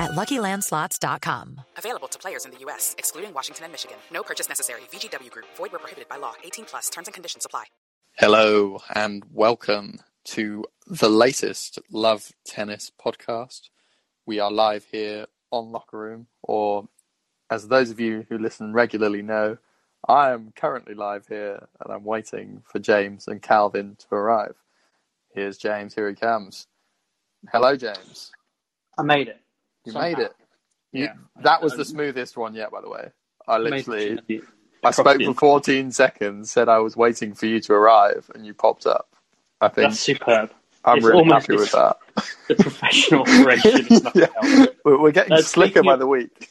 at 0.00 0.12
LuckyLandSlots.com. 0.12 1.60
Available 1.76 2.08
to 2.08 2.18
players 2.18 2.46
in 2.46 2.50
the 2.50 2.58
U.S., 2.60 2.96
excluding 2.98 3.32
Washington 3.32 3.64
and 3.64 3.72
Michigan. 3.72 3.98
No 4.10 4.22
purchase 4.22 4.48
necessary. 4.48 4.80
VGW 4.92 5.30
Group. 5.30 5.46
Void 5.56 5.72
where 5.72 5.78
prohibited 5.78 6.08
by 6.08 6.16
law. 6.16 6.32
18 6.42 6.64
plus. 6.64 6.90
Terms 6.90 7.06
and 7.06 7.14
conditions 7.14 7.44
apply. 7.44 7.66
Hello 8.18 8.80
and 8.94 9.24
welcome 9.32 10.00
to 10.24 10.64
the 10.86 11.08
latest 11.08 11.78
Love 11.90 12.32
Tennis 12.44 12.90
podcast. 13.00 13.70
We 14.26 14.40
are 14.40 14.50
live 14.50 14.84
here 14.90 15.26
on 15.50 15.72
Locker 15.72 15.98
Room, 15.98 16.26
or 16.42 16.88
as 17.50 17.68
those 17.68 17.90
of 17.90 17.98
you 17.98 18.26
who 18.28 18.38
listen 18.38 18.72
regularly 18.72 19.22
know, 19.22 19.58
I 20.06 20.32
am 20.32 20.52
currently 20.54 20.94
live 20.94 21.26
here 21.26 21.66
and 21.80 21.92
I'm 21.92 22.04
waiting 22.04 22.62
for 22.64 22.78
James 22.78 23.28
and 23.28 23.40
Calvin 23.40 23.96
to 24.00 24.14
arrive. 24.14 24.56
Here's 25.34 25.56
James, 25.56 25.94
here 25.94 26.08
he 26.08 26.14
comes. 26.14 26.66
Hello, 27.50 27.76
James. 27.76 28.32
I 28.98 29.02
made 29.02 29.28
it. 29.28 29.40
You 29.84 29.92
Somehow. 29.92 30.08
made 30.08 30.18
it. 30.18 30.32
You, 30.92 31.04
Yeah. 31.04 31.14
that 31.42 31.62
was 31.62 31.76
the 31.76 31.84
smoothest 31.84 32.36
one 32.36 32.54
yet, 32.54 32.70
by 32.70 32.80
the 32.80 32.88
way. 32.88 33.10
I 33.48 33.58
literally, 33.58 34.18
it. 34.28 34.44
I 34.84 34.90
spoke 34.90 35.22
for 35.22 35.34
14 35.34 35.90
seconds, 35.92 36.50
said 36.50 36.68
I 36.68 36.78
was 36.78 36.96
waiting 36.96 37.34
for 37.34 37.46
you 37.46 37.60
to 37.60 37.72
arrive, 37.72 38.30
and 38.34 38.44
you 38.46 38.54
popped 38.54 38.86
up. 38.86 39.08
I 39.60 39.68
think 39.68 39.90
That's 39.90 40.00
superb. 40.00 40.52
I'm 40.84 40.98
it's 40.98 41.06
really 41.06 41.18
almost- 41.18 41.46
happy 41.46 41.56
with 41.58 41.72
that. 41.72 41.96
The 42.48 42.54
professional 42.56 43.22
operations. 43.22 44.02
Yeah. 44.14 44.66
We're, 44.84 45.00
we're 45.00 45.10
getting 45.12 45.32
Uh, 45.34 45.42
slicker 45.42 45.82
by 45.82 45.94
of- 45.94 46.00
the 46.00 46.06
week. 46.06 46.50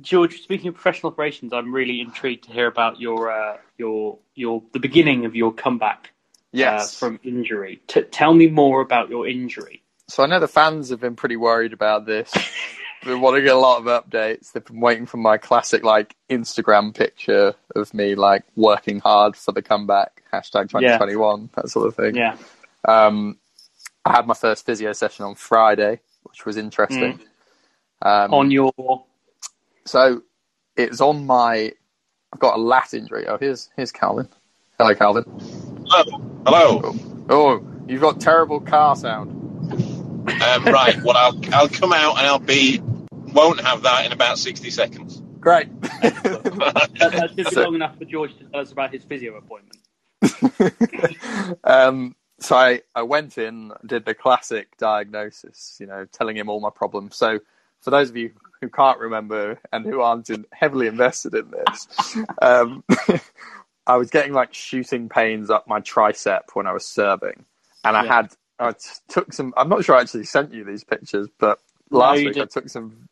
George, 0.00 0.42
speaking 0.42 0.68
of 0.68 0.74
professional 0.74 1.12
operations, 1.12 1.52
I'm 1.52 1.72
really 1.72 2.00
intrigued 2.00 2.44
to 2.44 2.52
hear 2.52 2.66
about 2.66 3.00
your 3.00 3.30
uh, 3.30 3.56
your 3.78 4.18
your 4.34 4.62
the 4.72 4.80
beginning 4.80 5.24
of 5.26 5.36
your 5.36 5.52
comeback 5.52 6.10
Yes. 6.52 7.00
uh, 7.00 7.06
from 7.06 7.20
injury. 7.22 7.80
T- 7.86 8.02
tell 8.02 8.34
me 8.34 8.48
more 8.48 8.80
about 8.80 9.08
your 9.10 9.28
injury. 9.28 9.79
So 10.10 10.22
I 10.22 10.26
know 10.26 10.40
the 10.40 10.48
fans 10.48 10.90
have 10.90 11.00
been 11.00 11.16
pretty 11.16 11.36
worried 11.36 11.72
about 11.72 12.06
this. 12.06 12.32
They 13.02 13.14
want 13.14 13.36
to 13.36 13.40
get 13.40 13.54
a 13.54 13.58
lot 13.58 13.78
of 13.78 13.84
updates. 13.86 14.52
They've 14.52 14.62
been 14.62 14.80
waiting 14.80 15.06
for 15.06 15.16
my 15.16 15.38
classic 15.38 15.82
like 15.82 16.14
Instagram 16.28 16.94
picture 16.94 17.54
of 17.74 17.94
me 17.94 18.14
like 18.14 18.44
working 18.56 19.00
hard 19.00 19.36
for 19.36 19.52
the 19.52 19.62
comeback. 19.62 20.22
Hashtag 20.30 20.68
2021, 20.68 21.48
that 21.56 21.70
sort 21.70 21.88
of 21.88 21.96
thing. 21.96 22.14
Yeah, 22.14 22.36
Um, 22.86 23.38
I 24.04 24.12
had 24.12 24.26
my 24.26 24.34
first 24.34 24.66
physio 24.66 24.92
session 24.92 25.24
on 25.24 25.34
Friday, 25.34 26.00
which 26.24 26.44
was 26.44 26.58
interesting. 26.58 27.20
Um, 28.02 28.34
on 28.34 28.50
your 28.50 28.70
so 29.86 30.22
it's 30.76 31.00
on 31.00 31.24
my. 31.26 31.72
I've 32.34 32.38
got 32.38 32.56
a 32.56 32.60
lat 32.60 32.92
injury. 32.92 33.26
Oh, 33.26 33.38
here's 33.38 33.70
here's 33.76 33.92
Calvin. 33.92 34.28
Hello, 34.78 34.94
Calvin. 34.94 35.24
Hello. 35.86 36.42
Hello. 36.46 36.94
Oh, 37.30 37.66
you've 37.88 38.02
got 38.02 38.20
terrible 38.20 38.60
car 38.60 38.94
sound. 38.94 39.39
Um, 40.26 40.64
right. 40.66 41.00
Well, 41.02 41.16
I'll 41.16 41.40
I'll 41.54 41.68
come 41.68 41.92
out 41.92 42.18
and 42.18 42.26
I'll 42.26 42.38
be 42.38 42.80
won't 43.32 43.60
have 43.60 43.82
that 43.82 44.06
in 44.06 44.12
about 44.12 44.38
sixty 44.38 44.70
seconds. 44.70 45.22
Great. 45.40 45.68
that, 45.82 47.10
that's 47.12 47.34
just 47.34 47.52
So- 47.54 47.62
long 47.64 47.74
enough 47.74 47.96
for 47.98 48.04
George 48.04 48.36
to 48.38 48.44
tell 48.44 48.60
us 48.60 48.72
about 48.72 48.92
his 48.92 49.04
physio 49.04 49.36
appointment. 49.36 49.78
um, 51.64 52.14
so 52.38 52.56
I, 52.56 52.82
I 52.94 53.02
went 53.02 53.38
in, 53.38 53.72
did 53.86 54.04
the 54.04 54.14
classic 54.14 54.76
diagnosis, 54.78 55.76
you 55.80 55.86
know, 55.86 56.06
telling 56.12 56.36
him 56.36 56.48
all 56.48 56.60
my 56.60 56.70
problems. 56.70 57.16
So 57.16 57.40
for 57.80 57.90
those 57.90 58.10
of 58.10 58.16
you 58.16 58.32
who 58.60 58.68
can't 58.68 58.98
remember 58.98 59.58
and 59.72 59.84
who 59.84 60.00
aren't 60.00 60.30
in, 60.30 60.44
heavily 60.52 60.86
invested 60.86 61.34
in 61.34 61.50
this, 61.50 62.16
um, 62.42 62.84
I 63.86 63.96
was 63.96 64.10
getting 64.10 64.32
like 64.32 64.54
shooting 64.54 65.08
pains 65.08 65.50
up 65.50 65.66
my 65.66 65.80
tricep 65.80 66.40
when 66.54 66.66
I 66.66 66.72
was 66.72 66.86
serving, 66.86 67.44
and 67.84 67.96
I 67.96 68.04
Yeah. 68.04 68.16
had 68.16 68.32
I 68.60 68.74
took 69.08 69.32
some. 69.32 69.54
I'm 69.56 69.70
not 69.70 69.84
sure 69.84 69.96
I 69.96 70.02
actually 70.02 70.24
sent 70.24 70.54
you 70.54 70.64
these 70.64 70.84
pictures, 70.84 71.28
but 71.38 71.60
last 71.90 72.18
you 72.20 72.26
week 72.26 72.40
I 72.40 72.40
didn't. 72.40 72.52
took 72.52 72.68
some. 72.70 73.08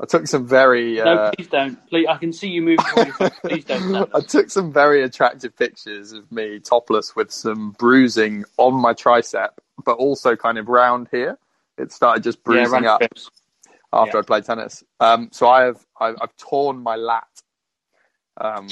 I 0.00 0.06
took 0.06 0.26
some 0.28 0.46
very. 0.48 0.96
no, 1.04 1.14
Uh, 1.14 1.32
please 1.32 1.48
don't. 1.48 1.88
Please, 1.88 2.06
I 2.08 2.18
can 2.18 2.32
see 2.32 2.48
you 2.48 2.62
moving. 2.62 2.92
on 2.96 3.06
your 3.06 3.14
feet. 3.14 3.32
Please 3.48 3.64
don't. 3.66 3.84
I 4.14 4.20
took 4.20 4.50
some 4.50 4.72
very 4.72 5.02
attractive 5.04 5.56
pictures 5.56 6.12
of 6.12 6.30
me 6.32 6.60
topless 6.60 7.16
with 7.16 7.32
some 7.32 7.72
bruising 7.72 8.44
on 8.58 8.74
my 8.74 8.94
tricep, 8.94 9.50
but 9.84 9.92
also 9.94 10.36
kind 10.36 10.58
of 10.58 10.68
round 10.68 11.08
here. 11.10 11.38
It 11.78 11.92
started 11.92 12.22
just 12.24 12.44
Yeah, 12.46 12.66
bruising 12.66 12.72
run 12.72 12.86
up 12.86 12.98
trips. 12.98 13.30
after 13.92 14.18
Yeah. 14.18 14.20
I 14.20 14.22
played 14.24 14.44
tennis. 14.44 14.84
Um, 15.00 15.30
so 15.32 15.48
I 15.48 15.64
have 15.64 15.84
I've, 16.00 16.16
I've 16.20 16.36
torn 16.36 16.82
my 16.82 16.96
lat, 16.96 17.28
um, 18.40 18.68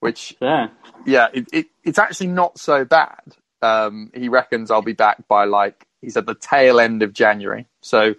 which 0.00 0.36
Yeah. 0.40 0.68
yeah, 1.06 1.28
it, 1.34 1.46
it, 1.52 1.66
it's 1.84 1.98
actually 1.98 2.28
not 2.28 2.58
so 2.58 2.84
bad. 2.84 3.36
Um, 3.64 4.10
he 4.14 4.28
reckons 4.28 4.70
I'll 4.70 4.82
be 4.82 4.92
back 4.92 5.26
by 5.26 5.46
like 5.46 5.86
he 6.02 6.10
said 6.10 6.26
the 6.26 6.34
tail 6.34 6.78
end 6.78 7.02
of 7.02 7.12
January. 7.12 7.66
So 7.80 8.14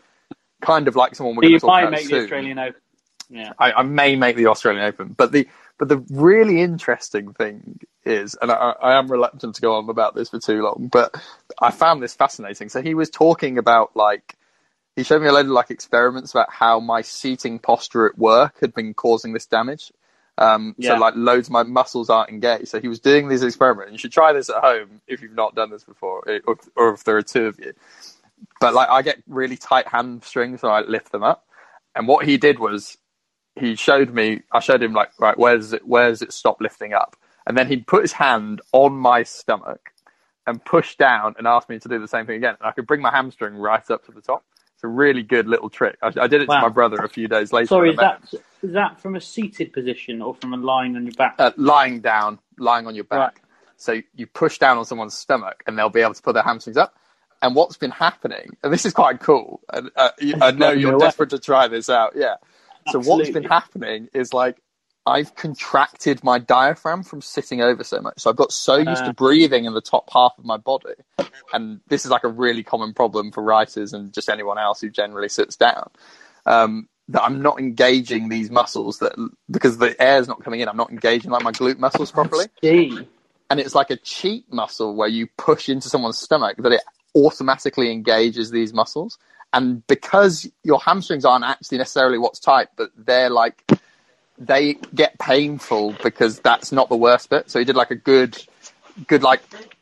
kind 0.61 0.87
of 0.87 0.95
like 0.95 1.15
someone 1.15 1.35
we're 1.35 1.43
So 1.43 1.49
going 1.49 1.53
to 1.53 1.59
talk 1.59 1.67
might 1.67 1.81
about 1.83 1.91
make 1.91 2.03
the 2.03 2.09
soon. 2.09 2.23
Australian 2.23 2.59
Open. 2.59 2.81
Yeah. 3.29 3.53
I, 3.57 3.71
I 3.73 3.83
may 3.83 4.15
make 4.15 4.35
the 4.35 4.47
Australian 4.47 4.85
Open, 4.85 5.09
but 5.09 5.31
the 5.31 5.47
but 5.77 5.89
the 5.89 5.97
really 6.09 6.61
interesting 6.61 7.33
thing 7.33 7.79
is, 8.05 8.37
and 8.41 8.51
I, 8.51 8.55
I 8.81 8.97
am 8.97 9.11
reluctant 9.11 9.55
to 9.55 9.61
go 9.61 9.75
on 9.75 9.89
about 9.89 10.15
this 10.15 10.29
for 10.29 10.39
too 10.39 10.61
long, 10.61 10.89
but 10.91 11.13
I 11.59 11.71
found 11.71 12.01
this 12.01 12.13
fascinating. 12.13 12.69
So 12.69 12.81
he 12.81 12.93
was 12.93 13.09
talking 13.09 13.57
about 13.57 13.95
like 13.95 14.37
he 14.95 15.03
showed 15.03 15.21
me 15.21 15.27
a 15.27 15.33
load 15.33 15.47
of 15.47 15.51
like 15.51 15.71
experiments 15.71 16.31
about 16.31 16.51
how 16.51 16.79
my 16.79 17.01
seating 17.01 17.59
posture 17.59 18.07
at 18.07 18.17
work 18.17 18.59
had 18.61 18.73
been 18.73 18.93
causing 18.93 19.33
this 19.33 19.45
damage. 19.45 19.91
Um, 20.37 20.75
Yeah. 20.77 20.95
So 20.95 20.99
like 20.99 21.15
loads 21.15 21.47
of 21.47 21.51
my 21.51 21.63
muscles 21.63 22.09
aren't 22.09 22.29
engaged. 22.29 22.67
So 22.69 22.79
he 22.79 22.87
was 22.87 22.99
doing 22.99 23.27
these 23.27 23.43
experiments. 23.43 23.91
You 23.91 23.97
should 23.97 24.11
try 24.11 24.33
this 24.33 24.49
at 24.49 24.61
home 24.61 25.01
if 25.07 25.21
you've 25.21 25.33
not 25.33 25.55
done 25.55 25.69
this 25.69 25.83
before, 25.83 26.23
or, 26.45 26.57
or 26.75 26.93
if 26.93 27.03
there 27.03 27.17
are 27.17 27.23
two 27.23 27.45
of 27.47 27.59
you. 27.59 27.73
But 28.59 28.73
like 28.73 28.89
I 28.89 29.01
get 29.01 29.21
really 29.27 29.57
tight 29.57 29.87
hamstrings 29.87 30.61
when 30.61 30.71
I 30.71 30.81
lift 30.81 31.11
them 31.11 31.23
up. 31.23 31.45
And 31.95 32.07
what 32.07 32.25
he 32.25 32.37
did 32.37 32.59
was 32.59 32.97
he 33.55 33.75
showed 33.75 34.13
me 34.13 34.41
I 34.51 34.59
showed 34.59 34.83
him 34.83 34.93
like 34.93 35.11
right 35.19 35.37
where 35.37 35.55
does 35.55 35.73
it 35.73 35.87
where 35.87 36.09
does 36.09 36.21
it 36.21 36.33
stop 36.33 36.59
lifting 36.59 36.93
up? 36.93 37.15
And 37.47 37.57
then 37.57 37.67
he'd 37.67 37.87
put 37.87 38.01
his 38.01 38.11
hand 38.11 38.61
on 38.73 38.93
my 38.93 39.23
stomach 39.23 39.91
and 40.47 40.63
pushed 40.63 40.97
down 40.97 41.35
and 41.37 41.47
asked 41.47 41.69
me 41.69 41.79
to 41.79 41.87
do 41.87 41.99
the 41.99 42.07
same 42.07 42.25
thing 42.25 42.37
again. 42.37 42.55
And 42.59 42.67
I 42.67 42.71
could 42.71 42.87
bring 42.87 43.01
my 43.01 43.11
hamstring 43.11 43.55
right 43.55 43.89
up 43.89 44.05
to 44.05 44.11
the 44.11 44.21
top. 44.21 44.43
It's 44.75 44.83
a 44.83 44.87
really 44.87 45.23
good 45.23 45.47
little 45.47 45.69
trick. 45.69 45.97
I, 46.01 46.07
I 46.19 46.27
did 46.27 46.41
it 46.41 46.49
Wow. 46.49 46.55
to 46.57 46.61
my 46.63 46.69
brother 46.69 46.97
a 46.97 47.07
few 47.09 47.27
days 47.27 47.53
later. 47.53 47.67
Sorry, 47.67 47.91
is 47.91 47.97
that 47.97 48.21
is 48.61 48.73
that 48.73 48.99
from 48.99 49.15
a 49.15 49.21
seated 49.21 49.71
position 49.71 50.21
or 50.21 50.35
from 50.35 50.53
a 50.53 50.57
lying 50.57 50.95
on 50.95 51.05
your 51.05 51.13
back? 51.13 51.35
uh, 51.39 51.51
lying 51.55 52.01
down, 52.01 52.39
lying 52.59 52.85
on 52.87 52.95
your 52.95 53.05
back. 53.05 53.19
Right. 53.19 53.31
So 53.77 54.01
you 54.15 54.27
push 54.27 54.57
down 54.57 54.77
on 54.77 54.85
someone's 54.85 55.17
stomach, 55.17 55.63
and 55.65 55.77
they'll 55.77 55.89
be 55.89 56.01
able 56.01 56.13
to 56.13 56.21
put 56.21 56.33
their 56.33 56.43
hamstrings 56.43 56.77
up. 56.77 56.95
And 57.41 57.55
what's 57.55 57.77
been 57.77 57.91
happening, 57.91 58.57
and 58.63 58.73
this 58.73 58.85
is 58.85 58.93
quite 58.93 59.19
cool. 59.19 59.61
And 59.71 59.91
uh, 59.95 60.11
you, 60.19 60.35
I 60.41 60.51
know 60.51 60.71
you're 60.71 60.97
desperate 60.97 61.29
to 61.31 61.39
try 61.39 61.67
this 61.67 61.89
out. 61.89 62.13
Yeah. 62.15 62.35
So 62.91 62.99
what's 62.99 63.29
been 63.29 63.43
happening 63.43 64.09
is 64.13 64.33
like 64.33 64.57
I've 65.07 65.35
contracted 65.35 66.23
my 66.23 66.39
diaphragm 66.39 67.03
from 67.03 67.21
sitting 67.21 67.61
over 67.61 67.83
so 67.83 68.01
much. 68.01 68.19
So 68.19 68.29
I've 68.29 68.35
got 68.35 68.51
so 68.51 68.77
used 68.77 69.03
Uh. 69.03 69.07
to 69.07 69.13
breathing 69.13 69.65
in 69.65 69.73
the 69.73 69.81
top 69.81 70.09
half 70.11 70.33
of 70.37 70.45
my 70.45 70.57
body. 70.57 70.95
And 71.53 71.81
this 71.87 72.05
is 72.05 72.11
like 72.11 72.23
a 72.23 72.27
really 72.27 72.63
common 72.63 72.93
problem 72.93 73.31
for 73.31 73.43
writers 73.43 73.93
and 73.93 74.11
just 74.13 74.29
anyone 74.29 74.57
else 74.57 74.81
who 74.81 74.89
generally 74.89 75.29
sits 75.29 75.55
down. 75.55 75.89
Um, 76.45 76.89
that 77.09 77.23
I'm 77.23 77.43
not 77.43 77.59
engaging 77.59 78.29
these 78.29 78.49
muscles 78.49 78.97
that 78.97 79.13
because 79.51 79.77
the 79.77 79.99
air's 80.01 80.27
not 80.27 80.43
coming 80.43 80.61
in, 80.61 80.67
I'm 80.67 80.77
not 80.77 80.89
engaging 80.89 81.29
like 81.29 81.43
my 81.43 81.51
glute 81.51 81.77
muscles 81.77 82.11
properly. 82.11 82.45
And 83.51 83.59
it's 83.59 83.75
like 83.75 83.91
a 83.91 83.97
cheat 83.97 84.51
muscle 84.51 84.95
where 84.95 85.07
you 85.07 85.27
push 85.37 85.69
into 85.69 85.87
someone's 85.87 86.17
stomach 86.17 86.57
that 86.57 86.71
it 86.71 86.81
automatically 87.15 87.91
engages 87.91 88.49
these 88.49 88.73
muscles. 88.73 89.19
And 89.53 89.85
because 89.85 90.49
your 90.63 90.79
hamstrings 90.79 91.25
aren't 91.25 91.45
actually 91.45 91.77
necessarily 91.77 92.17
what's 92.17 92.39
tight, 92.39 92.69
but 92.75 92.89
they're 92.97 93.29
like 93.29 93.63
they 94.37 94.75
get 94.93 95.17
painful 95.17 95.95
because 96.03 96.39
that's 96.39 96.71
not 96.71 96.89
the 96.89 96.95
worst 96.95 97.29
bit. 97.29 97.49
So 97.49 97.59
he 97.59 97.65
did 97.65 97.75
like 97.75 97.91
a 97.91 97.95
good, 97.95 98.37
good 99.07 99.23
like 99.23 99.41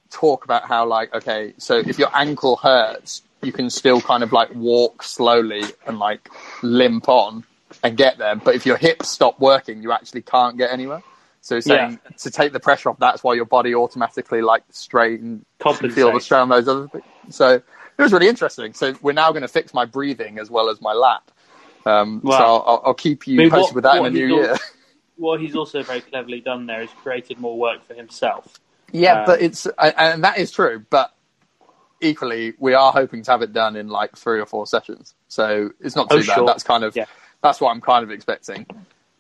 talk 0.10 0.46
about 0.46 0.66
how 0.66 0.86
like 0.86 1.14
okay, 1.14 1.54
so 1.58 1.78
if 1.78 1.98
your 1.98 2.10
ankle 2.16 2.58
hurts, 2.58 3.24
you 3.42 3.52
can 3.52 3.70
still 3.70 4.00
kind 4.02 4.24
of 4.24 4.32
like 4.32 4.54
walk 4.54 5.04
slowly 5.04 5.64
and 5.88 6.00
like 6.00 6.30
limp 6.62 7.10
on 7.10 7.44
and 7.84 7.98
get 7.98 8.18
there. 8.18 8.36
But 8.36 8.56
if 8.56 8.66
your 8.66 8.78
hips 8.78 9.10
stop 9.10 9.40
working, 9.40 9.82
you 9.82 9.92
actually 9.92 10.22
can't 10.22 10.58
get 10.58 10.72
anywhere. 10.72 11.04
So 11.42 11.60
saying 11.60 12.00
to 12.20 12.32
take 12.32 12.54
the 12.54 12.60
pressure 12.62 12.90
off, 12.90 13.00
that's 13.00 13.22
why 13.22 13.34
your 13.34 13.46
body 13.46 13.76
automatically 13.76 14.42
like 14.42 14.64
straighten, 14.70 15.46
feel 15.92 16.14
the 16.14 16.22
strain 16.22 16.42
on 16.42 16.50
those 16.50 16.70
other 16.70 16.88
things. 16.88 17.04
So 17.32 17.56
it 17.56 18.02
was 18.02 18.14
really 18.14 18.30
interesting. 18.30 18.74
So 18.74 18.94
we're 19.02 19.12
now 19.12 19.32
going 19.32 19.42
to 19.42 19.50
fix 19.50 19.74
my 19.74 19.84
breathing 19.84 20.40
as 20.40 20.50
well 20.50 20.70
as 20.70 20.80
my 20.80 20.94
lat. 20.94 21.22
Um, 21.86 22.22
Wow. 22.24 22.38
So 22.38 22.44
I'll, 22.44 22.82
I'll 22.86 22.94
keep 22.94 23.28
you 23.28 23.36
I 23.36 23.44
mean, 23.44 23.50
posted 23.50 23.76
what- 23.76 23.76
with 23.76 23.84
that 23.84 23.98
in 23.98 24.04
the 24.04 24.10
new 24.12 24.36
year. 24.36 24.56
what 25.18 25.40
he's 25.42 25.56
also 25.56 25.84
very 25.84 26.02
cleverly 26.02 26.40
done 26.42 26.66
there 26.66 26.82
is 26.82 26.90
created 27.02 27.40
more 27.40 27.58
work 27.58 27.84
for 27.86 27.94
himself. 27.94 28.60
Yeah, 28.92 29.20
Um, 29.22 29.26
but 29.26 29.42
it's 29.42 29.66
and- 29.66 29.94
and 29.98 30.24
that 30.24 30.38
is 30.38 30.52
true. 30.52 30.86
But 30.90 31.14
equally, 32.02 32.54
we 32.60 32.74
are 32.74 32.92
hoping 32.92 33.24
to 33.24 33.32
have 33.32 33.42
it 33.42 33.54
done 33.54 33.76
in 33.76 33.88
like 33.88 34.16
three 34.18 34.40
or 34.40 34.46
four 34.46 34.68
sessions. 34.68 35.14
So 35.28 35.72
it's 35.80 35.96
not 35.96 36.10
too 36.10 36.18
Oh, 36.18 36.20
bad. 36.20 36.36
sure. 36.36 36.46
That's 36.46 36.64
kind 36.64 36.84
of 36.84 36.96
Yeah. 36.96 37.06
that's 37.42 37.60
what 37.62 37.72
I'm 37.72 37.82
kind 37.82 38.04
of 38.04 38.12
expecting. 38.12 38.66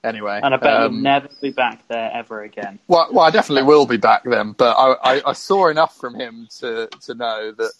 Anyway, 0.03 0.37
And 0.43 0.53
I 0.53 0.57
bet 0.57 0.73
um, 0.81 0.93
you'll 0.95 1.01
never 1.01 1.29
be 1.41 1.51
back 1.51 1.87
there 1.87 2.11
ever 2.13 2.43
again. 2.43 2.77
well, 2.89 3.07
well, 3.13 3.23
I 3.25 3.29
definitely 3.31 3.63
will 3.63 3.85
be 3.85 3.95
back 3.95 4.23
then. 4.25 4.51
But 4.51 4.75
I, 4.77 5.15
I, 5.15 5.21
I 5.27 5.33
saw 5.33 5.69
enough 5.69 5.95
from 5.95 6.13
him 6.15 6.47
to 6.59 6.87
to 7.03 7.13
know 7.15 7.53
that 7.53 7.71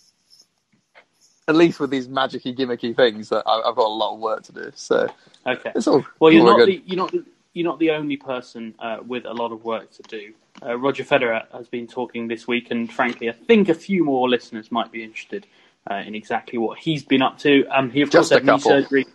at 1.47 1.55
least 1.55 1.79
with 1.79 1.89
these 1.89 2.07
magicy 2.07 2.55
gimmicky 2.57 2.95
things 2.95 3.29
that 3.29 3.43
I, 3.45 3.61
I've 3.61 3.75
got 3.75 3.87
a 3.87 3.93
lot 3.93 4.13
of 4.13 4.19
work 4.19 4.43
to 4.43 4.51
do. 4.51 4.71
So 4.75 5.07
Okay. 5.45 5.73
it's 5.75 5.87
all 5.87 6.05
Well, 6.19 6.31
you're 6.31 6.41
all 6.41 6.57
not 6.57 6.65
the 6.65 6.81
you're 6.85 6.97
not 6.97 7.11
the, 7.11 7.23
you're 7.53 7.65
not 7.65 7.79
the 7.79 7.91
only 7.91 8.17
person 8.17 8.75
uh, 8.79 8.97
with 9.05 9.25
a 9.25 9.33
lot 9.33 9.51
of 9.51 9.63
work 9.63 9.91
to 9.93 10.03
do. 10.03 10.33
Uh, 10.65 10.77
Roger 10.77 11.03
Federer 11.03 11.45
has 11.51 11.67
been 11.67 11.87
talking 11.87 12.27
this 12.27 12.47
week, 12.47 12.71
and 12.71 12.91
frankly, 12.91 13.29
I 13.29 13.33
think 13.33 13.69
a 13.69 13.73
few 13.73 14.05
more 14.05 14.29
listeners 14.29 14.71
might 14.71 14.91
be 14.91 15.03
interested 15.03 15.45
uh, 15.89 15.95
in 15.95 16.15
exactly 16.15 16.57
what 16.57 16.79
he's 16.79 17.03
been 17.03 17.21
up 17.21 17.39
to. 17.39 17.65
Um, 17.67 17.89
he 17.89 18.01
of 18.01 18.09
Just 18.09 18.29
course 18.31 18.41
had 18.41 18.45
knee 18.45 18.59
surgery, 18.59 19.05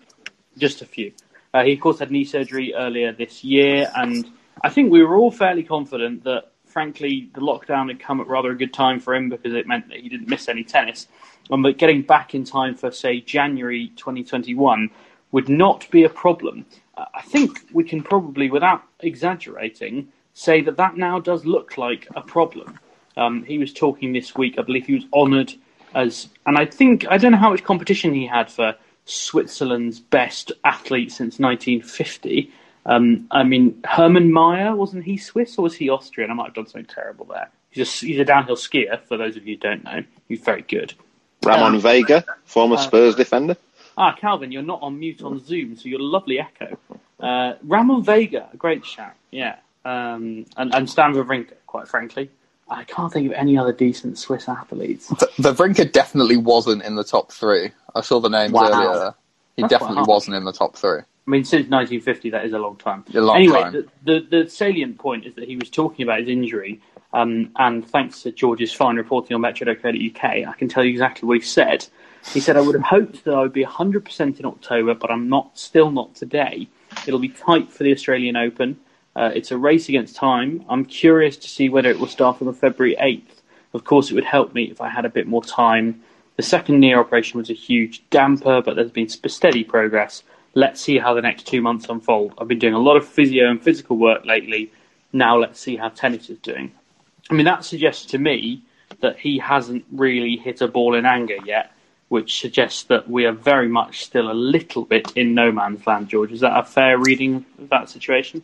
just 0.58 0.82
a 0.82 0.86
few. 0.86 1.12
Uh, 1.54 1.64
he 1.64 1.72
of 1.72 1.80
course 1.80 1.98
had 1.98 2.10
knee 2.10 2.24
surgery 2.24 2.74
earlier 2.74 3.12
this 3.12 3.42
year, 3.42 3.90
and 3.96 4.28
I 4.62 4.68
think 4.68 4.92
we 4.92 5.02
were 5.02 5.16
all 5.16 5.30
fairly 5.30 5.62
confident 5.62 6.24
that, 6.24 6.50
frankly, 6.68 7.30
the 7.34 7.40
lockdown 7.40 7.88
had 7.88 8.00
come 8.00 8.20
at 8.20 8.26
rather 8.26 8.50
a 8.50 8.56
good 8.56 8.72
time 8.72 9.00
for 9.00 9.14
him 9.14 9.28
because 9.28 9.54
it 9.54 9.66
meant 9.66 9.88
that 9.88 9.98
he 9.98 10.08
didn't 10.08 10.28
miss 10.28 10.48
any 10.48 10.64
tennis. 10.64 11.08
Um, 11.50 11.62
but 11.62 11.78
getting 11.78 12.02
back 12.02 12.34
in 12.34 12.44
time 12.44 12.74
for, 12.74 12.90
say, 12.90 13.20
January 13.20 13.88
2021 13.96 14.90
would 15.32 15.48
not 15.48 15.90
be 15.90 16.04
a 16.04 16.08
problem. 16.08 16.66
Uh, 16.96 17.04
I 17.14 17.22
think 17.22 17.60
we 17.72 17.84
can 17.84 18.02
probably, 18.02 18.50
without 18.50 18.82
exaggerating, 19.00 20.08
say 20.34 20.60
that 20.62 20.76
that 20.76 20.96
now 20.96 21.18
does 21.18 21.44
look 21.44 21.78
like 21.78 22.08
a 22.14 22.20
problem. 22.20 22.78
Um, 23.16 23.44
he 23.44 23.58
was 23.58 23.72
talking 23.72 24.12
this 24.12 24.36
week, 24.36 24.58
I 24.58 24.62
believe 24.62 24.86
he 24.86 24.94
was 24.94 25.04
honoured 25.12 25.52
as, 25.94 26.28
and 26.46 26.56
I 26.56 26.66
think, 26.66 27.06
I 27.08 27.18
don't 27.18 27.32
know 27.32 27.38
how 27.38 27.50
much 27.50 27.64
competition 27.64 28.14
he 28.14 28.26
had 28.26 28.50
for 28.50 28.74
Switzerland's 29.06 30.00
best 30.00 30.52
athlete 30.64 31.10
since 31.10 31.38
1950. 31.38 32.52
Um, 32.88 33.26
I 33.30 33.42
mean, 33.44 33.80
Hermann 33.84 34.32
Maier, 34.32 34.74
wasn't 34.74 35.04
he 35.04 35.18
Swiss 35.18 35.58
or 35.58 35.62
was 35.62 35.74
he 35.74 35.90
Austrian? 35.90 36.30
I 36.30 36.34
might 36.34 36.46
have 36.46 36.54
done 36.54 36.66
something 36.66 36.86
terrible 36.92 37.26
there. 37.26 37.50
He's 37.70 38.02
a, 38.02 38.06
he's 38.06 38.18
a 38.18 38.24
downhill 38.24 38.56
skier, 38.56 39.00
for 39.02 39.18
those 39.18 39.36
of 39.36 39.46
you 39.46 39.54
who 39.56 39.60
don't 39.60 39.84
know. 39.84 40.02
He's 40.26 40.40
very 40.40 40.62
good. 40.62 40.94
Ramon 41.44 41.78
Vega, 41.80 42.24
former 42.44 42.78
Spurs 42.78 43.14
defender. 43.14 43.56
Ah, 43.96 44.14
Calvin, 44.18 44.50
you're 44.52 44.62
not 44.62 44.80
on 44.82 44.98
mute 44.98 45.22
on 45.22 45.38
Zoom, 45.44 45.76
so 45.76 45.88
you're 45.88 46.00
a 46.00 46.02
lovely 46.02 46.40
echo. 46.40 46.78
Uh, 47.20 47.54
Ramon 47.62 48.02
Vega, 48.02 48.48
a 48.52 48.56
great 48.56 48.86
shout, 48.86 49.12
yeah. 49.30 49.56
Um, 49.84 50.46
and, 50.56 50.74
and 50.74 50.88
Stan 50.88 51.12
Wawrinka, 51.12 51.54
quite 51.66 51.88
frankly. 51.88 52.30
I 52.70 52.84
can't 52.84 53.12
think 53.12 53.26
of 53.26 53.32
any 53.32 53.56
other 53.58 53.72
decent 53.72 54.18
Swiss 54.18 54.48
athletes. 54.48 55.08
Wawrinka 55.10 55.92
definitely 55.92 56.36
wasn't 56.36 56.82
in 56.82 56.96
the 56.96 57.04
top 57.04 57.32
three. 57.32 57.70
I 57.94 58.00
saw 58.00 58.20
the 58.20 58.28
names 58.28 58.52
Wow. 58.52 58.70
earlier. 58.72 59.14
He 59.56 59.62
That's 59.62 59.72
definitely 59.72 60.04
wasn't 60.06 60.36
in 60.36 60.44
the 60.44 60.52
top 60.52 60.76
three. 60.76 61.00
I 61.28 61.30
mean, 61.30 61.44
since 61.44 61.68
1950, 61.68 62.30
that 62.30 62.46
is 62.46 62.54
a 62.54 62.58
long 62.58 62.76
time. 62.76 63.04
A 63.14 63.20
long 63.20 63.36
anyway, 63.36 63.60
time. 63.60 63.72
The, 63.72 63.86
the, 64.02 64.44
the 64.44 64.50
salient 64.50 64.96
point 64.96 65.26
is 65.26 65.34
that 65.34 65.46
he 65.46 65.58
was 65.58 65.68
talking 65.68 66.02
about 66.02 66.20
his 66.20 66.28
injury, 66.28 66.80
um, 67.12 67.50
and 67.56 67.86
thanks 67.86 68.22
to 68.22 68.32
George's 68.32 68.72
fine 68.72 68.96
reporting 68.96 69.34
on 69.34 69.42
Metro.co.uk, 69.42 70.24
I 70.24 70.54
can 70.56 70.68
tell 70.68 70.82
you 70.82 70.90
exactly 70.90 71.26
what 71.26 71.36
he 71.36 71.42
said. 71.42 71.86
He 72.32 72.40
said, 72.40 72.56
I 72.56 72.62
would 72.62 72.74
have 72.74 72.84
hoped 72.84 73.24
that 73.24 73.34
I 73.34 73.42
would 73.42 73.52
be 73.52 73.62
100% 73.62 74.40
in 74.40 74.46
October, 74.46 74.94
but 74.94 75.10
I'm 75.10 75.28
not, 75.28 75.58
still 75.58 75.90
not 75.90 76.14
today. 76.14 76.66
It'll 77.06 77.20
be 77.20 77.28
tight 77.28 77.70
for 77.70 77.82
the 77.84 77.92
Australian 77.92 78.36
Open. 78.36 78.80
Uh, 79.14 79.30
it's 79.34 79.50
a 79.50 79.58
race 79.58 79.90
against 79.90 80.16
time. 80.16 80.64
I'm 80.66 80.86
curious 80.86 81.36
to 81.36 81.48
see 81.48 81.68
whether 81.68 81.90
it 81.90 81.98
will 81.98 82.06
start 82.06 82.40
on 82.40 82.46
the 82.46 82.54
February 82.54 82.96
8th. 82.98 83.42
Of 83.74 83.84
course, 83.84 84.10
it 84.10 84.14
would 84.14 84.24
help 84.24 84.54
me 84.54 84.70
if 84.70 84.80
I 84.80 84.88
had 84.88 85.04
a 85.04 85.10
bit 85.10 85.26
more 85.26 85.44
time. 85.44 86.02
The 86.36 86.42
second 86.42 86.80
knee 86.80 86.94
operation 86.94 87.38
was 87.38 87.50
a 87.50 87.54
huge 87.54 88.02
damper, 88.08 88.62
but 88.62 88.76
there's 88.76 88.90
been 88.90 89.08
steady 89.10 89.62
progress. 89.62 90.22
Let's 90.58 90.80
see 90.80 90.98
how 90.98 91.14
the 91.14 91.22
next 91.22 91.46
two 91.46 91.62
months 91.62 91.88
unfold. 91.88 92.34
I've 92.36 92.48
been 92.48 92.58
doing 92.58 92.74
a 92.74 92.80
lot 92.80 92.96
of 92.96 93.06
physio 93.06 93.48
and 93.48 93.62
physical 93.62 93.96
work 93.96 94.24
lately. 94.24 94.72
Now 95.12 95.38
let's 95.38 95.60
see 95.60 95.76
how 95.76 95.88
tennis 95.90 96.30
is 96.30 96.38
doing. 96.38 96.72
I 97.30 97.34
mean, 97.34 97.46
that 97.46 97.64
suggests 97.64 98.06
to 98.06 98.18
me 98.18 98.62
that 98.98 99.20
he 99.20 99.38
hasn't 99.38 99.84
really 99.92 100.36
hit 100.36 100.60
a 100.60 100.66
ball 100.66 100.96
in 100.96 101.06
anger 101.06 101.36
yet, 101.44 101.70
which 102.08 102.40
suggests 102.40 102.82
that 102.84 103.08
we 103.08 103.24
are 103.24 103.32
very 103.32 103.68
much 103.68 104.02
still 104.04 104.28
a 104.28 104.34
little 104.34 104.84
bit 104.84 105.12
in 105.14 105.32
no 105.32 105.52
man's 105.52 105.86
land, 105.86 106.08
George. 106.08 106.32
Is 106.32 106.40
that 106.40 106.58
a 106.58 106.64
fair 106.64 106.98
reading 106.98 107.46
of 107.60 107.68
that 107.68 107.88
situation? 107.88 108.42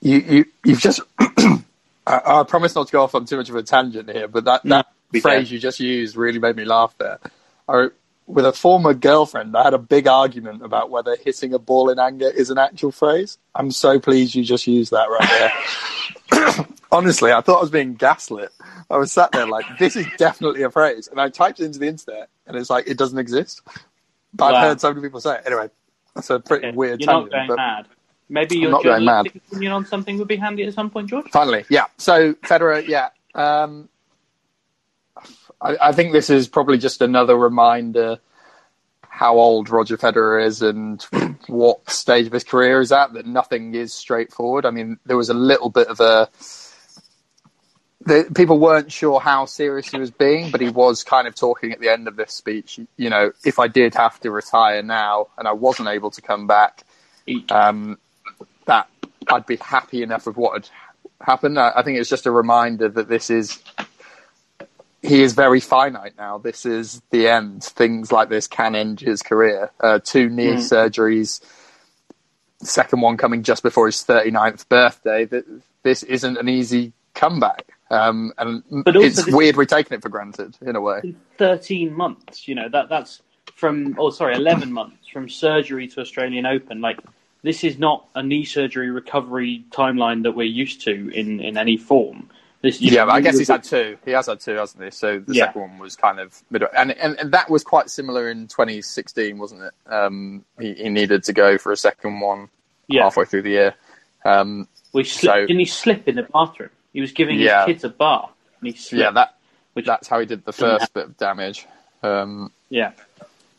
You, 0.00 0.18
you, 0.18 0.44
you've 0.64 0.80
just. 0.80 1.00
I, 1.20 1.60
I 2.08 2.42
promise 2.42 2.74
not 2.74 2.88
to 2.88 2.92
go 2.92 3.04
off 3.04 3.14
on 3.14 3.24
too 3.24 3.36
much 3.36 3.50
of 3.50 3.54
a 3.54 3.62
tangent 3.62 4.10
here, 4.10 4.26
but 4.26 4.46
that, 4.46 4.64
mm. 4.64 4.70
that 4.70 4.86
phrase 5.12 5.22
fair. 5.22 5.42
you 5.42 5.60
just 5.60 5.78
used 5.78 6.16
really 6.16 6.40
made 6.40 6.56
me 6.56 6.64
laugh 6.64 6.92
there. 6.98 7.20
I, 7.68 7.90
with 8.30 8.46
a 8.46 8.52
former 8.52 8.94
girlfriend, 8.94 9.56
I 9.56 9.64
had 9.64 9.74
a 9.74 9.78
big 9.78 10.06
argument 10.06 10.64
about 10.64 10.90
whether 10.90 11.16
hitting 11.16 11.52
a 11.52 11.58
ball 11.58 11.90
in 11.90 11.98
anger 11.98 12.28
is 12.28 12.50
an 12.50 12.58
actual 12.58 12.92
phrase. 12.92 13.38
I'm 13.54 13.70
so 13.70 13.98
pleased 13.98 14.34
you 14.34 14.44
just 14.44 14.66
used 14.66 14.92
that 14.92 15.08
right 15.10 15.52
there. 16.30 16.66
Honestly, 16.92 17.32
I 17.32 17.40
thought 17.40 17.58
I 17.58 17.60
was 17.62 17.70
being 17.70 17.94
gaslit. 17.94 18.50
I 18.88 18.96
was 18.96 19.12
sat 19.12 19.32
there 19.32 19.46
like, 19.46 19.64
this 19.78 19.96
is 19.96 20.06
definitely 20.18 20.62
a 20.62 20.70
phrase. 20.70 21.08
And 21.08 21.20
I 21.20 21.28
typed 21.28 21.60
it 21.60 21.64
into 21.64 21.78
the 21.78 21.86
internet, 21.86 22.28
and 22.46 22.56
it's 22.56 22.70
like, 22.70 22.88
it 22.88 22.98
doesn't 22.98 23.18
exist. 23.18 23.62
But 24.34 24.54
I've 24.54 24.62
heard 24.62 24.80
so 24.80 24.90
many 24.92 25.06
people 25.06 25.20
say 25.20 25.36
it. 25.36 25.42
Anyway, 25.46 25.70
that's 26.14 26.30
a 26.30 26.40
pretty 26.40 26.68
Okay, 26.68 26.76
weird 26.76 27.00
You're 27.00 27.12
tangent. 27.12 27.32
not 27.32 27.46
going 27.46 27.56
mad. 27.56 27.86
Maybe 28.28 28.58
your 28.58 28.70
not 28.70 28.82
journalistic 28.84 29.42
opinion 29.48 29.72
on 29.72 29.86
something 29.86 30.18
would 30.18 30.28
be 30.28 30.36
handy 30.36 30.62
at 30.64 30.74
some 30.74 30.88
point, 30.88 31.08
George. 31.10 31.28
Finally, 31.30 31.64
yeah. 31.68 31.86
So 31.98 32.34
Federer, 32.34 32.86
yeah. 32.86 33.08
Um, 33.34 33.88
I, 35.60 35.76
I 35.80 35.92
think 35.92 36.12
this 36.12 36.30
is 36.30 36.48
probably 36.48 36.78
just 36.78 37.02
another 37.02 37.36
reminder 37.36 38.18
how 39.20 39.36
old 39.36 39.68
Roger 39.68 39.98
Federer 39.98 40.44
is 40.44 40.62
and 40.62 41.02
what 41.46 41.90
stage 41.90 42.26
of 42.26 42.32
his 42.32 42.44
career 42.44 42.80
is 42.80 42.92
at. 42.92 43.12
That 43.12 43.26
nothing 43.26 43.74
is 43.74 43.92
straightforward. 43.92 44.64
I 44.64 44.70
mean, 44.70 44.98
there 45.04 45.16
was 45.16 45.28
a 45.28 45.34
little 45.34 45.68
bit 45.68 45.88
of 45.88 46.00
a. 46.00 46.28
The, 48.06 48.32
people 48.34 48.58
weren't 48.58 48.90
sure 48.90 49.20
how 49.20 49.44
serious 49.44 49.90
he 49.90 49.98
was 49.98 50.10
being, 50.10 50.50
but 50.50 50.62
he 50.62 50.70
was 50.70 51.04
kind 51.04 51.28
of 51.28 51.34
talking 51.34 51.72
at 51.72 51.80
the 51.80 51.90
end 51.90 52.08
of 52.08 52.16
this 52.16 52.32
speech. 52.32 52.80
You 52.96 53.10
know, 53.10 53.32
if 53.44 53.58
I 53.58 53.68
did 53.68 53.94
have 53.94 54.18
to 54.20 54.30
retire 54.30 54.82
now 54.82 55.26
and 55.36 55.46
I 55.46 55.52
wasn't 55.52 55.90
able 55.90 56.10
to 56.12 56.22
come 56.22 56.46
back, 56.46 56.84
um, 57.50 57.98
that 58.64 58.88
I'd 59.28 59.44
be 59.44 59.56
happy 59.56 60.02
enough 60.02 60.26
with 60.26 60.38
what 60.38 60.54
had 60.54 60.68
happened. 61.20 61.58
I, 61.58 61.72
I 61.76 61.82
think 61.82 61.98
it's 61.98 62.08
just 62.08 62.24
a 62.24 62.30
reminder 62.30 62.88
that 62.88 63.08
this 63.08 63.28
is 63.28 63.62
he 65.02 65.22
is 65.22 65.32
very 65.32 65.60
finite 65.60 66.14
now. 66.18 66.38
This 66.38 66.66
is 66.66 67.00
the 67.10 67.28
end. 67.28 67.64
Things 67.64 68.12
like 68.12 68.28
this 68.28 68.46
can 68.46 68.74
end 68.74 69.00
his 69.00 69.22
career. 69.22 69.70
Uh, 69.80 69.98
two 70.02 70.28
knee 70.28 70.54
surgeries, 70.54 71.40
second 72.62 73.00
one 73.00 73.16
coming 73.16 73.42
just 73.42 73.62
before 73.62 73.86
his 73.86 74.04
39th 74.04 74.68
birthday. 74.68 75.24
That 75.24 75.44
this 75.82 76.02
isn't 76.02 76.36
an 76.36 76.48
easy 76.48 76.92
comeback. 77.14 77.72
Um, 77.90 78.32
and 78.38 78.62
But 78.84 78.96
also 78.96 79.06
it's 79.06 79.26
weird 79.32 79.56
we're 79.56 79.64
taking 79.64 79.96
it 79.96 80.02
for 80.02 80.10
granted 80.10 80.56
in 80.60 80.76
a 80.76 80.80
way. 80.80 81.14
13 81.38 81.92
months. 81.92 82.46
You 82.46 82.54
know 82.54 82.68
that 82.68 82.88
that's 82.88 83.22
from 83.56 83.96
oh 83.98 84.10
sorry, 84.10 84.34
11 84.34 84.72
months 84.72 85.08
from 85.08 85.28
surgery 85.28 85.88
to 85.88 86.00
Australian 86.00 86.46
Open. 86.46 86.80
Like 86.80 86.98
this 87.42 87.64
is 87.64 87.78
not 87.78 88.06
a 88.14 88.22
knee 88.22 88.44
surgery 88.44 88.90
recovery 88.90 89.64
timeline 89.70 90.22
that 90.24 90.32
we're 90.32 90.44
used 90.44 90.82
to 90.82 91.08
in, 91.08 91.40
in 91.40 91.56
any 91.56 91.76
form. 91.76 92.30
This, 92.62 92.78
Yeah, 92.80 93.04
know, 93.04 93.12
I 93.12 93.20
guess 93.22 93.38
he's 93.38 93.48
had 93.48 93.64
two. 93.64 93.96
He 94.04 94.10
has 94.10 94.26
had 94.26 94.40
two, 94.40 94.54
hasn't 94.54 94.84
he? 94.84 94.90
So 94.90 95.18
the 95.18 95.32
Yeah. 95.34 95.46
second 95.46 95.60
one 95.62 95.78
was 95.78 95.96
kind 95.96 96.20
of 96.20 96.38
middle, 96.50 96.68
and, 96.76 96.92
and 96.92 97.18
and 97.18 97.32
that 97.32 97.48
was 97.48 97.64
quite 97.64 97.88
similar 97.88 98.28
in 98.30 98.48
2016, 98.48 99.38
wasn't 99.38 99.62
it? 99.62 99.72
Um, 99.90 100.44
he, 100.58 100.74
he 100.74 100.88
needed 100.90 101.24
to 101.24 101.32
go 101.32 101.56
for 101.56 101.72
a 101.72 101.76
second 101.76 102.20
one 102.20 102.50
Yeah. 102.86 103.04
halfway 103.04 103.24
through 103.24 103.42
the 103.42 103.50
year. 103.50 103.74
Um, 104.26 104.68
We 104.92 105.04
slip, 105.04 105.32
so- 105.32 105.40
didn't 105.46 105.58
he 105.58 105.64
slip 105.64 106.06
in 106.06 106.16
the 106.16 106.24
bathroom? 106.24 106.68
He 106.92 107.00
was 107.00 107.12
giving 107.12 107.38
Yeah. 107.38 107.64
his 107.64 107.74
kids 107.74 107.84
a 107.84 107.88
bath, 107.88 108.30
and 108.60 108.68
he 108.68 108.76
slipped. 108.76 109.00
yeah, 109.04 109.10
that 109.12 109.36
which- 109.72 109.86
that's 109.86 110.08
how 110.08 110.20
he 110.20 110.26
did 110.26 110.44
the 110.44 110.52
first 110.52 110.92
bit 110.92 111.04
of 111.06 111.16
damage. 111.16 111.66
Um, 112.02 112.52
Yeah, 112.68 112.92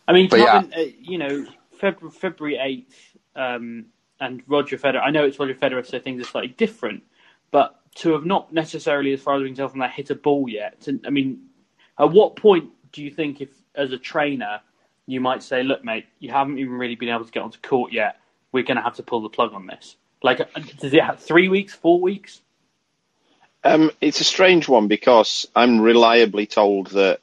I 0.08 0.14
mean, 0.14 0.30
But 0.30 0.40
yeah. 0.42 0.62
uh, 0.78 0.82
you 1.02 1.18
know, 1.18 1.46
February 1.80 2.14
February 2.16 2.58
eighth, 2.62 3.18
um, 3.36 3.88
and 4.20 4.44
Roger 4.46 4.78
Federer. 4.78 5.02
I 5.04 5.10
know 5.10 5.26
it's 5.26 5.40
Roger 5.40 5.56
Federer, 5.56 5.84
so 5.84 5.98
things 5.98 6.22
are 6.22 6.26
slightly 6.26 6.50
different. 6.50 7.02
But 7.50 7.76
to 7.96 8.14
have 8.14 8.26
not 8.26 8.54
necessarily, 8.54 9.14
as 9.14 9.22
far 9.22 9.36
as 9.36 9.42
we 9.42 9.50
can 9.50 9.56
tell 9.56 9.70
from 9.70 9.80
that, 9.80 9.92
hit 9.92 10.10
a 10.10 10.16
ball 10.16 10.48
yet. 10.48 10.80
To, 10.82 11.00
I 11.06 11.10
mean, 11.10 11.48
at 12.00 12.12
what 12.12 12.36
point 12.36 12.70
do 12.92 13.04
you 13.04 13.12
think, 13.12 13.42
if 13.42 13.50
as 13.76 13.92
a 13.92 13.98
trainer, 13.98 14.62
you 15.06 15.20
might 15.20 15.44
say, 15.44 15.64
"Look, 15.64 15.84
mate, 15.84 16.06
you 16.20 16.32
haven't 16.32 16.60
even 16.60 16.74
really 16.74 16.96
been 16.96 17.10
able 17.10 17.26
to 17.26 17.32
get 17.32 17.44
onto 17.44 17.60
court 17.60 17.92
yet. 17.92 18.18
We're 18.52 18.64
going 18.64 18.78
to 18.78 18.84
have 18.84 18.96
to 18.96 19.04
pull 19.04 19.22
the 19.22 19.30
plug 19.30 19.54
on 19.54 19.68
this." 19.68 19.96
Like, 20.24 20.40
uh, 20.40 20.46
does 20.80 20.94
it 20.94 21.04
have 21.04 21.20
three 21.20 21.50
weeks, 21.50 21.74
four 21.74 22.00
weeks? 22.00 22.42
Um, 23.64 23.92
it's 24.02 24.22
a 24.22 24.26
strange 24.26 24.68
one 24.68 24.88
because 24.88 25.48
I'm 25.56 25.82
reliably 25.82 26.46
told 26.46 26.88
that 26.88 27.20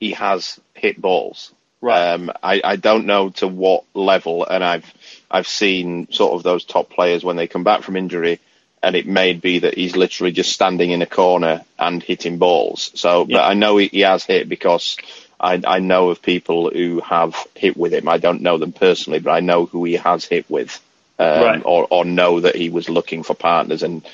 he 0.00 0.12
has 0.12 0.58
hit 0.74 1.00
balls. 1.00 1.52
Right. 1.80 2.12
Um, 2.12 2.32
I, 2.42 2.60
I 2.64 2.76
don't 2.76 3.06
know 3.06 3.30
to 3.30 3.46
what 3.46 3.84
level, 3.94 4.44
and 4.44 4.64
I've 4.64 4.92
I've 5.30 5.46
seen 5.46 6.10
sort 6.10 6.32
of 6.32 6.42
those 6.42 6.64
top 6.64 6.90
players 6.90 7.22
when 7.24 7.36
they 7.36 7.46
come 7.46 7.62
back 7.62 7.82
from 7.82 7.96
injury, 7.96 8.40
and 8.82 8.94
it 8.96 9.06
may 9.06 9.32
be 9.32 9.60
that 9.60 9.74
he's 9.74 9.96
literally 9.96 10.32
just 10.32 10.52
standing 10.52 10.90
in 10.90 11.02
a 11.02 11.06
corner 11.06 11.64
and 11.78 12.02
hitting 12.02 12.38
balls. 12.38 12.90
So, 12.94 13.26
Yeah. 13.28 13.38
but 13.38 13.44
I 13.44 13.54
know 13.54 13.76
he, 13.76 13.88
he 13.88 14.00
has 14.00 14.24
hit 14.24 14.48
because 14.48 14.96
I, 15.40 15.60
I 15.66 15.78
know 15.80 16.10
of 16.10 16.22
people 16.22 16.70
who 16.70 17.00
have 17.00 17.36
hit 17.54 17.76
with 17.76 17.92
him. 17.92 18.08
I 18.08 18.18
don't 18.18 18.42
know 18.42 18.58
them 18.58 18.72
personally, 18.72 19.18
but 19.20 19.30
I 19.30 19.40
know 19.40 19.66
who 19.66 19.84
he 19.84 19.94
has 19.94 20.24
hit 20.24 20.48
with, 20.50 20.80
um, 21.18 21.40
Right. 21.42 21.62
or 21.64 21.86
or 21.90 22.04
know 22.04 22.40
that 22.40 22.56
he 22.56 22.70
was 22.70 22.88
looking 22.88 23.22
for 23.22 23.34
partners 23.34 23.82
and 23.82 24.04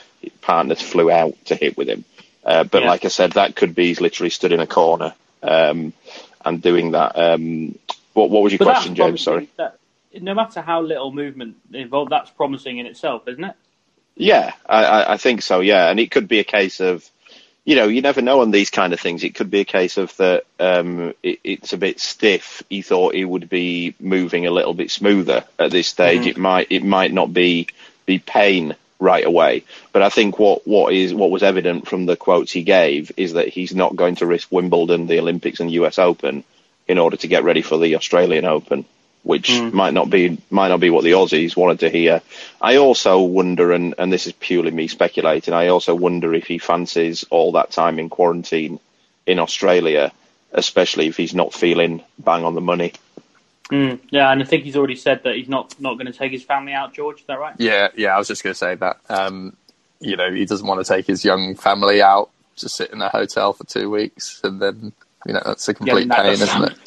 partners 0.41 0.81
flew 0.81 1.11
out 1.11 1.35
to 1.47 1.55
hit 1.55 1.77
with 1.77 1.89
him. 1.89 2.05
Uh, 2.45 2.65
but 2.65 2.83
Yeah. 2.83 2.89
like 2.89 3.05
I 3.05 3.09
said, 3.09 3.33
that 3.33 3.57
could 3.57 3.75
be 3.75 3.87
he's 3.89 4.01
literally 4.01 4.31
stood 4.31 4.53
in 4.53 4.61
a 4.61 4.67
corner 4.67 5.15
um, 5.43 5.93
and 6.45 6.61
doing 6.63 6.93
that. 6.93 7.19
Um, 7.19 7.79
what 8.13 8.31
what 8.31 8.43
was 8.43 8.53
your 8.53 8.59
But 8.59 8.67
question, 8.67 8.95
James? 8.95 9.23
Sorry. 9.23 9.49
That, 9.57 9.79
no 10.21 10.35
matter 10.35 10.61
how 10.61 10.81
little 10.83 11.11
movement 11.13 11.57
involved, 11.73 12.13
that's 12.13 12.31
promising 12.31 12.79
in 12.79 12.87
itself, 12.87 13.27
isn't 13.29 13.45
it? 13.45 13.57
Yeah, 14.17 14.53
I, 14.67 15.15
I- 15.15 15.17
think 15.17 15.43
so. 15.43 15.61
Yeah, 15.61 15.89
and 15.91 15.99
it 15.99 16.11
could 16.11 16.29
be 16.29 16.39
a 16.39 16.45
case 16.45 16.81
of, 16.81 17.09
you 17.65 17.75
know, 17.77 17.89
you 17.89 18.01
never 18.03 18.23
know 18.23 18.41
on 18.43 18.51
these 18.51 18.71
kind 18.71 18.93
of 18.93 19.01
things. 19.01 19.25
It 19.25 19.35
could 19.35 19.51
be 19.51 19.61
a 19.61 19.65
case 19.65 19.97
of 19.97 20.17
that 20.19 20.45
um, 20.61 21.15
it, 21.23 21.41
it's 21.43 21.73
a 21.73 21.79
bit 21.79 21.99
stiff. 21.99 22.63
He 22.71 22.83
thought 22.83 23.15
he 23.15 23.25
would 23.25 23.49
be 23.49 23.95
moving 23.99 24.47
a 24.47 24.51
little 24.51 24.75
bit 24.75 24.91
smoother 24.91 25.45
at 25.59 25.71
this 25.71 25.89
stage. 25.89 26.27
It 26.27 26.37
might 26.37 26.69
it 26.71 26.85
might 26.85 27.13
not 27.13 27.33
be 27.33 27.69
be 28.07 28.19
pain 28.19 28.77
right 29.01 29.25
away. 29.25 29.65
But 29.93 30.03
I 30.03 30.11
think 30.11 30.39
what 30.39 30.67
what 30.67 30.93
is 30.93 31.15
what 31.15 31.31
was 31.31 31.43
evident 31.43 31.89
from 31.89 32.07
the 32.07 32.17
quotes 32.17 32.53
he 32.53 32.63
gave 32.63 33.11
is 33.17 33.33
that 33.33 33.49
he's 33.49 33.75
not 33.75 33.97
going 33.97 34.17
to 34.17 34.27
risk 34.27 34.53
Wimbledon, 34.53 35.07
the 35.07 35.19
Olympics, 35.19 35.59
and 35.61 35.73
U.S. 35.73 35.99
Open 35.99 36.45
in 36.87 36.99
order 36.99 37.17
to 37.17 37.29
get 37.29 37.45
ready 37.45 37.63
for 37.63 37.79
the 37.79 37.97
Australian 37.97 38.45
Open 38.45 38.85
which 39.25 39.59
might 39.73 39.95
not 39.95 40.11
be 40.11 40.39
might 40.51 40.69
not 40.69 40.81
be 40.81 40.91
what 40.91 41.03
the 41.03 41.13
Aussies 41.13 41.57
wanted 41.57 41.81
to 41.81 41.91
hear. 41.91 42.21
I 42.61 42.77
also 42.77 43.21
wonder, 43.23 43.73
and, 43.73 43.95
and 43.99 44.13
this 44.13 44.27
is 44.27 44.35
purely 44.35 44.71
me 44.71 44.87
speculating, 44.87 45.55
I 45.55 45.69
also 45.69 45.95
wonder 45.95 46.35
if 46.35 46.47
he 46.47 46.59
fancies 46.59 47.25
all 47.31 47.53
that 47.53 47.73
time 47.73 47.99
in 47.99 48.11
quarantine 48.11 48.79
in 49.27 49.39
Australia, 49.39 50.13
especially 50.53 51.07
if 51.09 51.17
he's 51.17 51.35
not 51.35 51.55
feeling 51.55 52.03
bang 52.19 52.45
on 52.45 52.55
the 52.55 52.61
money. 52.61 52.93
Mm, 53.71 53.99
yeah, 54.11 54.31
and 54.31 54.43
I 54.43 54.45
think 54.45 54.65
he's 54.65 54.77
already 54.77 54.97
said 54.97 55.23
that 55.25 55.37
he's 55.37 55.49
not, 55.49 55.75
not 55.81 55.95
going 55.95 56.07
to 56.07 56.13
take 56.13 56.31
his 56.31 56.45
family 56.45 56.75
out, 56.75 56.93
George. 56.93 57.21
Is 57.21 57.27
that 57.27 57.39
right? 57.39 57.55
yeah, 57.59 57.89
yeah. 57.97 58.15
I 58.15 58.19
was 58.19 58.29
just 58.29 58.45
going 58.45 58.53
to 58.53 58.59
say 58.59 58.75
that. 58.75 58.99
Um, 59.09 59.57
you 60.01 60.17
know, 60.17 60.31
he 60.31 60.45
doesn't 60.45 60.67
want 60.67 60.85
to 60.85 60.93
take 60.93 61.07
his 61.07 61.25
young 61.25 61.55
family 61.55 62.03
out, 62.03 62.29
just 62.57 62.77
sit 62.77 62.91
in 62.91 63.01
a 63.01 63.09
hotel 63.09 63.55
for 63.55 63.65
two 63.65 63.89
weeks, 63.89 64.43
and 64.45 64.61
then 64.61 64.93
you 65.25 65.33
know 65.33 65.41
that's 65.43 65.67
a 65.67 65.73
complete 65.73 66.09
that 66.09 66.25
pain, 66.25 66.33
isn't 66.33 66.47
sound- 66.47 66.73
it? 66.73 66.79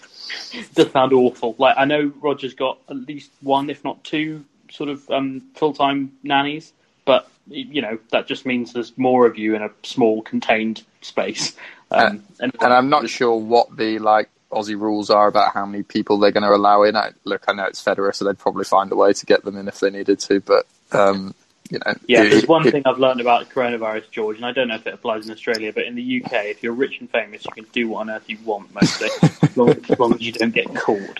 It 0.53 0.73
does 0.75 0.91
sound 0.91 1.13
awful. 1.13 1.55
Like 1.57 1.75
I 1.77 1.85
know 1.85 2.11
Roger's 2.21 2.53
got 2.53 2.79
at 2.89 2.95
least 2.95 3.31
one, 3.41 3.69
if 3.69 3.83
not 3.83 4.03
two, 4.03 4.45
sort 4.71 4.89
of 4.89 5.09
um, 5.09 5.43
full-time 5.55 6.13
nannies, 6.23 6.73
but 7.05 7.29
you 7.47 7.81
know 7.81 7.97
that 8.11 8.27
just 8.27 8.45
means 8.45 8.73
there's 8.73 8.97
more 8.97 9.25
of 9.25 9.37
you 9.37 9.55
in 9.55 9.61
a 9.61 9.69
small, 9.83 10.21
contained 10.21 10.83
space. 11.01 11.55
Um, 11.89 12.23
and, 12.39 12.53
And 12.59 12.73
I'm 12.73 12.89
not 12.89 13.09
sure 13.09 13.35
what 13.35 13.75
the 13.77 13.99
like 13.99 14.29
Aussie 14.51 14.79
rules 14.79 15.09
are 15.09 15.27
about 15.27 15.53
how 15.53 15.65
many 15.65 15.83
people 15.83 16.17
they're 16.19 16.31
going 16.31 16.43
to 16.43 16.55
allow 16.55 16.83
in. 16.83 16.95
I, 16.95 17.11
look, 17.23 17.45
I 17.47 17.53
know 17.53 17.65
it's 17.65 17.83
Federer, 17.83 18.13
so 18.13 18.25
they'd 18.25 18.37
probably 18.37 18.65
find 18.65 18.91
a 18.91 18.95
way 18.95 19.13
to 19.13 19.25
get 19.25 19.43
them 19.43 19.57
in 19.57 19.67
if 19.67 19.79
they 19.79 19.89
needed 19.89 20.19
to. 20.19 20.39
But 20.39 20.67
um, 20.91 21.33
you 21.69 21.79
know, 21.85 21.93
Yeah, 22.07 22.23
it- 22.23 22.29
there's 22.31 22.47
one 22.47 22.67
it- 22.67 22.71
thing 22.71 22.83
I've 22.85 22.99
learned 22.99 23.21
about 23.21 23.49
coronavirus, 23.49 24.09
George, 24.11 24.37
and 24.37 24.45
I 24.45 24.51
don't 24.51 24.67
know 24.67 24.75
if 24.75 24.87
it 24.87 24.93
applies 24.93 25.25
in 25.25 25.31
Australia, 25.31 25.71
but 25.73 25.85
in 25.85 25.95
the 25.95 26.03
UK, 26.03 26.49
if 26.49 26.63
you're 26.63 26.73
rich 26.73 26.99
and 26.99 27.09
famous, 27.09 27.45
you 27.45 27.51
can 27.51 27.65
do 27.71 27.89
what 27.89 28.01
on 28.01 28.09
earth 28.09 28.23
you 28.27 28.37
want 28.45 28.73
mostly, 28.73 29.09
as, 29.41 29.57
long, 29.57 29.69
as 29.89 29.99
long 29.99 30.13
as 30.13 30.21
you 30.21 30.31
don't 30.31 30.53
get 30.53 30.73
caught. 30.75 31.19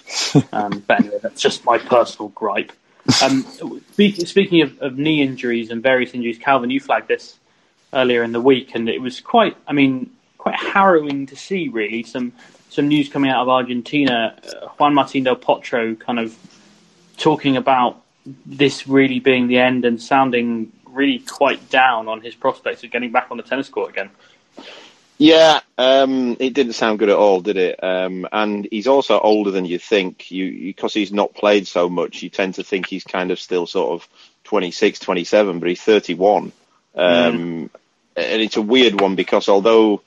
Um, 0.54 0.84
but 0.88 1.00
anyway, 1.02 1.20
that's 1.22 1.42
just 1.42 1.66
my 1.66 1.78
personal 1.78 2.30
gripe. 2.30 2.72
Um, 3.24 3.44
speaking, 3.94 4.26
speaking 4.26 4.62
of, 4.62 4.80
of 4.82 4.98
knee 4.98 5.22
injuries 5.22 5.72
and 5.72 5.82
various 5.82 6.14
injuries, 6.14 6.38
Calvin, 6.38 6.70
you 6.70 6.80
flagged 6.80 7.08
this 7.08 7.38
earlier 7.94 8.22
in 8.24 8.32
the 8.34 8.42
week, 8.42 8.76
and 8.76 8.90
it 8.90 9.02
was 9.02 9.22
quite, 9.22 9.56
I 9.68 9.74
mean, 9.74 10.12
quite 10.38 10.56
harrowing 10.56 11.26
to 11.28 11.36
see, 11.36 11.70
really. 11.70 12.04
Some 12.04 12.34
some 12.70 12.90
news 12.90 13.08
coming 13.08 13.32
out 13.32 13.42
of 13.42 13.50
Argentina. 13.50 14.36
Uh, 14.46 14.68
Juan 14.78 14.94
Martín 14.94 15.24
del 15.24 15.38
Potro 15.38 15.98
kind 15.98 16.20
of 16.20 16.36
talking 17.18 17.56
about 17.56 18.02
this 18.46 18.88
really 18.88 19.20
being 19.20 19.48
the 19.48 19.60
end 19.60 19.86
and 19.86 20.02
sounding 20.02 20.72
really 20.86 21.20
quite 21.20 21.70
down 21.70 22.08
on 22.08 22.22
his 22.22 22.36
prospects 22.36 22.84
of 22.84 22.92
getting 22.92 23.12
back 23.12 23.28
on 23.32 23.38
the 23.38 23.44
tennis 23.44 23.70
court 23.70 23.92
again. 23.92 24.10
Yeah, 25.20 25.62
um, 25.80 26.38
it 26.40 26.54
didn't 26.54 26.74
sound 26.74 27.00
good 27.00 27.10
at 27.10 27.16
all, 27.16 27.42
did 27.42 27.58
it? 27.58 27.84
Um, 27.84 28.28
and 28.32 28.68
he's 28.70 28.86
also 28.88 29.20
older 29.20 29.50
than 29.50 29.66
you 29.66 29.80
think. 29.80 30.30
You 30.30 30.74
because 30.74 30.94
he's 30.94 31.12
not 31.12 31.34
played 31.34 31.68
so 31.68 31.90
much, 31.90 32.22
you 32.22 32.30
tend 32.30 32.56
to 32.56 32.64
think 32.64 32.88
he's 32.88 33.04
kind 33.04 33.32
of 33.32 33.40
still 33.40 33.66
sort 33.66 33.94
of 33.94 34.08
26, 34.44 35.00
27, 35.00 35.60
but 35.60 35.70
he's 35.70 35.82
31. 35.82 36.52
Um, 36.96 37.70
And 38.16 38.42
it's 38.42 38.58
a 38.58 38.62
weird 38.62 39.00
one 39.00 39.16
because 39.16 39.48
although 39.48 40.02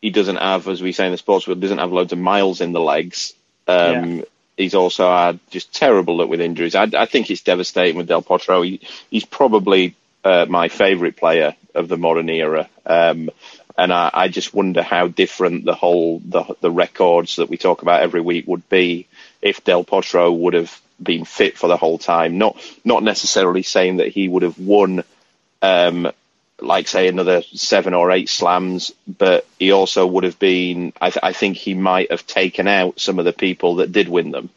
he 0.00 0.10
doesn't 0.10 0.36
have, 0.36 0.66
as 0.68 0.82
we 0.82 0.92
say 0.92 1.06
in 1.06 1.12
the 1.12 1.18
sports 1.18 1.46
world, 1.46 1.60
doesn't 1.60 1.78
have 1.78 1.92
loads 1.92 2.12
of 2.12 2.18
miles 2.18 2.60
in 2.60 2.72
the 2.72 2.80
legs, 2.80 3.34
um, 3.66 4.16
Yeah. 4.16 4.22
He's 4.60 4.74
also 4.74 5.10
had 5.10 5.40
just 5.50 5.74
terrible 5.74 6.16
luck 6.16 6.28
with 6.28 6.40
injuries. 6.40 6.74
I, 6.74 6.88
I 6.96 7.06
think 7.06 7.30
it's 7.30 7.42
devastating 7.42 7.96
with 7.96 8.08
Del 8.08 8.22
Potro. 8.22 8.64
He, 8.64 8.80
he's 9.10 9.24
probably 9.24 9.94
uh, 10.24 10.46
my 10.48 10.68
favourite 10.68 11.16
player 11.16 11.56
of 11.74 11.88
the 11.88 11.96
modern 11.96 12.28
era. 12.28 12.68
Um, 12.84 13.30
and 13.78 13.92
I, 13.92 14.10
I 14.12 14.28
just 14.28 14.52
wonder 14.52 14.82
how 14.82 15.08
different 15.08 15.64
the 15.64 15.74
whole 15.74 16.20
the, 16.24 16.44
the 16.60 16.70
records 16.70 17.36
that 17.36 17.48
we 17.48 17.56
talk 17.56 17.82
about 17.82 18.02
every 18.02 18.20
week 18.20 18.46
would 18.46 18.68
be 18.68 19.06
if 19.40 19.64
Del 19.64 19.84
Potro 19.84 20.36
would 20.36 20.54
have 20.54 20.80
been 21.02 21.24
fit 21.24 21.56
for 21.56 21.66
the 21.66 21.78
whole 21.78 21.98
time. 21.98 22.36
Not 22.36 22.60
not 22.84 23.02
necessarily 23.02 23.62
saying 23.62 23.96
that 23.96 24.08
he 24.08 24.28
would 24.28 24.42
have 24.42 24.58
won, 24.58 25.02
um, 25.62 26.12
like 26.62 26.88
say 26.88 27.08
another 27.08 27.42
seven 27.42 27.94
or 27.94 28.10
eight 28.10 28.28
slams, 28.28 28.92
but 29.06 29.46
he 29.58 29.72
also 29.72 30.06
would 30.06 30.24
have 30.24 30.38
been. 30.38 30.92
I, 31.00 31.10
th- 31.10 31.22
I 31.22 31.32
think 31.32 31.56
he 31.56 31.74
might 31.74 32.10
have 32.10 32.26
taken 32.26 32.66
out 32.68 33.00
some 33.00 33.18
of 33.18 33.24
the 33.24 33.32
people 33.32 33.76
that 33.76 33.92
did 33.92 34.08
win 34.08 34.30
them, 34.30 34.50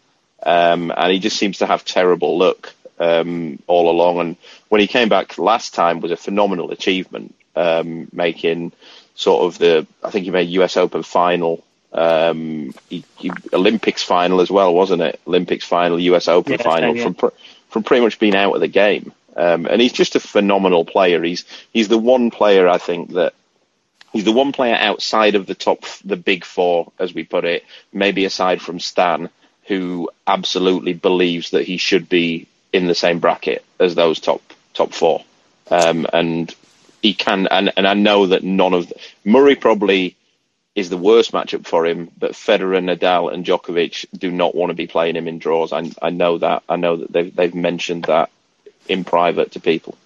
um, 0.46 0.92
and 0.96 1.12
he 1.12 1.20
just 1.20 1.38
seems 1.38 1.60
to 1.60 1.66
have 1.66 1.86
terrible 1.86 2.38
luck 2.38 2.74
um, 3.00 3.60
all 3.68 3.90
along. 3.90 4.20
And 4.20 4.38
when 4.70 4.82
he 4.82 4.88
came 4.88 5.10
back 5.10 5.38
last 5.38 5.74
time 5.74 6.02
was 6.02 6.12
a 6.12 6.18
phenomenal 6.18 6.72
achievement, 6.72 7.36
um, 7.56 8.08
making 8.12 8.72
sort 9.16 9.44
of 9.44 9.58
the 9.60 9.88
I 10.04 10.10
think 10.10 10.26
he 10.26 10.32
made 10.32 10.50
US 10.50 10.78
Open 10.78 11.04
final, 11.04 11.64
um, 11.92 12.74
he, 12.90 13.04
he, 13.18 13.32
Olympics 13.54 14.04
final 14.04 14.42
as 14.42 14.50
well, 14.50 14.74
wasn't 14.74 15.02
it? 15.02 15.20
Olympics 15.28 15.66
final, 15.66 16.00
US 16.00 16.28
Open 16.28 16.54
Yeah, 16.54 16.64
final 16.64 16.96
yeah. 16.96 17.04
from 17.04 17.14
pr- 17.14 17.36
from 17.70 17.84
pretty 17.84 18.04
much 18.04 18.20
being 18.20 18.36
out 18.36 18.54
of 18.54 18.62
the 18.62 18.68
game. 18.68 19.12
Um, 19.36 19.66
and 19.66 19.82
he's 19.82 19.94
just 19.94 20.16
a 20.16 20.20
phenomenal 20.20 20.86
player. 20.86 21.24
He's 21.24 21.46
he's 21.72 21.88
the 21.88 21.98
one 21.98 22.32
player 22.32 22.68
I 22.68 22.78
think 22.78 23.14
that 23.14 23.34
he's 24.12 24.26
the 24.26 24.32
one 24.32 24.52
player 24.52 24.76
outside 24.76 25.36
of 25.36 25.46
the 25.46 25.56
top, 25.56 25.84
the 26.06 26.16
big 26.16 26.46
four, 26.46 26.92
as 27.00 27.14
we 27.14 27.24
put 27.24 27.46
it, 27.46 27.64
maybe 27.92 28.26
aside 28.26 28.62
from 28.62 28.80
Stan, 28.80 29.30
who 29.66 30.10
absolutely 30.28 30.94
believes 30.94 31.52
that 31.52 31.66
he 31.66 31.78
should 31.78 32.08
be 32.08 32.48
in 32.72 32.88
the 32.88 32.96
same 32.96 33.20
bracket 33.20 33.64
as 33.80 33.96
those 33.96 34.20
top 34.20 34.42
top 34.74 34.94
four. 34.94 35.24
Um, 35.70 36.06
and 36.12 36.54
he 37.02 37.14
can, 37.14 37.48
and, 37.48 37.72
and 37.76 37.88
I 37.88 37.94
know 37.94 38.28
that 38.28 38.44
none 38.44 38.74
of 38.74 38.92
Murray 39.24 39.56
probably 39.56 40.16
is 40.76 40.90
the 40.90 40.98
worst 40.98 41.32
matchup 41.32 41.68
for 41.68 41.86
him, 41.86 42.10
but 42.18 42.32
Federer, 42.32 42.84
Nadal, 42.84 43.32
and 43.32 43.46
Djokovic 43.46 44.06
do 44.18 44.32
not 44.32 44.56
want 44.56 44.72
to 44.72 44.76
be 44.76 44.88
playing 44.88 45.16
him 45.16 45.28
in 45.28 45.38
draws. 45.38 45.72
I, 45.72 45.92
I 46.02 46.10
know 46.10 46.40
that. 46.40 46.64
I 46.68 46.78
know 46.78 46.98
that 46.98 47.12
they've 47.12 47.36
they've 47.36 47.54
mentioned 47.54 48.06
that 48.06 48.32
in 48.88 49.04
private 49.04 49.52
to 49.54 49.60
people. 49.60 49.98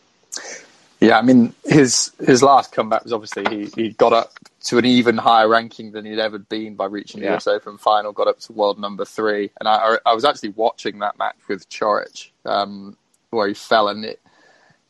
Yeah, 1.00 1.20
I 1.20 1.22
mean 1.22 1.54
his 1.64 2.12
his 2.20 2.42
last 2.42 2.72
comeback 2.72 3.04
was 3.04 3.14
obviously 3.14 3.46
he, 3.50 3.66
he 3.84 3.90
got 3.92 4.14
up 4.14 4.34
to 4.66 4.78
an 4.80 4.86
even 4.86 5.18
higher 5.18 5.48
ranking 5.48 5.92
than 5.92 6.06
he'd 6.06 6.18
ever 6.20 6.40
been 6.40 6.76
by 6.76 6.86
reaching 6.86 7.22
the 7.22 7.28
Yeah. 7.28 7.36
US 7.36 7.46
Open 7.48 7.78
final, 7.78 8.12
got 8.12 8.28
up 8.28 8.40
to 8.42 8.54
world 8.54 8.80
number 8.80 9.06
three, 9.06 9.52
and 9.60 9.70
I 9.70 9.98
I 10.06 10.14
was 10.14 10.26
actually 10.26 10.50
watching 10.50 11.00
that 11.00 11.18
match 11.20 11.36
with 11.48 11.70
Coric 11.70 12.30
um, 12.46 12.98
where 13.30 13.48
he 13.48 13.54
fell, 13.54 13.90
and 13.90 14.04
it 14.06 14.20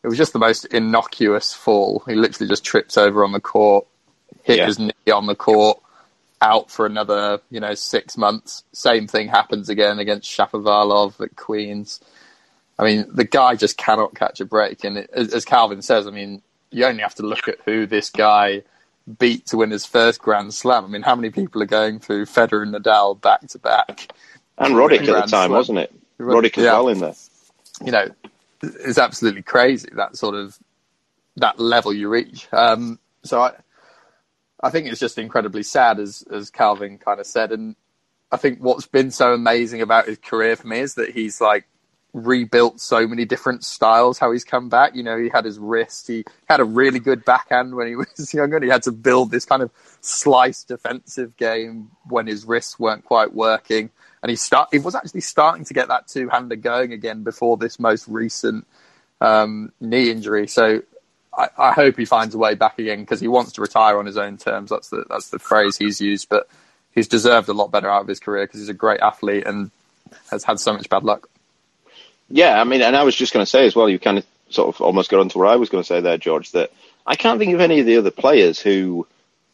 it 0.03 0.07
was 0.07 0.17
just 0.17 0.31
the 0.31 0.39
most 0.39 0.63
innocuous 0.65 1.53
fall. 1.53 2.03
He 2.07 2.15
literally 2.15 2.47
just 2.47 2.63
trips 2.63 2.97
over 2.97 3.23
on 3.25 3.33
the 3.33 3.41
court, 3.41 3.85
hit 4.43 4.57
Yeah. 4.59 4.67
his 4.67 4.79
knee 4.79 4.93
on 5.11 5.25
the 5.25 5.35
court, 5.35 5.79
out 6.41 6.71
for 6.71 6.85
another 6.85 7.41
you 7.51 7.59
know 7.59 7.73
six 7.75 8.15
months. 8.15 8.63
Same 8.71 9.07
thing 9.07 9.27
happens 9.27 9.67
again 9.67 9.99
against 9.99 10.29
Shapovalov 10.31 11.19
at 11.19 11.35
Queens. 11.35 11.99
I 12.79 12.83
mean, 12.83 13.05
the 13.11 13.23
guy 13.23 13.55
just 13.55 13.77
cannot 13.77 14.15
catch 14.15 14.39
a 14.39 14.45
break. 14.45 14.83
And 14.83 14.97
it, 14.97 15.09
as, 15.13 15.33
as 15.33 15.45
Calvin 15.45 15.81
says, 15.81 16.07
I 16.07 16.11
mean, 16.11 16.41
you 16.71 16.85
only 16.85 17.01
have 17.01 17.15
to 17.15 17.23
look 17.23 17.47
at 17.47 17.57
who 17.65 17.85
this 17.85 18.09
guy 18.09 18.63
beat 19.19 19.47
to 19.47 19.57
win 19.57 19.71
his 19.71 19.85
first 19.85 20.21
Grand 20.21 20.53
Slam. 20.53 20.85
I 20.85 20.87
mean, 20.87 21.01
how 21.01 21.15
many 21.15 21.29
people 21.29 21.61
are 21.63 21.67
going 21.67 21.99
through 21.99 22.25
Federer 22.25 22.63
and 22.63 22.73
Nadal 22.73 23.19
back 23.19 23.41
to 23.47 23.59
back? 23.59 24.11
And 24.57 24.73
Roddick 24.75 24.99
at 25.01 25.05
the 25.05 25.11
time, 25.13 25.27
Slam. 25.29 25.51
wasn't 25.51 25.79
it? 25.79 25.93
Roddick 26.19 26.57
as 26.57 26.65
Yeah. 26.65 26.73
well 26.73 26.89
in 26.89 26.99
there. 26.99 27.13
You 27.85 27.91
know, 27.91 28.07
it's 28.61 28.97
absolutely 28.97 29.43
crazy 29.43 29.89
that 29.93 30.17
sort 30.17 30.35
of 30.35 30.57
that 31.37 31.59
level 31.59 31.93
you 31.93 32.09
reach. 32.09 32.47
Um, 32.51 32.99
so 33.23 33.41
I, 33.41 33.53
I 34.61 34.71
think 34.71 34.87
it's 34.87 34.99
just 34.99 35.17
incredibly 35.19 35.61
sad, 35.63 35.99
as 35.99 36.23
as 36.31 36.49
Calvin 36.49 36.97
kind 36.97 37.19
of 37.19 37.27
said, 37.27 37.51
and 37.51 37.75
I 38.31 38.37
think 38.37 38.59
what's 38.59 38.87
been 38.87 39.11
so 39.11 39.33
amazing 39.33 39.81
about 39.81 40.07
his 40.07 40.17
career 40.17 40.55
for 40.55 40.67
me 40.67 40.79
is 40.79 40.95
that 40.95 41.11
he's 41.11 41.39
like 41.39 41.67
rebuilt 42.23 42.79
so 42.79 43.07
many 43.07 43.25
different 43.25 43.63
styles 43.63 44.17
how 44.17 44.31
he's 44.31 44.43
come 44.43 44.69
back. 44.69 44.95
You 44.95 45.03
know 45.03 45.17
he 45.17 45.29
had 45.29 45.45
his 45.45 45.59
wrist 45.59 46.07
he 46.07 46.25
had 46.49 46.59
a 46.59 46.63
really 46.63 46.99
good 46.99 47.23
backhand 47.23 47.75
when 47.75 47.87
he 47.87 47.95
was 48.17 48.33
younger 48.33 48.57
and 48.57 48.63
he 48.63 48.71
had 48.71 48.83
to 48.83 48.91
build 48.91 49.31
this 49.31 49.45
kind 49.45 49.61
of 49.61 49.71
slice 50.01 50.63
defensive 50.63 51.37
game 51.37 51.91
when 52.09 52.27
his 52.27 52.45
wrists 52.45 52.79
weren't 52.79 53.05
quite 53.05 53.33
working. 53.33 53.89
And 54.23 54.29
he 54.29 54.35
start 54.35 54.69
he 54.71 54.79
was 54.79 54.95
actually 54.95 55.21
starting 55.21 55.65
to 55.65 55.73
get 55.73 55.89
that 55.89 56.07
two-hander 56.07 56.55
going 56.55 56.91
again 56.91 57.23
before 57.23 57.57
this 57.57 57.79
most 57.79 58.07
recent 58.07 58.65
um, 59.21 59.71
knee 59.79 60.09
injury. 60.09 60.47
So 60.47 60.81
I, 61.37 61.49
I 61.57 61.71
hope 61.73 61.97
he 61.97 62.05
finds 62.05 62.33
a 62.33 62.37
way 62.37 62.55
back 62.55 62.79
again 62.79 63.01
because 63.01 63.19
he 63.19 63.27
wants 63.27 63.53
to 63.53 63.61
retire 63.61 63.99
on 63.99 64.05
his 64.05 64.17
own 64.17 64.37
terms. 64.37 64.71
That's 64.71 64.89
the 64.89 65.05
that's 65.07 65.29
the 65.29 65.39
phrase 65.39 65.77
he's 65.77 66.01
used 66.01 66.29
but 66.29 66.49
he's 66.93 67.07
deserved 67.07 67.47
a 67.47 67.53
lot 67.53 67.71
better 67.71 67.89
out 67.89 68.01
of 68.01 68.07
his 68.07 68.19
career 68.19 68.45
because 68.45 68.59
he's 68.59 68.69
a 68.69 68.73
great 68.73 69.01
athlete 69.01 69.45
and 69.45 69.69
has 70.31 70.43
had 70.43 70.59
so 70.59 70.73
much 70.73 70.89
bad 70.89 71.03
luck 71.03 71.29
Yeah, 72.29 72.59
I 72.59 72.63
mean, 72.63 72.81
and 72.81 72.95
I 72.95 73.03
was 73.03 73.15
just 73.15 73.33
going 73.33 73.45
to 73.45 73.49
say 73.49 73.65
as 73.65 73.75
well, 73.75 73.89
you 73.89 73.99
kind 73.99 74.17
of 74.17 74.25
sort 74.49 74.73
of 74.73 74.81
almost 74.81 75.09
got 75.09 75.19
onto 75.19 75.39
what 75.39 75.47
I 75.47 75.55
was 75.55 75.69
going 75.69 75.83
to 75.83 75.87
say 75.87 76.01
there, 76.01 76.17
George, 76.17 76.51
that 76.51 76.71
I 77.05 77.15
can't 77.15 77.39
think 77.39 77.53
of 77.53 77.61
any 77.61 77.79
of 77.79 77.85
the 77.85 77.97
other 77.97 78.11
players 78.11 78.59
who 78.59 79.07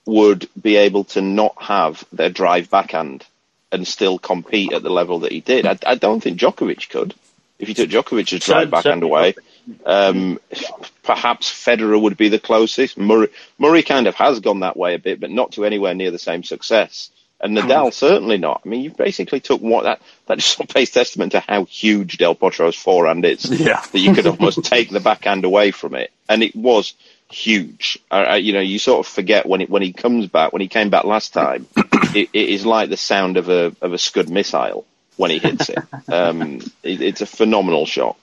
would 0.05 0.49
be 0.59 0.75
able 0.77 1.05
to 1.05 1.21
not 1.21 1.55
have 1.61 2.03
their 2.11 2.29
drive 2.29 2.69
backhand 2.69 3.25
and 3.71 3.87
still 3.87 4.19
compete 4.19 4.73
at 4.73 4.83
the 4.83 4.89
level 4.89 5.19
that 5.19 5.31
he 5.31 5.39
did. 5.39 5.65
I, 5.65 5.77
I 5.85 5.95
don't 5.95 6.21
think 6.21 6.39
Djokovic 6.39 6.89
could. 6.89 7.13
If 7.59 7.69
you 7.69 7.75
took 7.75 7.89
Djokovic's 7.89 8.45
drive 8.45 8.71
backhand 8.71 9.03
away, 9.03 9.35
um, 9.85 10.39
perhaps 11.03 11.49
Federer 11.49 12.01
would 12.01 12.17
be 12.17 12.29
the 12.29 12.39
closest. 12.39 12.97
Murray, 12.97 13.29
Murray 13.57 13.83
kind 13.83 14.07
of 14.07 14.15
has 14.15 14.39
gone 14.39 14.61
that 14.61 14.75
way 14.75 14.95
a 14.95 14.99
bit, 14.99 15.19
but 15.19 15.31
not 15.31 15.53
to 15.53 15.65
anywhere 15.65 15.93
near 15.93 16.11
the 16.11 16.19
same 16.19 16.43
success. 16.43 17.09
And 17.43 17.57
Nadal 17.57 17.93
certainly 17.93 18.37
not. 18.37 18.61
I 18.65 18.69
mean, 18.69 18.83
you 18.83 18.91
basically 18.91 19.41
took 19.41 19.61
what 19.61 19.83
that 19.83 20.01
that 20.27 20.37
just 20.37 20.65
pays 20.69 20.91
testament 20.91 21.33
to 21.33 21.41
how 21.41 21.65
huge 21.65 22.17
Del 22.17 22.35
Potro's 22.35 22.75
forehand 22.75 23.25
is. 23.25 23.43
Yeah. 23.63 23.81
that 23.91 23.99
you 23.99 24.13
could 24.13 24.27
almost 24.27 24.63
take 24.63 24.89
the 24.89 24.99
backhand 25.01 25.43
away 25.43 25.71
from 25.71 25.93
it, 25.95 26.11
and 26.29 26.41
it 26.41 26.55
was 26.55 26.93
huge. 27.29 27.99
Uh, 28.09 28.25
uh, 28.31 28.35
you 28.35 28.53
know, 28.53 28.61
you 28.61 28.79
sort 28.79 29.05
of 29.05 29.11
forget 29.11 29.45
when 29.45 29.61
it 29.61 29.69
when 29.69 29.81
he 29.81 29.91
comes 29.91 30.27
back. 30.27 30.53
When 30.53 30.61
he 30.61 30.69
came 30.69 30.89
back 30.89 31.03
last 31.03 31.33
time, 31.33 31.67
it, 32.15 32.29
it 32.31 32.49
is 32.49 32.65
like 32.65 32.89
the 32.89 32.97
sound 32.97 33.35
of 33.37 33.49
a 33.49 33.75
of 33.81 33.91
a 33.91 33.97
Scud 33.97 34.29
missile 34.29 34.85
when 35.17 35.31
he 35.31 35.39
hits 35.39 35.69
it. 35.69 35.79
Um, 36.07 36.59
it 36.83 37.01
it's 37.01 37.21
a 37.21 37.25
phenomenal 37.25 37.85
shot. 37.85 38.17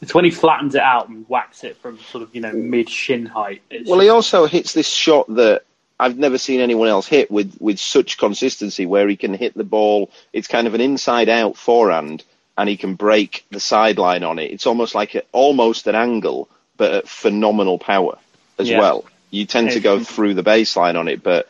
It's 0.00 0.14
when 0.14 0.24
he 0.24 0.30
flattens 0.30 0.74
it 0.74 0.82
out 0.82 1.08
and 1.08 1.24
whacks 1.28 1.64
it 1.64 1.76
from 1.76 1.98
sort 1.98 2.22
of 2.22 2.34
you 2.34 2.40
know 2.40 2.52
mid 2.52 2.90
shin 2.90 3.26
height. 3.26 3.62
It's 3.70 3.88
Well, 3.88 4.00
he 4.00 4.08
also 4.08 4.46
hits 4.46 4.72
this 4.72 4.88
shot 4.88 5.26
that 5.34 5.62
I've 6.00 6.18
never 6.18 6.38
seen 6.38 6.60
anyone 6.60 6.88
else 6.88 7.06
hit 7.06 7.30
with, 7.30 7.56
with 7.60 7.78
such 7.78 8.18
consistency, 8.18 8.86
where 8.86 9.08
he 9.08 9.16
can 9.16 9.34
hit 9.34 9.54
the 9.54 9.64
ball. 9.64 10.10
It's 10.32 10.48
kind 10.48 10.66
of 10.66 10.74
an 10.74 10.80
inside 10.80 11.28
out 11.28 11.56
forehand, 11.56 12.24
and 12.56 12.68
he 12.68 12.76
can 12.76 12.94
break 12.94 13.44
the 13.50 13.60
sideline 13.60 14.24
on 14.24 14.38
it. 14.38 14.50
It's 14.52 14.66
almost 14.66 14.94
like 14.94 15.14
a, 15.14 15.22
almost 15.32 15.86
an 15.86 15.94
angle, 15.94 16.48
but 16.76 16.92
at 16.94 17.08
phenomenal 17.08 17.78
power 17.78 18.18
as 18.58 18.68
Yeah. 18.68 18.78
well. 18.78 19.04
You 19.30 19.44
tend 19.46 19.70
to 19.72 19.80
go 19.80 19.98
through 20.02 20.34
the 20.34 20.42
baseline 20.44 20.96
on 20.98 21.08
it, 21.08 21.22
but 21.22 21.48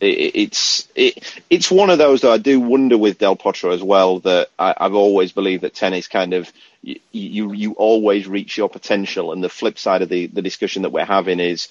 it, 0.00 0.06
it- 0.06 0.36
it's 0.36 0.88
it, 0.94 1.40
it's 1.50 1.70
one 1.70 1.90
of 1.90 1.98
those 1.98 2.22
that 2.22 2.30
I 2.30 2.38
do 2.38 2.58
wonder 2.60 2.96
with 2.98 3.18
Del 3.18 3.36
Potro 3.36 3.72
as 3.74 3.82
well. 3.82 4.20
That 4.20 4.48
I, 4.58 4.74
I've 4.76 4.94
always 4.94 5.32
believed 5.32 5.62
that 5.62 5.74
tennis 5.74 6.08
kind 6.08 6.34
of 6.34 6.50
you, 6.82 6.98
you 7.12 7.52
you 7.52 7.72
always 7.72 8.26
reach 8.26 8.56
your 8.56 8.68
potential, 8.68 9.32
and 9.32 9.42
the 9.44 9.48
flip 9.48 9.78
side 9.78 10.02
of 10.02 10.08
the 10.08 10.26
the 10.26 10.42
discussion 10.42 10.82
that 10.82 10.90
we're 10.92 11.04
having 11.04 11.38
is 11.40 11.68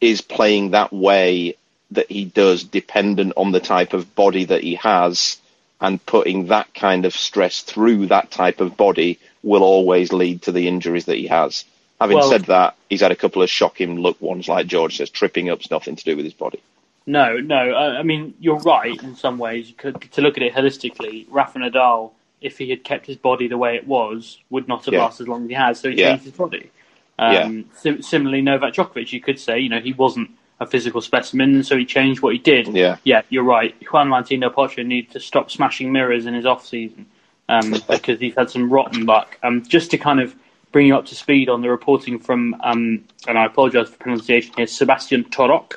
is 0.00 0.20
playing 0.20 0.70
that 0.70 0.92
way 0.92 1.56
that 1.90 2.10
he 2.10 2.24
does 2.24 2.64
dependent 2.64 3.32
on 3.36 3.50
the 3.52 3.60
type 3.60 3.92
of 3.92 4.14
body 4.14 4.44
that 4.44 4.62
he 4.62 4.74
has 4.76 5.38
and 5.80 6.04
putting 6.04 6.46
that 6.46 6.72
kind 6.74 7.04
of 7.04 7.14
stress 7.14 7.62
through 7.62 8.06
that 8.06 8.30
type 8.30 8.60
of 8.60 8.76
body 8.76 9.18
will 9.42 9.62
always 9.62 10.12
lead 10.12 10.42
to 10.42 10.52
the 10.52 10.68
injuries 10.68 11.06
that 11.06 11.16
he 11.16 11.26
has. 11.28 11.64
Having 12.00 12.18
Well- 12.18 12.30
said 12.30 12.44
that, 12.46 12.74
he's 12.90 13.00
had 13.00 13.12
a 13.12 13.16
couple 13.16 13.42
of 13.42 13.50
shocking 13.50 14.00
look 14.00 14.20
ones, 14.20 14.48
like 14.48 14.66
George 14.66 14.96
says, 14.98 15.10
tripping 15.10 15.48
up's 15.50 15.70
nothing 15.70 15.96
to 15.96 16.04
do 16.04 16.16
with 16.16 16.24
his 16.24 16.34
body. 16.34 16.60
No, 17.06 17.38
no. 17.38 17.74
I 17.74 18.02
mean, 18.02 18.34
you're 18.38 18.58
right 18.58 19.02
in 19.02 19.16
some 19.16 19.38
ways. 19.38 19.68
You 19.68 19.74
could 19.74 20.00
to 20.12 20.20
look 20.20 20.36
at 20.36 20.42
it 20.42 20.52
holistically. 20.52 21.26
Rafa 21.30 21.58
Nadal, 21.58 22.10
if 22.42 22.58
he 22.58 22.68
had 22.70 22.84
kept 22.84 23.06
his 23.06 23.16
body 23.16 23.48
the 23.48 23.56
way 23.56 23.76
it 23.76 23.86
was, 23.86 24.38
would 24.50 24.68
not 24.68 24.84
have 24.84 24.94
Yeah. 24.94 25.04
lasted 25.04 25.24
as 25.24 25.28
long 25.28 25.44
as 25.44 25.48
he 25.48 25.54
has. 25.54 25.80
So 25.80 25.90
he 25.90 25.96
Yeah. 25.96 26.10
changed 26.10 26.24
his 26.24 26.34
body. 26.34 26.70
Um, 27.18 27.64
sim- 27.74 28.02
similarly, 28.02 28.42
Novak 28.42 28.74
Djokovic, 28.74 29.12
you 29.12 29.20
could 29.20 29.38
say, 29.38 29.58
you 29.58 29.68
know, 29.68 29.80
he 29.80 29.92
wasn't 29.92 30.30
a 30.60 30.66
physical 30.66 31.00
specimen, 31.00 31.54
and 31.54 31.66
so 31.66 31.76
he 31.76 31.84
changed 31.84 32.20
what 32.20 32.32
he 32.32 32.38
did. 32.38 32.68
Yeah. 32.68 32.96
yeah, 33.04 33.22
you're 33.28 33.44
right. 33.44 33.74
Juan 33.92 34.08
Martín 34.08 34.40
del 34.40 34.50
Potro 34.50 34.84
needs 34.84 35.12
to 35.12 35.20
stop 35.20 35.50
smashing 35.50 35.92
mirrors 35.92 36.26
in 36.26 36.34
his 36.34 36.46
off 36.46 36.66
season 36.66 37.06
um, 37.48 37.74
because 37.88 38.18
he's 38.18 38.34
had 38.34 38.50
some 38.50 38.70
rotten 38.70 39.06
luck. 39.06 39.38
Um, 39.42 39.64
just 39.66 39.90
to 39.92 39.98
kind 39.98 40.20
of 40.20 40.34
bring 40.72 40.86
you 40.86 40.96
up 40.96 41.06
to 41.06 41.14
speed 41.14 41.48
on 41.48 41.62
the 41.62 41.70
reporting 41.70 42.18
from, 42.18 42.54
um, 42.62 43.04
and 43.26 43.38
I 43.38 43.46
apologise 43.46 43.88
for 43.88 43.96
pronunciation 43.96 44.52
here, 44.56 44.66
Sebastian 44.66 45.24
Torok, 45.24 45.74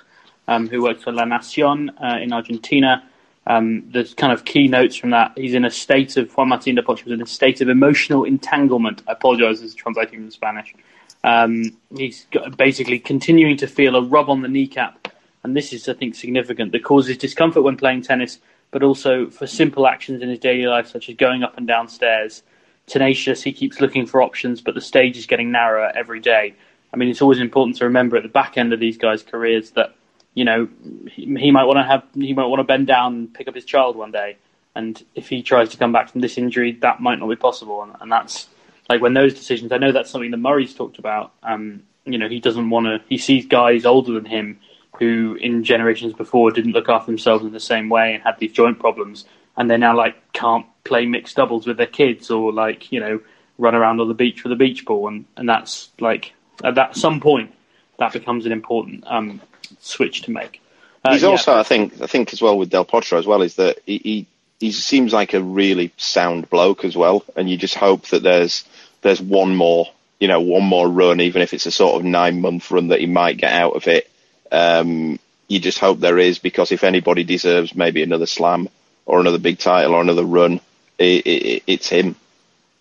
um, 0.48 0.68
who 0.68 0.82
works 0.82 1.04
for 1.04 1.12
La 1.12 1.24
Nacion 1.24 1.90
uh, 2.04 2.18
in 2.20 2.34
Argentina. 2.34 3.04
Um, 3.48 3.90
there's 3.92 4.14
kind 4.14 4.34
of 4.34 4.46
key 4.46 4.68
notes 4.68 4.96
from 4.96 5.12
that. 5.12 5.32
He's 5.36 5.54
in 5.54 5.66
a 5.66 5.72
state 5.72 6.18
of 6.18 6.32
Juan 6.36 6.50
Martín 6.50 6.76
del 6.76 6.84
Potro 6.84 7.06
was 7.06 7.14
in 7.14 7.22
a 7.22 7.28
state 7.28 7.62
of 7.62 7.70
emotional 7.70 8.24
entanglement. 8.24 9.02
I 9.08 9.14
apologise, 9.14 9.62
as 9.62 9.74
translating 9.74 10.20
from 10.20 10.32
Spanish. 10.32 10.76
Um, 11.24 11.78
he's 11.96 12.26
got, 12.32 12.58
basically 12.58 13.00
continuing 13.00 13.58
to 13.58 13.68
feel 13.68 13.96
a 13.96 14.02
rub 14.02 14.30
on 14.30 14.42
the 14.42 14.48
kneecap, 14.48 15.08
and 15.44 15.56
this 15.56 15.74
is, 15.74 15.88
I 15.88 15.94
think, 15.94 16.16
significant. 16.16 16.72
That 16.72 16.84
causes 16.84 17.18
discomfort 17.18 17.64
when 17.64 17.78
playing 17.78 18.04
tennis, 18.04 18.40
but 18.72 18.84
also 18.84 19.30
for 19.30 19.48
simple 19.48 19.88
actions 19.88 20.22
in 20.22 20.30
his 20.30 20.40
daily 20.40 20.66
life, 20.66 20.88
such 20.88 21.10
as 21.10 21.16
going 21.16 21.44
up 21.44 21.58
and 21.58 21.68
down 21.68 21.88
stairs. 21.88 22.44
Tenacious, 22.88 23.44
he 23.44 23.54
keeps 23.54 23.80
looking 23.80 24.06
for 24.06 24.22
options, 24.22 24.62
but 24.62 24.74
the 24.74 24.82
stage 24.82 25.18
is 25.18 25.26
getting 25.26 25.52
narrower 25.52 25.92
every 25.96 26.20
day. 26.20 26.56
I 26.94 26.98
mean, 26.98 27.10
it's 27.10 27.22
always 27.22 27.40
important 27.40 27.78
to 27.78 27.86
remember 27.86 28.18
at 28.18 28.24
the 28.24 28.30
back 28.30 28.58
end 28.58 28.74
of 28.74 28.80
these 28.80 28.98
guys' 28.98 29.24
careers 29.24 29.72
that 29.72 29.96
you 30.34 30.46
know 30.46 30.68
he, 31.10 31.26
he 31.38 31.52
might 31.52 31.66
want 31.66 31.78
to 31.78 31.84
have 31.84 32.04
he 32.16 32.34
might 32.34 32.48
want 32.48 32.60
to 32.60 32.64
bend 32.64 32.88
down 32.88 33.14
and 33.14 33.34
pick 33.34 33.48
up 33.48 33.56
his 33.56 33.66
child 33.66 33.96
one 33.96 34.12
day, 34.12 34.38
and 34.76 35.04
if 35.16 35.30
he 35.30 35.42
tries 35.42 35.70
to 35.70 35.78
come 35.78 35.92
back 35.92 36.10
from 36.10 36.22
this 36.22 36.38
injury, 36.38 36.74
that 36.82 37.00
might 37.00 37.20
not 37.20 37.30
be 37.30 37.36
possible, 37.36 37.84
and, 37.84 37.96
and 38.02 38.12
that's 38.12 38.48
like 38.92 39.02
when 39.02 39.14
those 39.14 39.34
decisions. 39.34 39.72
I 39.72 39.78
know 39.78 39.94
that's 39.94 40.10
something 40.10 40.32
that 40.32 40.38
Murray's 40.38 40.74
talked 40.74 41.00
about. 41.00 41.32
Um, 41.44 41.84
you 42.04 42.18
know, 42.18 42.28
he 42.28 42.42
doesn't 42.42 42.70
want 42.70 42.88
to. 42.88 43.00
He 43.08 43.18
sees 43.18 43.46
guys 43.46 43.86
older 43.86 44.12
than 44.14 44.26
him 44.26 44.60
who, 45.00 45.38
in 45.40 45.64
generations 45.64 46.14
before, 46.14 46.52
didn't 46.52 46.74
look 46.74 46.90
after 46.90 47.06
themselves 47.06 47.46
in 47.46 47.54
the 47.54 47.60
same 47.60 47.88
way 47.88 48.14
and 48.14 48.22
had 48.22 48.38
these 48.40 48.52
joint 48.52 48.80
problems, 48.80 49.24
and 49.56 49.72
they 49.72 49.78
now 49.78 49.96
like 49.96 50.16
can't 50.34 50.66
play 50.84 51.06
mixed 51.06 51.38
doubles 51.38 51.66
with 51.66 51.78
their 51.78 51.88
kids 51.88 52.30
or 52.30 52.52
like 52.52 52.92
you 52.92 53.00
know 53.00 53.22
run 53.58 53.76
around 53.76 54.02
on 54.02 54.10
the 54.10 54.14
beach 54.14 54.44
with 54.44 54.52
a 54.52 54.58
beach 54.58 54.86
ball, 54.86 55.08
and 55.08 55.24
and 55.38 55.48
that's 55.48 55.90
like 56.02 56.34
at 56.66 56.76
that 56.76 56.98
some 56.98 57.22
point 57.22 57.54
that 57.98 58.12
becomes 58.12 58.46
an 58.46 58.52
important 58.52 59.06
um, 59.08 59.40
switch 59.80 60.24
to 60.24 60.32
make. 60.32 60.62
Uh, 61.06 61.14
He's 61.14 61.24
yeah. 61.24 61.30
also, 61.30 61.56
I 61.56 61.64
think, 61.64 62.00
I 62.02 62.08
think 62.08 62.34
as 62.34 62.42
well 62.42 62.58
with 62.58 62.70
Del 62.70 62.86
Potro 62.86 63.18
as 63.18 63.26
well 63.26 63.42
is 63.42 63.56
that 63.56 63.80
he, 63.86 63.98
he 64.04 64.28
he 64.62 64.72
seems 64.72 65.12
like 65.12 65.34
a 65.34 65.42
really 65.42 65.92
sound 65.98 66.50
bloke 66.50 66.86
as 66.86 66.96
well, 66.96 67.26
and 67.36 67.50
you 67.50 67.58
just 67.58 67.76
hope 67.76 68.08
that 68.10 68.22
there's 68.22 68.64
there's 69.02 69.20
one 69.20 69.56
more, 69.56 69.90
you 70.20 70.28
know, 70.28 70.40
one 70.40 70.64
more 70.64 70.88
run, 70.88 71.20
even 71.20 71.42
if 71.42 71.54
it's 71.54 71.66
a 71.66 71.72
sort 71.72 71.96
of 71.96 72.06
nine 72.06 72.40
month 72.42 72.70
run 72.70 72.90
that 72.90 73.00
he 73.00 73.08
might 73.08 73.38
get 73.38 73.52
out 73.52 73.76
of 73.76 73.88
it. 73.88 74.10
Um, 74.52 75.20
you 75.48 75.60
just 75.60 75.80
hope 75.80 76.00
there 76.00 76.20
is 76.20 76.38
because 76.38 76.72
if 76.72 76.84
anybody 76.84 77.24
deserves 77.24 77.76
maybe 77.76 78.04
another 78.04 78.28
slam 78.28 78.70
or 79.08 79.20
another 79.20 79.40
big 79.40 79.58
title 79.58 79.96
or 79.96 80.02
another 80.02 80.24
run, 80.24 80.62
it, 81.00 81.26
it, 81.26 81.64
it's 81.66 81.90
him. 81.90 82.16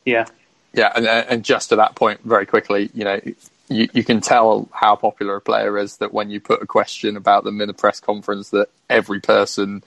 Yeah, 0.05 0.27
Yeah, 0.75 0.93
and, 0.95 1.07
and 1.07 1.45
just 1.45 1.71
to 1.71 1.77
that 1.77 1.95
point, 1.95 2.21
very 2.25 2.45
quickly, 2.45 2.91
you 2.93 3.05
know, 3.05 3.21
you, 3.69 3.89
you 3.93 4.05
can 4.05 4.21
tell 4.21 4.69
how 4.73 4.97
popular 4.97 5.37
a 5.37 5.41
player 5.41 5.79
is 5.79 5.97
that 5.97 6.13
when 6.13 6.29
you 6.29 6.41
put 6.41 6.63
a 6.63 6.67
question 6.67 7.17
about 7.17 7.45
them 7.45 7.61
in 7.61 7.71
a 7.71 7.75
press 7.75 8.01
conference, 8.01 8.51
that 8.51 8.69
every 8.91 9.21
person 9.21 9.83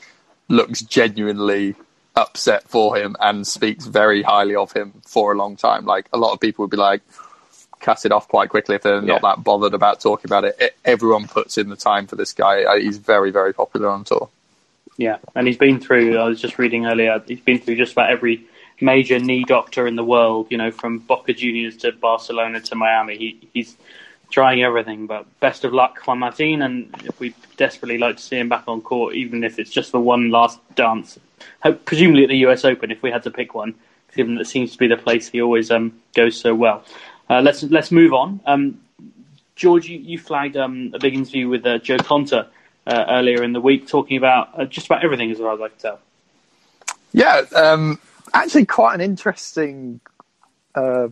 looks 0.48 0.82
genuinely 0.82 1.76
upset 2.16 2.64
for 2.70 2.96
him 2.96 3.16
and 3.20 3.46
speaks 3.48 3.86
very 3.86 4.22
highly 4.22 4.56
of 4.56 4.72
him 4.72 4.94
for 5.06 5.32
a 5.32 5.36
long 5.36 5.56
time. 5.56 5.86
Like 5.86 6.08
a 6.14 6.18
lot 6.18 6.34
of 6.34 6.40
people 6.40 6.64
would 6.64 6.72
be 6.72 6.78
like, 6.78 7.02
cut 7.80 8.06
it 8.06 8.12
off 8.12 8.28
quite 8.28 8.50
quickly 8.50 8.76
if 8.76 8.84
they're 8.84 9.02
not 9.02 9.22
that 9.24 9.44
bothered 9.44 9.74
about 9.74 10.00
talking 10.00 10.26
about 10.30 10.46
it. 10.46 10.56
E- 10.62 10.70
Everyone 10.86 11.28
puts 11.28 11.58
in 11.58 11.70
the 11.70 11.76
time 11.76 12.08
for 12.08 12.16
this 12.16 12.34
guy. 12.34 12.64
Uh, 12.64 12.78
He's 12.78 12.98
very, 12.98 13.32
very 13.32 13.54
popular 13.54 13.90
on 13.90 14.04
tour. 14.04 14.30
Yeah, 14.98 15.18
and 15.34 15.48
he's 15.48 15.58
been 15.58 15.80
through. 15.80 16.18
I 16.20 16.26
was 16.26 16.40
just 16.40 16.60
reading 16.60 16.86
earlier. 16.86 17.22
He's 17.28 17.40
been 17.40 17.60
through 17.60 17.78
just 17.78 17.94
about 17.94 18.12
every 18.12 18.46
major 18.80 19.18
knee 19.18 19.44
doctor 19.44 19.88
in 19.88 19.96
the 19.96 20.04
world. 20.04 20.48
You 20.52 20.58
know, 20.60 20.70
from 20.70 21.00
Boca 21.00 21.34
Juniors 21.34 21.78
to 21.78 21.92
Barcelona 21.94 22.60
to 22.62 22.76
Miami. 22.76 23.18
He, 23.18 23.50
he's 23.56 23.76
trying 24.34 24.64
everything. 24.64 25.06
But 25.06 25.26
best 25.40 25.64
of 25.64 25.74
luck, 25.74 26.00
Juan 26.06 26.20
Martin. 26.20 26.62
And 26.62 26.94
we 27.20 27.36
desperately 27.56 27.98
like 27.98 28.18
to 28.18 28.24
see 28.24 28.38
him 28.38 28.50
back 28.50 28.64
on 28.68 28.82
court, 28.82 29.16
even 29.16 29.44
if 29.44 29.60
it's 29.60 29.70
just 29.70 29.92
for 29.92 30.00
one 30.00 30.32
last 30.32 30.60
dance. 30.76 31.20
Hope, 31.62 31.86
presumably 31.86 32.24
at 32.24 32.30
the 32.30 32.38
U.S. 32.38 32.66
Open, 32.66 32.92
if 32.92 33.04
we 33.04 33.12
had 33.12 33.24
to 33.24 33.32
pick 33.32 33.54
one, 33.54 33.76
given 34.16 34.36
that 34.36 34.46
seems 34.46 34.72
to 34.74 34.78
be 34.78 34.88
the 34.88 34.98
place 34.98 35.30
he 35.30 35.42
always 35.42 35.70
um, 35.72 35.94
goes 36.16 36.40
so 36.40 36.56
well. 36.56 36.84
Uh, 37.30 37.42
let's 37.42 37.64
let's 37.64 37.92
move 37.92 38.14
on. 38.14 38.42
Um, 38.46 38.82
George, 39.56 39.88
you, 39.88 40.00
you 40.00 40.18
flagged 40.18 40.58
um, 40.58 40.92
a 40.94 41.00
big 41.00 41.14
interview 41.14 41.48
with 41.48 41.66
uh, 41.66 41.78
Jo 41.78 41.98
Konta 41.98 42.48
uh, 42.88 43.06
earlier 43.08 43.44
in 43.44 43.54
the 43.54 43.62
week, 43.62 43.88
talking 43.88 44.18
about 44.18 44.60
uh, 44.60 44.66
just 44.66 44.88
about 44.88 45.04
everything, 45.04 45.32
as 45.32 45.38
far 45.38 45.54
as 45.54 45.62
I 45.62 45.68
can 45.70 45.78
tell. 45.78 46.00
Yeah, 47.14 47.44
um, 47.56 48.00
actually, 48.34 48.66
quite 48.66 48.96
an 48.96 49.02
interesting 49.02 50.00
uh, 50.76 51.10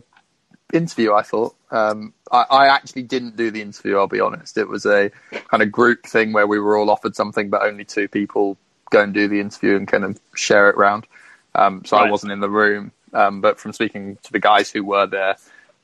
interview. 0.72 1.12
I 1.14 1.22
thought. 1.22 1.54
Um, 1.72 2.12
I, 2.30 2.44
I 2.50 2.66
actually 2.68 3.02
didn't 3.02 3.36
do 3.36 3.50
the 3.50 3.62
interview. 3.62 3.96
I'll 3.96 4.06
be 4.06 4.20
honest. 4.20 4.58
It 4.58 4.68
was 4.68 4.86
a 4.86 5.10
kind 5.48 5.62
of 5.62 5.72
group 5.72 6.04
thing 6.04 6.32
where 6.32 6.46
we 6.46 6.60
were 6.60 6.76
all 6.76 6.90
offered 6.90 7.16
something, 7.16 7.50
but 7.50 7.62
only 7.62 7.84
two 7.84 8.08
people 8.08 8.56
go 8.90 9.02
and 9.02 9.14
do 9.14 9.26
the 9.26 9.40
interview 9.40 9.76
and 9.76 9.88
kind 9.88 10.04
of 10.04 10.20
share 10.36 10.68
it 10.68 10.76
round. 10.76 11.06
Um, 11.54 11.84
so 11.84 11.96
I 11.96 12.10
wasn't 12.10 12.32
in 12.32 12.40
the 12.40 12.48
room, 12.48 12.92
um, 13.12 13.40
but 13.40 13.58
from 13.58 13.72
speaking 13.72 14.16
to 14.22 14.32
the 14.32 14.38
guys 14.38 14.70
who 14.70 14.84
were 14.84 15.06
there, 15.06 15.36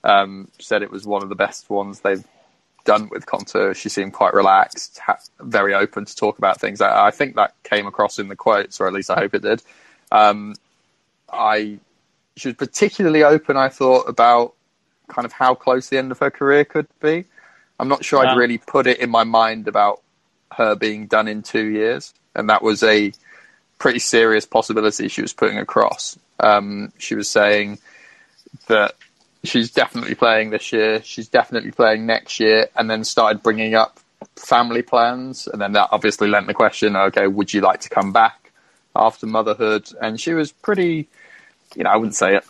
um, 0.05 0.49
said 0.59 0.83
it 0.83 0.91
was 0.91 1.07
one 1.07 1.23
of 1.23 1.29
the 1.29 1.35
best 1.35 1.69
ones 1.69 2.01
they've 2.01 2.25
done 2.85 3.09
with 3.11 3.27
Konta. 3.27 3.75
She 3.75 3.89
seemed 3.89 4.13
quite 4.13 4.33
relaxed, 4.33 4.99
ha- 4.99 5.19
very 5.41 5.75
open 5.75 6.05
to 6.07 6.17
talk 6.17 6.39
about 6.39 6.61
things. 6.61 6.81
I, 6.81 7.09
I 7.09 7.11
think 7.11 7.37
that 7.37 7.55
came 7.65 7.87
across 7.87 8.19
in 8.19 8.29
the 8.29 8.37
quotes, 8.37 8.81
or 8.81 8.87
at 8.87 8.93
least 8.95 9.11
I 9.11 9.17
hope 9.17 9.35
it 9.35 9.43
did. 9.43 9.63
Um, 10.11 10.55
I 11.31 11.79
she 12.37 12.49
was 12.49 12.57
particularly 12.57 13.25
open. 13.25 13.57
I 13.57 13.69
thought 13.69 14.09
about 14.09 14.55
kind 15.09 15.27
of 15.27 15.33
how 15.33 15.55
close 15.55 15.89
the 15.89 15.99
end 15.99 16.13
of 16.13 16.19
her 16.19 16.31
career 16.31 16.65
could 16.65 16.87
be. 17.01 17.25
I'm 17.81 17.89
not 17.89 18.05
sure 18.05 18.23
Yeah. 18.23 18.33
I'd 18.33 18.37
really 18.37 18.59
put 18.59 18.87
it 18.87 18.99
in 18.99 19.11
my 19.11 19.25
mind 19.25 19.69
about 19.69 20.03
her 20.53 20.75
being 20.75 21.07
done 21.07 21.29
in 21.29 21.43
two 21.43 21.67
years, 21.67 22.15
and 22.35 22.51
that 22.51 22.63
was 22.63 22.83
a 22.83 23.13
pretty 23.79 23.99
serious 23.99 24.47
possibility 24.47 25.09
she 25.09 25.23
was 25.23 25.33
putting 25.33 25.59
across. 25.59 26.19
Um, 26.41 26.93
she 26.99 27.15
was 27.15 27.29
saying 27.29 27.79
that 28.67 28.95
she's 29.45 29.71
definitely 29.71 30.15
playing 30.15 30.51
this 30.51 30.73
year, 30.73 31.03
she's 31.03 31.29
definitely 31.29 31.71
playing 31.71 32.07
next 32.07 32.41
year, 32.41 32.69
and 32.77 32.91
then 32.91 33.05
started 33.05 33.43
bringing 33.43 33.75
up 33.75 34.01
family 34.37 34.83
plans, 34.83 35.47
and 35.47 35.61
then 35.61 35.73
that 35.73 35.89
obviously 35.93 36.29
lent 36.29 36.47
the 36.47 36.55
question, 36.55 36.97
okay, 36.97 37.27
would 37.27 37.53
you 37.53 37.61
like 37.61 37.81
to 37.81 37.89
come 37.89 38.13
back 38.13 38.53
after 38.97 39.27
motherhood? 39.27 39.89
And 40.01 40.21
she 40.21 40.35
was 40.35 40.51
pretty, 40.51 41.09
you 41.77 41.85
know, 41.85 41.91
I 41.91 41.97
wouldn't 41.97 42.17
say 42.17 42.37
it 42.37 42.45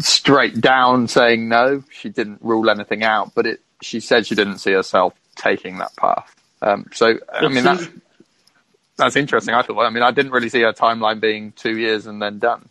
straight 0.00 0.60
down 0.60 1.08
saying 1.08 1.48
no. 1.48 1.82
She 1.90 2.08
didn't 2.08 2.40
rule 2.42 2.70
anything 2.70 3.02
out, 3.04 3.34
but 3.34 3.46
it. 3.46 3.60
She 3.80 4.00
said 4.00 4.26
she 4.26 4.34
didn't 4.34 4.58
see 4.58 4.72
herself 4.72 5.14
taking 5.36 5.78
that 5.78 5.94
path. 5.96 6.34
Um, 6.60 6.86
so 6.92 7.18
I 7.32 7.46
mean 7.48 7.62
that's 7.62 7.86
that's 8.96 9.16
interesting. 9.16 9.54
I 9.54 9.62
thought. 9.62 9.84
I 9.84 9.90
mean, 9.90 10.02
I 10.02 10.10
didn't 10.10 10.32
really 10.32 10.48
see 10.48 10.62
her 10.62 10.72
timeline 10.72 11.20
being 11.20 11.52
two 11.52 11.78
years 11.78 12.06
and 12.06 12.20
then 12.20 12.38
done. 12.38 12.68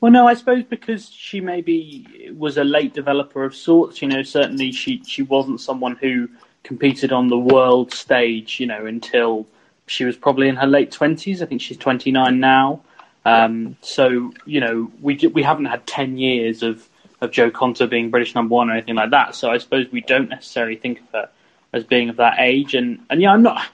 Well, 0.00 0.12
no, 0.12 0.26
I 0.26 0.34
suppose 0.34 0.64
because 0.64 1.08
she 1.08 1.40
maybe 1.40 2.30
was 2.36 2.56
a 2.56 2.64
late 2.64 2.94
developer 2.94 3.44
of 3.44 3.54
sorts. 3.54 4.02
You 4.02 4.08
know, 4.08 4.22
certainly 4.22 4.72
she 4.72 5.02
she 5.04 5.22
wasn't 5.22 5.60
someone 5.60 5.96
who 5.96 6.28
competed 6.64 7.12
on 7.12 7.28
the 7.28 7.38
world 7.38 7.92
stage. 7.92 8.58
You 8.58 8.66
know, 8.66 8.84
until 8.84 9.46
she 9.86 10.04
was 10.04 10.16
probably 10.16 10.48
in 10.48 10.56
her 10.56 10.66
late 10.66 10.90
twenties. 10.90 11.42
I 11.42 11.46
think 11.46 11.60
she's 11.60 11.76
twenty 11.76 12.10
nine 12.10 12.40
now. 12.40 12.82
Um, 13.24 13.76
so 13.80 14.32
you 14.44 14.60
know, 14.60 14.90
we 15.00 15.16
we 15.32 15.42
haven't 15.42 15.66
had 15.66 15.86
ten 15.86 16.18
years 16.18 16.62
of 16.62 16.88
of 17.20 17.30
Jo 17.30 17.50
Konta 17.50 17.88
being 17.88 18.10
British 18.10 18.34
number 18.34 18.54
one 18.54 18.68
or 18.68 18.72
anything 18.72 18.96
like 18.96 19.10
that. 19.10 19.34
So 19.34 19.50
I 19.50 19.58
suppose 19.58 19.86
we 19.92 20.00
don't 20.00 20.28
necessarily 20.28 20.76
think 20.76 21.00
of 21.00 21.06
her 21.12 21.28
as 21.72 21.84
being 21.84 22.08
of 22.08 22.16
that 22.16 22.38
age. 22.38 22.74
And 22.74 23.00
and 23.10 23.20
yeah, 23.20 23.32
I'm 23.32 23.42
not. 23.42 23.66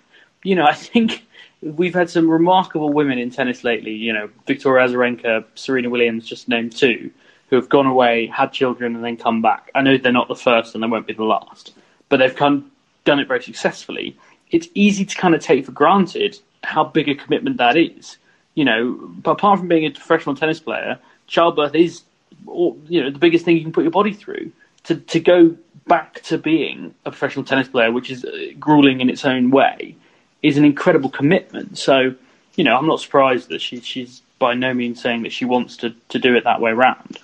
You 0.45 0.55
know, 0.55 0.65
I 0.65 0.75
think 0.75 1.25
we've 1.63 1.95
had 1.95 2.11
some 2.11 2.31
remarkable 2.31 2.93
women 2.93 3.19
in 3.19 3.31
tennis 3.31 3.65
lately. 3.65 3.93
You 3.93 4.13
know, 4.13 4.31
Victoria 4.47 4.87
Azarenka, 4.87 5.45
Serena 5.55 5.91
Williams, 5.91 6.27
just 6.27 6.49
named 6.49 6.77
two, 6.77 7.11
who 7.51 7.57
have 7.57 7.69
gone 7.69 7.87
away, 7.87 8.27
had 8.27 8.53
children, 8.53 8.95
and 8.95 9.05
then 9.05 9.17
come 9.17 9.43
back. 9.43 9.71
I 9.75 9.83
know 9.83 9.97
they're 9.97 10.13
not 10.13 10.29
the 10.29 10.37
first 10.37 10.75
and 10.75 10.83
they 10.83 10.89
won't 10.89 11.07
be 11.07 11.15
the 11.15 11.25
last, 11.25 11.73
but 12.09 12.19
they've 12.19 12.35
come, 12.35 12.71
done 13.05 13.19
it 13.19 13.29
very 13.29 13.43
successfully. 13.43 14.17
It's 14.51 14.69
easy 14.75 15.05
to 15.05 15.17
kind 15.17 15.35
of 15.35 15.43
take 15.43 15.67
for 15.67 15.73
granted 15.73 16.39
how 16.63 16.85
big 16.85 17.09
a 17.09 17.15
commitment 17.15 17.57
that 17.59 17.77
is. 17.77 18.17
You 18.59 18.65
know, 18.65 19.13
apart 19.25 19.61
from 19.61 19.69
being 19.69 19.87
a 19.87 19.91
professional 19.91 20.35
tennis 20.35 20.59
player, 20.59 20.99
childbirth 21.29 21.77
is, 21.77 22.03
you 22.45 23.03
know, 23.03 23.11
the 23.11 23.19
biggest 23.19 23.45
thing 23.45 23.57
you 23.57 23.63
can 23.63 23.73
put 23.73 23.85
your 23.85 23.93
body 23.93 24.13
through. 24.13 24.51
To 24.85 24.97
to 24.97 25.21
go 25.21 25.57
back 25.87 26.23
to 26.23 26.39
being 26.39 26.93
a 27.05 27.11
professional 27.11 27.45
tennis 27.45 27.69
player, 27.69 27.93
which 27.93 28.11
is 28.11 28.25
uh, 28.25 28.31
grueling 28.59 29.01
in 29.01 29.09
its 29.11 29.25
own 29.25 29.51
way, 29.51 29.95
is 30.43 30.57
an 30.57 30.65
incredible 30.65 31.09
commitment. 31.09 31.79
So, 31.79 32.15
you 32.57 32.65
know, 32.65 32.77
I'm 32.77 32.87
not 32.87 33.01
surprised 33.01 33.49
that 33.51 33.61
she, 33.61 33.81
she's 33.81 34.23
by 34.41 34.55
no 34.55 34.75
means 34.75 35.01
saying 35.01 35.23
that 35.23 35.33
she 35.33 35.45
wants 35.45 35.77
to, 35.79 35.95
to 36.09 36.19
do 36.19 36.37
it 36.37 36.43
that 36.45 36.61
way 36.61 36.73
round. 36.73 37.19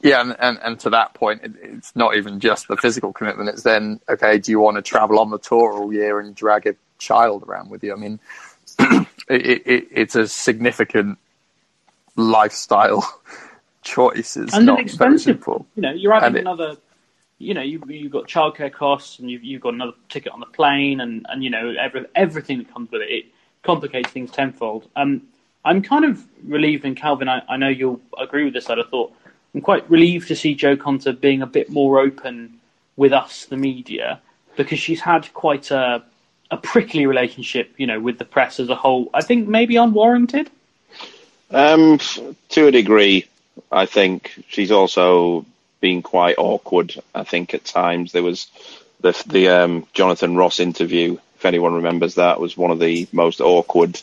Yeah, 0.00 0.20
and, 0.20 0.36
and, 0.40 0.58
and 0.62 0.80
to 0.80 0.90
that 0.90 1.14
point, 1.14 1.42
it, 1.44 1.52
it's 1.62 1.94
not 1.94 2.16
even 2.16 2.40
just 2.40 2.66
the 2.66 2.76
physical 2.76 3.12
commitment. 3.12 3.48
It's 3.48 3.62
then, 3.62 4.00
okay, 4.08 4.38
do 4.38 4.50
you 4.50 4.58
want 4.58 4.76
to 4.76 4.82
travel 4.82 5.20
on 5.20 5.30
the 5.30 5.38
tour 5.38 5.72
all 5.72 5.92
year 5.92 6.18
and 6.18 6.34
drag 6.34 6.66
a 6.66 6.74
child 6.98 7.44
around 7.46 7.70
with 7.70 7.84
you? 7.84 7.92
I 7.92 7.96
mean, 7.96 8.18
it, 9.28 9.66
it, 9.66 9.88
it's 9.90 10.14
a 10.14 10.26
significant 10.26 11.18
lifestyle 12.16 13.20
choice. 13.82 14.36
It's 14.36 14.54
and 14.54 14.66
not 14.66 14.78
then 14.78 14.88
very 14.88 15.18
simple. 15.18 15.66
You 15.74 15.82
know, 15.82 15.92
you're 15.92 16.12
adding 16.12 16.36
it, 16.36 16.40
another. 16.40 16.76
You 17.38 17.54
know, 17.54 17.62
you, 17.62 17.82
you've 17.88 18.12
got 18.12 18.28
childcare 18.28 18.72
costs, 18.72 19.18
and 19.18 19.28
you've, 19.30 19.42
you've 19.42 19.62
got 19.62 19.74
another 19.74 19.94
ticket 20.08 20.32
on 20.32 20.40
the 20.40 20.46
plane, 20.46 21.00
and, 21.00 21.26
and 21.28 21.42
you 21.42 21.50
know 21.50 21.74
every, 21.78 22.06
everything 22.14 22.58
that 22.58 22.72
comes 22.72 22.90
with 22.90 23.02
it. 23.02 23.10
It 23.10 23.24
complicates 23.62 24.10
things 24.10 24.30
tenfold. 24.30 24.88
Um, 24.94 25.22
I'm 25.64 25.82
kind 25.82 26.04
of 26.04 26.24
relieved, 26.44 26.84
and 26.84 26.96
Calvin, 26.96 27.28
I, 27.28 27.42
I 27.48 27.56
know 27.56 27.68
you'll 27.68 28.00
agree 28.18 28.44
with 28.44 28.54
this. 28.54 28.70
I'd 28.70 28.78
have 28.78 28.88
thought 28.88 29.12
I'm 29.54 29.60
quite 29.60 29.88
relieved 29.90 30.28
to 30.28 30.36
see 30.36 30.54
Jo 30.54 30.76
Konta 30.76 31.18
being 31.18 31.42
a 31.42 31.46
bit 31.46 31.68
more 31.70 32.00
open 32.00 32.60
with 32.96 33.12
us, 33.12 33.46
the 33.46 33.56
media, 33.56 34.20
because 34.56 34.78
she's 34.78 35.00
had 35.00 35.32
quite 35.34 35.70
a 35.70 36.04
a 36.52 36.56
prickly 36.58 37.06
relationship, 37.06 37.72
you 37.78 37.86
know, 37.86 37.98
with 37.98 38.18
the 38.18 38.26
press 38.26 38.60
as 38.60 38.68
a 38.68 38.74
whole. 38.74 39.10
I 39.12 39.22
think 39.22 39.48
maybe 39.48 39.76
unwarranted. 39.76 40.50
Um, 41.50 41.98
to 42.50 42.66
a 42.66 42.70
degree, 42.70 43.26
I 43.70 43.86
think 43.86 44.44
she's 44.48 44.70
also 44.70 45.46
been 45.80 46.02
quite 46.02 46.36
awkward. 46.38 46.94
I 47.14 47.24
think 47.24 47.54
at 47.54 47.64
times 47.64 48.12
there 48.12 48.22
was 48.22 48.48
the 49.00 49.20
the 49.26 49.48
um, 49.48 49.86
Jonathan 49.94 50.36
Ross 50.36 50.60
interview. 50.60 51.18
If 51.36 51.46
anyone 51.46 51.74
remembers 51.74 52.16
that, 52.16 52.38
was 52.38 52.56
one 52.56 52.70
of 52.70 52.78
the 52.78 53.08
most 53.12 53.40
awkward 53.40 54.00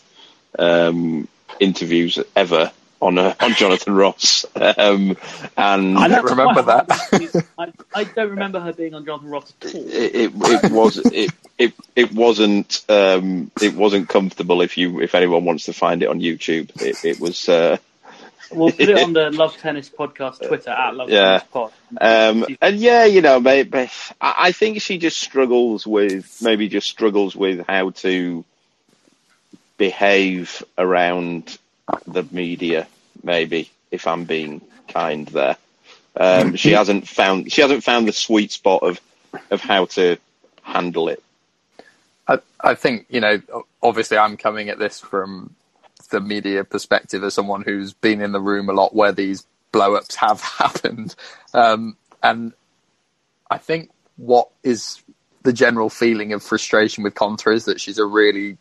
um, 0.57 1.27
interviews 1.59 2.19
ever 2.35 2.71
on 3.01 3.17
uh, 3.17 3.33
on 3.39 3.53
Jonathan 3.53 3.93
Ross. 3.95 4.45
Um, 4.55 5.17
and 5.57 5.97
I 5.97 6.07
don't 6.07 6.25
remember 6.25 6.61
that. 6.63 7.47
I, 7.57 7.71
I 7.93 8.03
don't 8.03 8.31
remember 8.31 8.59
her 8.59 8.73
being 8.73 8.93
on 8.93 9.05
Jonathan 9.05 9.29
Ross 9.29 9.53
at 9.61 9.75
all. 9.75 9.81
it, 9.87 10.15
it, 10.15 10.31
it 10.35 10.71
was 10.71 10.97
it, 10.97 11.31
it 11.57 11.73
it 11.95 12.13
wasn't 12.13 12.83
um, 12.89 13.51
it 13.61 13.73
wasn't 13.73 14.09
comfortable. 14.09 14.61
If 14.61 14.77
you 14.77 15.01
if 15.01 15.15
anyone 15.15 15.45
wants 15.45 15.65
to 15.65 15.73
find 15.73 16.03
it 16.03 16.09
on 16.09 16.19
YouTube, 16.19 16.69
it, 16.81 17.03
it 17.05 17.19
was. 17.19 17.47
Uh, 17.49 17.77
We'll 18.51 18.71
put 18.71 18.89
it 18.89 18.97
on 19.03 19.13
the 19.13 19.29
Love 19.29 19.55
Tennis 19.57 19.91
podcast 19.91 20.47
Twitter 20.47 20.71
at 20.71 20.95
Love 20.95 21.11
Yeah. 21.11 21.37
Tennis 21.37 21.43
Pod. 21.51 21.71
Um, 22.01 22.45
and 22.59 22.77
yeah, 22.77 23.05
you 23.05 23.21
know, 23.21 23.39
maybe, 23.39 23.77
I 24.19 24.35
I 24.47 24.51
think 24.53 24.81
she 24.81 24.97
just 24.97 25.19
struggles 25.19 25.85
with 25.85 26.35
maybe 26.41 26.67
just 26.67 26.89
struggles 26.89 27.35
with 27.35 27.63
how 27.67 27.91
to 27.91 28.43
behave 29.77 30.63
around 30.77 31.57
the 32.07 32.23
media. 32.31 32.87
Maybe 33.23 33.69
if 33.91 34.07
I'm 34.07 34.25
being 34.25 34.61
kind 34.87 35.27
there, 35.27 35.57
um, 36.15 36.55
she 36.55 36.71
hasn't 36.71 37.07
found 37.07 37.51
she 37.51 37.61
hasn't 37.61 37.83
found 37.83 38.07
the 38.07 38.13
sweet 38.13 38.51
spot 38.51 38.83
of 38.83 38.99
of 39.51 39.61
how 39.61 39.85
to 39.85 40.17
handle 40.61 41.09
it. 41.09 41.23
I, 42.27 42.39
I 42.61 42.75
think 42.75 43.05
you 43.09 43.21
know. 43.21 43.41
Obviously, 43.81 44.17
I'm 44.17 44.37
coming 44.37 44.69
at 44.69 44.77
this 44.77 44.99
from 44.99 45.55
the 46.09 46.19
media 46.19 46.63
perspective 46.63 47.23
as 47.23 47.33
someone 47.33 47.61
who's 47.61 47.93
been 47.93 48.21
in 48.21 48.31
the 48.31 48.39
room 48.41 48.69
a 48.69 48.73
lot 48.73 48.95
where 48.95 49.11
these 49.11 49.45
blow 49.71 49.95
ups 49.95 50.15
have 50.15 50.41
happened. 50.59 51.15
Um, 51.53 51.95
and 52.21 52.53
I 53.49 53.57
think 53.57 53.91
what 54.17 54.49
is 54.63 55.01
the 55.43 55.53
general 55.53 55.89
feeling 55.89 56.33
of 56.33 56.43
frustration 56.43 57.03
with 57.03 57.15
Konta 57.15 57.53
is 57.53 57.65
that 57.65 57.79
she's 57.79 57.97
a 57.97 58.05
really 58.05 58.57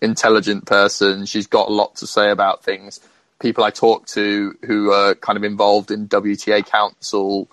intelligent 0.00 0.66
person. 0.66 1.26
She's 1.26 1.46
got 1.46 1.68
a 1.68 1.72
lot 1.72 1.96
to 1.96 2.06
say 2.06 2.30
about 2.30 2.64
things. 2.64 3.00
People 3.40 3.64
I 3.64 3.70
talk 3.70 4.06
to 4.08 4.56
who 4.64 4.90
are 4.92 5.14
kind 5.14 5.36
of 5.36 5.44
involved 5.44 5.90
in 5.90 6.08
WTA 6.08 6.66
council 6.66 7.48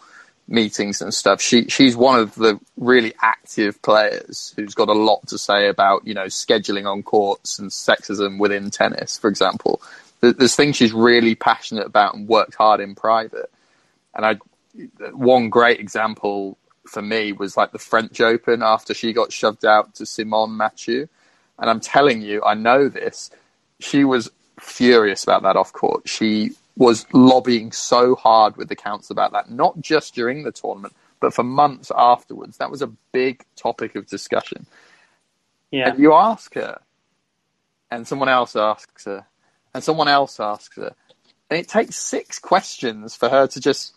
meetings 0.47 1.01
and 1.01 1.13
stuff. 1.13 1.41
She 1.41 1.65
she's 1.69 1.95
one 1.95 2.19
of 2.19 2.35
the 2.35 2.59
really 2.77 3.13
active 3.21 3.81
players 3.81 4.53
who's 4.55 4.75
got 4.75 4.89
a 4.89 4.93
lot 4.93 5.27
to 5.27 5.37
say 5.37 5.67
about 5.67 6.05
you 6.07 6.13
know 6.13 6.25
scheduling 6.25 6.85
on 6.85 7.03
courts 7.03 7.59
and 7.59 7.69
sexism 7.69 8.39
within 8.39 8.69
tennis, 8.71 9.17
for 9.17 9.27
example. 9.27 9.81
There's 10.21 10.55
things 10.55 10.75
she's 10.75 10.93
really 10.93 11.35
passionate 11.35 11.85
about 11.85 12.15
and 12.15 12.27
worked 12.27 12.55
hard 12.55 12.79
in 12.79 12.95
private. 12.95 13.51
And 14.15 14.25
I 14.25 14.37
one 15.11 15.49
great 15.49 15.79
example 15.79 16.57
for 16.87 17.01
me 17.01 17.31
was 17.31 17.57
like 17.57 17.71
the 17.71 17.79
French 17.79 18.21
Open 18.21 18.61
after 18.61 18.93
she 18.93 19.13
got 19.13 19.31
shoved 19.31 19.65
out 19.65 19.95
to 19.95 20.03
Simonne 20.03 20.55
Mathieu. 20.55 21.07
And 21.57 21.69
I'm 21.69 21.79
telling 21.79 22.21
you, 22.21 22.43
I 22.43 22.53
know 22.53 22.89
this. 22.89 23.31
She 23.79 24.03
was 24.03 24.29
furious 24.59 25.23
about 25.23 25.43
that 25.43 25.55
off 25.55 25.73
court. 25.73 26.07
She 26.07 26.51
was 26.77 27.05
lobbying 27.13 27.71
so 27.71 28.15
hard 28.15 28.57
with 28.57 28.67
the 28.67 28.75
council 28.75 29.13
about 29.13 29.31
that, 29.31 29.49
not 29.49 29.79
just 29.79 30.13
during 30.13 30.43
the 30.43 30.51
tournament, 30.51 30.93
but 31.19 31.33
for 31.33 31.43
months 31.43 31.91
afterwards. 31.95 32.57
That 32.57 32.71
was 32.71 32.81
a 32.81 32.87
big 33.11 33.43
topic 33.55 33.95
of 33.95 34.07
discussion. 34.07 34.65
Yeah. 35.71 35.89
And 35.89 35.99
you 35.99 36.13
ask 36.13 36.53
her, 36.55 36.81
and 37.89 38.07
someone 38.07 38.29
else 38.29 38.55
asks 38.55 39.05
her, 39.05 39.25
and 39.73 39.83
someone 39.83 40.07
else 40.07 40.39
asks 40.39 40.75
her. 40.75 40.93
And 41.49 41.59
it 41.59 41.67
takes 41.67 41.95
six 41.95 42.39
questions 42.39 43.15
for 43.15 43.29
her 43.29 43.47
to 43.47 43.59
just 43.59 43.93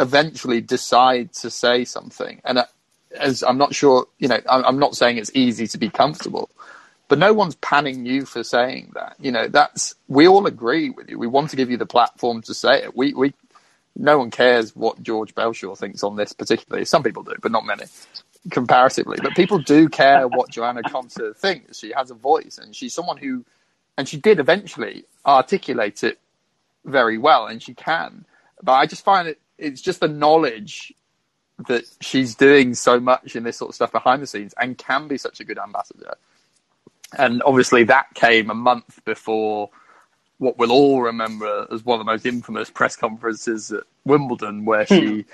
eventually 0.00 0.60
decide 0.60 1.32
to 1.34 1.50
say 1.50 1.84
something. 1.84 2.40
And 2.44 2.58
uh, 2.58 2.64
as 3.18 3.42
I'm 3.42 3.58
not 3.58 3.74
sure, 3.74 4.06
you 4.18 4.28
know, 4.28 4.40
I'm 4.48 4.78
not 4.78 4.96
saying 4.96 5.18
it's 5.18 5.30
easy 5.34 5.66
to 5.68 5.78
be 5.78 5.90
comfortable, 5.90 6.50
but 7.14 7.20
no 7.20 7.32
one's 7.32 7.54
panning 7.54 8.04
you 8.04 8.24
for 8.26 8.42
saying 8.42 8.90
that. 8.96 9.14
You 9.20 9.30
know, 9.30 9.46
that's 9.46 9.94
we 10.08 10.26
all 10.26 10.48
agree 10.48 10.90
with 10.90 11.08
you. 11.08 11.16
We 11.16 11.28
want 11.28 11.48
to 11.50 11.56
give 11.56 11.70
you 11.70 11.76
the 11.76 11.86
platform 11.86 12.42
to 12.42 12.52
say 12.52 12.82
it. 12.82 12.96
We 12.96 13.14
we 13.14 13.32
no 13.94 14.18
one 14.18 14.32
cares 14.32 14.74
what 14.74 15.00
George 15.00 15.32
Bellshaw 15.32 15.78
thinks 15.78 16.02
on 16.02 16.16
this 16.16 16.32
particularly. 16.32 16.84
Some 16.86 17.04
people 17.04 17.22
do, 17.22 17.34
but 17.40 17.52
not 17.52 17.64
many 17.64 17.84
comparatively. 18.50 19.16
But 19.22 19.36
people 19.36 19.60
do 19.60 19.88
care 19.88 20.26
what 20.26 20.50
Joanna 20.50 20.82
Konta 20.82 21.36
thinks. 21.36 21.78
She 21.78 21.92
has 21.96 22.10
a 22.10 22.14
voice, 22.14 22.58
and 22.60 22.74
she's 22.74 22.92
someone 22.92 23.18
who, 23.18 23.44
and 23.96 24.08
she 24.08 24.16
did 24.16 24.40
eventually 24.40 25.04
articulate 25.24 26.02
it 26.02 26.18
very 26.84 27.16
well, 27.16 27.46
and 27.46 27.62
she 27.62 27.74
can. 27.74 28.24
But 28.60 28.72
I 28.72 28.86
just 28.86 29.04
find 29.04 29.28
it 29.28 29.38
it's 29.56 29.80
just 29.80 30.00
the 30.00 30.08
knowledge 30.08 30.92
that 31.68 31.84
she's 32.00 32.34
doing 32.34 32.74
so 32.74 32.98
much 32.98 33.36
in 33.36 33.44
this 33.44 33.56
sort 33.56 33.68
of 33.68 33.76
stuff 33.76 33.92
behind 33.92 34.20
the 34.20 34.26
scenes 34.26 34.52
and 34.60 34.76
can 34.76 35.06
be 35.06 35.16
such 35.16 35.38
a 35.38 35.44
good 35.44 35.58
ambassador. 35.60 36.16
And 37.16 37.42
obviously, 37.44 37.84
that 37.84 38.14
came 38.14 38.50
a 38.50 38.54
month 38.54 39.04
before 39.04 39.70
what 40.38 40.58
we'll 40.58 40.72
all 40.72 41.02
remember 41.02 41.66
as 41.70 41.84
one 41.84 42.00
of 42.00 42.06
the 42.06 42.12
most 42.12 42.26
infamous 42.26 42.70
press 42.70 42.96
conferences 42.96 43.70
at 43.72 43.84
Wimbledon, 44.04 44.64
where 44.64 44.86
she 44.86 45.22
hmm. 45.22 45.30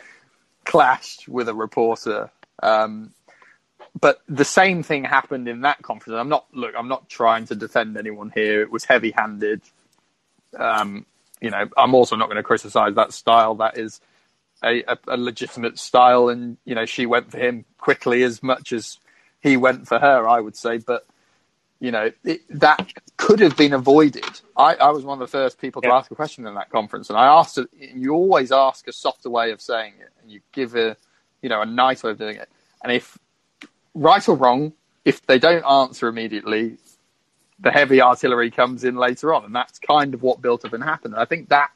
clashed 0.65 1.29
with 1.29 1.49
a 1.49 1.55
reporter. 1.55 2.31
Um, 2.63 3.13
but 3.99 4.23
the 4.29 4.45
same 4.45 4.83
thing 4.83 5.05
happened 5.05 5.49
in 5.49 5.63
that 5.63 5.83
conference. 5.83 6.19
I'm 6.19 6.29
not 6.29 6.47
look. 6.53 6.75
I'm 6.77 6.89
not 6.89 7.09
trying 7.09 7.47
to 7.47 7.55
defend 7.55 7.97
anyone 7.97 8.31
here. 8.35 8.63
It 8.63 8.71
was 8.71 8.85
heavy-handed. 8.85 9.63
Um, 10.57 11.07
you 11.41 11.51
know, 11.51 11.69
I'm 11.77 11.95
also 11.95 12.17
not 12.17 12.27
going 12.27 12.37
to 12.37 12.43
criticize 12.43 12.95
that 12.95 13.13
style. 13.13 13.57
That 13.57 13.79
is 13.79 14.01
a, 14.63 14.83
a, 14.83 14.99
a, 15.09 15.17
legitimate 15.17 15.79
style, 15.79 16.29
and 16.29 16.57
you 16.65 16.75
know 16.75 16.87
she 16.87 17.07
went 17.07 17.31
for 17.31 17.39
him 17.39 17.65
quickly 17.79 18.23
as 18.23 18.43
much 18.43 18.73
as 18.73 18.99
he 19.41 19.57
went 19.57 19.89
for 19.89 19.99
her. 19.99 20.29
I 20.29 20.41
would 20.41 20.57
say, 20.57 20.79
but 20.79 21.07
you 21.81 21.91
know 21.91 22.11
it, 22.25 22.41
that 22.51 22.93
could 23.17 23.41
have 23.41 23.57
been 23.57 23.73
avoided. 23.73 24.25
I, 24.57 24.75
I, 24.75 24.91
was 24.91 25.05
one 25.05 25.21
of 25.21 25.21
the 25.21 25.31
first 25.31 25.61
people 25.61 25.83
to 25.83 25.89
yeah. 25.89 25.97
ask 25.97 26.11
a 26.11 26.15
question 26.15 26.47
in 26.47 26.55
that 26.55 26.71
conference, 26.71 27.11
and 27.11 27.19
I 27.19 27.27
asked. 27.27 27.59
You 27.79 28.13
always 28.13 28.53
ask 28.53 28.87
a 28.87 28.93
softer 28.93 29.31
way 29.31 29.51
of 29.51 29.61
saying 29.61 29.95
it, 29.99 30.11
and 30.23 30.31
you 30.31 30.41
give 30.53 30.77
a 30.77 30.97
you 31.43 31.49
know 31.49 31.63
a 31.63 31.67
nice 31.67 32.03
way 32.03 32.13
of 32.13 32.19
doing 32.19 32.37
it. 32.37 32.49
And 32.83 32.93
if 32.93 33.19
right 33.95 34.27
or 34.29 34.37
wrong, 34.37 34.73
if 35.05 35.27
they 35.27 35.39
don't 35.39 35.65
answer 35.65 36.09
immediately, 36.09 36.77
the 37.59 37.71
heavy 37.71 38.01
artillery 38.01 38.51
comes 38.51 38.85
in 38.85 38.97
later 38.97 39.35
on, 39.35 39.45
and 39.45 39.55
that's 39.55 39.79
kind 39.79 40.15
of 40.15 40.23
what 40.23 40.43
built 40.43 40.65
up 40.65 40.73
and 40.73 40.85
happened. 40.85 41.15
And 41.15 41.23
I 41.23 41.27
think 41.27 41.49
that 41.49 41.71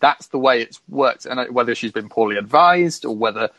that's 0.00 0.28
the 0.28 0.38
way 0.38 0.62
it's 0.62 0.80
worked. 0.88 1.26
And 1.26 1.52
whether 1.54 1.74
she's 1.74 1.92
been 1.92 2.08
poorly 2.08 2.36
advised 2.36 3.04
or 3.04 3.16
whether 3.16 3.50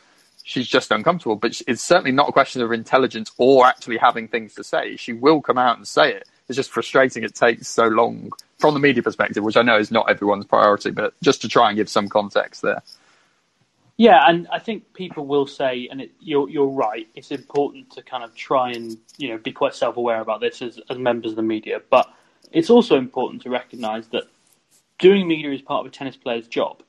she's 0.44 0.68
just 0.68 0.90
uncomfortable, 0.90 1.36
but 1.36 1.60
it's 1.66 1.82
certainly 1.82 2.12
not 2.12 2.28
a 2.28 2.32
question 2.32 2.62
of 2.62 2.72
intelligence 2.72 3.30
or 3.38 3.66
actually 3.66 3.98
having 3.98 4.28
things 4.28 4.54
to 4.54 4.64
say. 4.64 4.96
She 4.96 5.12
will 5.12 5.40
come 5.40 5.58
out 5.58 5.76
and 5.76 5.86
say 5.86 6.12
it. 6.12 6.28
It's 6.48 6.56
just 6.56 6.70
frustrating 6.70 7.22
it 7.22 7.34
takes 7.34 7.68
so 7.68 7.84
long 7.84 8.32
from 8.58 8.74
the 8.74 8.80
media 8.80 9.02
perspective, 9.02 9.44
which 9.44 9.56
I 9.56 9.62
know 9.62 9.78
is 9.78 9.90
not 9.90 10.10
everyone's 10.10 10.46
priority, 10.46 10.90
but 10.90 11.14
just 11.22 11.42
to 11.42 11.48
try 11.48 11.68
and 11.68 11.76
give 11.76 11.88
some 11.88 12.08
context 12.08 12.62
there. 12.62 12.82
Yeah, 13.96 14.24
and 14.26 14.48
I 14.50 14.58
think 14.58 14.94
people 14.94 15.26
will 15.26 15.46
say, 15.46 15.86
and 15.90 16.00
it, 16.00 16.10
you're 16.20 16.48
you're 16.48 16.66
right. 16.66 17.06
It's 17.14 17.30
important 17.30 17.90
to 17.92 18.02
kind 18.02 18.24
of 18.24 18.34
try 18.34 18.70
and 18.70 18.96
you 19.18 19.28
know 19.28 19.36
be 19.36 19.52
quite 19.52 19.74
self-aware 19.74 20.22
about 20.22 20.40
this 20.40 20.62
as, 20.62 20.80
as 20.88 20.96
members 20.96 21.32
of 21.32 21.36
the 21.36 21.42
media, 21.42 21.82
but 21.90 22.10
it's 22.50 22.70
also 22.70 22.96
important 22.96 23.42
to 23.42 23.50
recognise 23.50 24.08
that 24.08 24.24
doing 24.98 25.28
media 25.28 25.52
is 25.52 25.60
part 25.60 25.84
of 25.84 25.92
a 25.92 25.94
tennis 25.94 26.16
player's 26.16 26.48
job. 26.48 26.82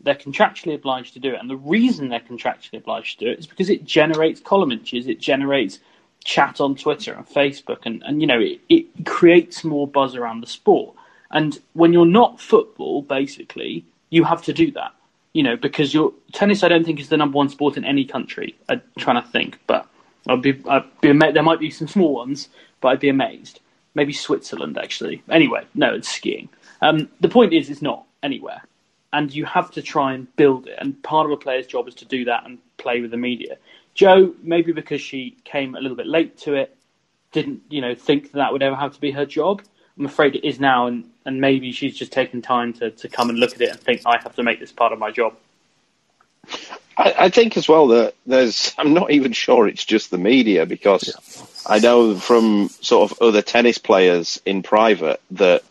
They're 0.00 0.14
contractually 0.14 0.74
obliged 0.74 1.14
to 1.14 1.20
do 1.20 1.34
it, 1.34 1.40
and 1.40 1.48
the 1.48 1.56
reason 1.56 2.08
they're 2.08 2.20
contractually 2.20 2.78
obliged 2.78 3.18
to 3.18 3.24
do 3.24 3.30
it 3.30 3.38
is 3.38 3.46
because 3.46 3.70
it 3.70 3.84
generates 3.84 4.40
column 4.40 4.72
inches, 4.72 5.06
it 5.06 5.20
generates 5.20 5.78
chat 6.24 6.60
on 6.60 6.74
Twitter 6.74 7.12
and 7.12 7.26
Facebook, 7.26 7.80
and, 7.84 8.02
and 8.04 8.20
you 8.20 8.26
know 8.26 8.40
it, 8.40 8.60
it 8.68 9.06
creates 9.06 9.64
more 9.64 9.86
buzz 9.86 10.14
around 10.14 10.40
the 10.40 10.46
sport. 10.46 10.94
And 11.30 11.58
when 11.72 11.92
you're 11.92 12.06
not 12.06 12.40
football, 12.40 13.02
basically, 13.02 13.84
you 14.10 14.24
have 14.24 14.42
to 14.42 14.52
do 14.52 14.70
that. 14.72 14.92
You 15.32 15.42
know, 15.42 15.56
because 15.56 15.92
your 15.92 16.12
tennis, 16.32 16.62
I 16.62 16.68
don't 16.68 16.84
think 16.84 17.00
is 17.00 17.08
the 17.08 17.16
number 17.16 17.36
one 17.36 17.48
sport 17.48 17.76
in 17.76 17.84
any 17.84 18.04
country. 18.04 18.56
I'm 18.68 18.80
trying 18.98 19.20
to 19.20 19.28
think, 19.28 19.58
but 19.66 19.88
I'd 20.28 20.42
be, 20.42 20.62
I'd 20.68 21.00
be 21.00 21.10
amazed. 21.10 21.34
there 21.34 21.42
might 21.42 21.58
be 21.58 21.70
some 21.70 21.88
small 21.88 22.14
ones, 22.14 22.48
but 22.80 22.88
I'd 22.88 23.00
be 23.00 23.08
amazed. 23.08 23.60
Maybe 23.96 24.12
Switzerland, 24.12 24.78
actually. 24.78 25.22
Anyway, 25.28 25.64
no, 25.74 25.94
it's 25.94 26.08
skiing. 26.08 26.48
Um, 26.82 27.08
the 27.20 27.28
point 27.28 27.52
is, 27.52 27.68
it's 27.68 27.82
not 27.82 28.04
anywhere, 28.22 28.62
and 29.14 29.32
you 29.32 29.44
have 29.44 29.70
to 29.70 29.80
try 29.80 30.12
and 30.12 30.34
build 30.34 30.66
it. 30.66 30.74
And 30.76 31.00
part 31.02 31.26
of 31.26 31.32
a 31.32 31.36
player's 31.36 31.68
job 31.68 31.86
is 31.86 31.94
to 31.96 32.04
do 32.04 32.24
that 32.24 32.44
and 32.44 32.58
play 32.78 33.00
with 33.00 33.12
the 33.12 33.16
media. 33.16 33.56
Joe, 33.94 34.34
maybe 34.42 34.72
because 34.72 35.00
she 35.00 35.36
came 35.44 35.76
a 35.76 35.80
little 35.80 35.96
bit 35.96 36.08
late 36.08 36.36
to 36.38 36.54
it, 36.54 36.76
didn't 37.30 37.62
you 37.70 37.80
know 37.80 37.94
think 37.94 38.32
that, 38.32 38.38
that 38.38 38.52
would 38.52 38.62
ever 38.62 38.74
have 38.74 38.92
to 38.94 39.00
be 39.00 39.12
her 39.12 39.24
job. 39.24 39.62
I'm 39.96 40.06
afraid 40.06 40.34
it 40.34 40.44
is 40.44 40.58
now, 40.58 40.88
and, 40.88 41.08
and 41.24 41.40
maybe 41.40 41.70
she's 41.70 41.96
just 41.96 42.10
taken 42.10 42.42
time 42.42 42.72
to, 42.74 42.90
to 42.90 43.08
come 43.08 43.30
and 43.30 43.38
look 43.38 43.54
at 43.54 43.60
it 43.60 43.70
and 43.70 43.78
think 43.78 44.02
I 44.04 44.18
have 44.18 44.34
to 44.34 44.42
make 44.42 44.58
this 44.58 44.72
part 44.72 44.92
of 44.92 44.98
my 44.98 45.12
job. 45.12 45.36
I, 46.96 47.14
I 47.18 47.28
think 47.28 47.56
as 47.56 47.68
well 47.68 47.86
that 47.88 48.14
there's 48.26 48.74
I'm 48.76 48.94
not 48.94 49.12
even 49.12 49.32
sure 49.32 49.68
it's 49.68 49.84
just 49.84 50.10
the 50.10 50.18
media 50.18 50.66
because 50.66 51.06
yeah. 51.06 51.46
I 51.72 51.78
know 51.78 52.16
from 52.16 52.68
sort 52.80 53.12
of 53.12 53.22
other 53.22 53.42
tennis 53.42 53.78
players 53.78 54.40
in 54.44 54.64
private 54.64 55.20
that 55.32 55.62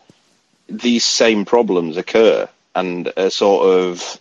these 0.70 1.04
same 1.04 1.44
problems 1.44 1.98
occur 1.98 2.48
and 2.76 3.12
a 3.18 3.30
sort 3.30 3.66
of 3.66 4.20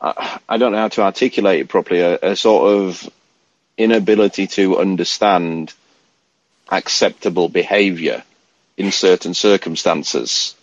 I 0.00 0.56
don't 0.56 0.72
know 0.72 0.78
how 0.78 0.88
to 0.88 1.02
articulate 1.02 1.60
it 1.60 1.68
properly 1.68 2.00
a, 2.00 2.18
a 2.22 2.36
sort 2.36 2.74
of 2.74 3.08
inability 3.78 4.46
to 4.48 4.78
understand 4.78 5.72
acceptable 6.70 7.48
behaviour 7.48 8.24
in 8.76 8.90
certain 8.90 9.34
circumstances 9.34 10.54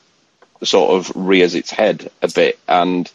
sort 0.63 0.91
of 0.91 1.11
rears 1.15 1.55
its 1.55 1.71
head 1.71 2.11
a 2.21 2.27
bit 2.27 2.59
and 2.67 3.09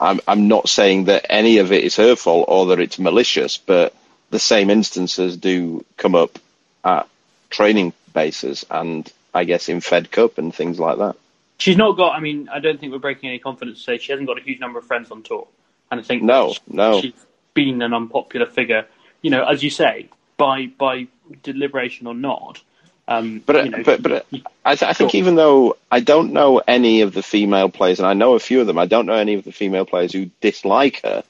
I'm, 0.00 0.20
I'm 0.26 0.48
not 0.48 0.68
saying 0.68 1.04
that 1.04 1.26
any 1.30 1.58
of 1.58 1.72
it 1.72 1.84
is 1.84 1.96
her 1.96 2.16
fault 2.16 2.46
or 2.48 2.66
that 2.66 2.80
it's 2.80 2.98
malicious 2.98 3.58
but 3.58 3.94
the 4.30 4.38
same 4.38 4.70
instances 4.70 5.36
do 5.36 5.84
come 5.96 6.14
up 6.14 6.38
at 6.84 7.06
training 7.50 7.92
bases 8.14 8.64
and 8.70 9.10
I 9.34 9.44
guess 9.44 9.68
in 9.68 9.80
Fed 9.80 10.10
Cup 10.10 10.38
and 10.38 10.54
things 10.54 10.78
like 10.80 10.98
that. 10.98 11.16
She's 11.64 11.78
not 11.78 11.96
got. 11.96 12.14
I 12.14 12.20
mean, 12.20 12.50
I 12.52 12.60
don't 12.60 12.78
think 12.78 12.92
we're 12.92 12.98
breaking 12.98 13.30
any 13.30 13.38
confidence 13.38 13.78
to 13.78 13.84
say 13.84 13.96
she 13.96 14.12
hasn't 14.12 14.28
got 14.28 14.38
a 14.38 14.42
huge 14.42 14.60
number 14.60 14.78
of 14.78 14.84
friends 14.84 15.10
on 15.10 15.22
tour, 15.22 15.48
and 15.90 15.98
I 15.98 16.02
think 16.02 16.22
no, 16.22 16.52
she, 16.52 16.60
no, 16.68 17.00
she's 17.00 17.14
been 17.54 17.80
an 17.80 17.94
unpopular 17.94 18.44
figure. 18.44 18.86
You 19.22 19.30
know, 19.30 19.42
as 19.42 19.62
you 19.62 19.70
say, 19.70 20.10
by 20.36 20.66
by 20.66 21.06
deliberation 21.42 22.06
or 22.06 22.12
not. 22.12 22.60
Um, 23.08 23.42
but, 23.46 23.64
you 23.64 23.70
know, 23.70 23.82
but 23.82 24.02
but 24.02 24.26
I, 24.62 24.74
th- 24.74 24.90
I 24.90 24.92
think 24.92 25.14
even 25.14 25.36
though 25.36 25.78
I 25.90 26.00
don't 26.00 26.34
know 26.34 26.58
any 26.58 27.00
of 27.00 27.14
the 27.14 27.22
female 27.22 27.70
players, 27.70 27.98
and 27.98 28.06
I 28.06 28.12
know 28.12 28.34
a 28.34 28.40
few 28.40 28.60
of 28.60 28.66
them, 28.66 28.78
I 28.78 28.84
don't 28.84 29.06
know 29.06 29.14
any 29.14 29.32
of 29.32 29.44
the 29.44 29.52
female 29.52 29.86
players 29.86 30.12
who 30.12 30.26
dislike 30.42 31.00
her, 31.02 31.24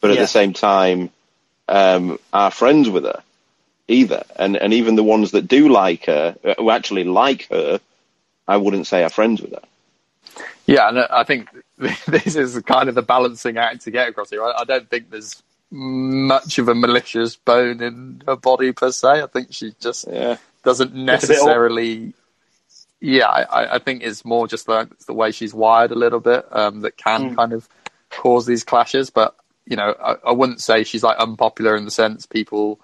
but 0.00 0.10
at 0.10 0.16
yeah. 0.16 0.22
the 0.22 0.26
same 0.26 0.52
time 0.52 1.10
um, 1.68 2.18
are 2.32 2.50
friends 2.50 2.90
with 2.90 3.04
her 3.04 3.22
either. 3.86 4.24
And 4.34 4.56
and 4.56 4.72
even 4.72 4.96
the 4.96 5.04
ones 5.04 5.30
that 5.30 5.46
do 5.46 5.68
like 5.68 6.06
her, 6.06 6.36
who 6.58 6.70
actually 6.70 7.04
like 7.04 7.48
her, 7.50 7.78
I 8.48 8.56
wouldn't 8.56 8.88
say 8.88 9.04
are 9.04 9.10
friends 9.10 9.40
with 9.40 9.52
her. 9.52 9.62
Yeah, 10.66 10.88
and 10.88 10.98
I 11.00 11.24
think 11.24 11.48
this 11.78 12.36
is 12.36 12.60
kind 12.62 12.88
of 12.88 12.96
the 12.96 13.02
balancing 13.02 13.58
act 13.58 13.82
to 13.82 13.92
get 13.92 14.08
across 14.08 14.30
here. 14.30 14.44
I, 14.44 14.54
I 14.60 14.64
don't 14.64 14.90
think 14.90 15.10
there's 15.10 15.42
much 15.70 16.58
of 16.58 16.68
a 16.68 16.74
malicious 16.74 17.36
bone 17.36 17.82
in 17.82 18.22
her 18.26 18.36
body 18.36 18.72
per 18.72 18.92
se. 18.92 19.22
I 19.22 19.26
think 19.28 19.48
she 19.52 19.74
just 19.80 20.06
Yeah. 20.08 20.36
doesn't 20.64 20.94
It's 21.08 21.24
a 21.24 21.28
bit 21.28 21.42
necessarily. 21.42 22.14
Yeah, 23.00 23.28
I, 23.28 23.76
I 23.76 23.78
think 23.78 24.02
it's 24.02 24.24
more 24.24 24.48
just 24.48 24.66
the, 24.66 24.90
the 25.06 25.14
way 25.14 25.32
she's 25.32 25.54
wired 25.54 25.92
a 25.92 25.96
little 25.96 26.20
bit 26.20 26.46
um, 26.50 26.80
that 26.82 26.96
can 26.96 27.30
Mm. 27.30 27.36
kind 27.36 27.52
of 27.52 27.68
cause 28.10 28.46
these 28.46 28.64
clashes. 28.64 29.10
But 29.10 29.36
you 29.66 29.76
know, 29.76 29.94
I, 30.02 30.16
I 30.28 30.32
wouldn't 30.32 30.60
say 30.62 30.84
she's 30.84 31.02
like 31.04 31.18
unpopular 31.18 31.76
in 31.76 31.84
the 31.84 31.90
sense 31.92 32.26
people 32.26 32.80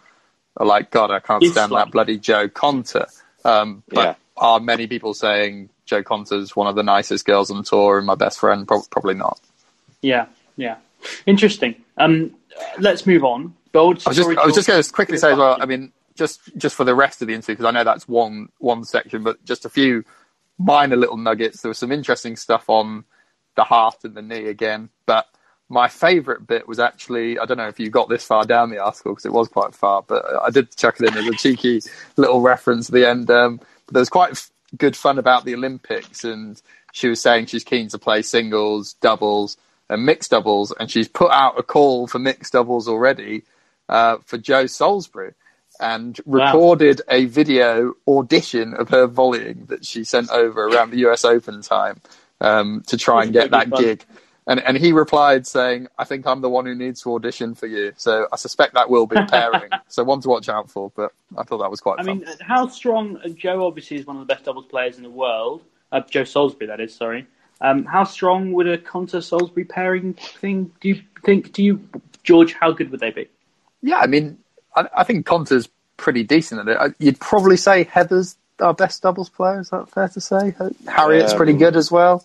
are 0.58 0.66
like, 0.66 0.90
God, 0.90 1.10
I 1.10 1.20
can't 1.20 1.46
stand 1.46 1.74
that 1.74 1.90
bloody 1.90 2.18
Jo 2.18 2.48
Konta. 2.48 3.08
Um, 3.44 3.84
but 3.94 4.02
Yeah. 4.02 4.14
are 4.36 4.60
many 4.60 4.86
people 4.88 5.14
saying 5.14 5.70
Jo 5.92 6.02
Konta's 6.02 6.56
one 6.56 6.66
of 6.66 6.74
the 6.74 6.82
nicest 6.82 7.26
girls 7.26 7.50
on 7.50 7.62
tour 7.64 7.98
and 7.98 8.06
my 8.06 8.14
best 8.14 8.38
friend? 8.38 8.66
Pro- 8.66 8.82
probably 8.90 9.14
not. 9.14 9.38
Yeah, 10.00 10.26
yeah. 10.56 10.76
Interesting. 11.26 11.74
Um, 11.98 12.34
let's 12.78 13.06
move 13.06 13.24
on. 13.24 13.54
Bold 13.72 14.02
I 14.06 14.10
was 14.10 14.16
just, 14.16 14.20
story 14.20 14.36
I 14.38 14.46
was 14.46 14.54
just 14.54 14.68
going 14.68 14.82
to 14.82 14.92
quickly 14.92 15.18
say 15.18 15.32
as 15.32 15.38
well. 15.38 15.58
I 15.60 15.66
mean, 15.66 15.92
just 16.14 16.40
just 16.56 16.76
for 16.76 16.84
the 16.84 16.94
rest 16.94 17.20
of 17.20 17.28
the 17.28 17.34
interview, 17.34 17.54
because 17.54 17.66
I 17.66 17.70
know 17.70 17.84
that's 17.84 18.08
one 18.08 18.48
one 18.58 18.84
section, 18.84 19.22
but 19.22 19.42
just 19.44 19.64
a 19.64 19.68
few 19.68 20.04
minor 20.58 20.96
little 20.96 21.16
nuggets. 21.16 21.60
There 21.60 21.68
was 21.68 21.78
some 21.78 21.92
interesting 21.92 22.36
stuff 22.36 22.68
on 22.68 23.04
the 23.54 23.64
heart 23.64 24.04
and 24.04 24.14
the 24.14 24.22
knee 24.22 24.46
again, 24.46 24.88
but 25.06 25.26
my 25.68 25.88
favourite 25.88 26.46
bit 26.46 26.68
was 26.68 26.78
actually 26.78 27.38
I 27.38 27.44
don't 27.46 27.56
know 27.56 27.68
if 27.68 27.80
you 27.80 27.90
got 27.90 28.08
this 28.08 28.24
far 28.24 28.44
down 28.44 28.70
the 28.70 28.78
article 28.78 29.12
because 29.12 29.26
it 29.26 29.32
was 29.32 29.48
quite 29.48 29.74
far, 29.74 30.02
but 30.02 30.24
I 30.42 30.50
did 30.50 30.74
chuck 30.76 31.00
it 31.00 31.08
in 31.08 31.16
as 31.16 31.26
a 31.26 31.32
cheeky 31.32 31.80
little 32.16 32.40
reference 32.40 32.88
at 32.88 32.94
the 32.94 33.08
end. 33.08 33.30
Um, 33.30 33.58
but 33.86 33.94
there 33.94 34.00
was 34.00 34.10
quite 34.10 34.48
good 34.76 34.96
fun 34.96 35.18
about 35.18 35.44
the 35.44 35.54
Olympics, 35.54 36.24
and 36.24 36.60
she 36.92 37.08
was 37.08 37.20
saying 37.20 37.46
she's 37.46 37.64
keen 37.64 37.88
to 37.88 37.98
play 37.98 38.22
singles, 38.22 38.94
doubles, 38.94 39.56
and 39.88 40.06
mixed 40.06 40.30
doubles, 40.32 40.72
and 40.78 40.90
she's 40.90 41.08
put 41.08 41.30
out 41.32 41.58
a 41.58 41.62
call 41.62 42.06
for 42.06 42.18
mixed 42.18 42.52
doubles 42.54 42.88
already 42.88 43.44
uh, 43.88 44.18
for 44.24 44.38
Joe 44.38 44.66
Salisbury 44.66 45.34
and 45.80 46.20
Wow. 46.26 46.52
recorded 46.52 47.02
a 47.08 47.26
video 47.26 47.94
audition 48.08 48.74
of 48.74 48.88
her 48.90 49.06
volleying 49.08 49.66
that 49.68 49.84
she 49.84 50.04
sent 50.04 50.30
over 50.30 50.66
around 50.66 50.90
the 50.90 51.06
US 51.08 51.24
Open 51.24 51.62
time 51.62 52.00
um, 52.40 52.82
to 52.86 52.96
try 52.96 53.24
and 53.24 53.32
get 53.32 53.50
that 53.50 53.70
fun. 53.70 53.74
gig. 53.74 54.04
And, 54.46 54.58
and 54.60 54.76
he 54.76 54.92
replied 54.92 55.46
saying, 55.46 55.86
I 55.98 56.04
think 56.04 56.26
I'm 56.26 56.40
the 56.40 56.48
one 56.48 56.66
who 56.66 56.74
needs 56.74 57.02
to 57.02 57.14
audition 57.14 57.54
for 57.54 57.66
you. 57.66 57.92
So 57.96 58.26
I 58.32 58.36
suspect 58.36 58.74
that 58.74 58.90
will 58.90 59.06
be 59.06 59.16
a 59.16 59.24
pairing. 59.26 59.70
so 59.88 60.02
one 60.02 60.20
to 60.22 60.28
watch 60.28 60.48
out 60.48 60.68
for, 60.68 60.90
but 60.96 61.12
I 61.38 61.44
thought 61.44 61.58
that 61.58 61.70
was 61.70 61.80
quite 61.80 62.00
I 62.00 62.04
fun. 62.04 62.18
mean, 62.20 62.28
how 62.40 62.66
strong? 62.66 63.18
uh, 63.24 63.28
Joe 63.28 63.64
obviously 63.66 63.98
is 63.98 64.06
one 64.06 64.16
of 64.16 64.26
the 64.26 64.34
best 64.34 64.44
doubles 64.44 64.66
players 64.66 64.96
in 64.96 65.04
the 65.04 65.10
world. 65.10 65.62
Uh, 65.92 66.00
Joe 66.00 66.24
Salisbury, 66.24 66.66
that 66.66 66.80
is. 66.80 66.92
Sorry. 66.94 67.26
Um, 67.60 67.84
how 67.84 68.02
strong 68.02 68.52
would 68.54 68.66
a 68.66 68.78
Konta 68.78 69.22
Salisbury 69.22 69.64
pairing 69.64 70.14
thing? 70.14 70.72
Do 70.80 70.88
you 70.88 71.02
think? 71.24 71.52
Do 71.52 71.62
you, 71.62 71.88
George? 72.24 72.54
How 72.54 72.72
good 72.72 72.90
would 72.90 72.98
they 73.00 73.10
be? 73.12 73.28
yeah, 73.82 73.98
I 73.98 74.06
mean, 74.08 74.38
I, 74.74 74.88
I 74.96 75.04
think 75.04 75.24
Konta's 75.26 75.68
pretty 75.96 76.24
decent 76.24 76.60
at 76.62 76.68
it. 76.68 76.76
I- 76.80 76.94
You'd 76.98 77.20
probably 77.20 77.56
say 77.56 77.84
Heather's 77.84 78.36
our 78.58 78.74
best 78.74 79.02
doubles 79.02 79.28
player. 79.28 79.60
Is 79.60 79.70
that 79.70 79.88
fair 79.90 80.08
to 80.08 80.20
say? 80.20 80.54
Harriet's 80.88 81.32
Um, 81.32 81.36
pretty 81.36 81.52
good 81.52 81.76
as 81.76 81.92
well. 81.92 82.24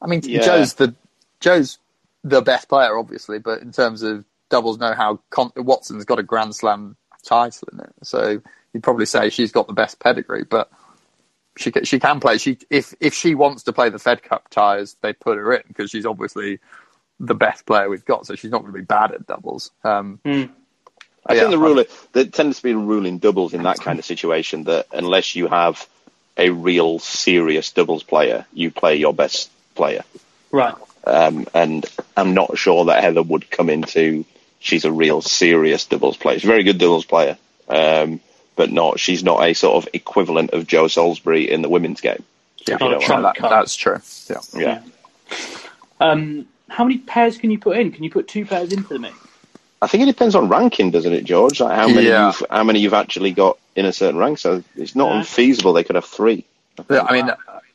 I 0.00 0.06
mean, 0.06 0.20
yeah. 0.22 0.42
Joe's 0.42 0.74
the 0.74 0.94
Joe's 1.40 1.78
the 2.24 2.42
best 2.42 2.68
player, 2.68 2.96
obviously, 2.96 3.38
but 3.38 3.62
in 3.62 3.72
terms 3.72 4.02
of 4.02 4.24
doubles 4.48 4.78
know-how, 4.78 5.20
Con- 5.30 5.52
Watson's 5.56 6.04
got 6.04 6.18
a 6.18 6.22
Grand 6.22 6.54
Slam 6.54 6.96
title 7.24 7.68
in 7.72 7.80
it, 7.80 7.92
so 8.02 8.40
you'd 8.72 8.82
probably 8.82 9.06
say 9.06 9.30
she's 9.30 9.52
got 9.52 9.66
the 9.66 9.72
best 9.72 10.00
pedigree. 10.00 10.44
But 10.44 10.70
she 11.56 11.70
ca- 11.70 11.84
she 11.84 11.98
can 11.98 12.20
play. 12.20 12.38
She 12.38 12.58
if 12.70 12.94
if 13.00 13.14
she 13.14 13.34
wants 13.34 13.64
to 13.64 13.72
play 13.72 13.90
the 13.90 13.98
Fed 13.98 14.22
Cup 14.22 14.48
ties, 14.48 14.96
they 15.02 15.12
put 15.12 15.38
her 15.38 15.54
in 15.54 15.62
because 15.68 15.90
she's 15.90 16.06
obviously 16.06 16.60
the 17.20 17.34
best 17.34 17.66
player 17.66 17.88
we've 17.88 18.04
got. 18.04 18.26
So 18.26 18.34
she's 18.34 18.50
not 18.50 18.62
going 18.62 18.72
to 18.72 18.78
be 18.78 18.84
bad 18.84 19.12
at 19.12 19.26
doubles. 19.26 19.70
Um, 19.84 20.20
I 20.24 21.34
Yeah, 21.34 21.40
think 21.40 21.50
the 21.50 21.58
rule 21.58 21.84
there 22.12 22.24
tends 22.26 22.58
to 22.58 22.62
be 22.62 22.70
a 22.70 22.76
rule 22.76 23.06
in 23.06 23.18
doubles 23.18 23.54
in 23.54 23.64
that 23.64 23.80
kind 23.80 23.98
of 23.98 24.04
situation 24.04 24.64
that 24.64 24.86
unless 24.92 25.34
you 25.34 25.48
have 25.48 25.86
a 26.36 26.50
real 26.50 27.00
serious 27.00 27.72
doubles 27.72 28.04
player, 28.04 28.46
you 28.52 28.70
play 28.70 28.96
your 28.96 29.12
best 29.12 29.50
player. 29.74 30.04
Right. 30.52 30.74
Um, 31.08 31.46
and 31.54 31.86
I'm 32.16 32.34
not 32.34 32.58
sure 32.58 32.84
that 32.86 33.02
Heather 33.02 33.22
would 33.22 33.50
come 33.50 33.70
into. 33.70 34.24
She's 34.60 34.84
a 34.84 34.92
real 34.92 35.22
serious 35.22 35.86
doubles 35.86 36.16
player. 36.16 36.36
She's 36.38 36.44
a 36.44 36.52
very 36.52 36.64
good 36.64 36.78
doubles 36.78 37.04
player, 37.06 37.38
um, 37.68 38.20
but 38.56 38.70
not. 38.70 38.98
She's 39.00 39.22
not 39.24 39.42
a 39.42 39.54
sort 39.54 39.82
of 39.84 39.88
equivalent 39.94 40.50
of 40.50 40.66
Joe 40.66 40.88
Salisbury 40.88 41.50
in 41.50 41.62
the 41.62 41.68
women's 41.68 42.00
game. 42.00 42.22
yeah, 42.66 42.76
Oh, 42.80 42.90
You 43.00 43.08
know, 43.08 43.22
that- 43.22 43.36
that's 43.40 43.76
true. 43.76 43.98
Yeah. 44.28 44.40
yeah. 44.54 44.80
Um, 46.00 46.46
how 46.68 46.84
many 46.84 46.98
pairs 46.98 47.38
can 47.38 47.50
you 47.50 47.58
put 47.58 47.76
in? 47.78 47.92
Can 47.92 48.04
you 48.04 48.10
put 48.10 48.28
two 48.28 48.44
pairs 48.44 48.72
into 48.72 48.88
the 48.88 48.98
mix? 48.98 49.14
I 49.80 49.86
think 49.86 50.02
it 50.02 50.06
depends 50.06 50.34
on 50.34 50.48
ranking, 50.48 50.90
doesn't 50.90 51.12
it, 51.12 51.24
George? 51.24 51.60
Like 51.60 51.76
how 51.76 51.88
many 51.88 52.08
Yeah. 52.08 52.26
you've 52.26 52.42
how 52.50 52.64
many 52.64 52.80
you've 52.80 52.94
actually 52.94 53.30
got 53.32 53.58
in 53.76 53.84
a 53.86 53.92
certain 53.92 54.18
rank. 54.18 54.38
So 54.38 54.62
it's 54.76 54.94
not 54.96 55.10
Yeah. 55.12 55.18
unfeasible. 55.20 55.72
They 55.72 55.84
could 55.84 55.94
have 55.94 56.04
three. 56.04 56.44
Yeah, 56.90 57.02
I 57.02 57.12
mean, 57.12 57.30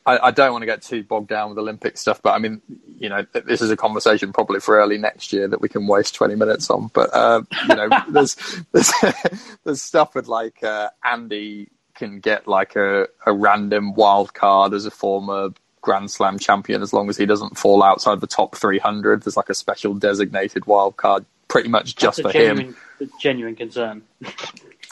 I, 0.05 0.27
I 0.27 0.31
don't 0.31 0.51
want 0.51 0.63
to 0.63 0.65
get 0.65 0.81
too 0.81 1.03
bogged 1.03 1.29
down 1.29 1.49
with 1.49 1.57
Olympic 1.57 1.97
stuff, 1.97 2.21
but 2.21 2.31
I 2.31 2.39
mean, 2.39 2.61
you 2.97 3.09
know, 3.09 3.25
this 3.45 3.61
is 3.61 3.71
a 3.71 3.77
conversation 3.77 4.33
probably 4.33 4.59
for 4.59 4.77
early 4.77 4.97
next 4.97 5.31
year 5.31 5.47
that 5.47 5.61
we 5.61 5.69
can 5.69 5.87
waste 5.87 6.15
20 6.15 6.35
minutes 6.35 6.69
on. 6.69 6.87
But, 6.93 7.13
uh, 7.13 7.43
you 7.67 7.75
know, 7.75 7.89
there's, 8.09 8.35
there's, 8.71 8.91
there's 9.63 9.81
stuff 9.81 10.15
with 10.15 10.27
like, 10.27 10.63
uh, 10.63 10.89
Andy 11.03 11.69
can 11.95 12.19
get 12.19 12.47
like 12.47 12.75
a, 12.75 13.07
a 13.25 13.33
random 13.33 13.93
wild 13.93 14.33
card 14.33 14.73
as 14.73 14.85
a 14.85 14.91
former 14.91 15.49
Grand 15.81 16.09
Slam 16.09 16.39
champion 16.39 16.81
as 16.81 16.93
long 16.93 17.09
as 17.09 17.17
he 17.17 17.25
doesn't 17.25 17.57
fall 17.57 17.83
outside 17.83 18.19
the 18.19 18.27
top 18.27 18.55
300. 18.55 19.23
There's 19.23 19.37
like 19.37 19.49
a 19.49 19.53
special 19.53 19.93
designated 19.93 20.65
wild 20.65 20.97
card 20.97 21.25
pretty 21.47 21.69
much 21.69 21.95
just 21.95 22.23
That's 22.23 22.31
for 22.33 22.37
him. 22.37 22.57
genuine, 22.57 22.75
a 22.99 23.05
genuine 23.19 23.55
concern. 23.55 24.01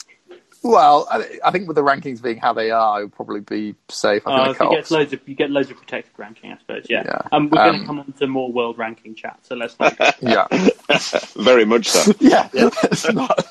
Well, 0.64 1.08
I, 1.10 1.38
I 1.44 1.50
think 1.50 1.66
with 1.66 1.74
the 1.74 1.82
rankings 1.82 2.22
being 2.22 2.36
how 2.36 2.52
they 2.52 2.70
are, 2.70 3.00
it 3.00 3.04
would 3.04 3.14
probably 3.14 3.40
be 3.40 3.74
safe. 3.88 4.22
I 4.26 4.30
Uh, 4.50 4.54
think 4.54 4.54
if 4.54 4.58
the 4.58 4.64
you 4.64 4.70
get 4.76 4.90
loads 4.90 5.12
of 5.12 5.20
you 5.28 5.34
get 5.34 5.50
loads 5.50 5.70
of 5.70 5.76
protected 5.78 6.12
ranking, 6.18 6.52
I 6.52 6.58
suppose. 6.58 6.86
Yeah. 6.88 7.02
Yeah. 7.04 7.20
Um, 7.32 7.50
we're 7.50 7.58
going 7.58 7.74
Um, 7.74 7.80
to 7.80 7.86
come 7.86 7.98
on 7.98 8.12
to 8.12 8.26
more 8.28 8.52
world 8.52 8.78
ranking 8.78 9.14
chat, 9.14 9.38
so 9.42 9.56
let's 9.56 9.78
not. 9.80 9.98
yeah. 10.22 10.46
Very 11.36 11.64
much 11.64 11.88
so. 11.88 12.12
yeah. 12.20 12.48
It's 12.52 13.12
not- 13.12 13.44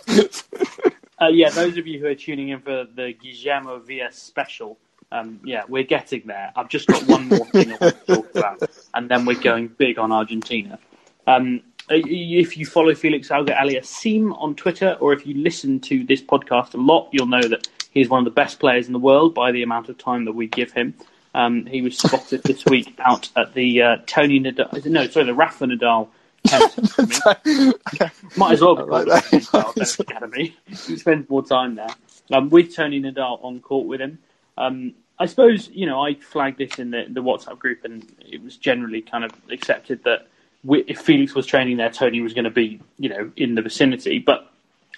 Uh, 1.21 1.28
yeah, 1.28 1.50
those 1.52 1.78
of 1.78 1.86
you 1.86 2.00
who 2.00 2.08
are 2.08 2.15
tuning 2.15 2.50
in 2.50 2.60
for 2.62 2.86
the 2.95 3.13
Guillermo 3.21 3.78
Vilas 3.80 4.15
special, 4.15 4.80
um, 5.12 5.39
yeah, 5.43 5.62
we're 5.67 5.84
getting 5.84 6.24
there. 6.26 6.52
I've 6.56 6.69
just 6.69 6.88
got 6.88 7.04
one 7.08 7.28
more 7.28 7.45
thing 7.47 7.74
I 7.74 7.78
want 7.80 8.06
to 8.08 8.15
talk 8.15 8.36
about, 8.36 8.63
and 8.95 9.08
then 9.08 9.26
we're 9.26 9.39
going 9.39 9.67
big 9.67 10.00
on 10.00 10.12
Argentina. 10.12 10.80
Um, 11.28 11.62
if 11.93 12.58
you 12.58 12.65
follow 12.65 12.93
Felix 12.95 13.32
Auger 13.32 13.54
Aliassime 13.54 14.36
on 14.41 14.56
Twitter, 14.56 14.97
or 14.99 15.13
if 15.13 15.25
you 15.25 15.36
listen 15.36 15.80
to 15.82 16.04
this 16.04 16.21
podcast 16.21 16.73
a 16.73 16.77
lot, 16.77 17.10
you'll 17.12 17.27
know 17.27 17.41
that 17.41 17.67
he's 17.91 18.10
one 18.10 18.19
of 18.19 18.25
the 18.25 18.32
best 18.32 18.60
players 18.60 18.88
in 18.88 18.93
the 18.93 18.99
world 18.99 19.34
by 19.34 19.51
the 19.51 19.63
amount 19.63 19.89
of 19.89 19.97
time 19.97 20.25
that 20.25 20.34
we 20.34 20.47
give 20.47 20.71
him. 20.71 20.93
Um, 21.34 21.65
he 21.65 21.82
was 21.82 21.97
spotted 21.97 22.43
this 22.43 22.65
week 22.65 22.93
out 22.99 23.30
at 23.36 23.54
the 23.54 23.82
uh, 23.82 23.97
Tony 24.06 24.39
Nadal, 24.39 24.86
no, 24.86 25.08
sorry, 25.08 25.25
the 25.25 25.34
Rafa 25.34 25.65
Nadal. 25.65 26.10
Might 28.38 28.54
as 28.54 28.62
well 28.62 28.75
be 28.75 28.84
called 28.84 29.08
like. 29.08 29.23
Nadal 29.25 29.99
Academy. 29.99 30.58
He 30.65 30.97
spends 30.97 31.30
more 31.30 31.45
time 31.45 31.75
there 31.75 31.93
um, 32.32 32.49
with 32.49 32.75
Tony 32.75 32.99
Nadal 32.99 33.43
on 33.43 33.60
court 33.60 33.88
with 33.88 34.01
him. 34.01 34.19
Um, 34.58 34.93
I 35.19 35.27
suppose 35.27 35.69
you 35.69 35.86
know 35.86 36.01
I 36.01 36.15
flagged 36.15 36.58
this 36.58 36.80
in 36.80 36.89
the, 36.89 37.06
the 37.08 37.21
WhatsApp 37.21 37.60
group, 37.60 37.86
and 37.86 38.12
it 38.19 38.43
was 38.43 38.58
generally 38.58 39.01
kind 39.01 39.23
of 39.23 39.32
accepted 39.51 40.04
that 40.04 40.27
if 40.69 41.00
Felix 41.02 41.34
was 41.34 41.45
training 41.45 41.78
there, 41.78 41.89
Tony 41.89 42.21
was 42.21 42.34
going 42.34 42.45
to 42.45 42.52
be 42.52 42.80
you 42.97 43.10
know 43.10 43.32
in 43.36 43.56
the 43.56 43.62
vicinity. 43.62 44.19
But 44.19 44.50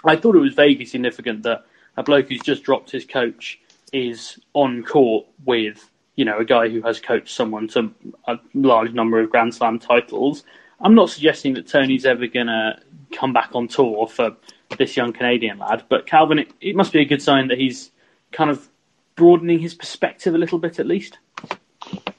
I 0.04 0.15
thought 0.15 0.36
it 0.36 0.39
was 0.39 0.54
vaguely 0.54 0.86
significant 0.86 1.43
that 1.43 1.65
a 1.97 2.04
bloke 2.04 2.30
who's 2.30 2.41
just 2.41 2.63
dropped 2.63 2.91
his 2.91 3.06
coach 3.06 3.60
is 3.91 4.39
on 4.54 4.84
court 4.84 5.26
with 5.45 5.89
you 6.15 6.26
know 6.26 6.39
a 6.39 6.45
guy 6.45 6.69
who 6.69 6.82
has 6.82 6.99
coached 6.99 7.36
someone 7.36 7.67
to 7.69 7.93
a 8.28 8.38
large 8.54 8.93
number 8.93 9.19
of 9.19 9.30
Grand 9.30 9.54
Slam 9.54 9.80
titles. 9.80 10.43
I'm 10.82 10.95
not 10.95 11.10
suggesting 11.10 11.54
that 11.54 11.67
Tony's 11.67 12.06
ever 12.06 12.27
going 12.27 12.48
to 12.48 12.77
come 13.13 13.31
back 13.31 13.52
on 13.54 13.67
tour 13.67 14.08
for 14.08 14.35
this 14.77 14.98
young 14.98 15.13
Canadian 15.13 15.60
lad, 15.60 15.83
but 15.87 16.08
Calvin, 16.08 16.40
it, 16.40 16.52
it 16.60 16.75
must 16.75 16.92
be 16.92 17.00
a 17.00 17.06
good 17.06 17.21
sign 17.21 17.48
that 17.50 17.58
he's 17.58 17.92
kind 18.31 18.50
of 18.50 18.67
broadening 19.15 19.60
his 19.60 19.75
perspective 19.75 20.33
a 20.33 20.37
little 20.37 20.58
bit 20.58 20.79
at 20.79 20.87
least. 20.87 21.19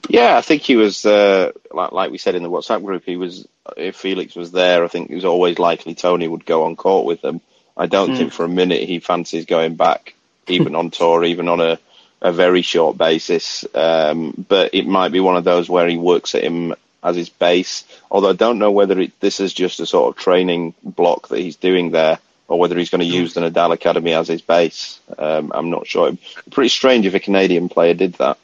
Yeah, 0.07 0.37
I 0.37 0.41
think 0.41 0.61
he 0.61 0.75
was 0.75 1.05
uh, 1.05 1.51
like, 1.75 1.91
like 1.91 2.11
we 2.11 2.17
said 2.17 2.35
in 2.35 2.43
the 2.43 2.49
WhatsApp 2.49 2.83
group. 2.83 3.03
He 3.05 3.17
was 3.17 3.47
if 3.77 3.95
Felix 3.95 4.35
was 4.35 4.51
there, 4.51 4.83
I 4.83 4.87
think 4.87 5.09
it 5.09 5.15
was 5.15 5.25
always 5.25 5.59
likely 5.59 5.95
Tony 5.95 6.27
would 6.27 6.45
go 6.45 6.63
on 6.63 6.75
court 6.75 7.05
with 7.05 7.21
them. 7.21 7.41
I 7.77 7.87
don't 7.87 8.15
think 8.15 8.31
for 8.31 8.45
a 8.45 8.49
minute 8.49 8.83
he 8.83 8.99
fancies 8.99 9.45
going 9.45 9.75
back, 9.75 10.15
even 10.47 10.75
on 10.75 10.91
tour, 10.91 11.23
even 11.25 11.49
on 11.49 11.59
a, 11.59 11.77
a 12.21 12.31
very 12.31 12.61
short 12.61 12.97
basis. 12.97 13.65
Um, 13.75 14.45
but 14.47 14.73
it 14.73 14.87
might 14.87 15.11
be 15.11 15.19
one 15.19 15.35
of 15.35 15.43
those 15.43 15.69
where 15.69 15.87
he 15.87 15.97
works 15.97 16.35
at 16.35 16.43
him 16.43 16.73
as 17.03 17.15
his 17.15 17.29
base. 17.29 17.83
Although 18.09 18.29
I 18.29 18.33
don't 18.33 18.59
know 18.59 18.71
whether 18.71 18.99
it, 18.99 19.19
this 19.19 19.39
is 19.39 19.53
just 19.53 19.79
a 19.81 19.85
sort 19.85 20.09
of 20.09 20.21
training 20.21 20.73
block 20.83 21.27
that 21.27 21.39
he's 21.39 21.57
doing 21.57 21.91
there, 21.91 22.19
or 22.47 22.59
whether 22.59 22.77
he's 22.77 22.89
going 22.89 23.01
to 23.01 23.05
use 23.05 23.33
the 23.33 23.41
Nadal 23.41 23.73
Academy 23.73 24.13
as 24.13 24.29
his 24.29 24.41
base. 24.41 24.99
Um, 25.17 25.51
I'm 25.53 25.69
not 25.69 25.85
sure. 25.85 26.17
Pretty 26.51 26.69
strange 26.69 27.05
if 27.05 27.13
a 27.13 27.19
Canadian 27.19 27.67
player 27.67 27.93
did 27.93 28.13
that. 28.15 28.37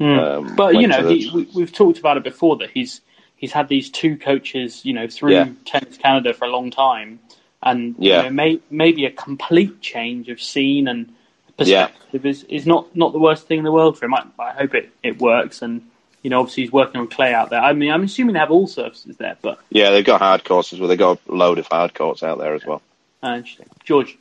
Um, 0.00 0.54
But 0.56 0.76
you 0.76 0.86
know, 0.86 1.02
the- 1.08 1.14
he, 1.18 1.30
we, 1.30 1.48
we've 1.54 1.72
talked 1.72 1.98
about 1.98 2.16
it 2.16 2.24
before 2.24 2.56
that 2.58 2.70
he's 2.70 3.00
he's 3.36 3.52
had 3.52 3.68
these 3.68 3.90
two 3.90 4.16
coaches, 4.16 4.84
you 4.84 4.92
know, 4.94 5.06
through 5.08 5.32
Yeah. 5.32 5.48
Tennis 5.64 5.96
Canada 5.98 6.32
for 6.34 6.46
a 6.46 6.50
long 6.50 6.70
time, 6.70 7.18
and 7.62 7.94
Yeah. 7.98 8.18
you 8.18 8.22
know, 8.24 8.30
may, 8.30 8.60
maybe 8.70 9.04
a 9.04 9.10
complete 9.10 9.80
change 9.82 10.28
of 10.30 10.40
scene 10.40 10.88
and 10.88 11.12
perspective 11.58 12.24
is, 12.26 12.44
is 12.44 12.66
not, 12.66 12.94
not 12.96 13.12
the 13.12 13.18
worst 13.18 13.46
thing 13.46 13.58
in 13.58 13.64
the 13.64 13.72
world 13.72 13.98
for 13.98 14.04
him. 14.06 14.14
I, 14.14 14.24
I 14.38 14.52
hope 14.52 14.74
it, 14.74 14.90
it 15.02 15.18
works, 15.20 15.60
and 15.62 15.82
you 16.22 16.30
know, 16.30 16.40
obviously 16.40 16.64
he's 16.64 16.72
working 16.72 17.00
on 17.00 17.08
clay 17.08 17.32
out 17.34 17.50
there. 17.50 17.60
I 17.60 17.72
mean, 17.72 17.90
I'm 17.92 18.02
assuming 18.02 18.32
they 18.34 18.38
have 18.40 18.50
all 18.50 18.66
surfaces 18.66 19.16
there, 19.16 19.36
but 19.42 19.58
Yeah, 19.70 19.90
they've 19.90 20.04
got 20.04 20.20
hard 20.20 20.44
courts 20.44 20.72
as 20.72 20.80
well. 20.80 20.88
They've 20.88 20.98
got 20.98 21.18
a 21.28 21.32
load 21.34 21.58
of 21.58 21.66
hard 21.66 21.94
courts 21.94 22.22
out 22.22 22.38
there 22.38 22.54
as 22.54 22.64
well. 22.66 22.82
uh, 23.22 23.34
interesting. 23.36 23.66
George, 23.84 24.18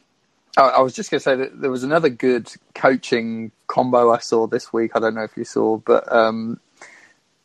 I, 0.57 0.61
I 0.61 0.81
was 0.81 0.93
just 0.93 1.11
going 1.11 1.19
to 1.19 1.23
say 1.23 1.35
that 1.35 1.59
there 1.59 1.71
was 1.71 1.83
another 1.83 2.09
good 2.09 2.51
coaching 2.73 3.51
combo 3.67 4.11
I 4.11 4.19
saw 4.19 4.47
this 4.47 4.71
week. 4.71 4.91
I 4.95 4.99
don't 4.99 5.15
know 5.15 5.23
if 5.23 5.35
you 5.37 5.43
saw, 5.43 5.77
but 5.77 6.11
um, 6.11 6.59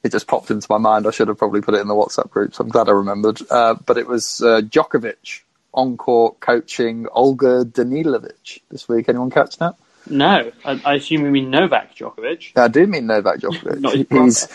it 0.03 0.13
just 0.13 0.27
popped 0.27 0.51
into 0.51 0.67
my 0.71 0.79
mind. 0.79 1.07
I 1.07 1.11
should 1.11 1.29
have 1.29 1.39
probably 1.39 1.61
put 1.61 1.75
it 1.75 1.81
in 1.81 1.89
the 1.89 1.95
WhatsApp 1.95 2.31
group, 2.31 2.55
so 2.55 2.65
I'm 2.65 2.71
glad 2.71 2.89
I 2.89 2.93
remembered. 2.93 3.41
Uh, 3.51 3.75
but 3.75 3.99
it 3.99 4.07
was 4.07 4.41
uh, 4.43 4.61
Djokovic 4.61 5.43
on 5.73 5.97
court 5.97 6.41
coaching 6.41 7.07
Olga 7.13 7.65
Danilovic 7.65 8.61
this 8.71 8.89
week. 8.89 9.09
Anyone 9.09 9.31
catch 9.31 9.59
that? 9.59 9.77
no, 10.09 10.51
I, 10.65 10.81
I 10.85 10.95
assume 10.95 11.25
you 11.25 11.31
mean 11.31 11.51
Novak 11.51 11.95
Djokovic. 11.95 12.57
I 12.57 12.69
do 12.69 12.87
mean 12.87 13.07
Novak 13.07 13.41
Djokovic. 13.41 13.81
Not 13.81 13.95
his 13.95 14.07
He's, 14.11 14.49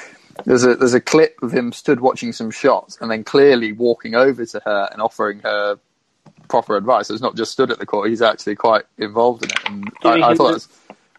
there's 0.43 0.66
a 0.66 0.76
there's 0.76 0.93
a 0.93 0.99
clip 0.99 1.41
of 1.41 1.53
him 1.53 1.72
stood 1.72 2.01
watching 2.01 2.34
some 2.34 2.51
shots 2.51 2.97
and 2.99 3.10
then 3.10 3.24
clearly 3.24 3.72
walking 3.72 4.16
over 4.16 4.45
to 4.45 4.62
her 4.66 4.89
and 4.91 5.01
offering 5.01 5.39
her 5.39 5.80
proper 6.48 6.76
advice. 6.78 7.08
So 7.08 7.14
it's 7.14 7.24
not 7.24 7.36
just 7.36 7.52
stood 7.52 7.72
at 7.72 7.80
the 7.80 7.86
court; 7.86 8.10
he's 8.10 8.22
actually 8.22 8.56
quite 8.56 8.84
involved 8.98 9.43
in 9.43 9.50
it. 9.52 9.60
And 9.70 9.84
Giving 10.02 10.24
I, 10.24 10.30
I 10.30 10.36
thought 10.36 10.43
the- 10.46 10.50
it 10.50 10.54
was, 10.54 10.68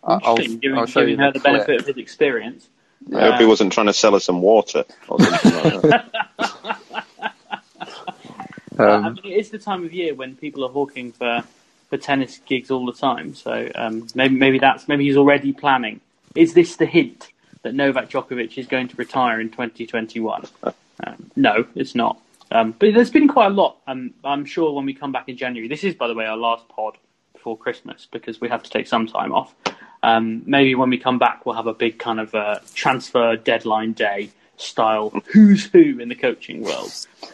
I- 0.05 0.13
I'll, 0.23 0.31
Interesting, 0.37 0.59
giving, 0.59 0.79
I'll 0.79 0.87
show 0.87 1.01
giving 1.01 1.15
you 1.19 1.25
her 1.25 1.33
the 1.33 1.41
clip. 1.41 1.53
benefit 1.67 1.81
of 1.81 1.87
his 1.87 1.97
experience. 1.97 2.69
I 3.15 3.31
hope 3.31 3.39
he 3.41 3.45
wasn't 3.47 3.73
trying 3.73 3.87
to 3.87 3.93
sell 3.93 4.13
her 4.15 4.21
some 4.21 4.41
water 4.41 4.85
or 5.09 5.21
something 5.21 5.53
like 5.73 5.83
that. 5.83 6.13
Uh, 6.39 7.03
I 8.79 8.85
Um, 8.85 9.15
mean, 9.23 9.33
it's 9.33 9.51
the 9.51 9.59
time 9.59 9.85
of 9.85 9.93
year 9.93 10.15
when 10.15 10.37
people 10.37 10.65
are 10.65 10.71
hawking 10.71 11.13
for, 11.13 11.43
for 11.89 11.97
tennis 11.97 12.39
gigs 12.47 12.71
all 12.71 12.85
the 12.87 12.93
time. 12.93 13.35
So 13.35 13.71
um, 13.75 14.07
maybe 14.15 14.35
maybe 14.37 14.59
that's 14.59 14.87
maybe 14.89 15.05
he's 15.05 15.17
already 15.17 15.53
planning. 15.53 16.01
Is 16.35 16.53
this 16.55 16.77
the 16.77 16.87
hint 16.87 17.29
that 17.63 17.75
Novak 17.75 18.11
Djokovic 18.11 18.57
is 18.59 18.67
going 18.67 18.89
to 18.89 18.97
retire 18.97 19.41
in 19.41 19.51
2021? 19.51 20.45
Um, 20.63 21.31
no, 21.37 21.67
it's 21.75 21.95
not. 21.95 22.21
Um, 22.51 22.73
but 22.79 22.95
there's 22.95 23.11
been 23.11 23.29
quite 23.29 23.47
a 23.47 23.55
lot. 23.55 23.79
Um, 23.87 24.15
I'm 24.25 24.45
sure 24.45 24.73
when 24.73 24.87
we 24.87 24.95
come 24.95 25.13
back 25.13 25.29
in 25.29 25.37
January, 25.37 25.69
this 25.69 25.85
is 25.85 25.95
by 25.95 26.09
the 26.09 26.15
way 26.15 26.27
our 26.27 26.37
last 26.37 26.69
pod 26.69 26.97
before 27.33 27.59
Christmas 27.59 28.07
because 28.11 28.41
we 28.41 28.49
have 28.49 28.63
to 28.63 28.71
take 28.71 28.87
some 28.87 29.07
time 29.07 29.33
off. 29.33 29.55
Um, 30.03 30.43
maybe 30.47 30.75
when 30.75 30.91
we 30.91 30.99
come 30.99 31.19
back, 31.19 31.45
we'll 31.45 31.57
have 31.57 31.67
a 31.67 31.75
big 31.75 31.99
kind 31.99 32.21
of 32.21 32.35
uh, 32.35 32.61
transfer 32.75 33.37
deadline 33.37 33.93
day 33.93 34.31
style 34.57 35.13
who's 35.27 35.65
who 35.67 35.99
in 35.99 36.09
the 36.09 36.15
coaching 36.15 36.63
world. 36.63 36.93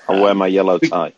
I'll 0.08 0.22
wear 0.22 0.34
my 0.34 0.46
yellow 0.46 0.78
tie. 0.78 1.12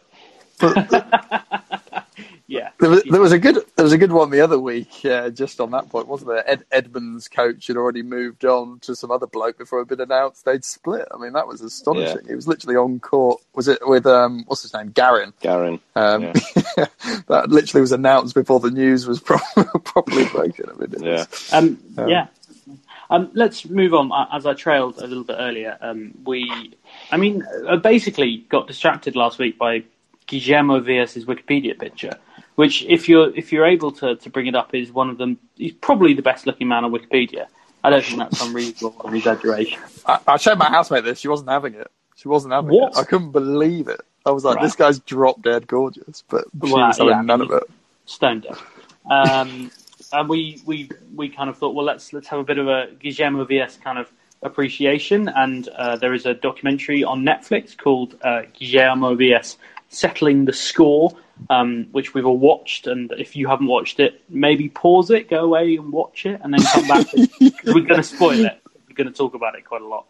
Yeah. 2.47 2.71
There 2.79 2.91
was, 2.91 3.03
there 3.05 3.21
was 3.23 3.33
a 3.33 3.39
good 3.39 3.57
there 3.77 3.85
was 3.85 3.95
a 3.95 3.99
good 3.99 4.13
one 4.13 4.29
the 4.31 4.43
other 4.43 4.59
week. 4.59 5.03
Uh, 5.05 5.31
just 5.31 5.61
on 5.61 5.71
that 5.71 5.89
point, 5.89 6.07
wasn't 6.09 6.29
there? 6.31 6.49
Ed 6.49 6.65
Edmund's 6.71 7.27
coach 7.27 7.69
had 7.69 7.77
already 7.79 8.03
moved 8.03 8.45
on 8.45 8.81
to 8.81 8.95
some 8.95 9.11
other 9.11 9.27
bloke 9.27 9.57
before 9.57 9.79
it 9.81 9.89
had 9.89 9.97
been 9.97 10.01
announced 10.03 10.45
they'd 10.45 10.63
split. 10.65 11.09
I 11.13 11.17
mean, 11.17 11.33
that 11.33 11.47
was 11.49 11.63
astonishing. 11.63 12.27
He 12.29 12.35
was 12.35 12.47
literally 12.47 12.77
on 12.77 13.01
court. 13.01 13.41
Was 13.55 13.67
it 13.69 13.79
with 13.89 14.07
um 14.07 14.45
what's 14.47 14.61
his 14.63 14.75
name, 14.75 14.91
Garin? 14.91 15.33
Garin. 15.41 15.81
Um, 15.97 16.23
Yeah. 16.23 16.33
that 17.29 17.47
literally 17.49 17.81
was 17.81 17.93
announced 17.93 18.35
before 18.35 18.61
the 18.61 18.71
news 18.71 19.07
was 19.07 19.21
pro- 19.29 19.39
properly 19.85 20.27
broken. 20.27 20.67
I 20.69 20.75
mean, 20.75 20.95
Yeah. 21.03 21.25
was- 21.31 21.51
Um, 21.53 21.79
Um, 21.97 22.09
yeah. 22.09 22.27
Um, 23.11 23.31
let's 23.35 23.65
move 23.69 23.95
on. 23.95 24.13
Uh, 24.13 24.27
As 24.33 24.45
I 24.47 24.55
trailed 24.55 24.99
a 24.99 25.07
little 25.07 25.25
bit 25.25 25.37
earlier, 25.39 25.77
um, 25.81 26.13
we, 26.25 26.75
I 27.11 27.17
mean, 27.17 27.43
uh, 27.69 27.77
basically 27.77 28.39
got 28.49 28.67
distracted 28.67 29.15
last 29.15 29.39
week 29.39 29.59
by 29.59 29.85
Guillermo 30.27 30.81
Vilas' 30.81 31.25
Wikipedia 31.25 31.79
picture, 31.79 32.13
which, 32.57 32.85
if 32.85 33.09
you're 33.09 33.35
if 33.37 33.53
you're 33.53 33.67
able 33.67 33.93
to, 33.93 34.17
to 34.17 34.31
bring 34.31 34.47
it 34.47 34.55
up, 34.55 34.75
is 34.75 34.93
one 34.93 35.11
of 35.11 35.19
them. 35.19 35.39
He's 35.57 35.73
probably 35.73 36.15
the 36.15 36.23
best 36.23 36.47
looking 36.47 36.69
man 36.69 36.85
on 36.85 36.93
Wikipedia. 36.93 37.47
I 37.83 37.91
don't 37.91 38.03
think 38.05 38.19
that's 38.19 38.41
unreasonable 38.43 38.97
or 39.01 39.11
an 39.11 39.17
exaggeration. 39.17 39.81
I, 40.07 40.19
I 40.27 40.37
showed 40.39 40.59
my 40.59 40.71
housemate 40.71 41.05
this. 41.05 41.19
She 41.19 41.29
wasn't 41.29 41.51
having 41.51 41.75
it. 41.75 41.91
She 42.17 42.29
wasn't 42.29 42.55
having 42.55 42.71
What? 42.71 42.93
it. 42.93 42.99
I 42.99 43.05
couldn't 43.05 43.33
believe 43.33 43.89
it. 43.89 44.01
I 44.25 44.31
was 44.31 44.45
like, 44.45 44.57
Right. 44.57 44.63
this 44.63 44.75
guy's 44.75 45.01
drop 45.01 45.43
dead 45.43 45.67
gorgeous, 45.67 46.25
but 46.31 46.45
she 46.65 46.73
Well, 46.73 46.87
was 46.89 46.97
having 46.97 47.13
yeah, 47.13 47.21
none 47.21 47.43
of 47.43 47.51
it. 47.51 47.65
Stone 48.07 48.41
dead. 48.41 48.57
Um, 49.11 49.71
and 50.15 50.29
we, 50.29 50.63
we 50.65 50.89
we 51.15 51.29
kind 51.29 51.51
of 51.51 51.59
thought, 51.59 51.75
well, 51.75 51.85
let's 51.85 52.13
let's 52.15 52.29
have 52.29 52.39
a 52.39 52.45
bit 52.45 52.57
of 52.57 52.69
a 52.69 52.87
Guillermo 52.99 53.45
Vilas 53.45 53.77
kind 53.85 53.99
of 53.99 54.11
appreciation. 54.43 55.29
And 55.29 55.69
uh, 55.69 55.97
there 55.97 56.15
is 56.15 56.25
a 56.25 56.33
documentary 56.35 57.05
on 57.05 57.23
Netflix 57.23 57.77
called 57.77 58.17
uh, 58.23 58.43
Guillermo 58.59 59.15
Vilas 59.15 59.59
Settling 59.95 60.45
the 60.45 60.53
Score, 60.53 61.13
um, 61.51 61.89
which 61.93 62.15
we've 62.15 62.27
all 62.27 62.39
watched. 62.39 62.87
And 62.87 63.13
if 63.13 63.37
you 63.37 63.49
haven't 63.49 63.67
watched 63.67 64.01
it, 64.01 64.23
maybe 64.29 64.69
pause 64.69 65.11
it, 65.11 65.31
go 65.31 65.45
away 65.45 65.77
and 65.77 65.93
watch 65.93 66.27
it, 66.27 66.41
and 66.43 66.53
then 66.53 66.61
come 66.63 66.89
back. 66.89 67.07
We're 67.65 67.81
going 67.81 68.01
to 68.01 68.03
spoil 68.03 68.45
it. 68.45 68.61
We're 68.89 68.95
going 68.95 69.13
to 69.13 69.17
talk 69.17 69.35
about 69.35 69.55
it 69.55 69.65
quite 69.65 69.83
a 69.83 69.87
lot. 69.87 70.07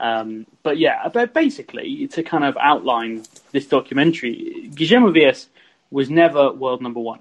Um, 0.00 0.46
but 0.62 0.78
yeah, 0.78 1.08
but 1.08 1.32
basically, 1.32 2.08
to 2.08 2.22
kind 2.22 2.44
of 2.44 2.56
outline 2.60 3.24
this 3.52 3.66
documentary, 3.66 4.70
Guillermo 4.74 5.12
Vilas 5.12 5.48
was 5.90 6.10
never 6.10 6.52
world 6.52 6.82
number 6.82 7.00
one 7.00 7.20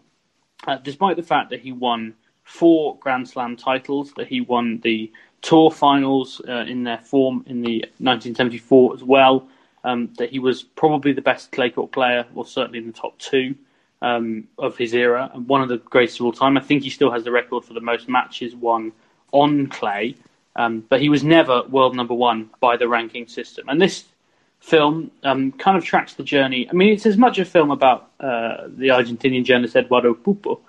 uh, 0.68 0.78
despite 0.78 1.16
the 1.16 1.24
fact 1.24 1.50
that 1.50 1.62
he 1.62 1.72
won 1.72 2.16
four 2.44 2.98
Grand 3.00 3.28
Slam 3.28 3.56
titles, 3.56 4.14
that 4.18 4.28
he 4.28 4.42
won 4.42 4.80
the 4.84 5.12
Tour 5.42 5.72
finals 5.72 6.42
uh, 6.48 6.66
in 6.68 6.84
their 6.84 7.00
form 7.00 7.44
in 7.48 7.62
the 7.62 7.80
1974 7.98 8.94
as 8.94 9.04
well, 9.04 9.48
um, 9.84 10.14
that 10.18 10.30
he 10.30 10.40
was 10.40 10.64
probably 10.64 11.14
the 11.14 11.22
best 11.22 11.52
clay 11.52 11.70
court 11.70 11.92
player, 11.92 12.26
or 12.36 12.46
certainly 12.46 12.80
in 12.80 12.88
the 12.88 12.94
top 12.94 13.18
two 13.18 13.56
um, 14.02 14.48
of 14.58 14.78
his 14.78 14.94
era, 14.94 15.30
and 15.34 15.48
one 15.48 15.62
of 15.62 15.70
the 15.70 15.78
greatest 15.78 16.20
of 16.20 16.26
all 16.26 16.32
time. 16.32 16.58
I 16.58 16.62
think 16.62 16.84
he 16.84 16.90
still 16.90 17.12
has 17.12 17.24
the 17.24 17.32
record 17.32 17.66
for 17.66 17.74
the 17.74 17.82
most 17.82 18.10
matches 18.10 18.56
won 18.56 18.92
on 19.32 19.68
clay, 19.68 20.16
um, 20.56 20.84
but 20.90 21.02
he 21.02 21.10
was 21.10 21.24
never 21.24 21.64
world 21.64 21.96
number 21.96 22.14
one 22.14 22.50
by 22.60 22.78
the 22.78 22.88
ranking 22.88 23.28
system. 23.28 23.70
And 23.70 23.82
this 23.82 24.06
film 24.60 25.12
um, 25.24 25.52
kind 25.54 25.78
of 25.78 25.84
tracks 25.84 26.14
the 26.14 26.24
journey. 26.24 26.70
I 26.70 26.74
mean, 26.74 26.94
it's 26.94 27.06
as 27.06 27.18
much 27.18 27.40
a 27.40 27.46
film 27.46 27.72
about 27.72 28.12
uh, 28.20 28.68
the 28.68 28.90
Argentinian 28.90 29.44
journalist 29.44 29.76
Eduardo 29.76 30.14
Pupo 30.14 30.60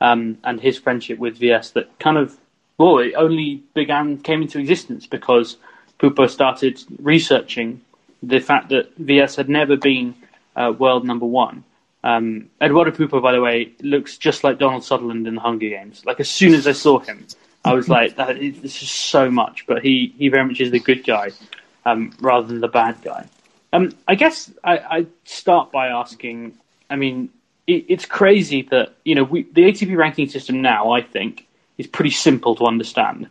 um, 0.00 0.38
and 0.42 0.60
his 0.60 0.78
friendship 0.78 1.18
with 1.18 1.38
Vilas 1.38 1.70
that 1.70 1.98
kind 1.98 2.16
of, 2.16 2.38
well, 2.78 2.98
it 2.98 3.14
only 3.14 3.62
began, 3.74 4.18
came 4.18 4.42
into 4.42 4.58
existence 4.58 5.06
because 5.06 5.58
Pupo 5.98 6.28
started 6.28 6.82
researching 6.98 7.82
the 8.22 8.38
fact 8.38 8.68
that 8.70 8.96
Vilas 8.96 9.36
had 9.36 9.48
never 9.48 9.76
been 9.76 10.14
uh, 10.56 10.72
world 10.76 11.04
number 11.04 11.26
one. 11.26 11.64
Um, 12.04 12.50
Eduardo 12.60 12.90
Pupo, 12.90 13.22
by 13.22 13.32
the 13.32 13.40
way, 13.40 13.72
looks 13.80 14.18
just 14.18 14.42
like 14.42 14.58
Donald 14.58 14.84
Sutherland 14.84 15.26
in 15.26 15.36
the 15.36 15.40
Hunger 15.40 15.68
Games. 15.68 16.04
Like 16.04 16.20
as 16.20 16.28
soon 16.28 16.54
as 16.54 16.66
I 16.66 16.72
saw 16.72 16.98
him, 16.98 17.26
I 17.64 17.74
was 17.74 17.88
like, 17.96 18.16
that 18.16 18.38
is, 18.38 18.60
"This 18.60 18.82
is 18.82 18.90
so 18.90 19.30
much." 19.30 19.66
But 19.66 19.82
he, 19.82 20.14
he 20.18 20.28
very 20.28 20.46
much 20.46 20.60
is 20.60 20.70
the 20.70 20.80
good 20.80 21.04
guy 21.04 21.30
um, 21.84 22.12
rather 22.20 22.46
than 22.46 22.60
the 22.60 22.68
bad 22.68 22.96
guy. 23.02 23.26
Um, 23.72 23.92
I 24.06 24.16
guess 24.16 24.50
I, 24.64 24.78
I 24.78 25.06
start 25.24 25.72
by 25.72 25.88
asking. 25.88 26.58
I 26.90 26.96
mean, 26.96 27.30
it, 27.66 27.86
it's 27.88 28.04
crazy 28.04 28.62
that 28.70 28.94
you 29.04 29.14
know 29.14 29.24
we, 29.24 29.44
the 29.44 29.62
ATP 29.62 29.96
ranking 29.96 30.28
system 30.28 30.60
now. 30.60 30.90
I 30.92 31.02
think 31.02 31.46
is 31.78 31.86
pretty 31.86 32.10
simple 32.10 32.56
to 32.56 32.66
understand. 32.66 33.28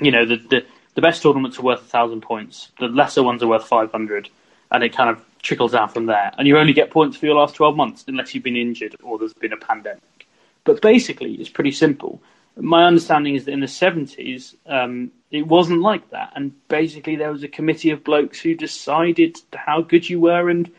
You 0.00 0.10
know, 0.10 0.26
the 0.26 0.36
the, 0.36 0.66
the 0.94 1.02
best 1.02 1.22
tournaments 1.22 1.58
are 1.58 1.62
worth 1.62 1.80
a 1.80 1.84
thousand 1.84 2.22
points. 2.22 2.70
The 2.78 2.88
lesser 2.88 3.22
ones 3.22 3.42
are 3.42 3.48
worth 3.48 3.66
five 3.66 3.90
hundred, 3.90 4.28
and 4.70 4.82
it 4.84 4.94
kind 4.94 5.10
of 5.10 5.24
trickles 5.42 5.72
down 5.72 5.88
from 5.88 6.06
there. 6.06 6.32
And 6.38 6.46
you 6.46 6.58
only 6.58 6.72
get 6.72 6.90
points 6.90 7.16
for 7.16 7.26
your 7.26 7.34
last 7.34 7.54
twelve 7.54 7.76
months 7.76 8.04
unless 8.06 8.34
you've 8.34 8.44
been 8.44 8.56
injured 8.56 8.96
or 9.02 9.18
there's 9.18 9.34
been 9.34 9.52
a 9.52 9.56
pandemic. 9.56 10.26
But 10.64 10.80
basically, 10.80 11.34
it's 11.34 11.48
pretty 11.48 11.72
simple. 11.72 12.22
My 12.56 12.84
understanding 12.84 13.34
is 13.34 13.46
that 13.46 13.52
in 13.52 13.60
the 13.60 13.66
70s, 13.66 14.54
um, 14.66 15.10
it 15.30 15.46
wasn't 15.46 15.80
like 15.80 16.10
that. 16.10 16.32
And 16.36 16.52
basically, 16.68 17.16
there 17.16 17.32
was 17.32 17.42
a 17.42 17.48
committee 17.48 17.90
of 17.90 18.04
blokes 18.04 18.40
who 18.40 18.54
decided 18.54 19.38
how 19.54 19.80
good 19.80 20.08
you 20.08 20.20
were 20.20 20.50
and 20.50 20.70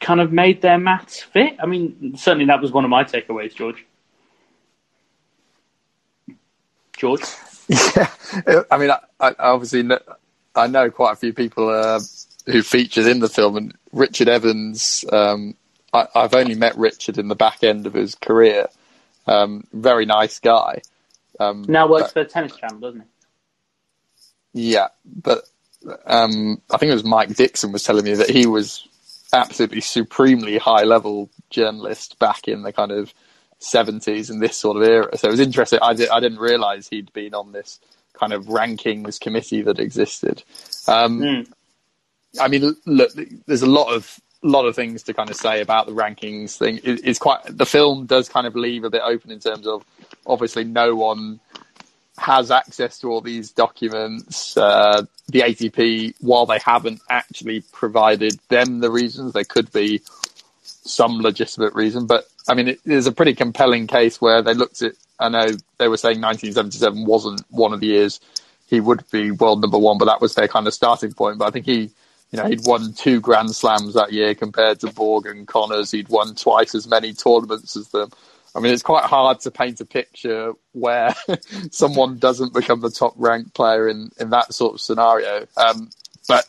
kind 0.00 0.20
of 0.20 0.32
made 0.32 0.62
their 0.62 0.78
maths 0.78 1.20
fit. 1.20 1.56
I 1.62 1.66
mean, 1.66 2.16
certainly 2.16 2.46
that 2.46 2.62
was 2.62 2.72
one 2.72 2.84
of 2.84 2.90
my 2.90 3.04
takeaways, 3.04 3.54
George. 3.54 3.84
George? 6.96 7.22
Yeah, 7.70 8.10
I 8.70 8.78
mean, 8.78 8.90
I, 8.90 8.98
I 9.20 9.34
obviously 9.38 9.82
know, 9.82 9.98
I 10.54 10.66
know 10.66 10.90
quite 10.90 11.12
a 11.12 11.16
few 11.16 11.32
people 11.32 11.68
uh, 11.68 12.00
who 12.46 12.62
featured 12.62 13.06
in 13.06 13.20
the 13.20 13.28
film, 13.28 13.56
and 13.56 13.74
Richard 13.92 14.28
Evans. 14.28 15.04
Um, 15.12 15.54
I, 15.92 16.06
I've 16.14 16.34
only 16.34 16.54
met 16.54 16.76
Richard 16.76 17.18
in 17.18 17.28
the 17.28 17.34
back 17.36 17.62
end 17.64 17.86
of 17.86 17.94
his 17.94 18.14
career. 18.14 18.66
Um, 19.26 19.64
very 19.72 20.06
nice 20.06 20.38
guy. 20.40 20.82
Um, 21.38 21.64
Now 21.68 21.88
works 21.88 22.12
but- 22.12 22.26
for 22.26 22.32
Tennis 22.32 22.56
Channel, 22.56 22.78
doesn't 22.80 23.00
he? 23.02 23.06
yeah, 24.52 24.88
but 25.04 25.44
um, 26.06 26.60
I 26.70 26.76
think 26.76 26.90
it 26.90 26.94
was 26.94 27.04
Mike 27.04 27.34
Dickson 27.34 27.72
was 27.72 27.84
telling 27.84 28.04
me 28.04 28.14
that 28.14 28.30
he 28.30 28.46
was 28.46 28.86
absolutely 29.32 29.80
supremely 29.80 30.58
high 30.58 30.82
level 30.82 31.30
journalist 31.50 32.18
back 32.18 32.48
in 32.48 32.62
the 32.62 32.72
kind 32.72 32.90
of 32.90 33.14
seventies 33.60 34.30
and 34.30 34.42
this 34.42 34.56
sort 34.56 34.76
of 34.76 34.82
era. 34.82 35.16
So 35.16 35.28
it 35.28 35.30
was 35.30 35.40
interesting. 35.40 35.78
I, 35.80 35.94
did, 35.94 36.08
I 36.08 36.18
didn't 36.20 36.38
realize 36.38 36.88
he'd 36.88 37.12
been 37.12 37.34
on 37.34 37.52
this 37.52 37.78
kind 38.14 38.32
of 38.32 38.46
rankings 38.46 39.20
committee 39.20 39.62
that 39.62 39.78
existed. 39.78 40.42
Um, 40.88 41.20
Mm. 41.20 41.52
I 42.40 42.48
mean, 42.48 42.76
look, 42.86 43.10
there's 43.46 43.62
a 43.62 43.66
lot 43.66 43.92
of 43.92 44.20
lot 44.42 44.64
of 44.64 44.74
things 44.74 45.02
to 45.02 45.12
kind 45.12 45.28
of 45.28 45.36
say 45.36 45.60
about 45.60 45.86
the 45.86 45.92
rankings 45.92 46.56
thing. 46.56 46.76
It, 46.82 47.00
it's 47.04 47.18
quite 47.18 47.40
the 47.44 47.66
film 47.66 48.06
does 48.06 48.28
kind 48.28 48.46
of 48.46 48.54
leave 48.54 48.84
a 48.84 48.90
bit 48.90 49.02
open 49.04 49.30
in 49.30 49.40
terms 49.40 49.66
of 49.66 49.84
obviously 50.26 50.64
no 50.64 50.94
one 50.94 51.40
has 52.18 52.50
access 52.50 52.98
to 53.00 53.08
all 53.08 53.20
these 53.20 53.50
documents. 53.50 54.56
Uh, 54.56 55.02
the 55.28 55.40
ATP, 55.40 56.14
while 56.20 56.46
they 56.46 56.58
haven't 56.64 57.00
actually 57.08 57.62
provided 57.72 58.38
them 58.48 58.80
the 58.80 58.90
reasons, 58.90 59.32
there 59.32 59.44
could 59.44 59.72
be 59.72 60.00
some 60.62 61.18
legitimate 61.20 61.74
reason. 61.74 62.06
But 62.06 62.28
I 62.48 62.54
mean, 62.54 62.68
it 62.68 62.80
is 62.84 63.06
a 63.06 63.12
pretty 63.12 63.34
compelling 63.34 63.86
case 63.86 64.20
where 64.20 64.42
they 64.42 64.54
looked 64.54 64.82
at. 64.82 64.92
I 65.18 65.28
know 65.28 65.48
they 65.78 65.88
were 65.88 65.98
saying 65.98 66.20
1977 66.20 67.04
wasn't 67.04 67.42
one 67.50 67.72
of 67.72 67.80
the 67.80 67.88
years 67.88 68.20
he 68.70 68.80
would 68.80 69.04
be 69.10 69.32
world 69.32 69.60
number 69.60 69.78
one, 69.78 69.98
but 69.98 70.04
that 70.04 70.20
was 70.20 70.34
their 70.34 70.48
kind 70.48 70.66
of 70.66 70.72
starting 70.72 71.12
point. 71.12 71.38
But 71.38 71.48
I 71.48 71.50
think 71.50 71.66
he, 71.66 71.90
you 72.30 72.36
know, 72.36 72.46
he'd 72.46 72.64
won 72.64 72.92
two 72.92 73.20
Grand 73.20 73.50
Slams 73.50 73.94
that 73.94 74.12
year 74.12 74.34
compared 74.34 74.78
to 74.80 74.92
Borg 74.92 75.26
and 75.26 75.46
Connors. 75.46 75.90
He'd 75.90 76.08
won 76.08 76.36
twice 76.36 76.74
as 76.76 76.86
many 76.86 77.12
tournaments 77.12 77.76
as 77.76 77.88
them. 77.88 78.10
I 78.54 78.60
mean, 78.60 78.72
it's 78.72 78.82
quite 78.82 79.04
hard 79.04 79.40
to 79.40 79.50
paint 79.50 79.80
a 79.80 79.84
picture 79.84 80.52
where 80.72 81.14
someone 81.70 82.18
doesn't 82.18 82.54
become 82.54 82.80
the 82.80 82.90
top 82.90 83.14
ranked 83.16 83.54
player 83.54 83.88
in, 83.88 84.10
in 84.20 84.30
that 84.30 84.54
sort 84.54 84.74
of 84.74 84.80
scenario. 84.80 85.46
Um, 85.56 85.90
but 86.28 86.46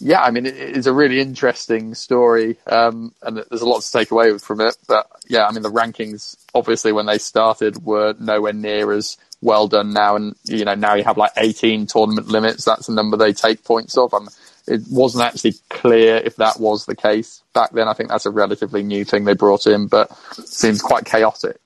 yeah, 0.00 0.22
I 0.22 0.30
mean, 0.30 0.46
it, 0.46 0.56
it's 0.56 0.86
a 0.86 0.92
really 0.92 1.20
interesting 1.20 1.94
story, 1.94 2.58
um, 2.66 3.12
and 3.22 3.36
there's 3.36 3.62
a 3.62 3.68
lot 3.68 3.82
to 3.82 3.92
take 3.92 4.10
away 4.10 4.36
from 4.38 4.60
it. 4.60 4.76
But 4.86 5.06
yeah, 5.28 5.46
I 5.46 5.52
mean, 5.52 5.62
the 5.62 5.70
rankings 5.70 6.36
obviously 6.54 6.92
when 6.92 7.06
they 7.06 7.18
started 7.18 7.84
were 7.84 8.14
nowhere 8.18 8.52
near 8.52 8.92
as 8.92 9.16
well 9.40 9.68
done 9.68 9.92
now, 9.92 10.16
and 10.16 10.34
you 10.44 10.64
know 10.64 10.74
now 10.74 10.94
you 10.94 11.04
have 11.04 11.16
like 11.16 11.32
18 11.36 11.86
tournament 11.86 12.28
limits. 12.28 12.64
That's 12.64 12.86
the 12.86 12.94
number 12.94 13.16
they 13.16 13.32
take 13.32 13.64
points 13.64 13.96
off. 13.96 14.14
Um, 14.14 14.28
it 14.66 14.82
wasn't 14.90 15.24
actually 15.24 15.54
clear 15.70 16.16
if 16.16 16.36
that 16.36 16.60
was 16.60 16.84
the 16.84 16.96
case 16.96 17.42
back 17.54 17.72
then. 17.72 17.88
I 17.88 17.94
think 17.94 18.10
that's 18.10 18.26
a 18.26 18.30
relatively 18.30 18.82
new 18.82 19.04
thing 19.04 19.24
they 19.24 19.34
brought 19.34 19.66
in, 19.66 19.86
but 19.86 20.14
seems 20.32 20.82
quite 20.82 21.06
chaotic. 21.06 21.58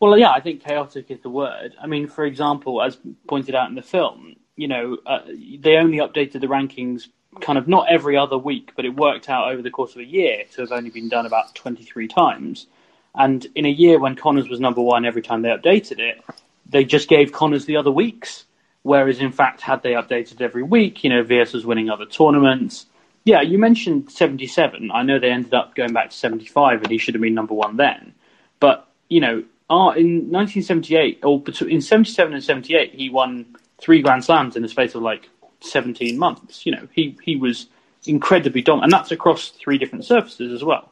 Well, 0.00 0.16
yeah, 0.18 0.30
I 0.30 0.40
think 0.40 0.64
chaotic 0.64 1.10
is 1.10 1.20
the 1.20 1.30
word. 1.30 1.74
I 1.80 1.86
mean, 1.86 2.06
for 2.06 2.24
example, 2.24 2.82
as 2.82 2.98
pointed 3.26 3.54
out 3.54 3.68
in 3.68 3.74
the 3.74 3.82
film, 3.82 4.36
you 4.56 4.68
know, 4.68 4.98
uh, 5.06 5.20
they 5.60 5.76
only 5.76 5.98
updated 5.98 6.40
the 6.40 6.46
rankings 6.46 7.08
kind 7.40 7.58
of 7.58 7.68
not 7.68 7.86
every 7.90 8.16
other 8.16 8.38
week, 8.38 8.72
but 8.76 8.84
it 8.84 8.94
worked 8.94 9.28
out 9.28 9.50
over 9.52 9.62
the 9.62 9.70
course 9.70 9.92
of 9.92 10.00
a 10.00 10.04
year 10.04 10.44
to 10.52 10.60
have 10.62 10.72
only 10.72 10.90
been 10.90 11.08
done 11.08 11.26
about 11.26 11.54
23 11.54 12.08
times. 12.08 12.66
And 13.14 13.46
in 13.54 13.66
a 13.66 13.70
year 13.70 13.98
when 13.98 14.16
Connors 14.16 14.48
was 14.48 14.60
number 14.60 14.80
one 14.80 15.04
every 15.04 15.22
time 15.22 15.42
they 15.42 15.48
updated 15.48 15.98
it, 15.98 16.22
they 16.68 16.84
just 16.84 17.08
gave 17.08 17.32
Connors 17.32 17.64
the 17.64 17.76
other 17.76 17.90
weeks. 17.90 18.44
Whereas, 18.82 19.18
in 19.18 19.32
fact, 19.32 19.60
had 19.60 19.82
they 19.82 19.92
updated 19.92 20.40
every 20.40 20.62
week, 20.62 21.02
you 21.02 21.10
know, 21.10 21.22
Vilas 21.22 21.52
was 21.52 21.66
winning 21.66 21.90
other 21.90 22.06
tournaments. 22.06 22.86
Yeah, 23.24 23.42
you 23.42 23.58
mentioned 23.58 24.10
77. 24.10 24.90
I 24.92 25.02
know 25.02 25.18
they 25.18 25.30
ended 25.30 25.52
up 25.52 25.74
going 25.74 25.92
back 25.92 26.10
to 26.10 26.16
75 26.16 26.82
and 26.82 26.90
he 26.90 26.98
should 26.98 27.14
have 27.14 27.20
been 27.20 27.34
number 27.34 27.54
one 27.54 27.76
then. 27.76 28.14
But, 28.60 28.88
you 29.08 29.20
know, 29.20 29.42
uh, 29.68 29.92
in 29.96 30.30
1978, 30.30 31.20
or 31.24 31.42
in 31.68 31.82
77 31.82 32.32
and 32.32 32.42
78, 32.42 32.94
he 32.94 33.10
won 33.10 33.56
three 33.78 34.00
Grand 34.00 34.24
Slams 34.24 34.56
in 34.56 34.62
the 34.62 34.68
space 34.68 34.94
of 34.94 35.02
like 35.02 35.28
17 35.60 36.18
months. 36.18 36.64
You 36.64 36.72
know, 36.72 36.88
he, 36.92 37.16
he 37.22 37.36
was 37.36 37.66
incredibly 38.06 38.62
dominant, 38.62 38.84
and 38.84 38.92
that's 38.92 39.10
across 39.10 39.50
three 39.50 39.78
different 39.78 40.04
surfaces 40.04 40.52
as 40.52 40.64
well. 40.64 40.90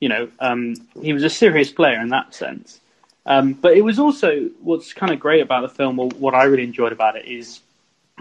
You 0.00 0.08
know, 0.08 0.28
um, 0.40 0.74
he 1.00 1.12
was 1.12 1.24
a 1.24 1.30
serious 1.30 1.70
player 1.70 2.00
in 2.00 2.08
that 2.10 2.34
sense. 2.34 2.80
Um, 3.24 3.54
but 3.54 3.76
it 3.76 3.82
was 3.82 3.98
also 3.98 4.48
what's 4.62 4.92
kind 4.92 5.12
of 5.12 5.18
great 5.18 5.42
about 5.42 5.62
the 5.62 5.68
film, 5.68 5.98
or 5.98 6.08
what 6.10 6.34
I 6.34 6.44
really 6.44 6.62
enjoyed 6.62 6.92
about 6.92 7.16
it, 7.16 7.26
is 7.26 7.60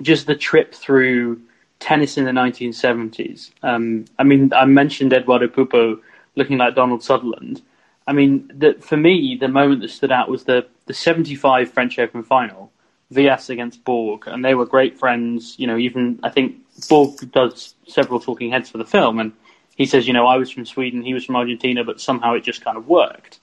just 0.01 0.27
the 0.27 0.35
trip 0.35 0.73
through 0.73 1.41
tennis 1.79 2.17
in 2.17 2.25
the 2.25 2.31
1970s. 2.31 3.51
Um, 3.61 4.05
I 4.17 4.23
mean, 4.23 4.51
I 4.53 4.65
mentioned 4.65 5.13
Eduardo 5.13 5.47
Pupo 5.47 5.99
looking 6.35 6.57
like 6.57 6.75
Donald 6.75 7.03
Sutherland. 7.03 7.61
I 8.07 8.13
mean, 8.13 8.51
the, 8.53 8.75
for 8.81 8.97
me, 8.97 9.37
the 9.39 9.47
moment 9.47 9.81
that 9.81 9.89
stood 9.89 10.11
out 10.11 10.29
was 10.29 10.43
the, 10.45 10.67
the 10.85 10.93
75 10.93 11.71
French 11.71 11.97
Open 11.99 12.23
final, 12.23 12.71
Vilas 13.11 13.49
against 13.49 13.83
Borg, 13.83 14.27
and 14.27 14.43
they 14.43 14.55
were 14.55 14.65
great 14.65 14.97
friends. 14.97 15.55
You 15.57 15.67
know, 15.67 15.77
even 15.77 16.19
I 16.23 16.29
think 16.29 16.57
Borg 16.89 17.31
does 17.31 17.75
several 17.87 18.19
talking 18.19 18.51
heads 18.51 18.69
for 18.69 18.77
the 18.77 18.85
film, 18.85 19.19
and 19.19 19.31
he 19.75 19.85
says, 19.85 20.07
you 20.07 20.13
know, 20.13 20.27
I 20.27 20.37
was 20.37 20.49
from 20.49 20.65
Sweden, 20.65 21.03
he 21.03 21.13
was 21.13 21.25
from 21.25 21.35
Argentina, 21.35 21.83
but 21.83 22.01
somehow 22.01 22.33
it 22.33 22.43
just 22.43 22.63
kind 22.63 22.77
of 22.77 22.87
worked. 22.87 23.39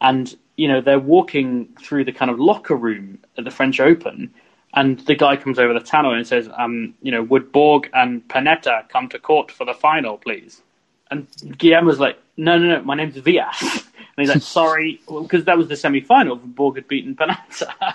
And 0.00 0.34
you 0.56 0.68
know, 0.68 0.80
they're 0.80 0.98
walking 0.98 1.68
through 1.80 2.04
the 2.04 2.12
kind 2.12 2.30
of 2.30 2.38
locker 2.38 2.76
room 2.76 3.18
at 3.36 3.44
the 3.44 3.50
French 3.50 3.80
Open, 3.80 4.34
and 4.74 4.98
the 5.00 5.14
guy 5.14 5.36
comes 5.36 5.58
over 5.58 5.72
the 5.72 5.80
tannoy 5.80 6.16
and 6.16 6.26
says, 6.26 6.48
um, 6.56 6.94
you 7.00 7.10
know, 7.10 7.22
would 7.22 7.52
Borg 7.52 7.88
and 7.94 8.26
Panatta 8.28 8.88
come 8.88 9.08
to 9.08 9.18
court 9.18 9.50
for 9.50 9.64
the 9.64 9.74
final, 9.74 10.18
please? 10.18 10.62
And 11.10 11.26
Guillermo's 11.56 12.00
like, 12.00 12.18
no, 12.38 12.56
no, 12.56 12.78
no, 12.78 12.82
my 12.82 12.94
name's 12.94 13.16
Vilas. 13.16 13.60
and 13.62 13.82
he's 14.16 14.28
like, 14.28 14.42
sorry, 14.42 15.00
because 15.06 15.30
well, 15.32 15.42
that 15.42 15.58
was 15.58 15.68
the 15.68 15.76
semi-final. 15.76 16.36
Borg 16.36 16.76
had 16.76 16.88
beaten 16.88 17.16
Panatta. 17.16 17.94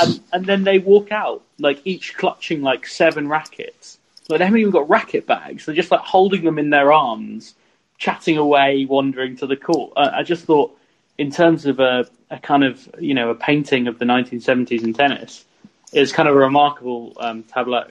and, 0.00 0.20
and 0.32 0.46
then 0.46 0.64
they 0.64 0.78
walk 0.78 1.12
out, 1.12 1.42
like 1.58 1.80
each 1.84 2.16
clutching 2.16 2.62
like 2.62 2.86
seven 2.86 3.28
rackets. 3.28 3.98
Like 4.28 4.38
they 4.38 4.44
haven't 4.46 4.60
even 4.60 4.72
got 4.72 4.88
racket 4.88 5.26
bags. 5.26 5.66
They're 5.66 5.74
just 5.74 5.90
like 5.90 6.00
holding 6.00 6.42
them 6.44 6.58
in 6.58 6.70
their 6.70 6.90
arms, 6.92 7.54
chatting 7.98 8.38
away, 8.38 8.86
wandering 8.86 9.36
to 9.36 9.46
the 9.46 9.56
court. 9.56 9.92
Uh, 9.94 10.10
I 10.12 10.22
just 10.22 10.44
thought 10.44 10.76
in 11.18 11.30
terms 11.30 11.66
of 11.66 11.78
a, 11.78 12.06
a 12.30 12.38
kind 12.38 12.64
of 12.64 12.88
you 12.98 13.12
know 13.12 13.28
a 13.28 13.34
painting 13.34 13.88
of 13.88 13.98
the 13.98 14.06
1970s 14.06 14.84
in 14.84 14.94
tennis, 14.94 15.44
it's 15.92 16.12
kind 16.12 16.28
of 16.28 16.34
a 16.34 16.38
remarkable 16.38 17.12
um, 17.20 17.42
tableau. 17.42 17.84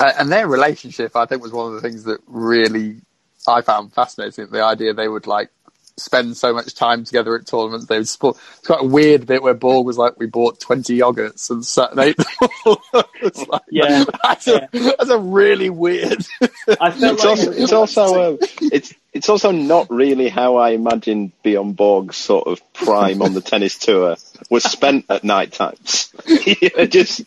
Uh, 0.00 0.12
and 0.18 0.32
their 0.32 0.48
relationship, 0.48 1.14
I 1.14 1.26
think, 1.26 1.42
was 1.42 1.52
one 1.52 1.68
of 1.68 1.74
the 1.74 1.80
things 1.80 2.04
that 2.04 2.20
really 2.26 3.02
I 3.46 3.60
found 3.62 3.92
fascinating. 3.92 4.48
The 4.50 4.62
idea 4.64 4.94
they 4.94 5.08
would 5.08 5.26
like 5.26 5.50
spend 5.96 6.36
so 6.36 6.52
much 6.52 6.74
time 6.74 7.04
together 7.04 7.36
at 7.36 7.46
tournaments. 7.46 7.86
They 7.86 7.98
would 7.98 8.08
sport. 8.08 8.36
It's 8.58 8.66
quite 8.66 8.82
a 8.82 8.86
weird 8.86 9.26
bit 9.26 9.42
where 9.42 9.54
Borg 9.54 9.86
was 9.86 9.98
like, 9.98 10.18
"We 10.18 10.26
bought 10.26 10.60
twenty 10.60 10.98
yogurts 10.98 11.50
and 11.50 11.64
Saturday." 11.64 12.14
it's 13.22 13.46
like, 13.46 13.62
yeah, 13.70 14.04
that's, 14.22 14.46
yeah. 14.46 14.66
A, 14.72 14.78
that's 14.78 15.10
a 15.10 15.18
really 15.18 15.70
weird. 15.70 16.24
I 16.80 16.90
felt 16.90 17.14
It's 17.14 17.24
like 17.24 17.28
also, 17.28 17.52
it's 17.52 17.72
also 17.72 18.34
uh, 18.34 18.36
it's 18.72 18.94
it's 19.14 19.28
also 19.28 19.52
not 19.52 19.90
really 19.90 20.28
how 20.28 20.56
I 20.56 20.70
imagine 20.70 21.32
Bjorn 21.44 21.72
Borg's 21.72 22.16
sort 22.16 22.48
of 22.48 22.60
prime 22.72 23.22
on 23.22 23.32
the 23.32 23.40
tennis 23.52 23.78
tour 23.78 24.16
was 24.50 24.64
spent 24.64 25.06
at 25.08 25.22
night 25.22 25.52
times. 25.52 26.12
Just 26.88 27.20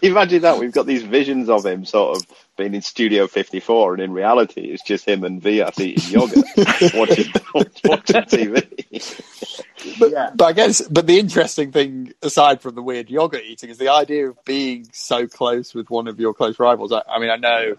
imagine 0.00 0.42
that 0.42 0.58
we've 0.58 0.72
got 0.72 0.86
these 0.86 1.02
visions 1.02 1.48
of 1.50 1.66
him 1.66 1.84
sort 1.84 2.16
of 2.16 2.26
being 2.56 2.72
in 2.74 2.82
Studio 2.82 3.26
54, 3.26 3.94
and 3.94 4.02
in 4.04 4.12
reality, 4.12 4.60
it's 4.60 4.84
just 4.84 5.04
him 5.08 5.24
and 5.24 5.42
Vilas 5.42 5.80
eating 5.80 6.08
yogurt, 6.12 6.44
watching, 6.94 7.32
watching 7.52 8.22
TV. 8.22 9.98
But, 9.98 10.12
Yeah. 10.12 10.30
but 10.36 10.44
I 10.44 10.52
guess, 10.52 10.80
but 10.82 11.04
the 11.08 11.18
interesting 11.18 11.72
thing, 11.72 12.12
aside 12.22 12.60
from 12.60 12.76
the 12.76 12.82
weird 12.82 13.10
yogurt 13.10 13.42
eating, 13.44 13.70
is 13.70 13.78
the 13.78 13.88
idea 13.88 14.28
of 14.28 14.44
being 14.44 14.88
so 14.92 15.26
close 15.26 15.74
with 15.74 15.90
one 15.90 16.06
of 16.06 16.20
your 16.20 16.32
close 16.32 16.60
rivals. 16.60 16.92
I, 16.92 17.02
I 17.08 17.18
mean, 17.18 17.30
I 17.30 17.36
know 17.36 17.74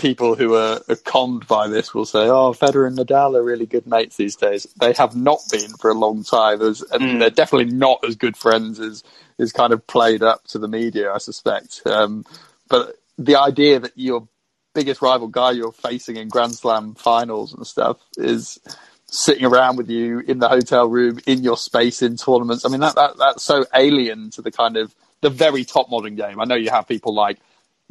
people 0.00 0.34
who 0.34 0.54
are, 0.54 0.80
are 0.88 0.96
conned 0.96 1.46
by 1.46 1.68
this 1.68 1.94
will 1.94 2.06
say, 2.06 2.20
"Oh, 2.20 2.52
Federer 2.52 2.86
and 2.86 2.98
Nadal 2.98 3.36
are 3.36 3.42
really 3.42 3.66
good 3.66 3.86
mates 3.86 4.16
these 4.16 4.34
days." 4.34 4.66
They 4.80 4.92
have 4.94 5.14
not 5.14 5.40
been 5.50 5.70
for 5.76 5.90
a 5.90 5.94
long 5.94 6.24
time, 6.24 6.58
There's, 6.58 6.82
and 6.82 7.20
they're 7.20 7.30
definitely 7.30 7.72
not 7.72 8.04
as 8.04 8.16
good 8.16 8.36
friends 8.36 8.80
as 8.80 9.04
is 9.38 9.52
kind 9.52 9.72
of 9.72 9.86
played 9.86 10.22
up 10.22 10.44
to 10.48 10.58
the 10.58 10.68
media. 10.68 11.12
I 11.12 11.18
suspect, 11.18 11.82
um, 11.86 12.24
but 12.68 12.96
the 13.18 13.36
idea 13.36 13.80
that 13.80 13.92
your 13.94 14.26
biggest 14.74 15.02
rival 15.02 15.28
guy 15.28 15.50
you're 15.50 15.72
facing 15.72 16.16
in 16.16 16.28
Grand 16.28 16.54
Slam 16.54 16.94
finals 16.94 17.52
and 17.52 17.66
stuff 17.66 17.98
is 18.16 18.58
sitting 19.06 19.44
around 19.44 19.76
with 19.76 19.90
you 19.90 20.20
in 20.20 20.38
the 20.38 20.48
hotel 20.48 20.86
room 20.86 21.18
in 21.26 21.42
your 21.42 21.56
space 21.56 22.00
in 22.00 22.16
tournaments. 22.16 22.64
I 22.64 22.68
mean, 22.68 22.80
that, 22.80 22.94
that 22.94 23.16
that's 23.18 23.42
so 23.42 23.64
alien 23.74 24.30
to 24.30 24.42
the 24.42 24.52
kind 24.52 24.76
of 24.76 24.94
the 25.20 25.30
very 25.30 25.64
top 25.64 25.90
modern 25.90 26.16
game. 26.16 26.40
I 26.40 26.44
know 26.44 26.54
you 26.54 26.70
have 26.70 26.88
people 26.88 27.14
like 27.14 27.38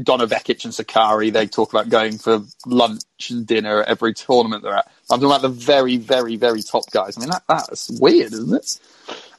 Donna 0.01 0.27
Vekic 0.27 0.63
and 0.63 0.73
Sakkari. 0.73 1.31
They 1.31 1.47
talk 1.47 1.73
about 1.73 1.89
going 1.89 2.17
for 2.17 2.41
lunch 2.65 3.03
and 3.29 3.45
dinner 3.45 3.81
at 3.81 3.89
every 3.89 4.13
tournament 4.13 4.63
they're 4.63 4.75
at. 4.75 4.89
I'm 5.09 5.19
talking 5.19 5.25
about 5.25 5.41
the 5.41 5.49
very, 5.49 5.97
very, 5.97 6.37
very 6.37 6.61
top 6.61 6.89
guys. 6.91 7.17
I 7.17 7.21
mean, 7.21 7.29
that, 7.29 7.43
that's 7.47 7.89
weird, 7.89 8.33
isn't 8.33 8.53
it? 8.53 8.79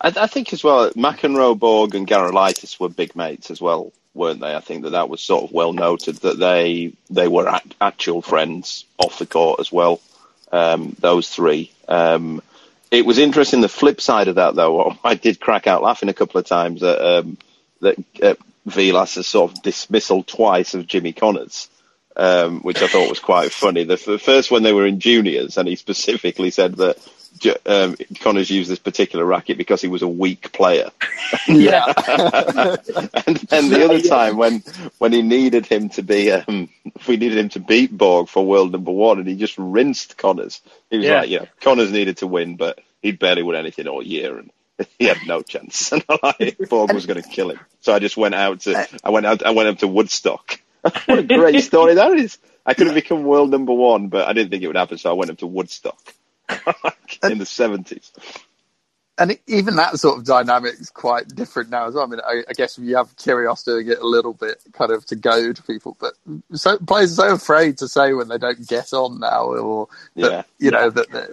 I, 0.01 0.13
I 0.25 0.27
think 0.27 0.53
as 0.53 0.63
well, 0.63 0.91
McEnroe, 0.91 1.59
Borg, 1.59 1.95
and 1.95 2.07
Gerulaitis 2.07 2.79
were 2.79 2.89
big 2.89 3.17
mates 3.17 3.51
as 3.51 3.61
well, 3.61 3.93
weren't 4.13 4.41
they? 4.41 4.55
I 4.55 4.61
think 4.61 4.83
that 4.83 4.91
that 4.91 5.09
was 5.09 5.23
sort 5.23 5.45
of 5.45 5.53
well 5.53 5.73
noted 5.73 6.17
that 6.17 6.39
they 6.39 6.93
they 7.09 7.29
were 7.29 7.49
act, 7.49 7.75
actual 7.81 8.21
friends 8.21 8.85
off 8.99 9.19
the 9.19 9.27
court 9.27 9.61
as 9.61 9.73
well. 9.73 10.01
Um, 10.53 10.97
those 10.99 11.29
three. 11.29 11.73
Um, 11.89 12.43
it 12.91 13.07
was 13.07 13.19
interesting. 13.19 13.61
The 13.61 13.69
flip 13.69 14.01
side 14.01 14.29
of 14.29 14.35
that, 14.35 14.55
though, 14.57 14.97
I 15.05 15.15
did 15.15 15.41
crack 15.41 15.67
out 15.67 15.83
laughing 15.83 16.09
a 16.09 16.15
couple 16.15 16.39
of 16.39 16.47
times 16.47 16.83
at 16.83 17.01
um, 17.01 17.39
that 17.81 17.97
uh, 18.23 18.35
Vilas' 18.67 19.27
sort 19.27 19.53
of 19.53 19.63
dismissal 19.63 20.23
twice 20.23 20.75
of 20.75 20.87
Jimmy 20.87 21.13
Connors. 21.13 21.69
um, 22.17 22.61
which 22.63 22.83
I 22.83 22.89
thought 22.89 23.09
was 23.09 23.21
quite 23.21 23.53
funny. 23.53 23.85
The, 23.85 23.97
the 23.97 24.19
first 24.19 24.51
when 24.51 24.63
they 24.63 24.73
were 24.73 24.87
in 24.87 24.99
juniors, 25.01 25.57
and 25.57 25.67
he 25.69 25.77
specifically 25.77 26.51
said 26.51 26.75
that 26.77 26.99
um, 27.65 27.97
Connors 28.21 28.51
used 28.51 28.69
this 28.71 28.81
particular 28.81 29.25
racket 29.25 29.57
because 29.57 29.81
he 29.81 29.89
was 29.89 30.03
a 30.03 30.09
weak 30.09 30.53
player. 30.53 30.91
Yeah. 31.47 31.85
and 31.87 33.37
then 33.37 33.69
the 33.71 33.85
other 33.85 34.01
time 34.03 34.37
when 34.37 34.65
when 34.99 35.13
he 35.13 35.23
needed 35.23 35.65
him 35.65 35.89
to 35.91 36.03
be, 36.03 36.33
um, 36.33 36.69
we 37.07 37.17
needed 37.17 37.39
him 37.39 37.49
to 37.51 37.61
beat 37.61 37.97
Borg 37.97 38.29
for 38.29 38.45
world 38.45 38.73
number 38.73 38.91
one, 38.91 39.19
and 39.21 39.29
he 39.29 39.37
just 39.37 39.57
rinsed 39.57 40.17
Connors. 40.17 40.61
He 40.91 40.97
was 40.99 41.07
Yeah. 41.07 41.21
like, 41.21 41.31
you 41.31 41.39
know, 41.39 41.47
Connors 41.61 41.93
needed 41.93 42.17
to 42.19 42.27
win, 42.27 42.57
but 42.57 42.81
he'd 43.01 43.21
barely 43.21 43.45
won 43.45 43.55
anything 43.55 43.87
all 43.87 44.03
year, 44.03 44.39
and 44.39 44.51
he 44.99 45.07
had 45.07 45.19
no 45.27 45.43
chance. 45.43 45.93
And 45.93 46.05
like, 46.23 46.59
Borg 46.69 46.93
was 46.93 47.07
going 47.07 47.23
to 47.23 47.29
kill 47.29 47.51
him. 47.51 47.61
So 47.81 47.93
I 47.93 47.99
just 47.99 48.17
went 48.17 48.35
out 48.35 48.61
to, 48.61 48.89
I 49.05 49.11
went 49.11 49.27
out, 49.27 49.45
I 49.45 49.51
went 49.51 49.69
up 49.69 49.79
to 49.79 49.89
Woodstock. 49.89 50.61
what 51.07 51.19
a 51.19 51.23
great 51.23 51.63
story 51.63 51.95
that 51.95 52.13
is! 52.13 52.39
I 52.65 52.75
could 52.75 52.87
have 52.87 52.95
become 52.95 53.25
world 53.25 53.51
number 53.51 53.73
one, 53.73 54.09
but 54.09 54.27
I 54.29 54.33
didn't 54.33 54.51
think 54.51 54.63
it 54.63 54.67
would 54.67 54.77
happen, 54.77 54.99
so 54.99 55.11
I 55.11 55.15
went 55.15 55.31
up 55.31 55.39
to 55.39 55.47
Woodstock 55.47 56.15
in 57.23 57.39
the 57.39 57.47
seventies. 57.47 58.13
and 59.19 59.39
even 59.47 59.77
that 59.77 59.99
sort 59.99 60.19
of 60.19 60.25
dynamic 60.25 60.75
is 60.81 60.89
quite 60.91 61.29
different 61.29 61.69
now 61.69 61.87
as 61.87 61.95
well. 61.95 62.05
I 62.05 62.07
mean, 62.07 62.21
I, 62.27 62.43
I 62.49 62.53
guess 62.55 62.79
you 62.79 62.97
have 62.97 63.15
Kyrgios 63.17 63.65
doing 63.65 63.89
it 63.89 63.99
a 63.99 64.07
little 64.07 64.33
bit, 64.33 64.63
kind 64.73 64.91
of 64.91 65.05
to 65.07 65.17
goad 65.17 65.61
people, 65.67 65.97
but 66.01 66.15
so 66.55 66.79
players 66.79 67.19
are 67.19 67.29
so 67.29 67.35
afraid 67.35 67.79
to 67.79 67.89
say 67.89 68.15
when 68.15 68.29
they 68.29 68.39
don't 68.39 68.67
get 68.67 68.93
on 68.95 69.21
now, 69.21 69.45
or 69.45 69.89
that, 70.17 70.31
Yeah. 70.31 70.43
you 70.59 70.71
know 70.71 70.89
that. 70.91 71.11
that 71.11 71.31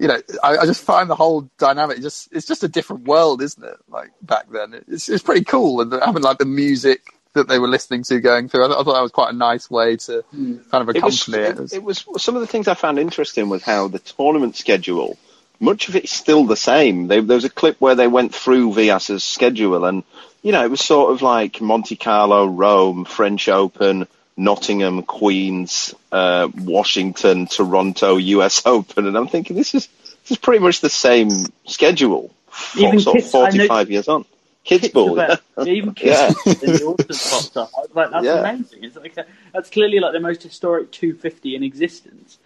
you 0.00 0.08
know, 0.08 0.18
I, 0.42 0.56
I 0.56 0.66
just 0.66 0.82
find 0.82 1.10
the 1.10 1.14
whole 1.14 1.42
dynamic 1.58 2.00
just, 2.00 2.30
it's 2.32 2.46
just 2.46 2.64
a 2.64 2.68
different 2.68 3.04
world, 3.04 3.42
isn't 3.42 3.62
it? 3.62 3.76
Like 3.88 4.10
back 4.22 4.50
then, 4.50 4.82
it's, 4.88 5.10
it's 5.10 5.22
pretty 5.22 5.44
cool. 5.44 5.82
And 5.82 5.92
having 5.92 6.22
like 6.22 6.38
the 6.38 6.46
music 6.46 7.02
that 7.34 7.48
they 7.48 7.58
were 7.58 7.68
listening 7.68 8.02
to 8.04 8.18
going 8.18 8.48
through, 8.48 8.64
I, 8.64 8.68
th- 8.68 8.78
I 8.80 8.82
thought 8.82 8.94
that 8.94 9.02
was 9.02 9.12
quite 9.12 9.34
a 9.34 9.36
nice 9.36 9.70
way 9.70 9.96
to 9.96 10.22
hmm. 10.30 10.56
kind 10.70 10.88
of 10.88 10.96
it 10.96 11.02
was, 11.02 11.28
accompany 11.28 11.44
it. 11.44 11.60
it, 11.60 11.72
it 11.74 11.82
was 11.82 12.06
some 12.16 12.34
of 12.34 12.40
the 12.40 12.46
things 12.46 12.66
I 12.66 12.74
found 12.74 12.98
interesting 12.98 13.50
was 13.50 13.62
how 13.62 13.88
the 13.88 13.98
tournament 13.98 14.56
schedule, 14.56 15.18
much 15.60 15.90
of 15.90 15.96
it's 15.96 16.12
still 16.12 16.46
the 16.46 16.56
same. 16.56 17.08
They, 17.08 17.20
there 17.20 17.36
was 17.36 17.44
a 17.44 17.50
clip 17.50 17.78
where 17.78 17.94
they 17.94 18.08
went 18.08 18.34
through 18.34 18.72
Vilas's 18.72 19.22
schedule, 19.22 19.84
and 19.84 20.02
you 20.42 20.52
know 20.52 20.64
it 20.64 20.70
was 20.70 20.80
sort 20.80 21.12
of 21.12 21.20
like 21.20 21.60
Monte 21.60 21.96
Carlo, 21.96 22.46
Rome, 22.46 23.04
French 23.04 23.50
Open, 23.50 24.08
Nottingham, 24.36 25.02
Queens, 25.02 25.94
uh, 26.12 26.48
Washington, 26.56 27.46
Toronto, 27.46 28.16
U.S. 28.16 28.62
Open, 28.66 29.06
and 29.06 29.16
I'm 29.16 29.28
thinking 29.28 29.56
this 29.56 29.74
is 29.74 29.88
this 30.22 30.32
is 30.32 30.38
pretty 30.38 30.62
much 30.62 30.80
the 30.80 30.90
same 30.90 31.28
schedule. 31.66 32.32
For, 32.48 32.80
Even 32.80 33.00
sort 33.00 33.16
of 33.18 33.22
kids- 33.22 33.32
know- 33.34 33.40
45 33.46 33.90
years 33.90 34.08
on. 34.08 34.24
Kids, 34.62 34.82
Kids 34.82 34.92
ball, 34.92 35.18
about- 35.18 35.40
yeah. 35.58 35.64
even 35.72 35.94
kids 35.94 36.10
Yeah. 36.10 36.28
in 36.52 36.72
the 36.72 37.28
popped 37.30 37.56
up. 37.56 37.70
I 37.76 37.80
was 37.80 37.90
like, 37.94 38.10
that's 38.10 38.24
Yeah. 38.26 38.40
amazing. 38.50 38.84
It's 38.84 38.96
like 38.96 39.16
a, 39.16 39.24
that's 39.54 39.70
clearly 39.70 40.00
like 40.00 40.12
the 40.12 40.20
most 40.20 40.42
historic 40.42 40.90
250 40.90 41.54
in 41.56 41.62
existence. 41.62 42.36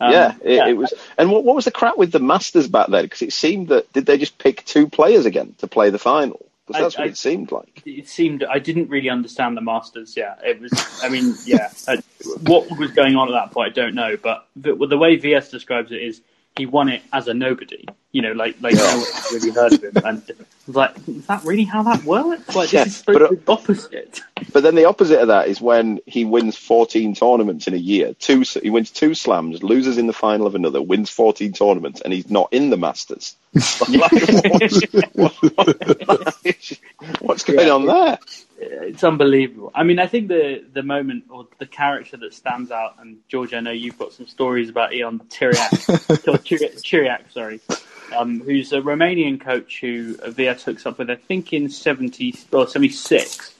Um, 0.00 0.10
yeah, 0.12 0.34
it, 0.42 0.68
it 0.70 0.76
was. 0.76 0.92
And 1.16 1.30
what, 1.30 1.44
what 1.44 1.54
was 1.54 1.66
the 1.66 1.70
crap 1.70 1.96
with 1.96 2.10
the 2.10 2.18
Masters 2.18 2.66
back 2.66 2.88
then? 2.88 3.04
Because 3.04 3.22
it 3.22 3.32
seemed 3.32 3.68
that 3.68 3.92
did 3.92 4.04
they 4.06 4.18
just 4.18 4.36
pick 4.38 4.64
two 4.64 4.88
players 4.88 5.26
again 5.26 5.54
to 5.58 5.68
play 5.68 5.90
the 5.90 5.98
final? 5.98 6.44
Because 6.72 6.96
I- 6.96 7.00
what 7.00 7.08
I- 7.08 7.10
it 7.10 7.16
seemed 7.16 7.52
like. 7.52 7.82
It 7.84 8.08
seemed 8.08 8.44
I 8.44 8.58
didn't 8.58 8.88
really 8.88 9.08
understand 9.08 9.56
the 9.56 9.60
Masters. 9.60 10.16
Yeah, 10.16 10.34
it 10.44 10.60
was. 10.60 10.72
I 11.02 11.08
mean, 11.08 11.34
yeah, 11.44 11.70
uh, 11.88 11.96
what 12.42 12.70
was 12.78 12.90
going 12.92 13.16
on 13.16 13.28
at 13.28 13.32
that 13.32 13.50
point, 13.52 13.72
I 13.72 13.74
don't 13.74 13.94
know. 13.94 14.16
But 14.16 14.46
the, 14.56 14.74
the 14.74 14.98
way 14.98 15.16
Vilas 15.16 15.50
describes 15.50 15.90
it 15.92 16.02
is 16.02 16.20
he 16.56 16.66
won 16.66 16.88
it 16.88 17.02
as 17.12 17.28
a 17.28 17.34
nobody. 17.34 17.86
You 18.12 18.22
know, 18.22 18.32
like 18.32 18.56
like 18.60 18.74
no 18.74 18.84
one 18.84 19.06
really 19.32 19.50
heard 19.50 19.72
of 19.72 19.82
him. 19.82 19.92
And 20.04 20.22
like, 20.66 20.96
is 21.08 21.26
that 21.26 21.44
really 21.44 21.64
how 21.64 21.82
that 21.84 22.02
works? 22.04 22.54
Like 22.54 22.72
Yeah, 22.72 22.84
this 22.84 23.02
but, 23.02 23.18
the 23.18 23.40
opposite. 23.46 24.20
But 24.52 24.62
then 24.62 24.74
the 24.74 24.86
opposite 24.86 25.20
of 25.20 25.28
that 25.28 25.48
is 25.48 25.60
when 25.60 26.00
he 26.06 26.24
wins 26.24 26.56
14 26.56 27.14
tournaments 27.14 27.68
in 27.68 27.74
a 27.74 27.78
year. 27.78 28.14
Two, 28.14 28.42
he 28.62 28.70
wins 28.70 28.90
two 28.90 29.14
slams, 29.14 29.62
loses 29.62 29.96
in 29.96 30.06
the 30.06 30.12
final 30.12 30.46
of 30.46 30.54
another, 30.54 30.82
wins 30.82 31.10
14 31.10 31.52
tournaments, 31.52 32.00
and 32.00 32.12
he's 32.12 32.30
not 32.30 32.52
in 32.52 32.70
the 32.70 32.76
Masters. 32.76 33.36
Like, 33.90 34.12
what's, 35.14 36.74
what's 37.20 37.44
going 37.44 37.70
on 37.70 37.86
there? 37.86 38.18
It's 38.62 39.02
unbelievable. 39.02 39.70
I 39.74 39.84
mean, 39.84 39.98
I 39.98 40.06
think 40.06 40.28
the 40.28 40.62
the 40.72 40.82
moment 40.82 41.24
or 41.30 41.46
the 41.58 41.66
character 41.66 42.18
that 42.18 42.34
stands 42.34 42.70
out, 42.70 42.96
and 43.00 43.18
George, 43.26 43.54
I 43.54 43.60
know 43.60 43.70
you've 43.70 43.98
got 43.98 44.12
some 44.12 44.26
stories 44.26 44.68
about 44.68 44.94
Ion 44.94 45.20
Tiriac, 45.30 45.72
or 46.28 46.36
Chiriac, 46.36 47.32
sorry, 47.32 47.60
um, 48.14 48.40
who's 48.40 48.72
a 48.72 48.80
Romanian 48.82 49.40
coach 49.40 49.80
who 49.80 50.14
Vilas 50.28 50.62
hooks 50.62 50.84
up 50.84 50.98
with, 50.98 51.08
I 51.08 51.16
think, 51.16 51.54
in 51.54 51.70
seventy 51.70 52.34
or 52.52 52.68
seventy 52.68 52.90
six. 52.90 53.54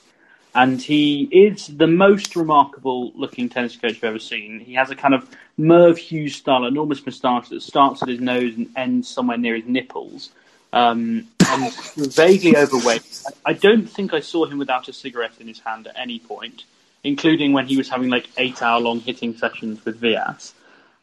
And 0.53 0.79
he 0.79 1.23
is 1.31 1.67
the 1.67 1.87
most 1.87 2.35
remarkable 2.35 3.11
looking 3.15 3.49
tennis 3.49 3.77
coach 3.77 3.95
I've 3.95 4.03
ever 4.03 4.19
seen. 4.19 4.59
He 4.59 4.73
has 4.73 4.91
a 4.91 4.95
kind 4.95 5.13
of 5.15 5.27
Merv 5.57 5.97
Hughes 5.97 6.35
style, 6.35 6.65
enormous 6.65 7.03
moustache 7.03 7.49
that 7.49 7.61
starts 7.63 8.03
at 8.03 8.09
his 8.09 8.19
nose 8.19 8.55
and 8.55 8.69
ends 8.75 9.07
somewhere 9.07 9.37
near 9.37 9.55
his 9.55 9.65
nipples 9.65 10.29
um, 10.73 11.27
and 11.47 11.73
vaguely 11.95 12.55
overweight. 12.55 13.23
I 13.45 13.53
don't 13.53 13.87
think 13.87 14.13
I 14.13 14.19
saw 14.19 14.45
him 14.45 14.57
without 14.57 14.87
a 14.87 14.93
cigarette 14.93 15.33
in 15.39 15.47
his 15.47 15.59
hand 15.59 15.87
at 15.87 15.97
any 15.97 16.19
point, 16.19 16.63
including 17.03 17.53
when 17.53 17.67
he 17.67 17.77
was 17.77 17.89
having 17.89 18.09
like 18.09 18.29
eight 18.37 18.61
hour 18.61 18.79
long 18.79 18.99
hitting 18.99 19.35
sessions 19.35 19.83
with 19.85 19.97
Vilas. 19.97 20.53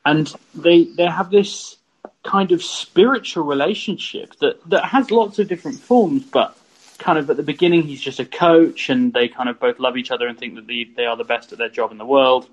And 0.04 0.32
they 0.54 0.84
they 0.84 1.06
have 1.06 1.30
this 1.30 1.76
kind 2.24 2.52
of 2.52 2.62
spiritual 2.62 3.44
relationship 3.44 4.34
that, 4.40 4.62
that 4.68 4.84
has 4.84 5.10
lots 5.10 5.38
of 5.38 5.48
different 5.48 5.78
forms, 5.78 6.24
but 6.24 6.56
kind 6.98 7.18
of 7.18 7.30
at 7.30 7.36
the 7.36 7.42
beginning 7.42 7.82
he's 7.82 8.00
just 8.00 8.18
a 8.18 8.24
coach 8.24 8.90
and 8.90 9.12
they 9.12 9.28
kind 9.28 9.48
of 9.48 9.60
both 9.60 9.78
love 9.78 9.96
each 9.96 10.10
other 10.10 10.26
and 10.26 10.36
think 10.38 10.56
that 10.56 10.66
they, 10.66 10.84
they 10.96 11.06
are 11.06 11.16
the 11.16 11.24
best 11.24 11.52
at 11.52 11.58
their 11.58 11.68
job 11.68 11.92
in 11.92 11.98
the 11.98 12.04
world. 12.04 12.48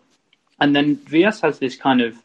And 0.60 0.76
then 0.76 0.98
Vilas 0.98 1.42
has 1.42 1.60
this 1.60 1.76
kind 1.76 2.02
of 2.02 2.16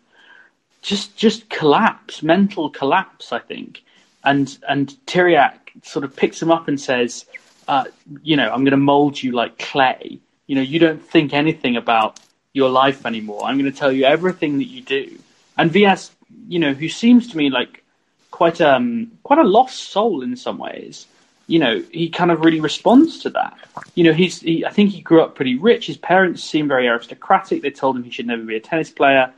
just 0.82 1.16
just 1.16 1.48
collapse, 1.48 2.22
mental 2.22 2.70
collapse, 2.70 3.32
I 3.32 3.38
think. 3.38 3.82
And 4.24 4.56
and 4.68 4.88
Tiriac 5.06 5.54
sort 5.82 6.04
of 6.04 6.14
picks 6.14 6.40
him 6.40 6.50
up 6.50 6.68
and 6.68 6.80
says, 6.80 7.24
uh, 7.68 7.84
you 8.22 8.36
know, 8.36 8.50
I'm 8.50 8.64
going 8.64 8.72
to 8.72 8.76
mold 8.76 9.22
you 9.22 9.32
like 9.32 9.58
clay. 9.58 10.18
You 10.46 10.56
know, 10.56 10.62
you 10.62 10.78
don't 10.78 11.02
think 11.02 11.32
anything 11.32 11.76
about 11.76 12.18
your 12.52 12.68
life 12.68 13.06
anymore. 13.06 13.44
I'm 13.44 13.58
going 13.58 13.70
to 13.70 13.78
tell 13.78 13.92
you 13.92 14.04
everything 14.04 14.58
that 14.58 14.66
you 14.66 14.82
do. 14.82 15.18
And 15.56 15.70
Vilas, 15.70 16.10
you 16.48 16.58
know, 16.58 16.72
who 16.72 16.88
seems 16.88 17.28
to 17.28 17.36
me 17.36 17.50
like 17.50 17.82
quite 18.30 18.60
um 18.60 19.12
quite 19.22 19.38
a 19.38 19.44
lost 19.44 19.90
soul 19.90 20.22
in 20.22 20.36
some 20.36 20.58
ways. 20.58 21.06
You 21.46 21.58
know, 21.58 21.82
he 21.92 22.08
kind 22.08 22.30
of 22.30 22.40
really 22.40 22.60
responds 22.60 23.20
to 23.20 23.30
that. 23.30 23.56
You 23.94 24.04
know, 24.04 24.12
he's 24.12 24.40
he, 24.40 24.64
I 24.64 24.70
think 24.70 24.90
he 24.90 25.00
grew 25.00 25.22
up 25.22 25.34
pretty 25.34 25.56
rich. 25.56 25.86
His 25.86 25.96
parents 25.96 26.42
seem 26.42 26.68
very 26.68 26.86
aristocratic. 26.88 27.62
They 27.62 27.70
told 27.70 27.96
him 27.96 28.02
he 28.02 28.10
should 28.10 28.26
never 28.26 28.42
be 28.42 28.56
a 28.56 28.60
tennis 28.60 28.90
player. 28.90 29.32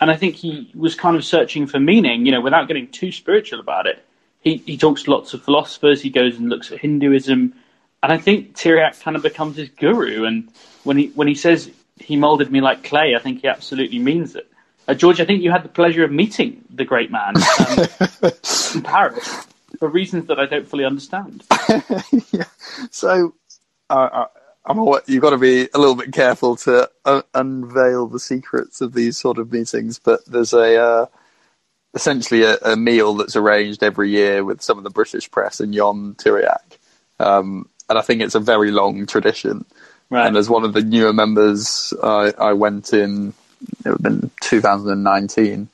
And 0.00 0.10
I 0.10 0.16
think 0.16 0.34
he 0.34 0.70
was 0.74 0.94
kind 0.94 1.16
of 1.16 1.24
searching 1.24 1.66
for 1.66 1.78
meaning, 1.78 2.26
you 2.26 2.32
know, 2.32 2.40
without 2.40 2.66
getting 2.68 2.88
too 2.88 3.12
spiritual 3.12 3.60
about 3.60 3.86
it. 3.86 4.04
He 4.44 4.58
he 4.58 4.76
talks 4.76 5.04
to 5.04 5.10
lots 5.10 5.34
of 5.34 5.42
philosophers. 5.42 6.00
He 6.00 6.10
goes 6.10 6.38
and 6.38 6.48
looks 6.48 6.70
at 6.70 6.78
Hinduism, 6.78 7.54
and 8.02 8.12
I 8.12 8.18
think 8.18 8.54
Tiriac 8.54 9.02
kind 9.02 9.16
of 9.16 9.22
becomes 9.22 9.56
his 9.56 9.70
guru. 9.70 10.24
And 10.24 10.48
when 10.84 10.98
he 10.98 11.06
when 11.08 11.26
he 11.26 11.34
says 11.34 11.70
he 11.98 12.16
molded 12.16 12.52
me 12.52 12.60
like 12.60 12.84
clay, 12.84 13.14
I 13.16 13.18
think 13.18 13.40
he 13.40 13.48
absolutely 13.48 13.98
means 13.98 14.36
it. 14.36 14.50
Uh, 14.86 14.94
George, 14.94 15.20
I 15.20 15.24
think 15.24 15.42
you 15.42 15.50
had 15.50 15.64
the 15.64 15.70
pleasure 15.70 16.04
of 16.04 16.12
meeting 16.12 16.62
the 16.68 16.84
great 16.84 17.10
man 17.10 17.34
um, 17.36 17.86
in 18.74 18.82
Paris 18.82 19.46
for 19.78 19.88
reasons 19.88 20.26
that 20.26 20.38
I 20.38 20.46
don't 20.46 20.68
fully 20.68 20.84
understand. 20.84 21.44
So, 22.90 23.34
uh, 23.88 24.24
I'm 24.66 24.78
you've 25.06 25.22
got 25.22 25.30
to 25.30 25.38
be 25.38 25.68
a 25.74 25.78
little 25.78 25.94
bit 25.94 26.12
careful 26.12 26.56
to 26.56 26.90
uh, 27.04 27.22
unveil 27.34 28.06
the 28.06 28.18
secrets 28.18 28.80
of 28.80 28.94
these 28.94 29.16
sort 29.16 29.38
of 29.38 29.52
meetings. 29.52 30.00
But 30.00 30.24
there's 30.26 30.52
a 30.52 30.76
uh, 30.76 31.06
essentially 31.94 32.42
a, 32.42 32.56
a 32.58 32.76
meal 32.76 33.14
that's 33.14 33.36
arranged 33.36 33.82
every 33.82 34.10
year 34.10 34.44
with 34.44 34.62
some 34.62 34.78
of 34.78 34.84
the 34.84 34.90
British 34.90 35.30
press 35.30 35.60
and 35.60 35.74
Ion 35.74 36.14
Tiriac, 36.14 36.78
um, 37.20 37.68
and 37.88 37.98
I 37.98 38.02
think 38.02 38.22
it's 38.22 38.34
a 38.34 38.40
very 38.40 38.70
long 38.70 39.06
tradition. 39.06 39.64
Right. 40.10 40.26
And 40.26 40.36
as 40.36 40.50
one 40.50 40.64
of 40.64 40.74
the 40.74 40.82
newer 40.82 41.12
members, 41.12 41.92
I, 42.02 42.32
I 42.38 42.52
went 42.52 42.92
in. 42.92 43.32
It 43.84 43.88
would 43.88 43.92
have 43.92 44.02
been 44.02 44.30
2019, 44.42 45.68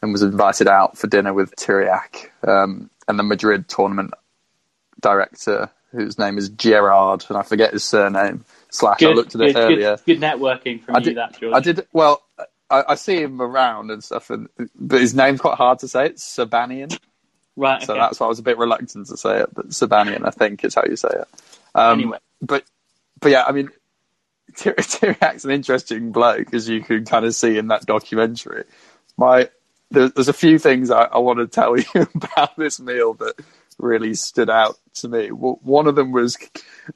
and 0.00 0.12
was 0.12 0.22
invited 0.22 0.68
out 0.68 0.96
for 0.96 1.06
dinner 1.08 1.32
with 1.32 1.56
Tiriac 1.56 2.28
um, 2.46 2.90
and 3.08 3.18
the 3.18 3.24
Madrid 3.24 3.68
tournament 3.68 4.12
director, 5.00 5.70
whose 5.92 6.18
name 6.18 6.38
is 6.38 6.48
Gerard, 6.48 7.24
and 7.28 7.36
I 7.36 7.42
forget 7.42 7.72
his 7.72 7.84
surname. 7.84 8.44
Slash, 8.70 9.02
I 9.02 9.06
looked 9.10 9.34
at 9.36 9.40
it 9.40 9.54
good, 9.54 9.56
earlier. 9.56 9.96
Good, 10.04 10.20
good 10.20 10.20
networking 10.20 10.82
from 10.82 10.96
I 10.96 10.98
you, 10.98 11.04
did. 11.04 11.16
that 11.16 11.38
George. 11.38 11.54
I 11.54 11.60
did. 11.60 11.86
Well, 11.92 12.22
I, 12.70 12.84
I 12.90 12.94
see 12.94 13.20
him 13.20 13.40
around 13.40 13.90
and 13.90 14.02
stuff, 14.02 14.30
and 14.30 14.48
but 14.74 15.00
his 15.00 15.14
name's 15.14 15.40
quite 15.40 15.56
hard 15.56 15.80
to 15.80 15.88
say. 15.88 16.06
It's 16.06 16.36
Tsobanian, 16.36 16.98
Right. 17.56 17.82
so 17.82 17.94
that's 17.94 18.18
why 18.18 18.26
I 18.26 18.28
was 18.28 18.38
a 18.38 18.42
bit 18.42 18.58
reluctant 18.58 19.06
to 19.08 19.16
say 19.16 19.40
it. 19.40 19.50
But 19.54 19.68
Tsobanian, 19.68 20.26
I 20.26 20.30
think, 20.30 20.64
is 20.64 20.74
how 20.74 20.82
you 20.88 20.96
say 20.96 21.10
it. 21.12 21.28
Um, 21.74 22.00
Anyway. 22.00 22.18
but 22.40 22.64
but 23.20 23.30
yeah, 23.30 23.44
I 23.46 23.52
mean, 23.52 23.70
Tyr- 24.56 24.74
Tiriac's 24.78 25.44
an 25.44 25.50
interesting 25.50 26.12
bloke, 26.12 26.52
as 26.54 26.68
you 26.68 26.82
can 26.82 27.04
kind 27.04 27.24
of 27.24 27.34
see 27.34 27.58
in 27.58 27.68
that 27.68 27.86
documentary. 27.86 28.64
My 29.16 29.48
there, 29.90 30.08
there's 30.08 30.28
a 30.28 30.32
few 30.32 30.58
things 30.58 30.90
I, 30.90 31.04
I 31.04 31.18
want 31.18 31.38
to 31.38 31.46
tell 31.46 31.78
you 31.94 32.08
about 32.14 32.56
this 32.56 32.80
meal 32.80 33.14
that 33.14 33.34
really 33.78 34.14
stood 34.14 34.48
out 34.50 34.78
to 34.94 35.08
me. 35.08 35.28
One 35.28 35.86
of 35.86 35.96
them 35.96 36.12
was, 36.12 36.38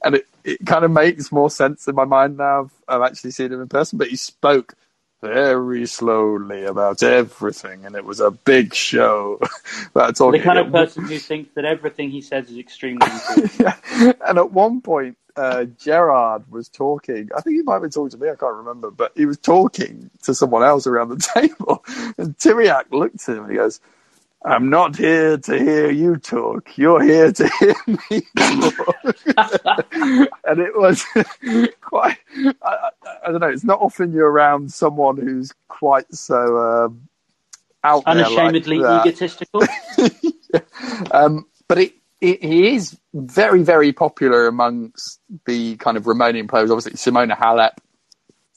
and 0.04 0.14
it, 0.16 0.26
it 0.44 0.64
kind 0.64 0.84
of 0.84 0.90
makes 0.90 1.30
more 1.32 1.50
sense 1.50 1.88
in 1.88 1.94
my 1.94 2.04
mind 2.04 2.36
now. 2.38 2.62
I've, 2.62 2.72
I've 2.88 3.10
actually 3.10 3.32
seen 3.32 3.52
him 3.52 3.60
in 3.60 3.68
person, 3.68 3.98
but 3.98 4.08
he 4.08 4.16
spoke 4.16 4.74
very 5.20 5.86
slowly 5.86 6.64
about 6.64 7.02
everything, 7.02 7.84
and 7.84 7.96
it 7.96 8.04
was 8.04 8.20
a 8.20 8.30
big 8.30 8.74
show. 8.74 9.40
about 9.94 10.16
talking. 10.16 10.40
The 10.40 10.44
kind 10.44 10.58
of 10.58 10.72
person 10.72 11.04
who 11.04 11.18
thinks 11.18 11.54
that 11.54 11.64
everything 11.64 12.10
he 12.10 12.20
says 12.20 12.50
is 12.50 12.58
extremely 12.58 13.06
important. 13.06 13.52
yeah. 13.58 14.12
And 14.26 14.38
at 14.38 14.52
one 14.52 14.80
point, 14.80 15.16
uh, 15.36 15.64
Gerard 15.64 16.50
was 16.50 16.68
talking. 16.68 17.30
I 17.36 17.40
think 17.40 17.56
he 17.56 17.62
might 17.62 17.74
have 17.74 17.82
been 17.82 17.90
talking 17.90 18.10
to 18.10 18.18
me. 18.18 18.28
I 18.28 18.34
can't 18.34 18.56
remember, 18.56 18.90
but 18.90 19.12
he 19.16 19.26
was 19.26 19.38
talking 19.38 20.10
to 20.24 20.34
someone 20.34 20.64
else 20.64 20.86
around 20.86 21.10
the 21.10 21.16
table. 21.34 21.84
And 22.18 22.36
Tiriac 22.38 22.90
looked 22.90 23.28
at 23.28 23.36
him 23.36 23.44
and 23.44 23.52
he 23.52 23.58
goes, 23.58 23.80
"I'm 24.44 24.70
not 24.70 24.96
here 24.96 25.38
to 25.38 25.58
hear 25.58 25.90
you 25.90 26.16
talk. 26.16 26.76
You're 26.76 27.02
here 27.02 27.32
to 27.32 27.48
hear 27.58 27.74
me 27.86 28.22
talk." 28.36 29.86
and 30.44 30.58
it 30.60 30.76
was 30.76 31.04
quite. 31.80 32.18
I, 32.62 32.90
I, 33.26 33.30
don't 33.30 33.40
know. 33.40 33.48
It's 33.48 33.64
not 33.64 33.80
often 33.80 34.12
you're 34.12 34.30
around 34.30 34.72
someone 34.72 35.16
who's 35.16 35.52
quite 35.68 36.12
so. 36.14 36.58
Um, 36.58 37.08
out 37.84 38.06
like 38.06 38.16
Unashamedly 38.16 38.80
that. 38.80 39.06
egotistical. 39.06 39.62
Um, 41.12 41.46
but 41.68 41.78
it, 41.78 41.92
it, 42.20 42.42
he 42.42 42.74
is 42.74 42.98
very, 43.12 43.62
very 43.62 43.92
popular 43.92 44.46
amongst 44.46 45.20
the 45.44 45.76
kind 45.76 45.96
of 45.98 46.04
Romanian 46.04 46.48
players. 46.48 46.70
Obviously, 46.70 46.92
Simona 46.92 47.36
Halep 47.36 47.72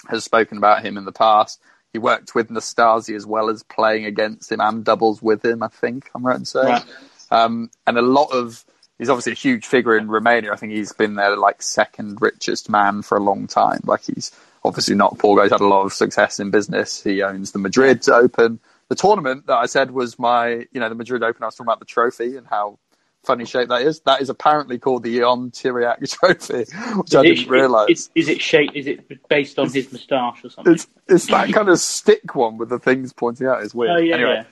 has 0.08 0.24
spoken 0.24 0.58
about 0.58 0.84
him 0.84 0.98
in 0.98 1.04
the 1.06 1.12
past. 1.12 1.60
He 1.94 2.00
worked 2.00 2.36
with 2.36 2.50
Nastase 2.50 3.16
as 3.16 3.26
well 3.26 3.50
as 3.50 3.64
playing 3.64 4.06
against 4.06 4.52
him 4.52 4.62
and 4.62 4.84
doubles 4.84 5.22
with 5.22 5.44
him, 5.44 5.62
I 5.64 5.68
think 5.68 6.10
I'm 6.16 6.26
right 6.26 6.38
in 6.38 6.46
saying. 6.46 6.68
Right. 6.68 6.86
Um, 7.32 7.70
and 7.86 7.98
a 7.98 8.02
lot 8.02 8.32
of, 8.32 8.64
he's 8.98 9.10
obviously 9.10 9.34
a 9.34 9.36
huge 9.36 9.66
figure 9.66 9.98
in 9.98 10.08
Romania. 10.08 10.54
I 10.54 10.56
think 10.56 10.74
he's 10.74 10.94
been 10.94 11.16
their 11.16 11.36
like 11.36 11.62
second 11.62 12.22
richest 12.22 12.70
man 12.70 13.02
for 13.02 13.18
a 13.18 13.22
long 13.22 13.48
time. 13.48 13.82
Like 13.84 14.04
he's 14.04 14.32
obviously 14.64 14.96
not 14.96 15.18
poor 15.18 15.38
guy. 15.38 15.44
He's 15.44 15.52
had 15.52 15.62
a 15.62 15.68
lot 15.68 15.86
of 15.86 15.94
success 15.94 16.40
in 16.40 16.52
business. 16.52 17.04
He 17.04 17.22
owns 17.24 17.52
the 17.52 17.60
Madrid 17.60 18.08
Open. 18.10 18.60
The 18.90 18.96
tournament 18.96 19.48
that 19.48 19.56
I 19.56 19.66
said 19.66 19.92
was 19.92 20.20
my, 20.20 20.66
you 20.72 20.80
know, 20.80 20.90
the 20.90 20.96
Madrid 20.96 21.24
Open. 21.24 21.44
I 21.44 21.48
was 21.48 21.56
talking 21.56 21.68
about 21.68 21.80
the 21.80 21.86
trophy 21.86 22.38
and 22.38 22.46
how 22.46 22.78
funny 23.24 23.46
shape 23.46 23.70
that 23.70 23.82
is. 23.84 24.00
That 24.02 24.22
is 24.22 24.30
apparently 24.30 24.80
called 24.80 25.04
the 25.04 25.22
Ion 25.24 25.52
Tiriac 25.52 25.98
Trophy, 26.12 26.66
which 26.96 27.16
I 27.16 27.20
Is 27.20 27.26
it- 27.26 27.36
didn't 27.36 27.50
realise. 27.50 27.90
Is, 27.90 28.10
is 28.16 28.30
it 28.30 28.42
shape? 28.42 28.72
Is 28.74 28.88
it 28.88 29.28
based 29.30 29.60
on 29.60 29.72
his 29.72 29.92
moustache 29.92 30.44
or 30.44 30.50
something? 30.50 30.74
It's 30.74 30.88
it's 31.08 31.28
that 31.28 31.52
kind 31.54 31.70
of 31.70 31.80
stick 31.80 32.36
one 32.36 32.58
with 32.58 32.70
the 32.70 32.80
things 32.80 33.14
pointing 33.14 33.48
out. 33.48 33.64
It's 33.64 33.74
weird. 33.76 33.92
oh 33.92 33.98
yeah, 34.00 34.16
anyway, 34.16 34.34
yeah. 34.34 34.44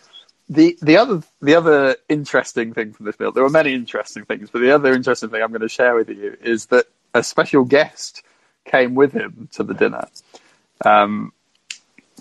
the 0.50 0.78
the 0.82 0.98
other 0.98 1.22
the 1.42 1.56
other 1.56 1.96
interesting 2.10 2.74
thing 2.74 2.94
from 2.94 3.06
this 3.06 3.16
build, 3.16 3.36
there 3.36 3.44
were 3.44 3.50
many 3.50 3.74
interesting 3.74 4.26
things, 4.26 4.50
but 4.52 4.60
the 4.60 4.72
other 4.72 4.94
interesting 4.94 5.30
thing 5.30 5.42
I'm 5.42 5.50
going 5.52 5.62
to 5.62 5.70
share 5.70 5.96
with 5.96 6.10
you 6.10 6.38
is 6.42 6.68
that 6.68 6.86
a 7.14 7.24
special 7.24 7.64
guest 7.64 8.22
came 8.66 8.94
with 8.94 9.14
him 9.14 9.50
to 9.54 9.64
the 9.64 9.74
dinner. 9.74 10.08
Um, 10.86 11.34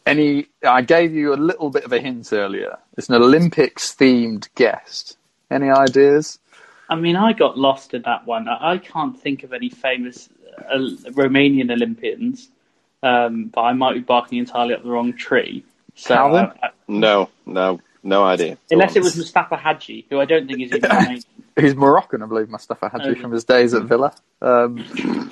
any, 0.07 0.47
I 0.67 0.81
gave 0.81 1.13
you 1.13 1.35
a 1.35 1.37
little 1.37 1.69
bit 1.69 1.85
of 1.85 1.93
a 1.93 2.01
hint 2.01 2.33
earlier. 2.33 2.79
It's 2.97 3.11
an 3.11 3.17
Olympics 3.17 3.95
themed 3.95 4.49
guest. 4.55 5.18
Any 5.51 5.71
ideas? 5.71 6.39
I 6.91 6.97
mean, 6.97 7.17
I 7.17 7.33
got 7.33 7.59
lost 7.59 7.95
in 7.95 8.03
that 8.03 8.27
one. 8.27 8.49
I, 8.49 8.73
I 8.73 8.79
can't 8.79 9.19
think 9.19 9.45
of 9.45 9.53
any 9.53 9.69
famous 9.69 10.29
uh, 10.71 10.79
Romanian 11.13 11.71
Olympians, 11.71 12.49
um, 13.03 13.51
but 13.55 13.63
I 13.63 13.73
might 13.73 13.95
be 13.95 14.01
barking 14.01 14.39
entirely 14.39 14.75
up 14.75 14.83
the 14.83 14.91
wrong 14.91 15.13
tree. 15.15 15.65
So, 15.95 16.15
Calvin? 16.15 16.45
uh, 16.47 16.53
uh, 16.63 16.69
No, 16.87 17.29
no, 17.47 17.81
no 18.03 18.25
idea. 18.25 18.57
Unless 18.71 18.97
it 18.97 19.03
was 19.03 19.17
Mustafa 19.17 19.57
Hadji, 19.57 20.07
who 20.11 20.21
I 20.21 20.25
don't 20.25 20.47
think 20.47 20.61
is 20.61 20.73
even 20.73 20.91
Romanian. 20.91 21.25
He's 21.59 21.75
Moroccan, 21.75 22.23
I 22.23 22.27
believe, 22.27 22.49
Mustafa 22.49 22.89
Hadji, 22.89 23.11
Okay. 23.11 23.21
from 23.21 23.33
his 23.33 23.45
days 23.45 23.75
at 23.75 23.83
Villa. 23.85 24.13
Um, 24.41 24.85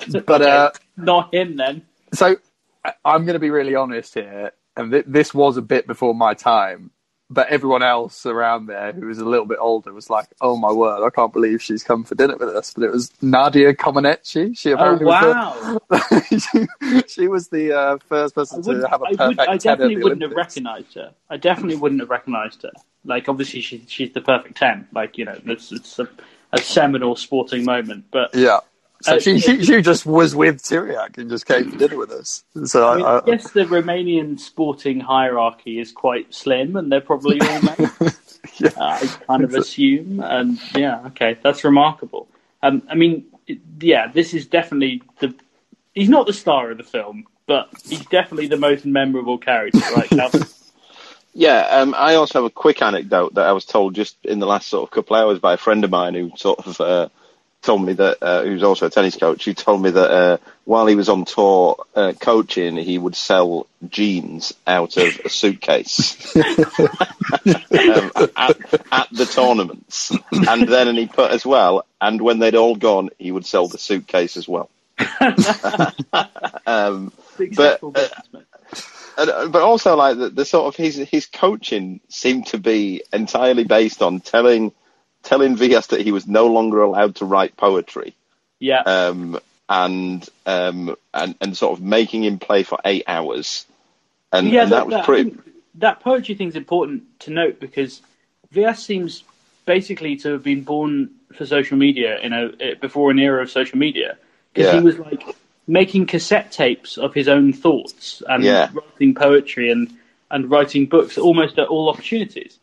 but 0.25 0.41
uh, 0.41 0.71
Not 0.97 1.33
him 1.33 1.55
then. 1.57 1.83
so 2.13 2.35
I- 2.83 2.93
I'm 3.05 3.25
going 3.25 3.33
to 3.35 3.39
be 3.39 3.49
really 3.49 3.75
honest 3.75 4.13
here, 4.13 4.51
and 4.75 4.91
th- 4.91 5.05
this 5.07 5.33
was 5.33 5.57
a 5.57 5.61
bit 5.61 5.87
before 5.87 6.13
my 6.13 6.33
time. 6.33 6.91
But 7.29 7.49
everyone 7.49 7.83
else 7.83 8.25
around 8.25 8.67
there 8.67 8.93
who 8.93 9.07
was 9.07 9.19
a 9.19 9.25
little 9.25 9.45
bit 9.47 9.59
older 9.61 9.93
was 9.93 10.09
like, 10.09 10.27
"Oh 10.41 10.57
my 10.57 10.71
word, 10.71 11.05
I 11.05 11.09
can't 11.09 11.33
believe 11.33 11.61
she's 11.61 11.83
come 11.83 12.03
for 12.05 12.15
dinner 12.15 12.37
with 12.37 12.49
us." 12.49 12.73
But 12.73 12.85
it 12.85 12.91
was 12.91 13.11
Nadia 13.21 13.73
Comaneci. 13.73 14.57
She 14.57 14.73
Oh 14.77 14.97
wow! 14.97 15.79
was 15.89 15.89
the, 15.89 16.39
she, 16.51 17.03
she 17.07 17.27
was 17.27 17.49
the 17.49 17.73
uh, 17.77 17.97
first 18.09 18.35
person 18.35 18.61
to 18.63 18.87
have 18.89 19.01
a 19.01 19.07
perfect 19.07 19.27
would, 19.27 19.39
I 19.47 19.57
10 19.59 19.81
at 19.81 19.93
definitely 19.93 19.97
wouldn't 19.97 20.23
have 20.23 20.35
recognised 20.35 20.95
her. 20.95 21.13
I 21.29 21.37
definitely 21.37 21.77
wouldn't 21.77 22.01
have 22.01 22.09
recognised 22.09 22.63
her. 22.63 22.71
Like, 23.05 23.29
obviously, 23.29 23.61
she's 23.61 23.83
she's 23.87 24.13
the 24.13 24.21
perfect 24.21 24.57
ten. 24.57 24.87
Like, 24.93 25.17
you 25.17 25.25
know, 25.25 25.39
it's 25.45 25.71
it's 25.71 25.99
a, 25.99 26.09
a 26.53 26.61
seminal 26.61 27.15
sporting 27.15 27.65
moment. 27.65 28.05
But 28.11 28.31
Yeah. 28.33 28.59
So 29.01 29.15
Uh, 29.15 29.19
she, 29.19 29.39
she 29.39 29.63
she 29.63 29.81
just 29.81 30.05
was 30.05 30.35
with 30.35 30.61
Tiriac 30.61 31.17
and 31.17 31.29
just 31.29 31.45
came 31.45 31.71
to 31.71 31.77
dinner 31.77 31.97
with 31.97 32.11
us. 32.11 32.43
So 32.65 32.87
I, 32.87 32.95
mean, 32.95 33.05
I, 33.05 33.17
I 33.19 33.21
guess 33.25 33.51
the 33.51 33.65
Romanian 33.65 34.39
sporting 34.39 34.99
hierarchy 34.99 35.79
is 35.79 35.91
quite 35.91 36.33
slim, 36.33 36.75
and 36.75 36.91
they're 36.91 37.01
probably 37.01 37.39
all 37.41 37.61
men. 37.77 37.91
Yeah. 38.59 38.69
uh, 38.77 38.99
I 39.01 39.07
kind 39.27 39.43
of 39.43 39.53
assume, 39.53 40.19
and 40.19 40.59
yeah, 40.73 41.07
okay, 41.07 41.37
that's 41.43 41.63
remarkable. 41.63 42.27
Um, 42.63 42.81
I 42.89 42.95
mean, 42.95 43.25
yeah, 43.79 44.07
this 44.11 44.33
is 44.33 44.47
definitely 44.47 45.03
the. 45.19 45.35
He's 45.93 46.09
not 46.09 46.27
the 46.27 46.33
star 46.33 46.71
of 46.71 46.77
the 46.77 46.83
film, 46.83 47.25
but 47.45 47.69
he's 47.87 48.05
definitely 48.05 48.47
the 48.47 48.57
most 48.57 48.85
memorable 48.85 49.37
character, 49.37 49.79
right? 49.95 50.09
Calvin? 50.09 50.43
Yeah, 51.33 51.67
um, 51.67 51.93
I 51.95 52.15
also 52.15 52.39
have 52.39 52.47
a 52.47 52.49
quick 52.49 52.81
anecdote 52.81 53.35
that 53.35 53.45
I 53.45 53.51
was 53.51 53.63
told 53.63 53.93
just 53.93 54.17
in 54.25 54.39
the 54.39 54.47
last 54.47 54.69
sort 54.69 54.89
of 54.89 54.91
couple 54.91 55.15
of 55.15 55.21
hours 55.21 55.37
by 55.37 55.53
a 55.53 55.57
friend 55.57 55.83
of 55.83 55.91
mine 55.91 56.15
who 56.15 56.31
sort 56.35 56.65
of 56.65 56.81
uh, 56.81 57.09
told 57.61 57.83
me 57.83 57.93
that, 57.93 58.17
uh, 58.21 58.43
who's 58.43 58.63
also 58.63 58.85
a 58.85 58.89
tennis 58.89 59.15
coach, 59.15 59.43
He 59.43 59.53
told 59.53 59.81
me 59.81 59.89
that 59.89 60.11
uh, 60.11 60.37
while 60.65 60.87
he 60.87 60.95
was 60.95 61.09
on 61.09 61.25
tour 61.25 61.83
uh, 61.95 62.13
coaching, 62.19 62.77
he 62.77 62.97
would 62.97 63.15
sell 63.15 63.67
jeans 63.89 64.53
out 64.65 64.97
of 64.97 65.19
a 65.25 65.29
suitcase 65.29 66.35
um, 66.35 66.43
at, 68.35 68.57
at 68.91 69.07
the 69.11 69.29
tournaments. 69.31 70.11
And 70.31 70.67
then 70.67 70.87
and 70.87 70.97
he 70.97 71.07
put 71.07 71.31
as 71.31 71.45
well, 71.45 71.85
and 71.99 72.21
when 72.21 72.39
they'd 72.39 72.55
all 72.55 72.75
gone, 72.75 73.09
he 73.17 73.31
would 73.31 73.45
sell 73.45 73.67
the 73.67 73.77
suitcase 73.77 74.37
as 74.37 74.47
well. 74.47 74.69
um, 76.65 77.11
Successful 77.35 77.89
uh, 77.89 77.91
businessman. 77.91 78.45
and, 79.17 79.29
uh, 79.29 79.47
but 79.47 79.61
also 79.61 79.95
like 79.95 80.17
the, 80.17 80.29
the 80.29 80.45
sort 80.45 80.65
of 80.67 80.75
his 80.75 80.95
his 80.97 81.27
coaching 81.27 81.99
seemed 82.09 82.47
to 82.47 82.57
be 82.57 83.03
entirely 83.13 83.63
based 83.63 84.01
on 84.01 84.21
telling 84.21 84.71
telling 85.27 85.57
Vilas 85.57 85.87
that 85.87 86.01
he 86.01 86.11
was 86.13 86.25
no 86.25 86.47
longer 86.47 86.81
allowed 86.81 87.15
to 87.17 87.25
write 87.25 87.57
poetry, 87.57 88.15
Yeah, 88.59 88.81
um, 88.81 89.39
and 89.67 90.27
um, 90.45 90.95
and 91.13 91.35
and 91.41 91.55
sort 91.57 91.77
of 91.77 91.83
making 91.83 92.23
him 92.23 92.39
play 92.39 92.63
for 92.63 92.79
eight 92.85 93.03
hours, 93.07 93.65
and, 94.31 94.47
yeah, 94.47 94.63
and 94.63 94.71
that, 94.71 94.87
was 94.87 94.95
I 94.95 95.03
pretty. 95.03 95.37
that 95.75 95.99
poetry 95.99 96.35
thing's 96.35 96.55
important 96.55 97.03
to 97.21 97.31
note 97.31 97.59
because 97.59 98.01
Vilas 98.51 98.83
seems 98.83 99.23
basically 99.65 100.15
to 100.17 100.31
have 100.31 100.43
been 100.43 100.63
born 100.63 101.09
for 101.33 101.45
social 101.45 101.77
media 101.77 102.17
in 102.19 102.31
a 102.31 102.51
eh, 102.61 102.73
before 102.79 103.11
an 103.11 103.19
era 103.19 103.41
of 103.41 103.51
social 103.51 103.77
media 103.77 104.17
because 104.53 104.71
Yeah. 104.71 104.79
he 104.79 104.85
was 104.85 104.97
like 104.97 105.35
making 105.67 106.05
cassette 106.05 106.53
tapes 106.53 106.97
of 106.97 107.13
his 107.13 107.27
own 107.27 107.51
thoughts 107.51 108.23
and 108.27 108.43
Yeah. 108.45 108.69
writing 108.73 109.13
poetry 109.13 109.69
and 109.71 109.91
and 110.31 110.49
writing 110.49 110.85
books 110.85 111.17
almost 111.17 111.59
at 111.59 111.67
all 111.67 111.89
opportunities. 111.89 112.57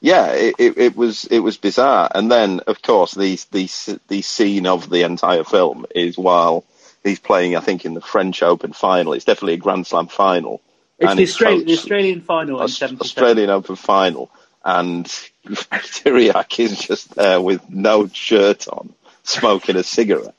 Yeah, 0.00 0.32
it, 0.32 0.54
it, 0.58 0.78
it 0.78 0.96
was 0.96 1.24
it 1.24 1.38
was 1.40 1.56
bizarre, 1.56 2.10
and 2.14 2.30
then 2.30 2.60
of 2.66 2.82
course 2.82 3.14
the 3.14 3.38
the 3.52 4.00
the 4.08 4.22
scene 4.22 4.66
of 4.66 4.90
the 4.90 5.02
entire 5.02 5.44
film 5.44 5.86
is 5.94 6.18
while 6.18 6.64
he's 7.02 7.18
playing, 7.20 7.56
I 7.56 7.60
think, 7.60 7.84
in 7.84 7.94
the 7.94 8.00
French 8.00 8.42
Open 8.42 8.72
final. 8.72 9.14
It's 9.14 9.24
definitely 9.24 9.54
a 9.54 9.58
Grand 9.58 9.86
Slam 9.86 10.08
final. 10.08 10.60
It's 10.98 11.10
and 11.10 11.18
the 11.18 11.24
Australian, 11.24 11.66
the 11.66 11.72
Australian 11.72 12.20
final 12.20 12.60
Aus- 12.60 12.76
'77. 12.76 13.00
Australian 13.00 13.50
Open 13.50 13.76
final, 13.76 14.30
and 14.64 15.06
Tiriac 15.46 16.58
is 16.58 16.78
just 16.78 17.14
there 17.14 17.40
with 17.40 17.68
no 17.70 18.06
shirt 18.08 18.68
on, 18.68 18.92
smoking 19.22 19.76
a 19.76 19.82
cigarette 19.82 20.34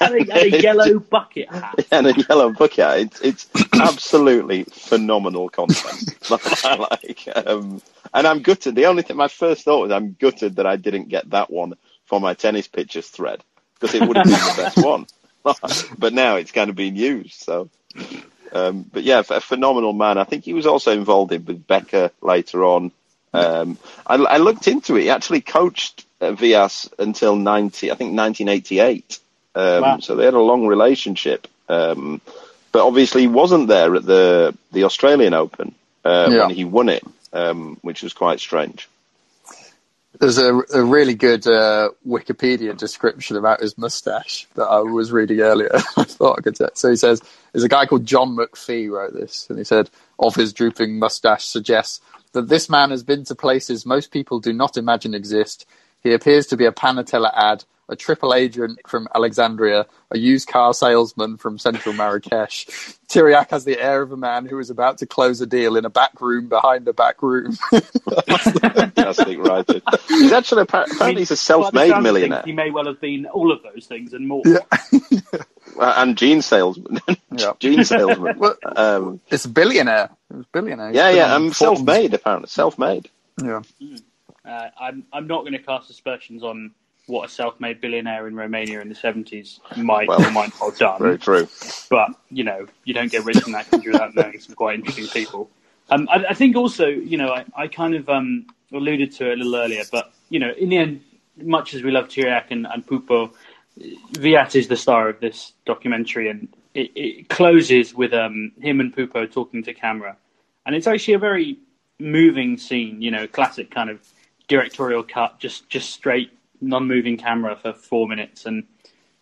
and, 0.00 0.14
a, 0.14 0.20
and 0.20 0.54
a 0.54 0.60
yellow 0.62 0.98
bucket 0.98 1.50
hat. 1.50 1.86
and 1.90 2.06
a 2.06 2.14
yellow 2.28 2.52
bucket. 2.52 2.78
hat. 2.78 2.98
It's, 3.00 3.20
it's 3.22 3.50
absolutely 3.72 4.64
phenomenal 4.64 5.48
content. 5.48 6.30
like, 6.30 7.28
um, 7.46 7.80
and 8.14 8.26
I'm 8.26 8.42
gutted. 8.42 8.74
The 8.74 8.86
only 8.86 9.02
thing, 9.02 9.16
my 9.16 9.28
first 9.28 9.64
thought 9.64 9.82
was, 9.82 9.90
I'm 9.92 10.16
gutted 10.18 10.56
that 10.56 10.66
I 10.66 10.76
didn't 10.76 11.08
get 11.08 11.30
that 11.30 11.50
one 11.50 11.74
for 12.06 12.20
my 12.20 12.34
tennis 12.34 12.68
pictures 12.68 13.08
thread 13.08 13.42
because 13.80 13.94
it 13.94 14.06
would 14.06 14.16
have 14.16 14.24
been 14.26 14.32
the 14.32 14.54
best 14.56 14.76
one. 14.84 15.06
but 15.98 16.12
now 16.12 16.36
it's 16.36 16.52
kind 16.52 16.70
of 16.70 16.76
being 16.76 16.96
used. 16.96 17.34
So, 17.42 17.68
um, 18.52 18.84
but 18.92 19.02
yeah, 19.02 19.22
a 19.28 19.40
phenomenal 19.40 19.92
man. 19.92 20.18
I 20.18 20.24
think 20.24 20.44
he 20.44 20.52
was 20.54 20.66
also 20.66 20.92
involved 20.92 21.32
in 21.32 21.44
with 21.44 21.66
Becker 21.66 22.10
later 22.20 22.64
on. 22.64 22.92
Um, 23.34 23.78
I, 24.06 24.16
I 24.16 24.36
looked 24.36 24.68
into 24.68 24.96
it. 24.96 25.02
He 25.02 25.10
actually 25.10 25.40
coached 25.40 26.04
uh, 26.20 26.32
Vilas 26.32 26.88
until 26.98 27.34
90, 27.34 27.90
I 27.90 27.94
think 27.94 28.16
1988. 28.16 29.18
Um, 29.54 29.82
Wow. 29.82 29.98
So 30.00 30.16
they 30.16 30.24
had 30.26 30.34
a 30.34 30.40
long 30.40 30.66
relationship. 30.66 31.48
Um, 31.68 32.20
but 32.72 32.86
obviously 32.86 33.22
he 33.22 33.28
wasn't 33.28 33.68
there 33.68 33.94
at 33.94 34.04
the 34.04 34.56
the 34.72 34.84
Australian 34.84 35.34
Open 35.34 35.74
uh, 36.04 36.28
Yeah. 36.30 36.46
when 36.46 36.54
he 36.54 36.64
won 36.64 36.88
it, 36.88 37.02
um, 37.32 37.78
which 37.82 38.02
was 38.02 38.12
quite 38.12 38.40
strange. 38.40 38.88
There's 40.20 40.38
a, 40.38 40.54
a 40.74 40.84
really 40.84 41.14
good 41.14 41.46
uh, 41.46 41.90
Wikipedia 42.06 42.76
description 42.76 43.36
about 43.36 43.60
his 43.60 43.78
mustache 43.78 44.46
that 44.54 44.66
I 44.66 44.80
was 44.80 45.10
reading 45.10 45.40
earlier. 45.40 45.70
I 45.96 46.04
thought 46.04 46.38
I 46.38 46.42
could. 46.42 46.58
So 46.76 46.90
he 46.90 46.96
says, 46.96 47.22
"There's 47.52 47.64
a 47.64 47.68
guy 47.68 47.86
called 47.86 48.04
John 48.04 48.36
McPhee 48.36 48.90
wrote 48.90 49.14
this, 49.14 49.46
and 49.48 49.58
he 49.58 49.64
said 49.64 49.88
of 50.18 50.34
his 50.34 50.52
drooping 50.52 50.98
mustache 50.98 51.46
suggests 51.46 52.00
that 52.32 52.48
this 52.48 52.68
man 52.68 52.90
has 52.90 53.02
been 53.02 53.24
to 53.24 53.34
places 53.34 53.86
most 53.86 54.10
people 54.10 54.38
do 54.38 54.52
not 54.52 54.76
imagine 54.76 55.14
exist. 55.14 55.66
He 56.02 56.12
appears 56.12 56.46
to 56.48 56.56
be 56.56 56.66
a 56.66 56.72
Panatella 56.72 57.32
ad, 57.34 57.64
a 57.92 57.96
triple 57.96 58.34
agent 58.34 58.80
from 58.86 59.06
Alexandria, 59.14 59.86
a 60.10 60.18
used 60.18 60.48
car 60.48 60.74
salesman 60.74 61.36
from 61.36 61.58
central 61.58 61.94
Marrakesh. 61.94 62.66
Tiriac 63.08 63.50
has 63.50 63.64
the 63.64 63.78
air 63.78 64.00
of 64.02 64.10
a 64.10 64.16
man 64.16 64.46
who 64.46 64.58
is 64.58 64.70
about 64.70 64.98
to 64.98 65.06
close 65.06 65.40
a 65.40 65.46
deal 65.46 65.76
in 65.76 65.84
a 65.84 65.90
back 65.90 66.20
room 66.20 66.48
behind 66.48 66.88
a 66.88 66.92
back 66.94 67.22
room. 67.22 67.52
Fantastic 67.70 69.38
writer. 69.38 69.80
He's 70.08 70.32
actually 70.32 70.62
apparently 70.62 71.16
he's 71.16 71.30
a 71.30 71.36
self-made 71.36 71.90
sounds 71.90 72.02
millionaire 72.02 72.42
He 72.44 72.52
may 72.52 72.70
well 72.70 72.86
have 72.86 73.00
been 73.00 73.26
all 73.26 73.52
of 73.52 73.62
those 73.62 73.86
things 73.86 74.12
and 74.14 74.26
more. 74.26 74.42
Uh, 74.46 74.58
and 75.96 76.16
gene 76.16 76.42
salesman. 76.42 77.00
Yeah. 77.30 77.52
gene 77.58 77.84
salesman. 77.84 78.38
Well, 78.38 78.56
Um, 78.76 79.20
it's 79.30 79.44
a 79.44 79.48
billionaire. 79.50 80.10
It 80.30 80.36
was 80.36 80.46
billionaire. 80.46 80.88
He's 80.88 80.96
yeah, 80.96 81.10
yeah. 81.10 81.34
I'm 81.34 81.50
Forbes. 81.50 81.58
self-made 81.58 82.14
apparently. 82.14 82.48
Self-made. 82.48 83.10
Yeah. 83.42 83.62
Uh, 84.44 84.68
I'm 84.80 85.04
I'm 85.12 85.26
not 85.26 85.42
going 85.42 85.52
to 85.52 85.58
cast 85.62 85.90
aspersions 85.90 86.42
on 86.42 86.72
what 87.06 87.28
a 87.28 87.28
self-made 87.28 87.80
billionaire 87.80 88.26
in 88.28 88.36
Romania 88.36 88.80
in 88.80 88.88
the 88.88 88.94
70s 88.94 89.58
might 89.76 90.08
Well, 90.08 90.24
or 90.24 90.30
might 90.30 90.52
not 90.60 90.70
have 90.70 90.78
done. 90.78 91.02
Very 91.02 91.18
true. 91.18 91.48
but 91.90 92.10
you 92.30 92.44
know, 92.44 92.66
you 92.84 92.94
don't 92.94 93.10
get 93.10 93.24
rich 93.24 93.44
in 93.46 93.52
that 93.52 93.70
country 93.70 93.92
without 93.92 94.14
knowing 94.14 94.38
some 94.40 94.54
quite 94.54 94.78
interesting 94.78 95.08
people. 95.08 95.50
Um, 95.90 96.08
I, 96.10 96.26
I 96.30 96.34
think 96.34 96.56
also, 96.56 96.86
you 96.86 97.18
know, 97.18 97.32
I, 97.32 97.44
I 97.56 97.68
kind 97.68 97.94
of 97.94 98.08
um, 98.08 98.46
alluded 98.72 99.12
to 99.12 99.30
it 99.30 99.34
a 99.34 99.36
little 99.36 99.56
earlier, 99.56 99.82
but 99.90 100.12
you 100.28 100.38
know, 100.38 100.52
in 100.52 100.68
the 100.68 100.78
end, 100.78 101.02
much 101.36 101.74
as 101.74 101.82
we 101.82 101.90
love 101.90 102.08
Chiriac 102.08 102.46
and, 102.50 102.66
and 102.66 102.86
Pupo, 102.86 103.32
Vilas 104.12 104.54
is 104.54 104.68
the 104.68 104.76
star 104.76 105.08
of 105.08 105.20
this 105.20 105.52
documentary, 105.64 106.28
and 106.28 106.48
it, 106.74 106.92
it 106.94 107.28
closes 107.28 107.94
with 107.94 108.12
um, 108.12 108.52
him 108.60 108.80
and 108.80 108.94
Pupo 108.94 109.30
talking 109.30 109.62
to 109.64 109.74
camera, 109.74 110.16
and 110.64 110.76
it's 110.76 110.86
actually 110.86 111.14
a 111.14 111.18
very 111.18 111.58
moving 111.98 112.58
scene. 112.58 113.02
You 113.02 113.10
know, 113.10 113.26
classic 113.26 113.70
kind 113.70 113.90
of 113.90 114.00
directorial 114.48 115.02
cut, 115.02 115.38
just 115.38 115.68
just 115.68 115.90
straight, 115.90 116.30
non-moving 116.62 117.16
camera 117.16 117.56
for 117.56 117.72
four 117.72 118.08
minutes, 118.08 118.46
and 118.46 118.64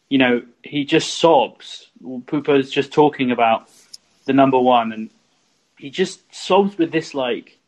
you 0.08 0.18
know, 0.18 0.42
he 0.62 0.84
just 0.84 1.14
sobs. 1.14 1.88
Pupo's 2.26 2.70
just 2.70 2.92
talking 2.92 3.30
about 3.30 3.68
the 4.26 4.32
number 4.32 4.58
one, 4.58 4.92
and 4.92 5.10
he 5.78 5.88
just 5.88 6.22
sobs 6.34 6.76
with 6.76 6.92
this 6.92 7.14
like, 7.14 7.58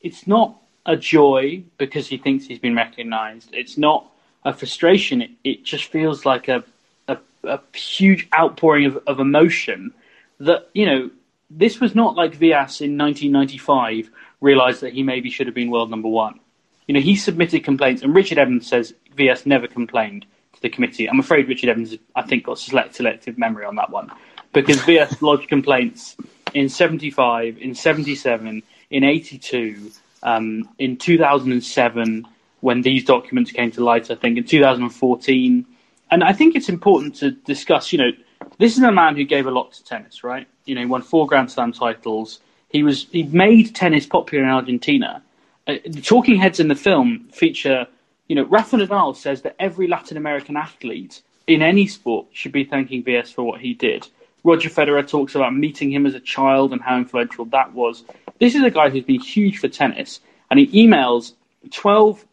it's 0.00 0.26
not 0.26 0.56
a 0.86 0.96
joy 0.96 1.62
because 1.78 2.08
he 2.08 2.16
thinks 2.16 2.44
he's 2.44 2.58
been 2.58 2.74
recognised. 2.74 3.50
It's 3.52 3.78
not 3.78 4.10
a 4.44 4.52
frustration. 4.52 5.22
It, 5.22 5.30
it 5.44 5.64
just 5.64 5.84
feels 5.84 6.26
like 6.26 6.48
a, 6.48 6.64
a, 7.08 7.18
a 7.44 7.60
huge 7.74 8.28
outpouring 8.36 8.86
of, 8.86 8.98
of 9.06 9.20
emotion 9.20 9.92
that, 10.40 10.68
you 10.74 10.86
know, 10.86 11.10
this 11.50 11.80
was 11.80 11.94
not 11.94 12.16
like 12.16 12.34
Vilas 12.34 12.80
in 12.80 12.98
1995 12.98 14.10
realised 14.40 14.80
that 14.80 14.92
he 14.92 15.02
maybe 15.02 15.30
should 15.30 15.46
have 15.46 15.54
been 15.54 15.70
world 15.70 15.90
number 15.90 16.08
one. 16.08 16.40
You 16.86 16.94
know, 16.94 17.00
he 17.00 17.16
submitted 17.16 17.64
complaints, 17.64 18.02
and 18.02 18.14
Richard 18.14 18.38
Evans 18.38 18.66
says 18.66 18.94
Vilas 19.14 19.46
never 19.46 19.66
complained 19.66 20.26
to 20.54 20.62
the 20.62 20.68
committee. 20.68 21.08
I'm 21.08 21.20
afraid 21.20 21.48
Richard 21.48 21.70
Evans, 21.70 21.96
I 22.14 22.22
think, 22.22 22.44
got 22.44 22.58
select, 22.58 22.94
selective 22.94 23.38
memory 23.38 23.64
on 23.64 23.76
that 23.76 23.90
one 23.90 24.10
because 24.52 24.80
Vilas 24.82 25.20
lodged 25.22 25.48
complaints 25.48 26.16
in 26.54 26.68
75, 26.68 27.58
in 27.58 27.74
77, 27.74 28.62
in 28.90 29.04
82, 29.04 29.90
um, 30.22 30.68
in 30.78 30.96
2007 30.96 32.26
when 32.60 32.80
these 32.80 33.04
documents 33.04 33.52
came 33.52 33.70
to 33.72 33.84
light, 33.84 34.10
I 34.10 34.14
think, 34.14 34.38
in 34.38 34.44
2014. 34.44 35.66
And 36.10 36.24
I 36.24 36.32
think 36.32 36.56
it's 36.56 36.70
important 36.70 37.16
to 37.16 37.32
discuss, 37.32 37.92
you 37.92 37.98
know, 37.98 38.10
this 38.58 38.76
is 38.76 38.82
a 38.82 38.92
man 38.92 39.16
who 39.16 39.24
gave 39.24 39.46
a 39.46 39.50
lot 39.50 39.72
to 39.72 39.84
tennis, 39.84 40.24
right? 40.24 40.46
You 40.64 40.74
know, 40.74 40.80
he 40.80 40.86
won 40.86 41.02
four 41.02 41.26
Grand 41.26 41.50
Slam 41.50 41.72
titles. 41.72 42.40
He 42.68 42.82
was 42.82 43.06
he 43.10 43.24
made 43.24 43.74
tennis 43.74 44.06
popular 44.06 44.44
in 44.44 44.50
Argentina. 44.50 45.22
Uh, 45.66 45.74
the 45.86 46.00
talking 46.00 46.36
heads 46.36 46.60
in 46.60 46.68
the 46.68 46.74
film 46.74 47.28
feature, 47.32 47.86
you 48.28 48.36
know, 48.36 48.44
Rafa 48.44 48.76
Nadal 48.76 49.16
says 49.16 49.42
that 49.42 49.56
every 49.58 49.86
Latin 49.86 50.16
American 50.16 50.56
athlete 50.56 51.22
in 51.46 51.62
any 51.62 51.86
sport 51.86 52.26
should 52.32 52.52
be 52.52 52.64
thanking 52.64 53.02
Vilas 53.02 53.30
for 53.30 53.42
what 53.42 53.60
he 53.60 53.74
did. 53.74 54.08
Roger 54.42 54.68
Federer 54.68 55.06
talks 55.06 55.34
about 55.34 55.54
meeting 55.54 55.92
him 55.92 56.06
as 56.06 56.14
a 56.14 56.20
child 56.20 56.72
and 56.72 56.82
how 56.82 56.96
influential 56.96 57.44
that 57.46 57.72
was. 57.72 58.04
This 58.38 58.54
is 58.54 58.62
a 58.62 58.70
guy 58.70 58.90
who's 58.90 59.04
been 59.04 59.20
huge 59.20 59.58
for 59.58 59.68
tennis, 59.68 60.20
and 60.50 60.58
he 60.58 60.86
emails 60.86 61.32
12 61.70 62.24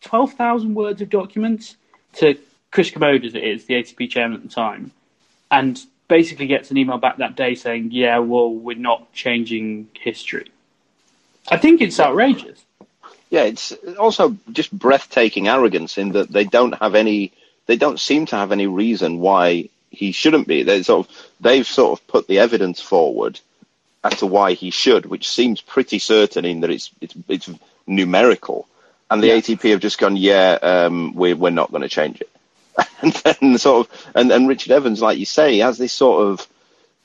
12,000 0.00 0.74
words 0.74 1.00
of 1.00 1.10
documents 1.10 1.76
to 2.14 2.36
Chris 2.72 2.90
Kermode, 2.90 3.24
as 3.24 3.34
it 3.34 3.44
is, 3.44 3.66
the 3.66 3.74
ATP 3.74 4.10
chairman 4.10 4.38
at 4.38 4.42
the 4.42 4.48
time, 4.48 4.90
and 5.50 5.80
basically 6.08 6.46
gets 6.46 6.70
an 6.70 6.76
email 6.76 6.98
back 6.98 7.18
that 7.18 7.36
day 7.36 7.54
saying, 7.54 7.90
yeah, 7.92 8.18
well, 8.18 8.52
we're 8.52 8.76
not 8.76 9.12
changing 9.12 9.88
history. 9.94 10.50
I 11.48 11.56
think 11.56 11.80
it's 11.80 12.00
outrageous. 12.00 12.65
Yeah, 13.30 13.44
it's 13.44 13.72
also 13.98 14.36
just 14.52 14.70
breathtaking 14.72 15.48
arrogance 15.48 15.98
in 15.98 16.12
that 16.12 16.30
they 16.30 16.44
don't 16.44 16.74
have 16.78 16.94
any, 16.94 17.32
they 17.66 17.76
don't 17.76 17.98
seem 17.98 18.26
to 18.26 18.36
have 18.36 18.52
any 18.52 18.66
reason 18.66 19.18
why 19.18 19.68
he 19.90 20.12
shouldn't 20.12 20.46
be. 20.46 20.62
They 20.62 20.82
sort 20.82 21.08
of, 21.08 21.16
they've 21.40 21.66
sort 21.66 21.98
of 21.98 22.06
put 22.06 22.28
the 22.28 22.38
evidence 22.38 22.80
forward 22.80 23.40
as 24.04 24.18
to 24.18 24.26
why 24.26 24.52
he 24.52 24.70
should, 24.70 25.06
which 25.06 25.28
seems 25.28 25.60
pretty 25.60 25.98
certain 25.98 26.44
in 26.44 26.60
that 26.60 26.70
it's 26.70 26.90
it's, 27.00 27.14
it's 27.28 27.50
numerical. 27.86 28.68
And 29.10 29.22
the 29.22 29.28
Yeah. 29.28 29.34
ATP 29.38 29.70
have 29.70 29.80
just 29.80 29.98
gone, 29.98 30.16
yeah, 30.16 30.58
um, 30.62 31.14
we're 31.14 31.36
we're 31.36 31.50
not 31.50 31.70
going 31.70 31.82
to 31.82 31.88
change 31.88 32.20
it. 32.20 32.30
and 33.02 33.12
then 33.12 33.58
sort 33.58 33.88
of, 33.88 34.06
and, 34.14 34.30
and 34.30 34.48
Richard 34.48 34.72
Evans, 34.72 35.00
like 35.02 35.18
you 35.18 35.24
say, 35.26 35.58
has 35.58 35.78
this 35.78 35.92
sort 35.92 36.26
of, 36.26 36.46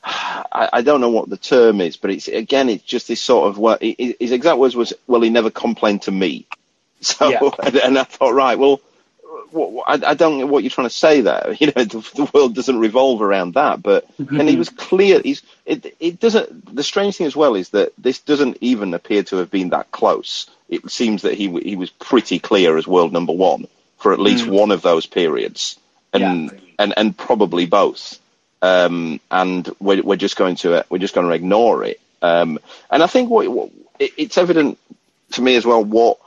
I, 0.04 0.68
I 0.72 0.82
don't 0.82 1.00
know 1.00 1.10
what 1.10 1.28
the 1.30 1.36
term 1.36 1.80
is, 1.80 1.96
but 1.96 2.10
it's 2.10 2.28
again, 2.28 2.68
it's 2.68 2.82
just 2.82 3.08
this 3.08 3.20
sort 3.20 3.48
of, 3.48 3.58
well, 3.58 3.78
his 3.80 4.32
exact 4.32 4.58
words 4.58 4.74
was, 4.74 4.92
well, 5.06 5.20
he 5.20 5.30
never 5.30 5.50
complained 5.50 6.02
to 6.02 6.12
me. 6.12 6.46
So, 7.04 7.30
Yeah. 7.30 7.50
and, 7.60 7.76
and 7.78 7.98
I 7.98 8.04
thought, 8.04 8.32
right, 8.32 8.56
well, 8.56 8.80
what, 9.50 9.72
what- 9.72 9.90
I, 9.90 10.10
I 10.10 10.14
don't 10.14 10.38
know 10.38 10.46
what 10.46 10.62
you're 10.62 10.70
trying 10.70 10.88
to 10.88 10.94
say 10.94 11.20
there. 11.20 11.56
You 11.60 11.66
know, 11.66 11.84
the, 11.84 11.98
the 12.14 12.30
world 12.32 12.54
doesn't 12.54 12.78
revolve 12.78 13.22
around 13.22 13.54
that. 13.54 13.82
But 13.82 14.06
mm-hmm. 14.18 14.38
and 14.38 14.48
he 14.48 14.56
was 14.56 14.68
clear. 14.68 15.20
He's 15.20 15.42
it. 15.66 15.96
It 15.98 16.20
doesn't. 16.20 16.74
The 16.74 16.84
strange 16.84 17.16
thing 17.16 17.26
as 17.26 17.34
well 17.34 17.56
is 17.56 17.70
that 17.70 17.92
this 17.98 18.20
doesn't 18.20 18.58
even 18.60 18.94
appear 18.94 19.24
to 19.24 19.36
have 19.38 19.50
been 19.50 19.70
that 19.70 19.90
close. 19.90 20.48
It 20.68 20.88
seems 20.90 21.22
that 21.22 21.34
he 21.34 21.48
he 21.60 21.74
was 21.74 21.90
pretty 21.90 22.38
clear 22.38 22.76
as 22.76 22.86
world 22.86 23.12
number 23.12 23.32
one 23.32 23.66
for 23.98 24.12
at 24.12 24.20
least 24.20 24.44
mm. 24.46 24.50
one 24.50 24.70
of 24.70 24.82
those 24.82 25.06
periods, 25.06 25.78
and 26.12 26.52
Yeah. 26.52 26.58
and 26.78 26.94
and 26.96 27.16
probably 27.16 27.66
both. 27.66 28.18
Um, 28.62 29.20
and 29.30 29.68
we're 29.80 30.02
we're 30.02 30.16
just 30.16 30.36
going 30.36 30.56
to 30.56 30.76
uh, 30.76 30.82
we're 30.88 30.98
just 30.98 31.14
going 31.14 31.26
to 31.26 31.34
ignore 31.34 31.84
it. 31.84 32.00
Um, 32.22 32.58
and 32.90 33.02
I 33.02 33.06
think 33.06 33.28
what, 33.28 33.48
what 33.48 33.70
it, 33.98 34.12
it's 34.16 34.38
evident 34.38 34.78
to 35.32 35.42
me 35.42 35.56
as 35.56 35.66
well 35.66 35.84
what 35.84 36.18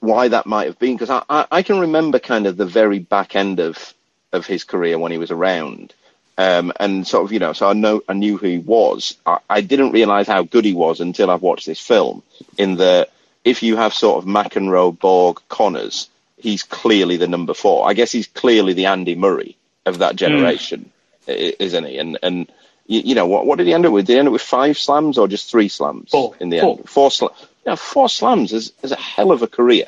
why 0.00 0.28
that 0.28 0.46
might 0.46 0.66
have 0.66 0.78
been 0.78 0.94
because 0.94 1.10
I, 1.10 1.22
I, 1.30 1.46
I 1.50 1.62
can 1.62 1.80
remember 1.80 2.18
kind 2.18 2.46
of 2.46 2.56
the 2.56 2.66
very 2.66 2.98
back 2.98 3.34
end 3.34 3.58
of 3.58 3.94
of 4.32 4.46
his 4.46 4.64
career 4.64 4.98
when 4.98 5.12
he 5.12 5.18
was 5.18 5.30
around. 5.30 5.94
Um, 6.36 6.72
and 6.78 7.04
sort 7.04 7.24
of 7.24 7.32
you 7.32 7.40
know 7.40 7.52
so 7.52 7.68
I 7.68 7.72
know 7.72 8.02
I 8.08 8.12
knew 8.12 8.36
who 8.36 8.46
he 8.46 8.58
was. 8.58 9.16
I, 9.26 9.38
I 9.50 9.60
didn't 9.60 9.92
realize 9.92 10.28
how 10.28 10.42
good 10.42 10.64
he 10.64 10.74
was 10.74 11.00
until 11.00 11.30
I've 11.30 11.42
watched 11.42 11.66
this 11.66 11.80
film 11.80 12.22
in 12.56 12.76
that 12.76 13.10
if 13.44 13.62
you 13.62 13.76
have 13.76 13.92
sort 13.92 14.22
of 14.22 14.28
McEnroe 14.28 14.96
Borg 14.96 15.40
Connors 15.48 16.08
he's 16.38 16.62
clearly 16.62 17.16
the 17.16 17.28
number 17.28 17.54
four. 17.54 17.88
I 17.88 17.94
guess 17.94 18.12
he's 18.12 18.26
clearly 18.26 18.72
the 18.72 18.86
Andy 18.86 19.14
Murray 19.14 19.56
of 19.84 19.98
that 19.98 20.16
generation. 20.16 20.90
i 20.94 20.97
isn't 21.28 21.84
he 21.84 21.98
and 21.98 22.18
and 22.22 22.50
you, 22.86 23.00
you 23.00 23.14
know 23.14 23.26
what 23.26 23.46
what 23.46 23.58
did 23.58 23.66
he 23.66 23.74
end 23.74 23.86
up 23.86 23.92
with 23.92 24.06
did 24.06 24.14
he 24.14 24.18
end 24.18 24.28
up 24.28 24.32
with 24.32 24.42
five 24.42 24.76
slams 24.78 25.18
or 25.18 25.28
just 25.28 25.50
three 25.50 25.68
slams 25.68 26.10
Four. 26.10 26.34
in 26.40 26.48
the 26.50 26.60
Four. 26.60 26.78
end 26.78 26.88
four 26.88 27.10
slams 27.10 27.34
you 27.64 27.70
know, 27.72 27.76
four 27.76 28.08
slams 28.08 28.52
is, 28.52 28.72
is 28.82 28.92
a 28.92 28.96
hell 28.96 29.30
of 29.30 29.42
a 29.42 29.46
career 29.46 29.86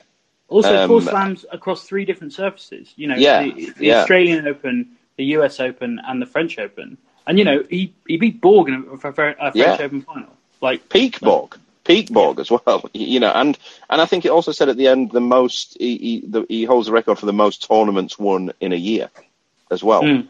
Also, 0.49 0.77
Um, 0.77 0.89
four 0.89 1.01
slams 1.03 1.47
across 1.53 1.85
three 1.85 2.05
different 2.05 2.33
surfaces. 2.33 2.93
You 2.97 3.07
know, 3.09 3.17
Yeah, 3.17 3.43
the, 3.45 3.71
the 3.79 3.87
yeah. 3.87 4.01
Australian 4.01 4.47
Open, 4.49 4.97
the 5.17 5.25
US 5.37 5.61
Open, 5.61 6.01
and 6.07 6.21
the 6.21 6.27
French 6.27 6.59
Open. 6.59 6.99
And 7.27 7.39
you 7.39 7.45
know, 7.45 7.63
he 7.71 7.93
he 8.07 8.17
beat 8.17 8.41
Borg 8.41 8.69
in 8.69 8.75
a, 8.75 8.79
a, 8.93 8.97
a 8.97 8.99
French 8.99 9.55
Yeah. 9.55 9.79
Open 9.81 10.03
final. 10.03 10.29
Like 10.61 10.89
peak 10.89 11.21
Borg, 11.21 11.57
peak 11.85 12.11
Borg 12.11 12.41
as 12.41 12.51
well. 12.51 12.83
You 12.93 13.21
know, 13.21 13.31
and 13.33 13.57
and 13.89 14.01
I 14.01 14.07
think 14.07 14.25
it 14.25 14.31
also 14.31 14.53
said 14.53 14.69
at 14.69 14.77
the 14.77 14.89
end 14.89 15.11
the 15.13 15.21
most 15.21 15.77
he 15.79 15.97
he, 15.97 16.25
the, 16.27 16.45
he 16.49 16.65
holds 16.65 16.87
the 16.87 16.93
record 16.93 17.19
for 17.19 17.27
the 17.27 17.33
most 17.33 17.67
tournaments 17.69 18.19
won 18.19 18.51
in 18.61 18.73
a 18.73 18.77
year 18.91 19.09
as 19.71 19.83
well. 19.85 20.03
Mm. 20.03 20.27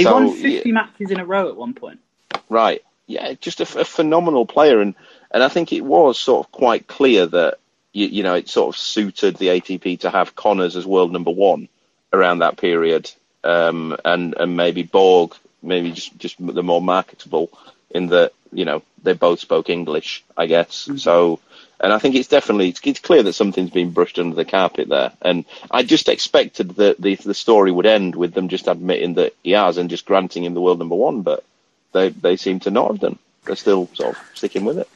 He 0.00 0.04
So, 0.04 0.14
won 0.14 0.32
50 0.32 0.68
yeah. 0.68 0.72
matches 0.72 1.10
in 1.10 1.20
a 1.20 1.24
row 1.24 1.48
at 1.48 1.56
one 1.56 1.74
point. 1.74 2.00
Right? 2.48 2.82
Yeah, 3.06 3.34
just 3.34 3.60
a 3.60 3.66
phenomenal 3.66 4.46
player, 4.46 4.80
and 4.80 4.94
and 5.30 5.42
I 5.42 5.48
think 5.48 5.72
it 5.72 5.84
was 5.84 6.18
sort 6.18 6.46
of 6.46 6.52
quite 6.52 6.86
clear 6.86 7.26
that 7.26 7.58
you, 7.92 8.06
you 8.06 8.22
know 8.22 8.34
it 8.34 8.48
sort 8.48 8.74
of 8.74 8.80
suited 8.80 9.36
the 9.36 9.48
ATP 9.48 10.00
to 10.00 10.10
have 10.10 10.36
Connors 10.36 10.76
as 10.76 10.86
world 10.86 11.12
number 11.12 11.32
one 11.32 11.68
around 12.12 12.38
that 12.38 12.56
period, 12.56 13.10
um, 13.42 13.96
and 14.04 14.34
and 14.38 14.56
maybe 14.56 14.84
Borg 14.84 15.34
maybe 15.62 15.90
just 15.92 16.16
just 16.18 16.36
the 16.38 16.62
more 16.62 16.80
marketable 16.80 17.50
in 17.90 18.06
that 18.08 18.32
you 18.52 18.64
know 18.64 18.82
they 19.02 19.12
both 19.12 19.40
spoke 19.40 19.68
English, 19.70 20.24
I 20.36 20.46
guess. 20.46 20.88
So 20.96 21.40
And 21.82 21.92
I 21.92 21.98
think 21.98 22.14
it's 22.14 22.28
definitely 22.28 22.68
it's, 22.68 23.00
clear 23.00 23.22
that 23.22 23.32
something's 23.32 23.70
been 23.70 23.90
brushed 23.90 24.18
under 24.18 24.36
the 24.36 24.44
carpet 24.44 24.88
there. 24.88 25.12
And 25.22 25.46
I 25.70 25.82
just 25.82 26.08
expected 26.08 26.70
that 26.76 27.00
the 27.00 27.14
the 27.16 27.34
story 27.34 27.72
would 27.72 27.86
end 27.86 28.14
with 28.14 28.34
them 28.34 28.48
just 28.48 28.68
admitting 28.68 29.14
that 29.14 29.34
he 29.42 29.52
has 29.52 29.78
and 29.78 29.88
just 29.88 30.04
granting 30.04 30.44
him 30.44 30.54
the 30.54 30.60
world 30.60 30.78
number 30.78 30.94
one, 30.94 31.22
but 31.22 31.42
they 31.92 32.10
they 32.10 32.36
seem 32.36 32.60
to 32.60 32.70
not 32.70 32.90
have 32.90 33.00
done. 33.00 33.18
They're 33.44 33.56
still 33.56 33.88
sort 33.94 34.16
of 34.16 34.22
sticking 34.34 34.66
with 34.66 34.78
it. 34.78 34.88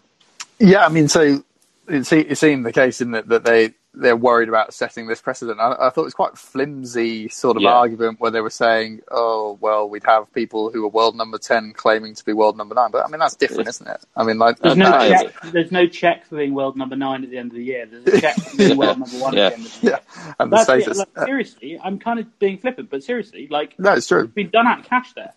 Yeah, 0.58 0.84
I 0.84 0.90
mean, 0.90 1.08
so 1.08 1.42
it 1.88 2.04
seemed 2.36 2.66
the 2.66 2.72
case 2.72 3.00
in 3.00 3.12
that, 3.12 3.28
that 3.28 3.44
they 3.44 3.72
they're 3.94 4.16
worried 4.16 4.48
about 4.48 4.74
setting 4.74 5.06
this 5.06 5.20
precedent. 5.22 5.60
I, 5.60 5.72
I 5.72 5.90
thought 5.90 6.02
it 6.02 6.04
was 6.04 6.14
quite 6.14 6.36
flimsy 6.36 7.28
sort 7.28 7.56
of 7.56 7.62
Yeah. 7.62 7.70
argument 7.72 8.20
where 8.20 8.30
they 8.30 8.40
were 8.40 8.50
saying, 8.50 9.00
"Oh, 9.10 9.56
well, 9.60 9.88
we'd 9.88 10.04
have 10.04 10.32
people 10.32 10.70
who 10.70 10.84
are 10.84 10.88
world 10.88 11.16
number 11.16 11.38
ten 11.38 11.72
claiming 11.72 12.14
to 12.14 12.24
be 12.24 12.32
world 12.32 12.56
number 12.56 12.74
nine. 12.74 12.90
But 12.90 13.06
I 13.06 13.08
mean, 13.10 13.20
that's 13.20 13.36
different, 13.36 13.68
isn't 13.68 13.86
it? 13.88 14.04
I 14.16 14.24
mean, 14.24 14.38
like, 14.38 14.58
There's 14.58 14.76
no 14.76 14.90
check. 15.08 15.34
There's 15.52 15.72
no 15.72 15.86
check 15.86 16.26
for 16.26 16.36
being 16.36 16.54
world 16.54 16.76
number 16.76 16.96
nine 16.96 17.24
at 17.24 17.30
the 17.30 17.38
end 17.38 17.52
of 17.52 17.56
the 17.56 17.64
year. 17.64 17.86
There's 17.86 18.06
a 18.06 18.20
check 18.20 18.36
for 18.36 18.56
being 18.56 18.76
world 18.76 18.98
number 18.98 19.16
one 19.18 19.34
Yeah. 19.34 19.46
at 19.46 19.50
the 19.50 19.56
end 19.56 19.66
of 19.66 19.80
the 19.80 19.86
year. 19.86 19.98
yeah, 20.16 20.34
and 20.38 20.52
the 20.52 20.56
That's 20.64 20.86
it. 20.88 20.96
Like, 20.96 21.26
seriously, 21.26 21.78
I'm 21.82 21.98
kind 21.98 22.18
of 22.18 22.38
being 22.38 22.58
flippant, 22.58 22.90
but 22.90 23.02
seriously, 23.04 23.48
like 23.50 23.78
no, 23.78 23.92
it's 23.94 24.08
true. 24.08 24.24
it's 24.24 24.32
been 24.32 24.50
done 24.50 24.66
at 24.66 24.84
cash 24.84 25.12
there. 25.14 25.32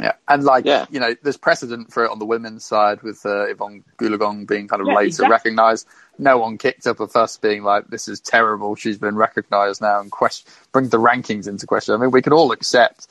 Yeah, 0.00 0.12
and 0.28 0.44
like 0.44 0.64
Yeah. 0.66 0.86
you 0.90 1.00
know, 1.00 1.14
there's 1.22 1.36
precedent 1.38 1.92
for 1.92 2.04
it 2.04 2.10
on 2.10 2.18
the 2.18 2.26
women's 2.26 2.64
side 2.64 3.02
with 3.02 3.24
uh, 3.24 3.46
Evonne 3.48 3.82
Goolagong 3.98 4.46
being 4.46 4.68
kind 4.68 4.82
of 4.82 4.88
Yeah, 4.88 4.94
later 4.94 5.06
exactly. 5.08 5.30
recognised. 5.32 5.86
No 6.18 6.38
one 6.38 6.58
kicked 6.58 6.86
up 6.86 7.00
a 7.00 7.06
fuss 7.06 7.36
being 7.38 7.62
like, 7.62 7.88
"This 7.88 8.08
is 8.08 8.20
terrible." 8.20 8.74
She's 8.76 8.98
been 8.98 9.16
recognised 9.16 9.80
now 9.80 10.00
and 10.00 10.10
question 10.10 10.50
bring 10.72 10.88
the 10.90 10.98
rankings 10.98 11.48
into 11.48 11.66
question. 11.66 11.94
I 11.94 11.98
mean, 11.98 12.10
we 12.10 12.22
can 12.22 12.32
all 12.34 12.52
accept 12.52 13.08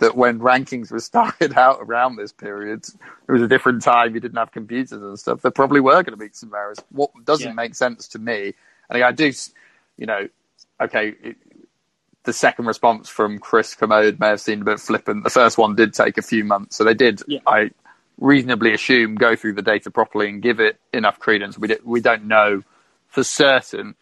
that 0.00 0.16
when 0.16 0.40
rankings 0.40 0.90
were 0.90 0.98
started 1.12 1.54
out 1.56 1.78
around 1.80 2.16
this 2.16 2.32
period, 2.32 2.84
it 3.28 3.32
was 3.32 3.42
a 3.42 3.48
different 3.48 3.82
time. 3.82 4.14
You 4.14 4.20
didn't 4.20 4.38
have 4.38 4.50
computers 4.50 4.92
and 5.02 5.18
stuff. 5.18 5.42
There 5.42 5.52
probably 5.52 5.80
were 5.80 6.02
going 6.02 6.06
to 6.06 6.16
be 6.16 6.30
some 6.32 6.52
errors. 6.54 6.78
What 6.90 7.10
doesn't 7.24 7.48
Yeah. 7.50 7.54
make 7.54 7.74
sense 7.76 8.08
to 8.08 8.18
me, 8.18 8.54
and 8.90 9.02
I 9.04 9.12
do, 9.12 9.30
you 9.96 10.06
know, 10.06 10.28
okay. 10.80 11.14
It, 11.22 11.36
the 12.24 12.32
second 12.32 12.66
response 12.66 13.08
from 13.08 13.38
Chris 13.38 13.74
Kermode 13.74 14.18
may 14.20 14.28
have 14.28 14.40
seemed 14.40 14.62
a 14.62 14.64
bit 14.64 14.80
flippant. 14.80 15.24
The 15.24 15.30
first 15.30 15.58
one 15.58 15.74
did 15.74 15.94
take 15.94 16.18
a 16.18 16.22
few 16.22 16.44
months, 16.44 16.76
so 16.76 16.84
they 16.84 16.94
did. 16.94 17.22
Yeah. 17.26 17.40
I 17.46 17.70
reasonably 18.18 18.72
assume 18.72 19.14
go 19.16 19.34
through 19.36 19.54
the 19.54 19.62
data 19.62 19.90
properly 19.90 20.28
and 20.28 20.40
give 20.42 20.60
it 20.60 20.78
enough 20.92 21.18
credence. 21.18 21.58
We 21.58 21.68
d- 21.68 21.78
we 21.84 22.00
don't 22.00 22.24
know 22.26 22.62
for 23.08 23.24
certain 23.24 23.94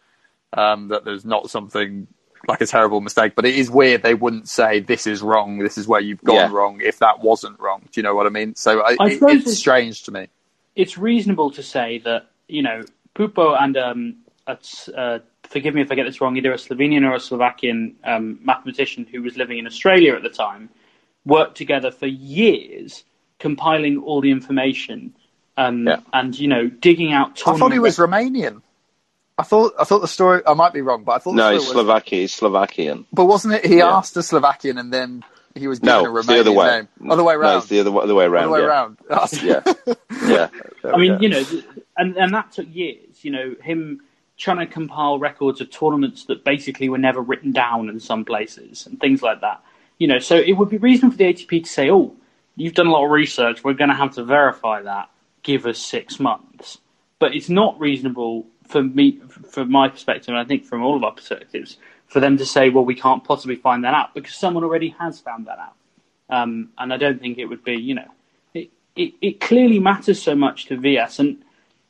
um, 0.53 0.89
that 0.89 1.03
there's 1.05 1.25
not 1.25 1.49
something 1.49 2.07
like 2.47 2.61
a 2.61 2.65
terrible 2.67 2.99
mistake, 3.01 3.33
but 3.35 3.45
it 3.45 3.55
is 3.55 3.71
weird 3.71 4.03
they 4.03 4.13
wouldn't 4.13 4.47
say 4.49 4.79
this 4.81 5.07
is 5.07 5.21
wrong. 5.21 5.59
This 5.59 5.77
is 5.77 5.87
where 5.87 6.01
you've 6.01 6.21
gone 6.23 6.35
Yeah. 6.35 6.51
wrong. 6.51 6.81
If 6.81 6.99
that 6.99 7.21
wasn't 7.21 7.59
wrong, 7.59 7.81
do 7.91 7.99
you 7.99 8.03
know 8.03 8.15
what 8.15 8.25
I 8.27 8.29
mean? 8.29 8.55
So 8.55 8.81
I, 8.81 8.95
I 8.99 9.07
it- 9.07 9.11
it's 9.13 9.21
it's- 9.23 9.57
strange 9.57 10.03
to 10.03 10.11
me. 10.11 10.27
it's 10.75 10.97
reasonable 10.97 11.51
to 11.51 11.63
say 11.63 11.99
that 11.99 12.27
you 12.47 12.61
know 12.61 12.83
Puppo 13.15 13.55
and 13.61 13.77
um, 13.77 14.15
a, 14.47 14.57
uh, 14.95 15.19
forgive 15.53 15.73
me 15.75 15.81
if 15.81 15.91
I 15.91 15.95
get 15.95 16.03
this 16.05 16.19
wrong, 16.19 16.35
either 16.35 16.51
a 16.51 16.57
Slovenian 16.57 17.07
or 17.09 17.13
a 17.15 17.19
Slovakian 17.19 17.95
um, 18.03 18.39
mathematician 18.43 19.05
who 19.09 19.21
was 19.21 19.37
living 19.37 19.59
in 19.59 19.67
Australia 19.67 20.15
at 20.15 20.23
the 20.23 20.29
time 20.29 20.69
worked 21.25 21.55
together 21.55 21.91
for 21.91 22.07
years, 22.07 23.03
compiling 23.39 23.99
all 23.99 24.19
the 24.19 24.31
information 24.31 25.13
um, 25.55 25.87
Yeah. 25.87 25.97
and 26.11 26.37
you 26.37 26.47
know 26.47 26.67
digging 26.67 27.13
out. 27.13 27.41
I 27.47 27.57
thought 27.57 27.71
he 27.71 27.79
was 27.79 27.97
Romanian. 27.97 28.61
I 29.37 29.43
thought 29.43 29.73
I 29.79 29.83
thought 29.83 29.99
the 29.99 30.07
story. 30.07 30.41
I 30.45 30.53
might 30.53 30.73
be 30.73 30.81
wrong, 30.81 31.03
but 31.03 31.13
I 31.13 31.19
thought 31.19 31.35
No, 31.35 31.49
the 31.49 31.55
it's 31.55 31.63
story 31.65 31.77
was, 31.77 31.85
Slovakia. 31.85 32.23
It's 32.23 32.33
Slovakian. 32.33 33.05
But 33.13 33.25
wasn't 33.25 33.53
it? 33.55 33.65
He 33.65 33.77
Yeah. 33.77 33.95
asked 33.95 34.17
a 34.17 34.23
Slovakian 34.23 34.77
and 34.77 34.91
then 34.91 35.23
he 35.55 35.67
was 35.67 35.79
given 35.79 36.03
No, 36.03 36.15
a 36.15 36.17
it's 36.19 36.27
Romanian 36.27 36.33
the 36.33 36.39
other 36.39 36.51
way. 36.51 36.67
name. 36.99 37.11
Other 37.11 37.23
way 37.23 37.33
No, 37.35 37.39
around. 37.39 37.57
it's 37.59 37.67
the 37.67 37.79
other, 37.79 37.95
other 37.97 38.15
way 38.15 38.25
around. 38.25 38.43
Other 38.45 38.53
way 38.53 38.59
yeah. 38.61 38.65
around. 38.65 38.97
Yeah, 39.43 39.61
yeah. 40.27 40.47
I 40.93 40.97
mean, 40.97 41.19
you 41.21 41.29
know, 41.29 41.43
and 41.97 42.17
and 42.17 42.33
that 42.33 42.51
took 42.51 42.67
years. 42.73 43.23
You 43.23 43.31
know, 43.31 43.55
him 43.61 44.01
trying 44.37 44.57
to 44.57 44.65
compile 44.65 45.19
records 45.19 45.61
of 45.61 45.69
tournaments 45.69 46.25
that 46.25 46.43
basically 46.43 46.89
were 46.89 46.97
never 46.97 47.21
written 47.21 47.51
down 47.51 47.89
in 47.89 47.99
some 47.99 48.25
places 48.25 48.87
and 48.87 48.99
things 48.99 49.21
like 49.21 49.41
that. 49.41 49.63
You 49.99 50.07
know, 50.07 50.19
so 50.19 50.35
it 50.35 50.53
would 50.53 50.69
be 50.69 50.77
reasonable 50.77 51.11
for 51.11 51.17
the 51.17 51.33
ATP 51.33 51.63
to 51.63 51.69
say, 51.69 51.89
"Oh, 51.89 52.15
you've 52.55 52.73
done 52.73 52.87
a 52.87 52.91
lot 52.91 53.05
of 53.05 53.11
research. 53.11 53.63
We're 53.63 53.73
going 53.73 53.89
to 53.89 53.95
have 53.95 54.15
to 54.15 54.23
verify 54.23 54.81
that. 54.81 55.09
Give 55.43 55.65
us 55.65 55.79
six 55.79 56.19
months." 56.19 56.79
But 57.19 57.35
it's 57.35 57.49
not 57.49 57.79
reasonable 57.79 58.47
for 58.67 58.83
me, 58.83 59.19
from 59.51 59.71
my 59.71 59.87
perspective, 59.87 60.29
and 60.29 60.37
I 60.37 60.45
think 60.45 60.65
from 60.65 60.83
all 60.83 60.95
of 60.95 61.03
our 61.03 61.11
perspectives, 61.11 61.77
for 62.07 62.19
them 62.19 62.37
to 62.37 62.45
say, 62.45 62.69
"Well, 62.69 62.85
we 62.85 62.95
can't 62.95 63.23
possibly 63.23 63.55
find 63.55 63.83
that 63.83 63.93
out," 63.93 64.13
because 64.13 64.35
someone 64.35 64.63
already 64.63 64.95
has 64.99 65.19
found 65.19 65.45
that 65.45 65.59
out. 65.59 65.75
Um, 66.29 66.69
and 66.77 66.91
I 66.91 66.97
don't 66.97 67.19
think 67.19 67.37
it 67.37 67.45
would 67.45 67.63
be, 67.63 67.75
you 67.75 67.95
know, 67.95 68.07
it, 68.53 68.71
it, 68.95 69.13
it 69.21 69.39
clearly 69.39 69.79
matters 69.79 70.21
so 70.21 70.35
much 70.35 70.65
to 70.65 70.77
Vilas. 70.77 71.19
And, 71.19 71.42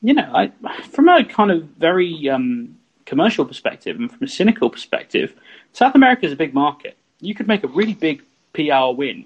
you 0.04 0.14
know, 0.14 0.30
I, 0.34 0.52
from 0.92 1.08
a 1.08 1.24
kind 1.24 1.50
of 1.50 1.64
very 1.64 2.30
um, 2.30 2.78
commercial 3.06 3.46
perspective 3.46 3.98
and 3.98 4.12
from 4.12 4.24
a 4.24 4.28
cynical 4.28 4.70
perspective, 4.70 5.34
South 5.72 5.96
America 5.96 6.26
is 6.26 6.34
a 6.34 6.36
big 6.36 6.54
market. 6.54 6.98
You 7.22 7.34
could 7.34 7.48
make 7.48 7.64
a 7.64 7.68
really 7.68 7.94
big 7.94 8.22
PR 8.54 8.94
win 8.94 9.26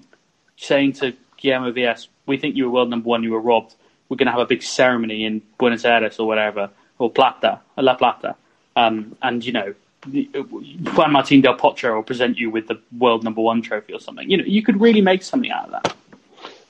saying 0.56 0.92
to 0.94 1.14
Guillermo 1.36 1.72
Vilas, 1.72 2.08
we 2.26 2.38
think 2.38 2.56
you 2.56 2.64
were 2.64 2.70
world 2.70 2.90
number 2.90 3.08
one, 3.08 3.24
you 3.24 3.32
were 3.32 3.40
robbed. 3.40 3.74
We're 4.08 4.16
going 4.16 4.26
to 4.26 4.32
have 4.32 4.40
a 4.40 4.46
big 4.46 4.62
ceremony 4.62 5.24
in 5.24 5.42
Buenos 5.58 5.84
Aires 5.84 6.18
or 6.18 6.26
whatever, 6.26 6.70
or 6.98 7.10
Plata, 7.10 7.60
La 7.76 7.94
Plata. 7.94 8.36
Um, 8.76 9.16
and, 9.20 9.44
you 9.44 9.52
know, 9.52 9.74
Juan 10.94 11.12
Martin 11.12 11.40
del 11.40 11.56
Potro 11.56 11.96
will 11.96 12.02
present 12.04 12.38
you 12.38 12.50
with 12.50 12.68
the 12.68 12.80
world 12.96 13.24
number 13.24 13.40
one 13.40 13.62
trophy 13.62 13.92
or 13.92 14.00
something. 14.00 14.30
You 14.30 14.36
know, 14.36 14.44
you 14.44 14.62
could 14.62 14.80
really 14.80 15.00
make 15.00 15.22
something 15.24 15.50
out 15.50 15.66
of 15.66 15.82
that. 15.82 15.96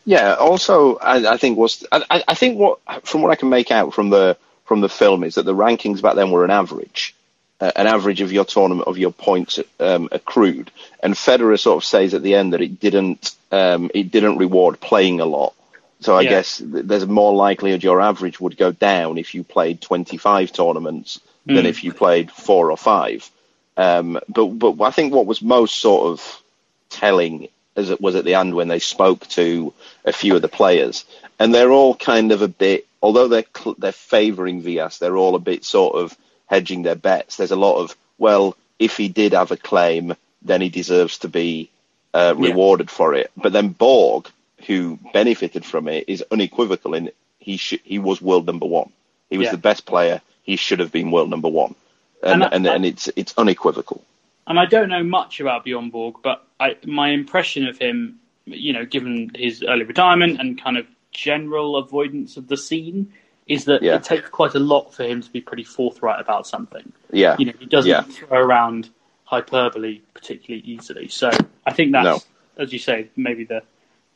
Yeah. 0.09 0.35
Also, 0.37 0.97
I, 0.97 1.35
I 1.35 1.37
think 1.37 1.59
was 1.59 1.87
I, 1.93 2.23
I- 2.29 2.35
think 2.35 2.59
what 2.59 2.79
from 3.07 3.21
what 3.21 3.31
I 3.31 3.37
can 3.37 3.51
make 3.51 3.71
out 3.71 3.93
from 3.93 4.09
the 4.09 4.39
from 4.65 4.81
the 4.81 4.89
film 4.89 5.23
is 5.23 5.35
that 5.35 5.45
the 5.45 5.55
rankings 5.55 6.01
back 6.01 6.15
then 6.15 6.31
were 6.31 6.47
an 6.47 6.51
average, 6.51 7.15
uh, 7.61 7.73
an 7.77 7.87
average 7.87 8.23
of 8.23 8.33
your 8.33 8.47
tournament 8.47 8.89
of 8.89 8.97
your 8.97 9.13
points 9.13 9.59
um, 9.79 10.09
accrued. 10.11 10.71
And 11.03 11.13
Federer 11.15 11.59
sort 11.61 11.77
of 11.77 11.85
says 11.85 12.15
at 12.15 12.23
the 12.23 12.35
end 12.37 12.55
that 12.55 12.63
it 12.63 12.81
didn't 12.81 13.35
um, 13.53 13.91
it 13.93 14.11
didn't 14.11 14.39
reward 14.39 14.81
playing 14.81 15.21
a 15.21 15.27
lot. 15.27 15.53
So 16.01 16.17
I 16.17 16.23
Yeah. 16.23 16.31
guess 16.31 16.57
th- 16.59 16.87
there's 16.87 17.07
more 17.07 17.35
likelihood 17.35 17.83
your 17.85 18.01
average 18.01 18.41
would 18.41 18.57
go 18.57 18.73
down 18.73 19.19
if 19.19 19.35
you 19.35 19.45
played 19.45 19.83
25 19.83 20.53
tournaments 20.53 21.21
than 21.45 21.67
if 21.67 21.85
you 21.85 21.93
played 21.93 22.31
four 22.31 22.71
or 22.71 22.79
five. 22.79 23.31
Um, 23.77 24.19
but 24.29 24.47
but 24.47 24.81
I 24.83 24.91
think 24.91 25.13
what 25.13 25.27
was 25.27 25.43
most 25.43 25.75
sort 25.77 26.05
of 26.13 26.43
telling 26.89 27.49
as 27.79 27.91
it 27.91 28.01
was 28.01 28.17
at 28.17 28.25
the 28.27 28.35
end 28.35 28.55
when 28.55 28.69
they 28.69 28.81
spoke 28.81 29.27
to 29.29 29.73
a 30.05 30.13
few 30.13 30.37
of 30.37 30.43
the 30.43 30.49
players, 30.49 31.05
and 31.39 31.55
they're 31.55 31.73
all 31.73 31.95
kind 31.97 32.33
of 32.33 32.43
a 32.43 32.49
bit, 32.49 32.87
although 33.03 33.29
they're 33.29 33.45
cl- 33.57 33.77
they're 33.79 33.93
favouring 33.93 34.63
Vilas, 34.63 34.99
they're 34.99 35.17
all 35.17 35.37
a 35.37 35.41
bit 35.51 35.65
sort 35.65 35.95
of 35.97 36.17
hedging 36.47 36.83
their 36.83 36.97
bets. 36.97 37.37
There's 37.37 37.53
a 37.53 37.57
lot 37.69 37.79
of 37.83 37.97
well, 38.19 38.57
if 38.79 38.97
he 38.97 39.09
did 39.09 39.33
have 39.33 39.53
a 39.53 39.57
claim, 39.57 40.15
then 40.43 40.61
he 40.61 40.69
deserves 40.71 41.19
to 41.19 41.29
be 41.29 41.71
uh, 42.15 42.35
Yeah. 42.39 42.49
rewarded 42.49 42.91
for 42.91 43.15
it. 43.15 43.31
But 43.37 43.53
then 43.53 43.69
Borg, 43.71 44.29
who 44.67 44.99
benefited 45.13 45.65
from 45.65 45.89
it, 45.89 46.05
is 46.09 46.25
unequivocal 46.31 46.95
in 46.95 47.11
he 47.39 47.57
sh- 47.59 47.85
he 47.85 47.99
was 47.99 48.21
world 48.23 48.47
number 48.47 48.67
one. 48.67 48.91
He 49.31 49.39
was 49.39 49.47
Yeah. 49.47 49.53
the 49.53 49.59
best 49.71 49.87
player. 49.87 50.21
He 50.43 50.57
should 50.57 50.81
have 50.81 50.93
been 50.93 51.11
world 51.13 51.31
number 51.31 51.49
one, 51.49 51.75
and 52.23 52.43
And 52.43 52.55
and, 52.55 52.67
and 52.67 52.87
it's 52.87 53.09
it's 53.17 53.35
unequivocal. 53.39 54.03
And 54.49 54.59
I 54.59 54.67
don't 54.67 54.89
know 54.89 55.03
much 55.05 55.41
about 55.41 55.65
Bjorn 55.65 55.91
Borg, 55.91 56.17
but 56.23 56.45
I, 56.59 56.77
my 56.85 57.11
impression 57.11 57.67
of 57.69 57.79
him, 57.79 58.19
you 58.47 58.73
know, 58.73 58.85
given 58.85 59.31
his 59.35 59.63
early 59.63 59.85
retirement 59.85 60.41
and 60.41 60.61
kind 60.61 60.77
of 60.77 60.87
general 61.13 61.77
avoidance 61.77 62.37
of 62.37 62.49
the 62.49 62.57
scene, 62.57 63.13
is 63.47 63.65
that 63.67 63.83
Yeah. 63.83 63.97
it 63.97 64.05
takes 64.05 64.29
quite 64.29 64.55
a 64.55 64.59
lot 64.59 64.93
for 64.95 65.05
him 65.05 65.23
to 65.23 65.31
be 65.31 65.41
pretty 65.41 65.65
forthright 65.65 66.21
about 66.21 66.47
something. 66.47 66.93
Yeah, 67.13 67.37
You 67.39 67.47
know, 67.47 67.53
he 67.59 67.67
doesn't 67.67 67.91
Yeah. 67.91 68.03
throw 68.03 68.39
around 68.41 68.91
hyperbole 69.25 70.01
particularly 70.15 70.65
easily. 70.67 71.09
So 71.09 71.31
I 71.67 71.73
think 71.73 71.93
that's, 71.93 72.05
No. 72.05 72.63
as 72.63 72.73
you 72.73 72.79
say, 72.79 73.09
maybe 73.17 73.45
the 73.45 73.63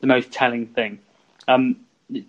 the 0.01 0.07
most 0.07 0.33
telling 0.33 0.65
thing. 0.67 0.99
Um, 1.47 1.77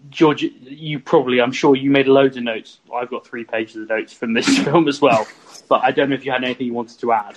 George, 0.08 0.42
you 0.42 1.00
probably, 1.00 1.40
I'm 1.40 1.50
sure 1.50 1.74
you 1.74 1.90
made 1.90 2.06
loads 2.06 2.36
of 2.36 2.44
notes. 2.44 2.78
I've 2.94 3.10
got 3.10 3.26
three 3.26 3.42
pages 3.42 3.74
of 3.76 3.88
notes 3.88 4.12
from 4.12 4.32
this 4.32 4.46
film 4.64 4.86
as 4.86 5.00
well, 5.00 5.26
but 5.68 5.82
I 5.82 5.90
don't 5.90 6.08
know 6.08 6.14
if 6.14 6.24
you 6.24 6.30
had 6.30 6.44
anything 6.44 6.68
you 6.68 6.72
wanted 6.72 7.00
to 7.00 7.12
add. 7.12 7.36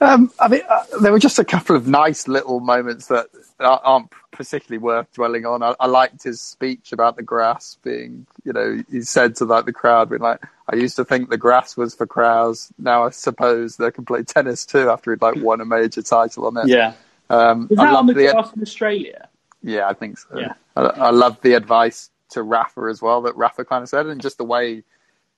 Um, 0.00 0.30
I 0.40 0.48
mean, 0.48 0.62
uh, 0.68 0.84
there 1.00 1.12
were 1.12 1.18
just 1.18 1.38
a 1.38 1.44
couple 1.44 1.76
of 1.76 1.86
nice 1.88 2.26
little 2.28 2.60
moments 2.60 3.06
that 3.06 3.26
are- 3.60 3.80
aren't 3.84 4.10
particularly 4.32 4.78
worth 4.78 5.12
dwelling 5.12 5.46
on. 5.46 5.62
I, 5.62 5.74
I 5.78 5.86
liked 5.86 6.22
his 6.24 6.40
speech 6.40 6.92
about 6.92 7.16
the 7.16 7.22
grass 7.22 7.78
being, 7.84 8.26
you 8.44 8.52
know, 8.52 8.82
he 8.90 9.02
said 9.02 9.36
to 9.36 9.44
like 9.44 9.64
the 9.66 9.72
crowd, 9.72 10.10
being 10.10 10.20
like, 10.22 10.40
"I 10.68 10.76
used 10.76 10.96
to 10.96 11.04
think 11.04 11.30
the 11.30 11.38
grass 11.38 11.76
was 11.76 11.94
for 11.94 12.06
crowds. 12.06 12.72
Now 12.78 13.04
I 13.06 13.10
suppose 13.10 13.76
they 13.76 13.90
can 13.92 14.04
play 14.04 14.24
tennis 14.24 14.66
too." 14.66 14.90
After 14.90 15.12
he'd 15.12 15.22
like 15.22 15.36
won 15.36 15.60
a 15.60 15.64
major 15.64 16.02
title 16.02 16.46
on 16.46 16.56
it. 16.56 16.66
Yeah. 16.68 16.94
Um, 17.30 17.68
Was 17.70 17.78
I 17.78 17.86
that 17.86 17.94
on 17.94 18.06
the 18.06 18.14
the, 18.14 18.32
grass 18.32 18.52
in 18.52 18.62
Australia? 18.62 19.28
yeah, 19.62 19.88
I 19.88 19.94
think 19.94 20.18
so. 20.18 20.38
Yeah. 20.38 20.54
I, 20.76 20.82
I 20.82 21.10
love 21.10 21.40
the 21.40 21.54
advice 21.54 22.10
to 22.30 22.42
Rafa 22.42 22.82
as 22.90 23.00
well 23.00 23.22
that 23.22 23.36
Rafa 23.36 23.64
kind 23.64 23.82
of 23.82 23.88
said, 23.88 24.06
and 24.06 24.20
just 24.20 24.38
the 24.38 24.44
way, 24.44 24.82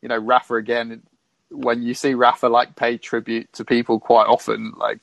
you 0.00 0.08
know, 0.08 0.16
Rafa 0.18 0.54
again. 0.54 1.02
When 1.50 1.82
you 1.82 1.94
see 1.94 2.14
Rafa 2.14 2.48
like 2.48 2.76
pay 2.76 2.98
tribute 2.98 3.52
to 3.54 3.64
people 3.64 4.00
quite 4.00 4.26
often, 4.26 4.72
like 4.76 5.00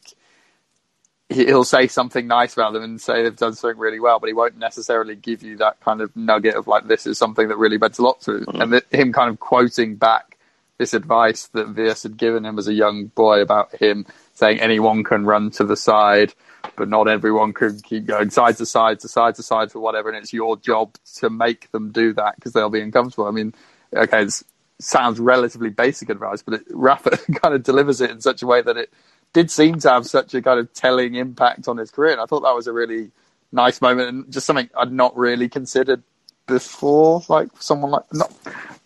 he'll 1.29 1.63
say 1.63 1.87
something 1.87 2.27
nice 2.27 2.53
about 2.53 2.73
them 2.73 2.83
and 2.83 3.01
say 3.01 3.23
they've 3.23 3.35
done 3.35 3.53
something 3.53 3.79
really 3.79 3.99
well, 3.99 4.19
but 4.19 4.27
he 4.27 4.33
won't 4.33 4.57
necessarily 4.57 5.15
give 5.15 5.41
you 5.41 5.57
that 5.57 5.79
kind 5.79 6.01
of 6.01 6.15
nugget 6.15 6.55
of 6.55 6.67
like 6.67 6.87
this 6.87 7.07
is 7.07 7.17
something 7.17 7.47
that 7.47 7.57
really 7.57 7.77
meant 7.77 7.97
a 7.97 8.01
lot 8.01 8.21
to 8.21 8.37
him. 8.37 8.45
Mm-hmm. 8.45 8.73
And 8.73 8.81
him 8.91 9.13
kind 9.13 9.29
of 9.29 9.39
quoting 9.39 9.95
back 9.95 10.37
this 10.77 10.93
advice 10.93 11.47
that 11.47 11.69
Vilas 11.69 12.03
had 12.03 12.17
given 12.17 12.45
him 12.45 12.57
as 12.57 12.67
a 12.67 12.73
young 12.73 13.05
boy 13.05 13.41
about 13.41 13.75
him 13.75 14.05
saying 14.33 14.59
anyone 14.59 15.03
can 15.03 15.25
run 15.25 15.51
to 15.51 15.63
the 15.63 15.77
side, 15.77 16.33
but 16.75 16.89
not 16.89 17.07
everyone 17.07 17.53
can 17.53 17.79
keep 17.79 18.05
going 18.05 18.29
side 18.29 18.57
to 18.57 18.65
side 18.65 18.99
to 18.99 19.07
side 19.07 19.35
to 19.35 19.43
side 19.43 19.71
for 19.71 19.79
whatever, 19.79 20.09
and 20.09 20.17
it's 20.17 20.33
your 20.33 20.57
job 20.57 20.95
to 21.15 21.29
make 21.29 21.71
them 21.71 21.91
do 21.91 22.13
that 22.13 22.35
because 22.35 22.53
they'll 22.53 22.69
be 22.69 22.81
uncomfortable. 22.81 23.27
I 23.27 23.31
mean, 23.31 23.53
okay, 23.95 24.23
it 24.23 24.43
sounds 24.80 25.19
relatively 25.19 25.69
basic 25.69 26.09
advice, 26.09 26.41
but 26.41 26.55
it, 26.55 26.63
Rafa 26.69 27.17
kind 27.41 27.55
of 27.55 27.63
delivers 27.63 28.01
it 28.01 28.11
in 28.11 28.21
such 28.21 28.41
a 28.41 28.47
way 28.47 28.61
that 28.61 28.78
it 28.78 28.91
did 29.34 29.49
seem 29.49 29.80
to 29.80 29.89
have 29.89 30.05
such 30.05 30.34
a 30.34 30.41
kind 30.41 30.59
of 30.59 30.71
telling 30.74 31.15
impact 31.15 31.67
on 31.67 31.78
his 31.78 31.91
career, 31.91 32.11
and 32.11 32.21
I 32.21 32.26
thought 32.26 32.41
that 32.41 32.55
was 32.55 32.67
a 32.67 32.74
really 32.74 33.11
nice 33.51 33.82
moment 33.82 34.09
and 34.09 34.32
just 34.32 34.47
something 34.47 34.69
I'd 34.76 34.91
not 34.91 35.15
really 35.15 35.47
considered 35.47 36.03
before. 36.47 37.24
Like 37.30 37.49
someone 37.59 37.91
like 37.91 38.13
not 38.13 38.34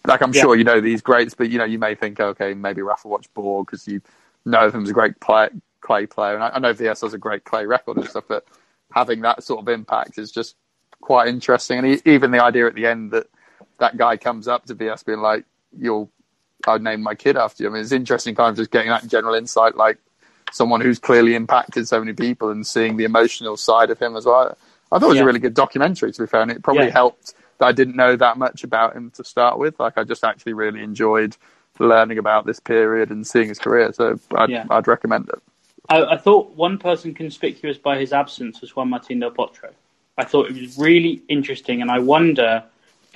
like 0.06 0.22
I'm 0.22 0.34
yeah. 0.34 0.42
sure 0.42 0.56
you 0.56 0.64
know 0.64 0.82
these 0.82 1.02
greats, 1.02 1.34
but 1.34 1.50
you 1.50 1.58
know 1.58 1.66
you 1.66 1.80
may 1.80 1.96
think 1.96 2.20
okay 2.20 2.54
maybe 2.54 2.82
Rafa 2.82 3.08
watched 3.08 3.34
Borg 3.34 3.68
because 3.68 3.88
you 3.88 4.02
know 4.46 4.70
him 4.70 4.84
as 4.84 4.90
a 4.90 4.94
great 4.94 5.20
play, 5.20 5.50
clay 5.82 6.06
player, 6.06 6.36
and 6.36 6.44
I, 6.44 6.50
I 6.50 6.60
know 6.60 6.74
Vilas 6.74 7.02
has 7.02 7.14
a 7.14 7.18
great 7.18 7.44
clay 7.44 7.66
record 7.66 7.98
and 7.98 8.08
stuff, 8.08 8.26
but 8.28 8.46
having 8.92 9.22
that 9.22 9.44
sort 9.44 9.60
of 9.60 9.68
impact 9.68 10.18
is 10.18 10.32
just 10.32 10.56
quite 11.02 11.28
interesting. 11.28 11.80
And 11.80 11.88
he, 11.88 12.02
even 12.06 12.32
the 12.32 12.44
idea 12.44 12.68
at 12.68 12.76
the 12.76 12.86
end 12.86 13.12
that 13.12 13.28
that 13.80 13.98
guy 13.98 14.18
comes 14.18 14.48
up 14.48 14.66
to 14.66 14.74
Vilas 14.74 15.04
being 15.04 15.20
like, 15.20 15.46
"You'll, 15.78 16.12
I'd 16.68 16.82
name 16.82 17.02
my 17.02 17.16
kid 17.16 17.38
after 17.38 17.64
you." 17.64 17.70
I 17.70 17.74
mean, 17.74 17.82
it's 17.82 17.92
interesting, 17.92 18.36
kind 18.36 18.50
of 18.52 18.58
just 18.58 18.72
getting 18.72 18.90
that 18.90 19.08
general 19.08 19.34
insight, 19.34 19.76
like 19.76 19.98
someone 20.52 20.82
who's 20.82 21.00
clearly 21.00 21.36
impacted 21.36 21.88
so 21.88 22.00
many 22.00 22.14
people 22.14 22.50
and 22.50 22.66
seeing 22.66 22.98
the 22.98 23.04
emotional 23.04 23.58
side 23.58 23.90
of 23.90 24.00
him 24.00 24.16
as 24.16 24.26
well. 24.26 24.58
I 24.92 25.00
thought 25.00 25.08
it 25.08 25.10
was 25.10 25.16
yeah. 25.18 25.24
a 25.24 25.26
really 25.26 25.40
good 25.40 25.54
documentary, 25.54 26.12
to 26.12 26.22
be 26.22 26.28
fair, 26.28 26.42
and 26.42 26.52
it 26.52 26.64
probably 26.64 26.86
yeah. 26.86 26.92
helped 26.92 27.34
that 27.58 27.66
I 27.66 27.72
didn't 27.72 27.96
know 27.96 28.16
that 28.16 28.38
much 28.38 28.64
about 28.64 28.96
him 28.96 29.12
to 29.12 29.24
start 29.24 29.60
with. 29.60 29.80
Like, 29.80 29.98
I 29.98 30.04
just 30.04 30.24
actually 30.24 30.54
really 30.54 30.82
enjoyed 30.82 31.36
learning 31.80 32.18
about 32.18 32.46
this 32.46 32.60
period 32.60 33.12
and 33.12 33.26
seeing 33.26 33.50
his 33.50 33.60
career. 33.60 33.92
So 33.94 34.20
I'd, 34.36 34.50
yeah. 34.50 34.66
I'd 34.70 34.88
recommend 34.88 35.30
it. 35.30 35.42
I, 35.90 36.04
I, 36.04 36.18
thought 36.18 36.56
one 36.56 36.78
person 36.78 37.14
conspicuous 37.14 37.78
by 37.78 37.98
his 37.98 38.12
absence 38.12 38.62
was 38.62 38.76
Juan 38.76 38.90
Martín 38.90 39.20
del 39.20 39.32
Potro. 39.32 39.72
I 40.18 40.24
thought 40.24 40.50
it 40.50 40.60
was 40.60 40.78
really 40.78 41.22
interesting, 41.30 41.82
and 41.82 41.92
I 41.92 42.00
wonder 42.00 42.64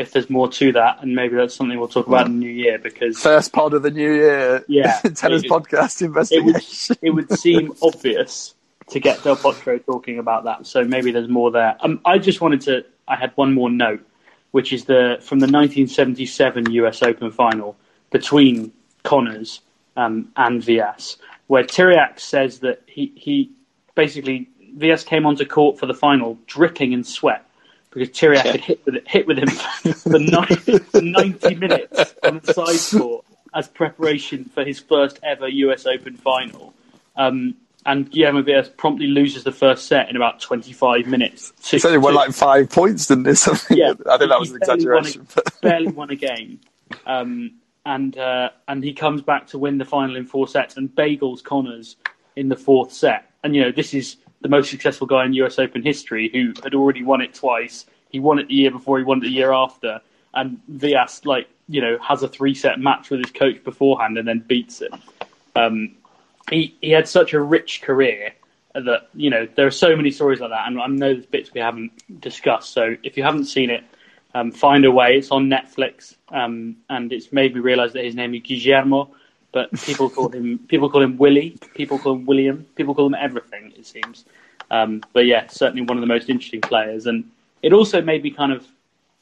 if 0.01 0.11
there's 0.11 0.29
more 0.29 0.49
to 0.49 0.71
that, 0.73 1.01
and 1.01 1.15
maybe 1.15 1.35
that's 1.35 1.55
something 1.55 1.77
we'll 1.77 1.87
talk 1.87 2.07
about 2.07 2.25
in 2.25 2.39
the 2.39 2.45
new 2.45 2.51
year. 2.51 2.79
Because 2.79 3.17
first 3.19 3.53
pod 3.53 3.73
of 3.73 3.83
the 3.83 3.91
new 3.91 4.13
year, 4.13 4.65
yeah, 4.67 4.99
tennis 5.15 5.43
podcast 5.43 6.01
investigation. 6.01 6.97
It 7.01 7.03
would, 7.13 7.25
it 7.25 7.29
would 7.29 7.39
seem 7.39 7.73
obvious 7.81 8.55
to 8.89 8.99
get 8.99 9.23
Del 9.23 9.37
Potro 9.37 9.83
talking 9.85 10.19
about 10.19 10.43
that, 10.45 10.65
so 10.65 10.83
maybe 10.83 11.11
there's 11.11 11.29
more 11.29 11.51
there. 11.51 11.77
Um, 11.79 12.01
I 12.03 12.17
just 12.17 12.41
wanted 12.41 12.61
to. 12.61 12.85
I 13.07 13.15
had 13.15 13.31
one 13.35 13.53
more 13.53 13.69
note, 13.69 14.05
which 14.51 14.73
is 14.73 14.85
the 14.85 15.17
from 15.21 15.39
the 15.39 15.47
1977 15.47 16.71
U.S. 16.71 17.01
Open 17.03 17.31
final 17.31 17.77
between 18.09 18.73
Connors 19.03 19.61
um, 19.95 20.31
and 20.35 20.63
Vilas, 20.63 21.17
where 21.47 21.63
Tiriac 21.63 22.19
says 22.19 22.59
that 22.59 22.81
he, 22.87 23.11
he 23.15 23.51
basically 23.95 24.49
Vilas 24.75 25.03
came 25.03 25.25
onto 25.25 25.45
court 25.45 25.79
for 25.79 25.85
the 25.85 25.93
final 25.93 26.37
dripping 26.47 26.93
in 26.93 27.03
sweat 27.03 27.45
because 27.91 28.09
Tiriac 28.09 28.43
had 28.43 28.61
hit 28.61 28.85
with, 28.85 29.07
hit 29.07 29.27
with 29.27 29.37
him 29.37 29.49
for 29.49 30.17
90, 30.17 30.79
90 31.01 31.55
minutes 31.55 32.15
on 32.23 32.39
the 32.43 32.53
side 32.53 32.99
court 32.99 33.25
as 33.53 33.67
preparation 33.67 34.45
for 34.45 34.63
his 34.63 34.79
first 34.79 35.19
ever 35.23 35.47
US 35.47 35.85
Open 35.85 36.15
final. 36.15 36.73
Um, 37.15 37.55
and 37.85 38.09
Guillermo 38.09 38.43
Vilas 38.43 38.69
promptly 38.69 39.07
loses 39.07 39.43
the 39.43 39.51
first 39.51 39.87
set 39.87 40.09
in 40.09 40.15
about 40.15 40.39
25 40.39 41.07
minutes. 41.07 41.51
To, 41.63 41.77
he 41.77 41.87
only 41.87 41.97
won 41.97 42.13
like 42.13 42.31
five 42.31 42.69
points, 42.69 43.07
didn't 43.07 43.25
he? 43.25 43.35
Something. 43.35 43.77
Yeah, 43.77 43.93
I 44.09 44.17
think 44.17 44.29
that 44.29 44.39
was 44.39 44.51
an 44.51 44.57
exaggeration. 44.57 45.27
Won 45.35 45.43
a, 45.45 45.51
barely 45.61 45.87
won 45.87 46.09
a 46.11 46.15
game. 46.15 46.59
Um, 47.05 47.55
and 47.85 48.15
uh, 48.17 48.51
and 48.67 48.83
he 48.83 48.93
comes 48.93 49.23
back 49.23 49.47
to 49.47 49.57
win 49.57 49.79
the 49.79 49.85
final 49.85 50.15
in 50.15 50.25
four 50.25 50.47
sets 50.47 50.77
and 50.77 50.89
bagels 50.89 51.43
Connors 51.43 51.95
in 52.35 52.49
the 52.49 52.55
fourth 52.55 52.93
set. 52.93 53.31
And 53.43 53.55
you 53.55 53.63
know 53.63 53.71
this 53.71 53.95
is 53.95 54.17
the 54.41 54.49
most 54.49 54.69
successful 54.69 55.07
guy 55.07 55.25
in 55.25 55.33
US 55.33 55.59
Open 55.59 55.83
history 55.83 56.29
who 56.31 56.53
had 56.63 56.73
already 56.73 57.03
won 57.03 57.21
it 57.21 57.33
twice. 57.33 57.85
He 58.09 58.19
won 58.19 58.39
it 58.39 58.47
the 58.47 58.55
year 58.55 58.71
before. 58.71 58.97
He 58.97 59.03
won 59.03 59.19
it 59.19 59.21
the 59.21 59.29
year 59.29 59.53
after. 59.53 60.01
And 60.33 60.61
Vilas 60.67 61.25
like 61.25 61.47
you 61.67 61.81
know 61.81 61.97
has 61.99 62.23
a 62.23 62.27
three 62.27 62.53
set 62.53 62.79
match 62.79 63.09
with 63.09 63.21
his 63.21 63.31
coach 63.31 63.63
beforehand 63.63 64.17
and 64.17 64.27
then 64.27 64.39
beats 64.39 64.81
him. 64.81 64.93
Um, 65.55 65.95
he 66.49 66.75
he 66.81 66.91
had 66.91 67.07
such 67.07 67.33
a 67.33 67.41
rich 67.41 67.81
career 67.81 68.33
that 68.73 69.09
you 69.13 69.29
know 69.29 69.47
there 69.55 69.67
are 69.67 69.71
so 69.71 69.95
many 69.95 70.11
stories 70.11 70.39
like 70.39 70.51
that, 70.51 70.67
and 70.67 70.79
I 70.79 70.87
know 70.87 71.13
there's 71.13 71.25
bits 71.25 71.53
we 71.53 71.61
haven't 71.61 71.91
discussed. 72.21 72.73
So 72.73 72.95
if 73.03 73.17
you 73.17 73.23
haven't 73.23 73.45
seen 73.45 73.69
it, 73.69 73.83
um, 74.33 74.51
find 74.51 74.85
a 74.85 74.91
way. 74.91 75.17
It's 75.17 75.31
on 75.31 75.49
Netflix, 75.49 76.15
um, 76.29 76.77
and 76.89 77.11
it's 77.11 77.31
made 77.31 77.53
me 77.53 77.61
realise 77.61 77.93
that 77.93 78.05
his 78.05 78.15
name 78.15 78.33
is 78.33 78.41
Guillermo, 78.43 79.11
but 79.51 79.71
people 79.81 80.09
call 80.09 80.29
him 80.29 80.59
people 80.67 80.89
call 80.89 81.01
him 81.01 81.17
Willie, 81.17 81.57
people 81.75 81.99
call 81.99 82.13
him 82.13 82.25
William, 82.25 82.65
people 82.75 82.95
call 82.95 83.07
him 83.07 83.15
everything. 83.15 83.73
It 83.77 83.85
seems, 83.85 84.25
um, 84.69 85.03
but 85.13 85.25
yeah, 85.25 85.47
certainly 85.47 85.81
one 85.81 85.97
of 85.97 86.01
the 86.01 86.07
most 86.07 86.29
interesting 86.29 86.61
players, 86.61 87.07
and 87.07 87.29
it 87.61 87.73
also 87.73 88.01
made 88.01 88.23
me 88.23 88.31
kind 88.31 88.51
of 88.51 88.65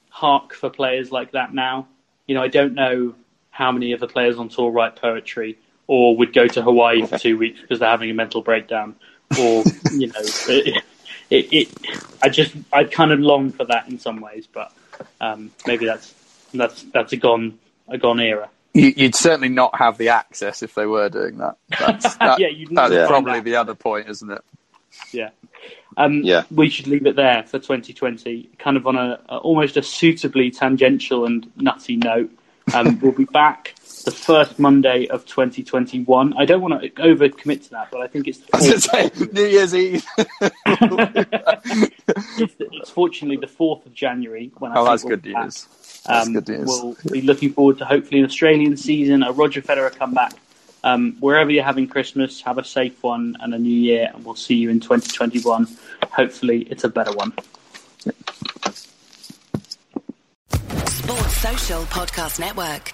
hark 0.09 0.53
for 0.53 0.69
players 0.69 1.11
like 1.11 1.31
that 1.31 1.53
now. 1.53 1.87
You 2.27 2.35
know, 2.35 2.43
I 2.43 2.47
don't 2.47 2.73
know 2.73 3.15
how 3.51 3.71
many 3.71 3.91
of 3.91 3.99
the 3.99 4.07
players 4.07 4.37
on 4.37 4.49
tour 4.49 4.71
write 4.71 4.95
poetry 4.95 5.57
or 5.87 6.15
would 6.17 6.33
go 6.33 6.47
to 6.47 6.61
Hawaii 6.61 7.05
for 7.05 7.17
two 7.17 7.37
weeks 7.37 7.59
because 7.61 7.79
they're 7.79 7.89
having 7.89 8.11
a 8.11 8.13
mental 8.13 8.41
breakdown, 8.41 8.95
or 9.39 9.63
you 9.91 10.07
know. 10.07 10.21
It, 10.47 10.83
it, 11.29 11.53
it, 11.53 11.69
I 12.23 12.29
just, 12.29 12.55
I 12.73 12.83
kind 12.85 13.11
of 13.11 13.19
long 13.19 13.51
for 13.51 13.65
that 13.65 13.87
in 13.87 13.99
some 13.99 14.19
ways, 14.19 14.47
but 14.51 14.71
um, 15.21 15.51
maybe 15.65 15.85
that's 15.85 16.13
that's 16.53 16.83
that's 16.83 17.13
a 17.13 17.17
gone 17.17 17.59
a 17.87 17.97
gone 17.97 18.19
era. 18.19 18.49
You'd 18.73 19.15
certainly 19.15 19.49
not 19.49 19.75
have 19.75 19.97
the 19.97 20.09
access 20.09 20.61
if 20.61 20.75
they 20.75 20.85
were 20.85 21.09
doing 21.09 21.37
that. 21.37 21.57
That's, 21.79 22.15
that, 22.17 22.39
yeah, 22.39 22.49
that's 22.71 23.07
probably 23.07 23.39
the 23.39 23.55
other 23.55 23.75
point, 23.75 24.09
isn't 24.09 24.31
it? 24.31 24.41
Yeah. 25.11 25.29
Um, 25.97 26.21
yeah. 26.23 26.43
We 26.51 26.69
should 26.69 26.87
leave 26.87 27.05
it 27.05 27.15
there 27.15 27.43
for 27.43 27.59
2020, 27.59 28.49
kind 28.57 28.77
of 28.77 28.87
on 28.87 28.95
a, 28.95 29.19
a 29.27 29.37
almost 29.37 29.75
a 29.77 29.83
suitably 29.83 30.51
tangential 30.51 31.25
and 31.25 31.51
nutty 31.57 31.97
note. 31.97 32.31
Um, 32.73 32.99
we'll 33.01 33.11
be 33.11 33.25
back 33.25 33.73
the 34.05 34.11
first 34.11 34.59
Monday 34.59 35.07
of 35.07 35.25
2021. 35.25 36.33
I 36.37 36.45
don't 36.45 36.61
want 36.61 36.81
to 36.81 36.89
overcommit 36.91 37.63
to 37.63 37.69
that, 37.71 37.89
but 37.91 38.01
I 38.01 38.07
think 38.07 38.27
it's 38.27 38.39
say, 38.85 39.11
New 39.33 39.45
Year's 39.45 39.75
Eve. 39.75 40.05
it's, 42.37 42.55
it's, 42.59 42.89
fortunately 42.91 43.37
the 43.37 43.47
4th 43.47 43.85
of 43.85 43.93
January 43.93 44.51
when 44.57 44.71
I 44.71 44.75
oh, 44.75 44.85
that's 44.85 45.03
good 45.03 45.25
news. 45.25 45.67
That's 46.09 46.27
um. 46.27 46.43
We'll 46.65 46.97
be 47.11 47.21
looking 47.21 47.53
forward 47.53 47.77
to 47.77 47.85
hopefully 47.85 48.19
an 48.19 48.25
Australian 48.25 48.75
season, 48.77 49.21
a 49.23 49.31
Roger 49.31 49.61
Federer 49.61 49.95
comeback. 49.95 50.33
Um, 50.83 51.17
wherever 51.19 51.51
you're 51.51 51.63
having 51.63 51.87
Christmas, 51.87 52.41
have 52.41 52.57
a 52.57 52.63
safe 52.63 53.03
one 53.03 53.37
and 53.41 53.53
a 53.53 53.59
new 53.59 53.69
year, 53.69 54.09
and 54.13 54.25
we'll 54.25 54.35
see 54.35 54.55
you 54.55 54.69
in 54.69 54.79
2021. 54.79 55.67
Hopefully, 56.11 56.61
it's 56.69 56.83
a 56.83 56.89
better 56.89 57.11
one. 57.11 57.33
Sports 60.87 61.37
Social 61.37 61.83
Podcast 61.83 62.39
Network. 62.39 62.93